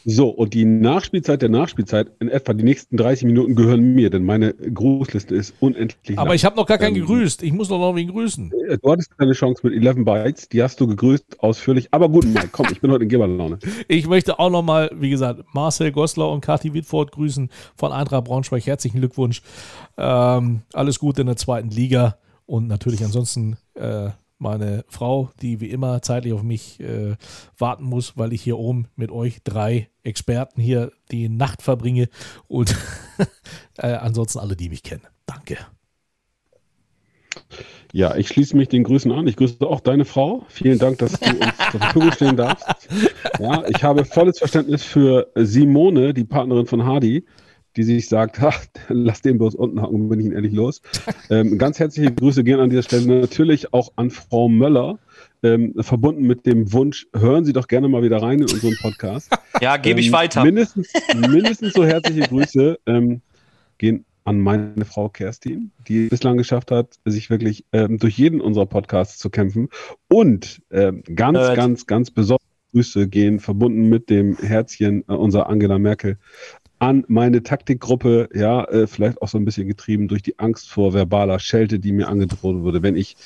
So, 0.08 0.28
und 0.28 0.54
die 0.54 0.64
Nachspielzeit 0.64 1.42
der 1.42 1.48
Nachspielzeit, 1.48 2.12
in 2.20 2.28
etwa 2.28 2.54
die 2.54 2.62
nächsten 2.62 2.96
30 2.96 3.24
Minuten 3.26 3.56
gehören 3.56 3.92
mir, 3.92 4.08
denn 4.08 4.22
meine 4.24 4.54
Grußliste 4.54 5.34
ist 5.34 5.52
unendlich 5.58 6.16
Aber 6.16 6.28
lang. 6.28 6.36
ich 6.36 6.44
habe 6.44 6.54
noch 6.54 6.66
gar 6.66 6.78
keinen 6.78 6.94
Ähm, 6.94 7.00
gegrüßt. 7.02 7.42
Ich 7.42 7.52
muss 7.52 7.66
doch 7.68 7.80
noch 7.80 7.96
wen 7.96 8.06
grüßen. 8.06 8.52
Du 8.82 8.90
hattest 8.92 9.10
deine 9.18 9.32
Chance 9.32 9.66
mit 9.66 9.74
11 9.74 10.04
Bytes, 10.04 10.48
die 10.48 10.62
hast 10.62 10.80
du 10.80 10.86
gegrüßt, 10.86 11.40
ausführlich. 11.40 11.88
Aber 11.90 12.08
gut, 12.08 12.24
Mike, 12.24 12.50
komm, 12.52 12.66
ich 12.70 12.80
bin 12.80 12.92
heute 12.92 13.02
in 13.02 13.08
Geberlaune. 13.08 13.58
Ich 13.88 14.06
möchte 14.06 14.38
auch 14.38 14.50
noch 14.50 14.62
mal, 14.62 14.90
wie 14.94 15.10
gesagt, 15.10 15.42
Marcel 15.52 15.90
Goslar 15.90 16.30
und 16.30 16.40
Kathi 16.40 16.72
Wittfurt 16.72 17.10
grüßen 17.10 17.50
von 17.74 17.90
Eintracht 17.90 18.24
Braunschweig. 18.26 18.64
Herzlichen 18.64 18.98
Glückwunsch. 18.98 19.42
Ähm, 19.98 20.62
alles 20.72 21.00
Gute 21.00 21.22
in 21.22 21.26
der 21.26 21.36
zweiten 21.36 21.70
Liga 21.70 22.16
und 22.46 22.68
natürlich 22.68 23.02
ansonsten 23.04 23.56
äh, 23.74 24.10
meine 24.38 24.84
Frau, 24.88 25.30
die 25.40 25.60
wie 25.60 25.70
immer 25.70 26.02
zeitlich 26.02 26.32
auf 26.32 26.42
mich 26.42 26.80
äh, 26.80 27.16
warten 27.58 27.84
muss, 27.84 28.16
weil 28.16 28.32
ich 28.32 28.42
hier 28.42 28.58
oben 28.58 28.88
mit 28.96 29.10
euch 29.10 29.42
drei 29.42 29.88
Experten 30.02 30.60
hier 30.60 30.92
die 31.10 31.28
Nacht 31.28 31.62
verbringe 31.62 32.08
und 32.48 32.76
äh, 33.78 33.94
ansonsten 33.94 34.38
alle, 34.38 34.56
die 34.56 34.68
mich 34.68 34.82
kennen. 34.82 35.06
Danke. 35.26 35.58
Ja, 37.92 38.16
ich 38.16 38.28
schließe 38.28 38.56
mich 38.56 38.68
den 38.68 38.84
Grüßen 38.84 39.10
an. 39.12 39.26
Ich 39.26 39.36
grüße 39.36 39.66
auch 39.66 39.80
deine 39.80 40.04
Frau. 40.04 40.44
Vielen 40.48 40.78
Dank, 40.78 40.98
dass 40.98 41.12
du 41.18 41.30
uns 41.30 41.56
zur 41.70 41.80
Verfügung 41.80 42.12
stehen 42.12 42.36
darfst. 42.36 42.66
Ja, 43.38 43.64
ich 43.68 43.84
habe 43.84 44.06
volles 44.06 44.38
Verständnis 44.38 44.82
für 44.82 45.30
Simone, 45.34 46.14
die 46.14 46.24
Partnerin 46.24 46.64
von 46.64 46.86
Hardy, 46.86 47.26
die 47.76 47.82
sich 47.82 48.08
sagt, 48.08 48.40
ach, 48.42 48.64
lass 48.88 49.22
den 49.22 49.38
bloß 49.38 49.54
unten 49.54 49.80
hacken, 49.80 50.08
bin 50.08 50.20
ich 50.20 50.26
ihn 50.26 50.32
ehrlich 50.32 50.52
los. 50.52 50.82
Ähm, 51.28 51.58
ganz 51.58 51.80
herzliche 51.80 52.12
Grüße 52.12 52.44
gehen 52.44 52.60
an 52.60 52.70
dieser 52.70 52.84
Stelle 52.84 53.20
natürlich 53.20 53.72
auch 53.72 53.92
an 53.96 54.10
Frau 54.10 54.48
Möller, 54.48 54.98
ähm, 55.42 55.74
verbunden 55.80 56.24
mit 56.24 56.46
dem 56.46 56.72
Wunsch, 56.72 57.08
hören 57.12 57.44
Sie 57.44 57.52
doch 57.52 57.66
gerne 57.66 57.88
mal 57.88 58.02
wieder 58.02 58.22
rein 58.22 58.38
in 58.38 58.50
unseren 58.50 58.76
Podcast. 58.80 59.30
Ja, 59.60 59.76
gebe 59.76 59.98
ich 59.98 60.08
Ähm, 60.08 60.12
weiter. 60.12 60.44
Mindestens, 60.44 60.92
mindestens 61.16 61.72
so 61.72 61.84
herzliche 61.84 62.28
Grüße 62.28 62.78
ähm, 62.86 63.22
gehen 63.78 64.04
an 64.24 64.38
meine 64.38 64.84
Frau 64.84 65.08
Kerstin, 65.08 65.72
die 65.88 66.08
bislang 66.08 66.36
geschafft 66.36 66.70
hat, 66.70 66.98
sich 67.06 67.30
wirklich 67.30 67.64
ähm, 67.72 67.98
durch 67.98 68.18
jeden 68.18 68.40
unserer 68.40 68.66
Podcasts 68.66 69.18
zu 69.18 69.30
kämpfen. 69.30 69.68
Und 70.08 70.62
ganz, 70.68 71.38
Nerd. 71.38 71.56
ganz, 71.56 71.86
ganz 71.86 72.10
besondere 72.10 72.46
Grüße 72.72 73.08
gehen, 73.08 73.40
verbunden 73.40 73.88
mit 73.88 74.10
dem 74.10 74.36
Herzchen 74.36 75.04
äh, 75.08 75.12
unserer 75.12 75.48
Angela 75.48 75.78
Merkel, 75.78 76.18
an 76.78 77.04
meine 77.08 77.42
Taktikgruppe, 77.42 78.28
ja, 78.34 78.64
äh, 78.64 78.86
vielleicht 78.86 79.22
auch 79.22 79.28
so 79.28 79.38
ein 79.38 79.44
bisschen 79.44 79.66
getrieben 79.66 80.08
durch 80.08 80.22
die 80.22 80.38
Angst 80.38 80.68
vor 80.70 80.92
verbaler 80.92 81.38
Schelte, 81.38 81.78
die 81.78 81.92
mir 81.92 82.08
angedroht 82.08 82.62
wurde, 82.62 82.82
wenn 82.82 82.96
ich 82.96 83.16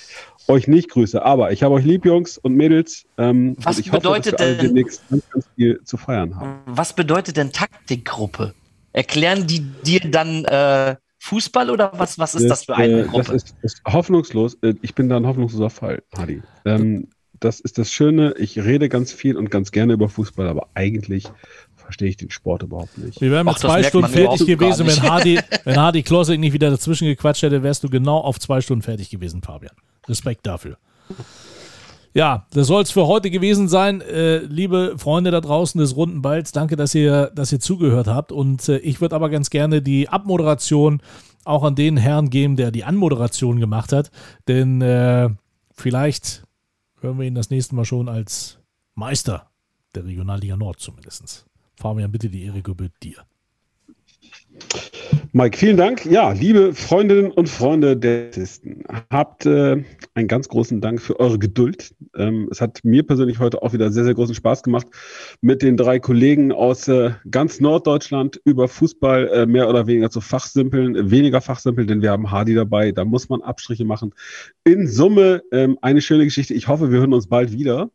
euch 0.47 0.69
nicht 0.69 0.91
grüße. 0.91 1.25
Aber 1.25 1.51
ich 1.53 1.63
habe 1.63 1.75
euch 1.75 1.85
lieb, 1.85 2.05
Jungs 2.05 2.39
und 2.39 2.55
Mädels. 2.55 3.07
Ähm, 3.19 3.57
Was 3.61 3.77
und 3.77 3.87
ich 3.87 3.93
hoffe, 3.93 4.03
bedeutet 4.03 4.35
dass 4.35 4.41
wir 4.41 4.55
denn- 4.57 4.67
demnächst 4.67 5.03
ganz, 5.11 5.29
ganz 5.31 5.49
viel 5.57 5.81
zu 5.85 5.97
feiern 5.97 6.37
haben. 6.37 6.61
Was 6.67 6.93
bedeutet 6.95 7.37
denn 7.37 7.51
Taktikgruppe? 7.51 8.55
Erklären 8.93 9.47
die 9.47 9.61
dir 9.85 10.01
dann 10.01 10.45
äh, 10.45 10.97
Fußball 11.19 11.71
oder 11.71 11.93
was, 11.97 12.19
was 12.19 12.35
ist 12.35 12.49
das 12.49 12.65
für 12.65 12.77
eine 12.77 13.01
äh, 13.03 13.05
Gruppe? 13.05 13.33
Das 13.33 13.43
ist, 13.45 13.55
ist 13.63 13.83
hoffnungslos. 13.87 14.57
Äh, 14.63 14.75
Ich 14.83 14.95
bin 14.95 15.09
da 15.09 15.17
ein 15.17 15.27
hoffnungsloser 15.27 15.71
Fall, 15.71 16.03
Hadi. 16.17 16.43
Ähm, 16.65 17.09
das 17.41 17.59
ist 17.61 17.79
das 17.79 17.91
Schöne. 17.91 18.35
Ich 18.39 18.59
rede 18.59 18.89
ganz 18.91 19.13
viel 19.13 19.37
und 19.37 19.51
ganz 19.51 19.71
gerne 19.71 19.95
über 19.95 20.09
Fußball, 20.11 20.47
aber 20.47 20.69
eigentlich 20.75 21.31
verstehe 21.81 22.09
ich 22.09 22.17
den 22.17 22.31
Sport 22.31 22.63
überhaupt 22.63 22.97
nicht. 22.99 23.21
Wir 23.21 23.31
wären 23.31 23.47
mit 23.47 23.57
Ach, 23.57 23.61
zwei 23.61 23.83
Stunden 23.83 24.09
fertig 24.09 24.47
gewesen, 24.47 24.87
wenn 24.87 25.03
Hardy, 25.03 25.39
wenn 25.65 25.77
Hardy 25.77 26.03
Klossek 26.03 26.39
nicht 26.39 26.53
wieder 26.53 26.71
dazwischen 26.71 27.07
gequatscht 27.07 27.43
hätte, 27.43 27.63
wärst 27.63 27.85
du 27.85 27.89
genau 27.89 28.19
auf 28.19 28.39
zwei 28.39 28.61
Stunden 28.61 28.83
fertig 28.83 29.11
gewesen, 29.11 29.43
Fabian. 29.43 29.75
Respekt 30.09 30.47
dafür. 30.47 30.77
Ja, 32.13 32.47
das 32.53 32.67
soll 32.67 32.83
es 32.83 32.91
für 32.91 33.07
heute 33.07 33.31
gewesen 33.31 33.69
sein. 33.69 34.01
Äh, 34.01 34.39
liebe 34.39 34.95
Freunde 34.99 35.31
da 35.31 35.41
draußen 35.41 35.81
des 35.81 35.95
runden 35.95 36.23
Balls, 36.23 36.51
danke, 36.51 36.75
dass 36.75 36.95
ihr, 36.95 37.31
dass 37.35 37.53
ihr 37.53 37.61
zugehört 37.61 38.09
habt. 38.09 38.33
Und 38.33 38.69
äh, 38.69 38.79
ich 38.79 39.01
würde 39.01 39.15
aber 39.15 39.31
ganz 39.31 39.51
gerne 39.51 39.81
die 39.81 40.09
Abmoderation 40.09 41.01
auch 41.45 41.63
an 41.63 41.77
den 41.77 41.97
Herrn 41.97 42.31
geben, 42.31 42.57
der 42.57 42.71
die 42.71 42.85
Anmoderation 42.85 43.61
gemacht 43.61 43.93
hat. 43.93 44.11
Denn 44.49 44.83
äh, 44.83 45.31
vielleicht 45.73 46.43
hören 47.01 47.19
wir 47.19 47.27
ihn 47.27 47.35
das 47.35 47.51
nächste 47.51 47.75
Mal 47.77 47.85
schon 47.85 48.09
als 48.09 48.59
Meister 48.95 49.51
der 49.95 50.05
Regionalliga 50.05 50.57
Nord 50.57 50.81
zumindest. 50.81 51.47
Fabian, 51.81 52.13
bitte 52.13 52.29
die 52.29 52.45
Ehre 52.45 52.61
gebührt 52.61 52.93
dir. 53.03 53.25
Mike, 55.33 55.57
vielen 55.57 55.77
Dank. 55.77 56.05
Ja, 56.05 56.33
liebe 56.33 56.75
Freundinnen 56.75 57.31
und 57.31 57.49
Freunde 57.49 57.97
der 57.97 58.27
Artisten, 58.27 58.83
habt 59.11 59.47
äh, 59.47 59.83
einen 60.15 60.29
ganz 60.29 60.49
großen 60.49 60.81
Dank 60.81 61.01
für 61.01 61.19
eure 61.21 61.39
Geduld. 61.39 61.95
Ähm, 62.17 62.49
es 62.51 62.61
hat 62.61 62.81
mir 62.83 63.05
persönlich 63.05 63.39
heute 63.39 63.63
auch 63.63 63.73
wieder 63.73 63.91
sehr, 63.93 64.05
sehr 64.05 64.15
großen 64.15 64.35
Spaß 64.35 64.63
gemacht, 64.63 64.89
mit 65.41 65.63
den 65.63 65.77
drei 65.77 66.01
Kollegen 66.01 66.53
aus 66.53 66.87
äh, 66.89 67.13
ganz 67.31 67.61
Norddeutschland 67.61 68.41
über 68.45 68.69
Fußball 68.69 69.29
äh, 69.29 69.47
mehr 69.47 69.69
oder 69.69 69.87
weniger 69.87 70.11
zu 70.11 70.21
fachsimpeln, 70.21 71.11
weniger 71.11 71.41
fachsimpeln, 71.41 71.87
denn 71.87 72.03
wir 72.03 72.11
haben 72.11 72.31
Hardy 72.31 72.55
dabei, 72.55 72.93
da 72.93 73.07
muss 73.07 73.29
man 73.29 73.41
Abstriche 73.41 73.85
machen. 73.85 74.13
In 74.65 74.87
Summe 74.87 75.43
ähm, 75.53 75.79
eine 75.81 76.03
schöne 76.03 76.25
Geschichte. 76.25 76.53
Ich 76.53 76.69
hoffe, 76.69 76.91
wir 76.91 76.99
hören 76.99 77.15
uns 77.15 77.29
bald 77.29 77.53
wieder. 77.53 77.91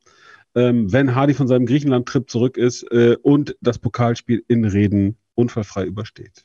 Ähm, 0.56 0.92
wenn 0.92 1.14
Hardy 1.16 1.34
von 1.34 1.48
seinem 1.48 1.66
Griechenland-Trip 1.66 2.30
zurück 2.30 2.58
ist 2.58 2.84
äh, 2.92 3.18
und 3.22 3.58
das 3.62 3.78
Pokalspiel 3.78 4.44
in 4.48 4.66
Reden 4.66 5.18
unfallfrei 5.36 5.86
übersteht. 5.86 6.44